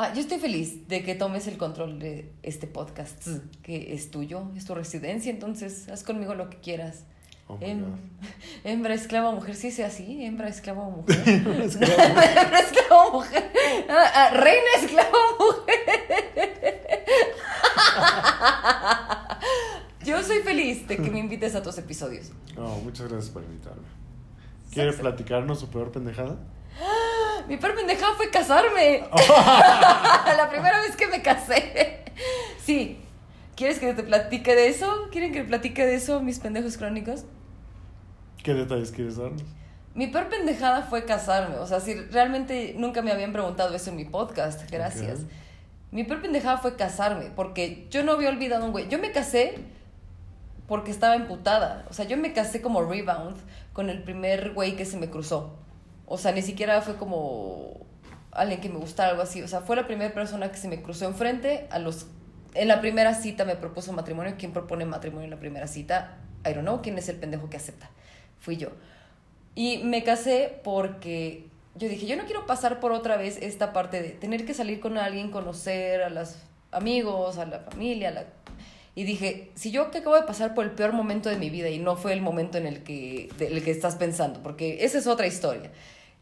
Ah, 0.00 0.12
yo 0.14 0.20
estoy 0.20 0.38
feliz 0.38 0.86
de 0.86 1.02
que 1.02 1.16
tomes 1.16 1.48
el 1.48 1.58
control 1.58 1.98
de 1.98 2.32
este 2.44 2.68
podcast, 2.68 3.26
que 3.64 3.94
es 3.94 4.12
tuyo, 4.12 4.44
es 4.56 4.64
tu 4.64 4.76
residencia, 4.76 5.28
entonces 5.28 5.88
haz 5.88 6.04
conmigo 6.04 6.36
lo 6.36 6.48
que 6.50 6.58
quieras. 6.58 7.02
Oh 7.48 7.58
Hem- 7.58 7.96
hembra, 8.64 8.94
esclava, 8.94 9.32
mujer, 9.32 9.56
sí 9.56 9.72
sea 9.72 9.88
así, 9.88 10.24
hembra, 10.24 10.46
esclava 10.48 10.84
mujer. 10.90 11.18
Hembra, 11.26 11.64
esclava, 11.64 13.10
mujer. 13.10 13.50
Ah, 13.90 14.12
ah, 14.14 14.30
reina, 14.34 14.68
esclava, 14.80 15.10
mujer. 15.40 15.78
Yo 20.04 20.22
soy 20.22 20.38
feliz 20.42 20.86
de 20.86 20.96
que 20.96 21.10
me 21.10 21.18
invites 21.18 21.56
a 21.56 21.62
tus 21.64 21.76
episodios. 21.76 22.30
No, 22.54 22.68
muchas 22.78 23.08
gracias 23.08 23.30
por 23.32 23.42
invitarme. 23.42 23.82
¿Quiere 24.70 24.92
platicarnos 24.92 25.58
su 25.58 25.68
peor 25.70 25.90
pendejada? 25.90 26.38
Mi 27.48 27.56
peor 27.56 27.74
pendejada 27.74 28.14
fue 28.14 28.30
casarme. 28.30 29.04
La 30.36 30.48
primera 30.50 30.80
vez 30.80 30.94
que 30.96 31.06
me 31.06 31.22
casé. 31.22 32.04
Sí. 32.62 33.00
¿Quieres 33.56 33.78
que 33.78 33.94
te 33.94 34.02
platique 34.02 34.54
de 34.54 34.68
eso? 34.68 35.08
¿Quieren 35.10 35.32
que 35.32 35.42
platique 35.42 35.84
de 35.84 35.94
eso, 35.94 36.20
mis 36.20 36.38
pendejos 36.38 36.76
crónicos? 36.76 37.24
¿Qué 38.42 38.54
detalles 38.54 38.92
quieres 38.92 39.16
darnos? 39.16 39.42
Mi 39.94 40.06
peor 40.06 40.28
pendejada 40.28 40.82
fue 40.82 41.04
casarme. 41.04 41.56
O 41.56 41.66
sea, 41.66 41.80
si 41.80 41.94
realmente 41.94 42.74
nunca 42.76 43.02
me 43.02 43.10
habían 43.10 43.32
preguntado 43.32 43.74
eso 43.74 43.90
en 43.90 43.96
mi 43.96 44.04
podcast. 44.04 44.70
Gracias. 44.70 45.20
Mi 45.90 46.04
peor 46.04 46.20
pendejada 46.20 46.58
fue 46.58 46.76
casarme. 46.76 47.32
Porque 47.34 47.88
yo 47.90 48.04
no 48.04 48.12
había 48.12 48.28
olvidado 48.28 48.62
a 48.62 48.66
un 48.66 48.72
güey. 48.72 48.88
Yo 48.88 48.98
me 48.98 49.10
casé 49.10 49.58
porque 50.68 50.90
estaba 50.90 51.16
emputada. 51.16 51.86
O 51.90 51.94
sea, 51.94 52.04
yo 52.04 52.18
me 52.18 52.34
casé 52.34 52.60
como 52.60 52.84
rebound 52.84 53.38
con 53.72 53.88
el 53.88 54.02
primer 54.02 54.52
güey 54.52 54.76
que 54.76 54.84
se 54.84 54.98
me 54.98 55.08
cruzó. 55.08 55.56
O 56.08 56.18
sea, 56.18 56.32
ni 56.32 56.42
siquiera 56.42 56.80
fue 56.80 56.96
como 56.96 57.86
alguien 58.32 58.60
que 58.60 58.68
me 58.68 58.78
gustara, 58.78 59.10
algo 59.10 59.22
así. 59.22 59.42
O 59.42 59.48
sea, 59.48 59.60
fue 59.60 59.76
la 59.76 59.86
primera 59.86 60.12
persona 60.12 60.50
que 60.50 60.56
se 60.56 60.68
me 60.68 60.82
cruzó 60.82 61.06
enfrente. 61.06 61.66
A 61.70 61.78
los, 61.78 62.06
en 62.54 62.68
la 62.68 62.80
primera 62.80 63.14
cita 63.14 63.44
me 63.44 63.56
propuso 63.56 63.92
matrimonio. 63.92 64.34
¿Quién 64.38 64.52
propone 64.52 64.84
matrimonio 64.84 65.24
en 65.24 65.30
la 65.30 65.38
primera 65.38 65.66
cita? 65.66 66.18
I 66.44 66.54
don't 66.54 66.62
know. 66.62 66.80
¿Quién 66.82 66.98
es 66.98 67.08
el 67.08 67.16
pendejo 67.16 67.50
que 67.50 67.56
acepta? 67.56 67.90
Fui 68.40 68.56
yo. 68.56 68.70
Y 69.54 69.78
me 69.78 70.04
casé 70.04 70.60
porque 70.62 71.46
yo 71.74 71.88
dije, 71.88 72.06
yo 72.06 72.16
no 72.16 72.24
quiero 72.24 72.46
pasar 72.46 72.80
por 72.80 72.92
otra 72.92 73.16
vez 73.16 73.38
esta 73.40 73.72
parte 73.72 74.02
de 74.02 74.10
tener 74.10 74.44
que 74.44 74.54
salir 74.54 74.80
con 74.80 74.98
alguien, 74.98 75.30
conocer 75.30 76.02
a 76.02 76.10
los 76.10 76.36
amigos, 76.70 77.38
a 77.38 77.46
la 77.46 77.60
familia, 77.60 78.08
a 78.08 78.12
la... 78.12 78.24
Y 78.94 79.04
dije, 79.04 79.50
si 79.54 79.70
yo 79.70 79.90
que 79.92 79.98
acabo 79.98 80.16
de 80.16 80.22
pasar 80.22 80.54
por 80.54 80.64
el 80.64 80.72
peor 80.72 80.92
momento 80.92 81.28
de 81.28 81.36
mi 81.36 81.50
vida 81.50 81.68
y 81.68 81.78
no 81.78 81.96
fue 81.96 82.12
el 82.12 82.20
momento 82.20 82.58
en 82.58 82.66
el 82.66 82.82
que, 82.82 83.30
del 83.38 83.62
que 83.62 83.70
estás 83.70 83.94
pensando, 83.94 84.42
porque 84.42 84.84
esa 84.84 84.98
es 84.98 85.06
otra 85.06 85.28
historia, 85.28 85.70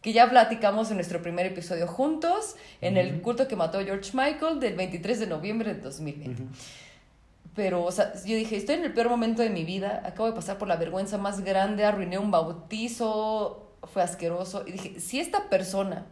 que 0.06 0.12
ya 0.12 0.30
platicamos 0.30 0.88
en 0.90 0.98
nuestro 0.98 1.20
primer 1.20 1.46
episodio 1.46 1.88
juntos, 1.88 2.54
en 2.80 2.96
el 2.96 3.20
culto 3.22 3.48
que 3.48 3.56
mató 3.56 3.80
George 3.80 4.12
Michael 4.14 4.60
del 4.60 4.76
23 4.76 5.18
de 5.18 5.26
noviembre 5.26 5.74
de 5.74 5.80
2020. 5.80 6.44
Pero, 7.56 7.82
o 7.82 7.90
sea, 7.90 8.14
yo 8.14 8.36
dije, 8.36 8.56
estoy 8.56 8.76
en 8.76 8.84
el 8.84 8.94
peor 8.94 9.08
momento 9.08 9.42
de 9.42 9.50
mi 9.50 9.64
vida, 9.64 10.02
acabo 10.04 10.28
de 10.28 10.36
pasar 10.36 10.58
por 10.58 10.68
la 10.68 10.76
vergüenza 10.76 11.18
más 11.18 11.40
grande, 11.40 11.84
arruiné 11.84 12.18
un 12.18 12.30
bautizo, 12.30 13.72
fue 13.82 14.00
asqueroso. 14.00 14.62
Y 14.64 14.70
dije, 14.70 15.00
si 15.00 15.18
esta 15.18 15.48
persona 15.48 16.06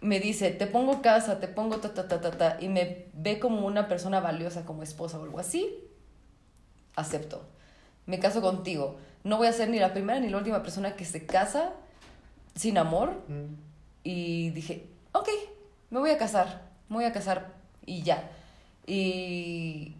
me 0.00 0.20
dice, 0.20 0.52
te 0.52 0.68
pongo 0.68 1.02
casa, 1.02 1.40
te 1.40 1.48
pongo 1.48 1.78
ta, 1.78 1.92
ta, 1.94 2.06
ta, 2.06 2.20
ta, 2.20 2.30
ta, 2.30 2.58
y 2.60 2.68
me 2.68 3.06
ve 3.14 3.40
como 3.40 3.66
una 3.66 3.88
persona 3.88 4.20
valiosa, 4.20 4.64
como 4.64 4.84
esposa 4.84 5.18
o 5.18 5.24
algo 5.24 5.40
así, 5.40 5.76
acepto. 6.94 7.42
Me 8.06 8.20
caso 8.20 8.40
contigo. 8.40 8.96
No 9.24 9.38
voy 9.38 9.48
a 9.48 9.52
ser 9.52 9.70
ni 9.70 9.80
la 9.80 9.92
primera 9.92 10.20
ni 10.20 10.28
la 10.28 10.38
última 10.38 10.62
persona 10.62 10.94
que 10.94 11.04
se 11.04 11.26
casa 11.26 11.72
sin 12.58 12.76
amor. 12.76 13.10
Mm. 13.28 13.54
Y 14.02 14.50
dije, 14.50 14.86
ok, 15.12 15.28
me 15.90 16.00
voy 16.00 16.10
a 16.10 16.18
casar, 16.18 16.62
me 16.88 16.96
voy 16.96 17.04
a 17.04 17.12
casar 17.12 17.54
y 17.86 18.02
ya. 18.02 18.30
Y, 18.86 19.94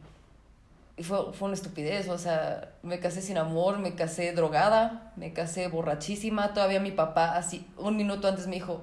y 0.97 1.03
fue, 1.03 1.33
fue 1.33 1.47
una 1.47 1.55
estupidez, 1.55 2.09
o 2.09 2.19
sea, 2.19 2.75
me 2.83 2.99
casé 3.01 3.23
sin 3.23 3.39
amor, 3.39 3.79
me 3.79 3.95
casé 3.95 4.33
drogada, 4.33 5.13
me 5.17 5.33
casé 5.33 5.69
borrachísima. 5.69 6.53
Todavía 6.53 6.81
mi 6.81 6.91
papá, 6.91 7.37
así, 7.37 7.67
un 7.77 7.97
minuto 7.97 8.29
antes 8.29 8.47
me 8.47 8.57
dijo, 8.57 8.83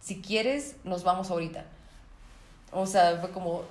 si 0.00 0.20
quieres, 0.20 0.76
nos 0.84 1.04
vamos 1.04 1.30
ahorita. 1.30 1.64
O 2.72 2.86
sea, 2.86 3.18
fue 3.20 3.30
como, 3.30 3.62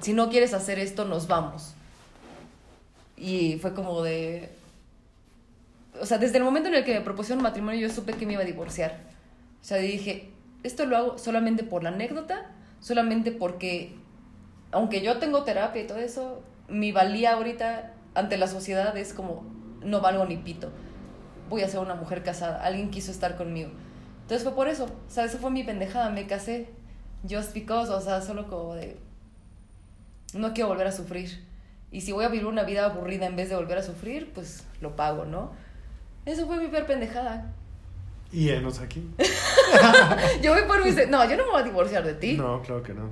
si 0.00 0.12
no 0.12 0.28
quieres 0.28 0.52
hacer 0.52 0.78
esto, 0.78 1.04
nos 1.04 1.26
vamos. 1.28 1.72
Y 3.16 3.58
fue 3.60 3.72
como 3.72 4.02
de... 4.02 4.50
O 6.00 6.06
sea, 6.06 6.18
desde 6.18 6.38
el 6.38 6.44
momento 6.44 6.68
en 6.68 6.74
el 6.74 6.84
que 6.84 6.94
me 6.94 7.00
propusieron 7.00 7.42
matrimonio, 7.42 7.80
yo 7.80 7.94
supe 7.94 8.12
que 8.14 8.26
me 8.26 8.34
iba 8.34 8.42
a 8.42 8.46
divorciar. 8.46 9.00
O 9.60 9.64
sea, 9.64 9.78
dije, 9.78 10.30
esto 10.62 10.86
lo 10.86 10.96
hago 10.96 11.18
solamente 11.18 11.64
por 11.64 11.82
la 11.82 11.90
anécdota, 11.90 12.50
solamente 12.80 13.32
porque, 13.32 13.94
aunque 14.72 15.02
yo 15.02 15.18
tengo 15.18 15.44
terapia 15.44 15.82
y 15.82 15.86
todo 15.86 15.98
eso, 15.98 16.42
mi 16.68 16.92
valía 16.92 17.32
ahorita 17.34 17.92
ante 18.14 18.36
la 18.36 18.46
sociedad 18.46 18.96
es 18.96 19.12
como, 19.12 19.44
no 19.82 20.00
valgo 20.00 20.24
ni 20.24 20.36
pito. 20.36 20.70
Voy 21.48 21.62
a 21.62 21.68
ser 21.68 21.80
una 21.80 21.94
mujer 21.94 22.22
casada. 22.22 22.62
Alguien 22.64 22.90
quiso 22.90 23.12
estar 23.12 23.36
conmigo. 23.36 23.70
Entonces 24.22 24.42
fue 24.42 24.54
por 24.54 24.68
eso. 24.68 24.84
O 24.84 25.10
sea, 25.10 25.24
esa 25.24 25.38
fue 25.38 25.50
mi 25.50 25.62
pendejada. 25.62 26.10
Me 26.10 26.26
casé 26.26 26.68
just 27.28 27.54
because, 27.54 27.92
o 27.92 28.00
sea, 28.00 28.20
solo 28.20 28.48
como 28.48 28.74
de, 28.74 28.96
no 30.34 30.52
quiero 30.52 30.68
volver 30.68 30.88
a 30.88 30.92
sufrir. 30.92 31.44
Y 31.92 32.00
si 32.00 32.12
voy 32.12 32.24
a 32.24 32.28
vivir 32.28 32.46
una 32.46 32.64
vida 32.64 32.84
aburrida 32.84 33.26
en 33.26 33.36
vez 33.36 33.48
de 33.48 33.56
volver 33.56 33.78
a 33.78 33.82
sufrir, 33.82 34.32
pues 34.34 34.64
lo 34.80 34.96
pago, 34.96 35.24
¿no? 35.24 35.52
Eso 36.26 36.46
fue 36.46 36.58
mi 36.58 36.68
peor 36.68 36.84
pendejada. 36.86 37.52
Y 38.32 38.50
enos 38.50 38.80
aquí. 38.80 39.08
Yo 40.42 40.52
voy 40.52 40.64
por 40.64 40.84
mis... 40.84 40.96
No, 41.08 41.24
yo 41.28 41.36
no 41.36 41.44
me 41.44 41.50
voy 41.52 41.60
a 41.60 41.64
divorciar 41.64 42.04
de 42.04 42.14
ti. 42.14 42.34
No, 42.36 42.60
claro 42.60 42.82
que 42.82 42.92
no. 42.92 43.08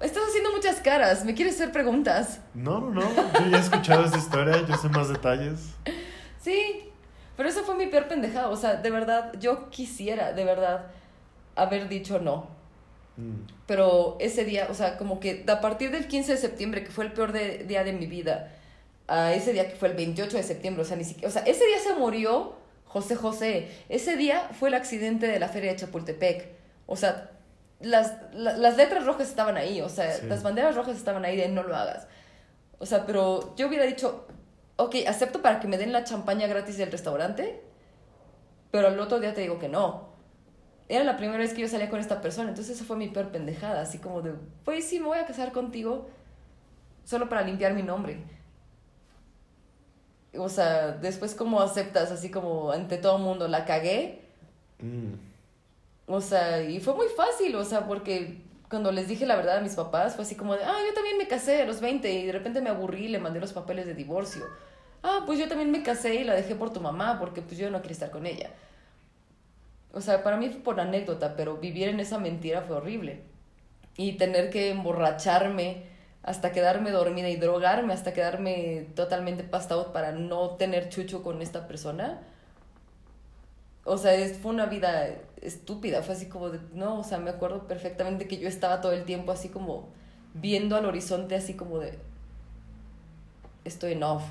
Estás 0.00 0.24
haciendo 0.28 0.50
muchas 0.52 0.80
caras. 0.80 1.24
¿Me 1.24 1.32
quieres 1.34 1.54
hacer 1.54 1.72
preguntas? 1.72 2.40
No, 2.52 2.80
no, 2.80 2.90
no. 2.90 3.00
Yo 3.40 3.46
ya 3.50 3.56
he 3.56 3.60
escuchado 3.60 4.04
esta 4.04 4.18
historia, 4.18 4.66
yo 4.66 4.76
sé 4.76 4.88
más 4.88 5.08
detalles. 5.08 5.70
Sí. 6.42 6.90
Pero 7.36 7.48
eso 7.48 7.62
fue 7.64 7.76
mi 7.76 7.86
peor 7.86 8.08
pendejada. 8.08 8.48
O 8.48 8.56
sea, 8.56 8.74
de 8.76 8.90
verdad, 8.90 9.32
yo 9.38 9.70
quisiera, 9.70 10.32
de 10.32 10.44
verdad, 10.44 10.86
haber 11.54 11.88
dicho 11.88 12.18
no. 12.18 12.48
Mm. 13.16 13.46
Pero 13.66 14.16
ese 14.20 14.44
día, 14.44 14.66
o 14.70 14.74
sea, 14.74 14.98
como 14.98 15.20
que 15.20 15.44
a 15.48 15.60
partir 15.60 15.90
del 15.92 16.08
15 16.08 16.32
de 16.32 16.38
septiembre, 16.38 16.82
que 16.84 16.90
fue 16.90 17.04
el 17.04 17.12
peor 17.12 17.32
de- 17.32 17.64
día 17.64 17.84
de 17.84 17.92
mi 17.92 18.06
vida, 18.06 18.52
a 19.08 19.32
ese 19.34 19.52
día 19.52 19.68
que 19.68 19.76
fue 19.76 19.88
el 19.88 19.94
28 19.94 20.36
de 20.36 20.42
septiembre, 20.42 20.82
o 20.82 20.84
sea, 20.84 20.96
ni 20.96 21.04
siquiera, 21.04 21.28
o 21.28 21.30
sea, 21.32 21.42
ese 21.42 21.64
día 21.66 21.78
se 21.78 21.94
murió 21.94 22.54
José 22.86 23.14
José. 23.16 23.68
Ese 23.88 24.16
día 24.16 24.48
fue 24.58 24.68
el 24.70 24.74
accidente 24.74 25.26
de 25.28 25.38
la 25.38 25.48
feria 25.48 25.70
de 25.72 25.76
Chapultepec. 25.78 26.48
O 26.86 26.96
sea, 26.96 27.30
las, 27.80 28.14
la- 28.32 28.56
las 28.56 28.76
letras 28.76 29.04
rojas 29.04 29.28
estaban 29.28 29.56
ahí, 29.56 29.80
o 29.82 29.88
sea, 29.88 30.10
Sí. 30.12 30.26
las 30.26 30.42
banderas 30.42 30.74
rojas 30.74 30.96
estaban 30.96 31.24
ahí 31.24 31.36
de 31.36 31.48
no 31.48 31.62
lo 31.62 31.76
hagas. 31.76 32.06
O 32.78 32.86
sea, 32.86 33.04
pero 33.06 33.54
yo 33.56 33.68
hubiera 33.68 33.84
dicho, 33.84 34.26
ok, 34.76 34.94
acepto 35.06 35.42
para 35.42 35.60
que 35.60 35.68
me 35.68 35.78
den 35.78 35.92
la 35.92 36.04
champaña 36.04 36.46
gratis 36.46 36.76
del 36.78 36.90
restaurante, 36.90 37.60
pero 38.70 38.88
al 38.88 38.98
otro 38.98 39.20
día 39.20 39.34
te 39.34 39.40
digo 39.42 39.58
que 39.58 39.68
no. 39.68 40.08
Era 40.88 41.04
la 41.04 41.16
primera 41.16 41.38
vez 41.38 41.52
que 41.52 41.62
yo 41.62 41.68
salía 41.68 41.90
con 41.90 41.98
esta 42.00 42.20
persona, 42.20 42.48
entonces 42.50 42.76
esa 42.76 42.84
fue 42.84 42.96
mi 42.96 43.08
peor 43.08 43.30
pendejada, 43.30 43.80
así 43.82 43.98
como 43.98 44.22
de, 44.22 44.32
pues 44.64 44.84
sí, 44.86 45.00
me 45.00 45.06
voy 45.06 45.18
a 45.18 45.26
casar 45.26 45.52
contigo 45.52 46.08
solo 47.04 47.28
para 47.28 47.42
limpiar 47.42 47.74
mi 47.74 47.82
nombre. 47.82 48.20
O 50.38 50.48
sea, 50.48 50.92
después 50.92 51.34
como 51.34 51.60
aceptas, 51.60 52.10
así 52.10 52.30
como 52.30 52.70
ante 52.72 52.98
todo 52.98 53.16
el 53.16 53.22
mundo, 53.22 53.48
la 53.48 53.64
cagué, 53.64 54.22
Mm. 54.78 55.14
o 56.06 56.20
sea, 56.20 56.62
y 56.62 56.80
fue 56.80 56.94
muy 56.94 57.06
fácil, 57.16 57.56
o 57.56 57.64
sea, 57.64 57.86
porque 57.86 58.42
cuando 58.68 58.92
les 58.92 59.08
dije 59.08 59.24
la 59.26 59.36
verdad 59.36 59.58
a 59.58 59.60
mis 59.62 59.74
papás, 59.74 60.16
fue 60.16 60.24
así 60.24 60.34
como 60.34 60.54
de, 60.54 60.64
ah, 60.64 60.76
yo 60.86 60.92
también 60.94 61.16
me 61.18 61.26
casé 61.28 61.62
a 61.62 61.66
los 61.66 61.80
20 61.80 62.12
y 62.12 62.26
de 62.26 62.32
repente 62.32 62.60
me 62.60 62.68
aburrí 62.70 63.06
y 63.06 63.08
le 63.08 63.18
mandé 63.18 63.40
los 63.40 63.52
papeles 63.52 63.86
de 63.86 63.94
divorcio. 63.94 64.44
Ah, 65.02 65.22
pues 65.24 65.38
yo 65.38 65.48
también 65.48 65.70
me 65.70 65.82
casé 65.82 66.16
y 66.16 66.24
la 66.24 66.34
dejé 66.34 66.54
por 66.56 66.72
tu 66.72 66.80
mamá 66.80 67.18
porque 67.18 67.40
pues 67.42 67.56
yo 67.58 67.70
no 67.70 67.80
quería 67.80 67.92
estar 67.94 68.10
con 68.10 68.26
ella. 68.26 68.50
O 69.92 70.00
sea, 70.00 70.22
para 70.22 70.36
mí 70.36 70.50
fue 70.50 70.60
por 70.60 70.78
anécdota, 70.80 71.36
pero 71.36 71.56
vivir 71.56 71.88
en 71.88 72.00
esa 72.00 72.18
mentira 72.18 72.62
fue 72.62 72.76
horrible. 72.76 73.22
Y 73.96 74.12
tener 74.18 74.50
que 74.50 74.70
emborracharme 74.70 75.84
hasta 76.26 76.50
quedarme 76.50 76.90
dormida 76.90 77.28
y 77.28 77.36
drogarme 77.36 77.94
hasta 77.94 78.12
quedarme 78.12 78.88
totalmente 78.96 79.44
passed 79.44 79.70
out 79.70 79.92
para 79.92 80.10
no 80.10 80.50
tener 80.50 80.88
chucho 80.88 81.22
con 81.22 81.40
esta 81.40 81.68
persona. 81.68 82.20
O 83.84 83.96
sea, 83.96 84.12
fue 84.34 84.50
una 84.50 84.66
vida 84.66 85.08
estúpida, 85.40 86.02
fue 86.02 86.16
así 86.16 86.26
como 86.26 86.50
de, 86.50 86.58
no, 86.74 86.98
o 86.98 87.04
sea, 87.04 87.18
me 87.18 87.30
acuerdo 87.30 87.68
perfectamente 87.68 88.26
que 88.26 88.38
yo 88.38 88.48
estaba 88.48 88.80
todo 88.80 88.90
el 88.90 89.04
tiempo 89.04 89.30
así 89.30 89.48
como 89.50 89.88
viendo 90.34 90.74
al 90.74 90.86
horizonte, 90.86 91.36
así 91.36 91.54
como 91.54 91.78
de, 91.78 91.96
estoy 93.64 93.92
en 93.92 94.02
off, 94.02 94.24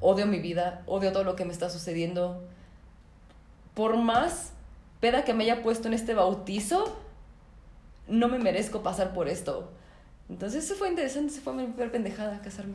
odio 0.00 0.26
mi 0.26 0.38
vida, 0.38 0.82
odio 0.86 1.12
todo 1.12 1.24
lo 1.24 1.36
que 1.36 1.44
me 1.44 1.52
está 1.52 1.68
sucediendo. 1.68 2.42
Por 3.74 3.98
más 3.98 4.54
peda 5.00 5.24
que 5.24 5.34
me 5.34 5.44
haya 5.44 5.62
puesto 5.62 5.88
en 5.88 5.94
este 5.94 6.14
bautizo, 6.14 6.96
no 8.06 8.28
me 8.28 8.38
merezco 8.38 8.82
pasar 8.82 9.12
por 9.12 9.28
esto. 9.28 9.70
Entonces, 10.28 10.64
eso 10.64 10.74
fue 10.74 10.88
interesante, 10.88 11.32
se 11.32 11.40
fue 11.40 11.54
mi 11.54 11.66
peor 11.66 11.90
pendejada, 11.90 12.40
casarme. 12.42 12.74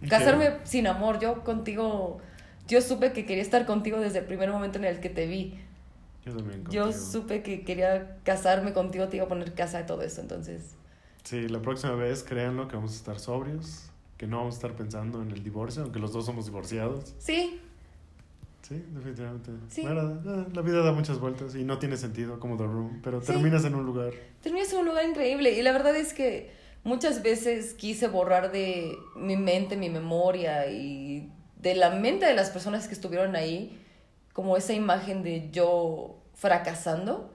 ¿Y 0.00 0.08
Casarme 0.08 0.58
sin 0.64 0.86
amor, 0.86 1.18
yo 1.18 1.42
contigo, 1.42 2.18
yo 2.68 2.80
supe 2.80 3.12
que 3.12 3.26
quería 3.26 3.42
estar 3.42 3.66
contigo 3.66 3.98
desde 3.98 4.20
el 4.20 4.24
primer 4.26 4.50
momento 4.50 4.78
en 4.78 4.84
el 4.84 5.00
que 5.00 5.10
te 5.10 5.26
vi. 5.26 5.58
qué? 6.22 6.30
Yo 6.30 6.36
también. 6.36 6.64
Yo 6.70 6.84
contigo. 6.84 7.04
supe 7.04 7.42
que 7.42 7.64
quería 7.64 8.18
casarme 8.22 8.72
contigo, 8.72 9.08
te 9.08 9.16
iba 9.16 9.26
a 9.26 9.28
poner 9.28 9.54
casa 9.54 9.80
y 9.80 9.86
todo 9.86 10.02
eso, 10.02 10.20
entonces. 10.20 10.74
Sí, 11.24 11.48
la 11.48 11.60
próxima 11.60 11.94
vez 11.94 12.22
créanlo 12.22 12.68
que 12.68 12.76
vamos 12.76 12.92
a 12.92 12.96
estar 12.96 13.18
sobrios, 13.18 13.90
que 14.16 14.26
no 14.28 14.38
vamos 14.38 14.54
a 14.54 14.58
estar 14.58 14.72
pensando 14.76 15.20
en 15.20 15.32
el 15.32 15.42
divorcio, 15.42 15.82
aunque 15.82 15.98
los 15.98 16.12
dos 16.12 16.26
somos 16.26 16.46
divorciados. 16.46 17.14
Sí, 17.18 17.60
Sí, 18.62 18.84
definitivamente. 18.92 19.50
Sí. 19.70 19.82
La, 19.82 19.94
verdad, 19.94 20.40
eh, 20.42 20.46
la 20.52 20.60
vida 20.60 20.82
da 20.82 20.92
muchas 20.92 21.18
vueltas 21.18 21.54
y 21.54 21.64
no 21.64 21.78
tiene 21.78 21.96
sentido 21.96 22.38
como 22.38 22.58
The 22.58 22.64
Room, 22.64 23.00
pero 23.02 23.20
Sí. 23.22 23.28
terminas 23.28 23.64
en 23.64 23.74
un 23.74 23.86
lugar. 23.86 24.12
terminas 24.42 24.70
en 24.74 24.80
un 24.80 24.84
lugar 24.86 25.06
increíble 25.08 25.52
y 25.58 25.62
la 25.62 25.72
verdad 25.72 25.96
es 25.96 26.12
que 26.12 26.50
muchas 26.88 27.22
veces 27.22 27.74
quise 27.74 28.08
borrar 28.08 28.50
de 28.50 28.96
mi 29.14 29.36
mente, 29.36 29.76
mi 29.76 29.90
memoria 29.90 30.66
y 30.70 31.30
de 31.56 31.74
la 31.74 31.90
mente 31.90 32.26
de 32.26 32.34
las 32.34 32.50
personas 32.50 32.88
que 32.88 32.94
estuvieron 32.94 33.36
ahí 33.36 33.78
como 34.32 34.56
esa 34.56 34.72
imagen 34.72 35.22
de 35.22 35.50
yo 35.50 36.16
fracasando 36.34 37.30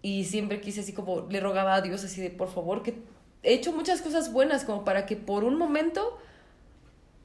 y 0.00 0.24
siempre 0.24 0.60
quise 0.62 0.80
así 0.80 0.92
como 0.94 1.26
le 1.28 1.38
rogaba 1.40 1.74
a 1.74 1.80
Dios 1.82 2.02
así 2.04 2.20
de 2.22 2.30
por 2.30 2.48
favor 2.48 2.82
que 2.82 2.94
he 3.42 3.52
hecho 3.52 3.72
muchas 3.72 4.00
cosas 4.00 4.32
buenas 4.32 4.64
como 4.64 4.84
para 4.84 5.04
que 5.04 5.16
por 5.16 5.44
un 5.44 5.56
momento 5.58 6.16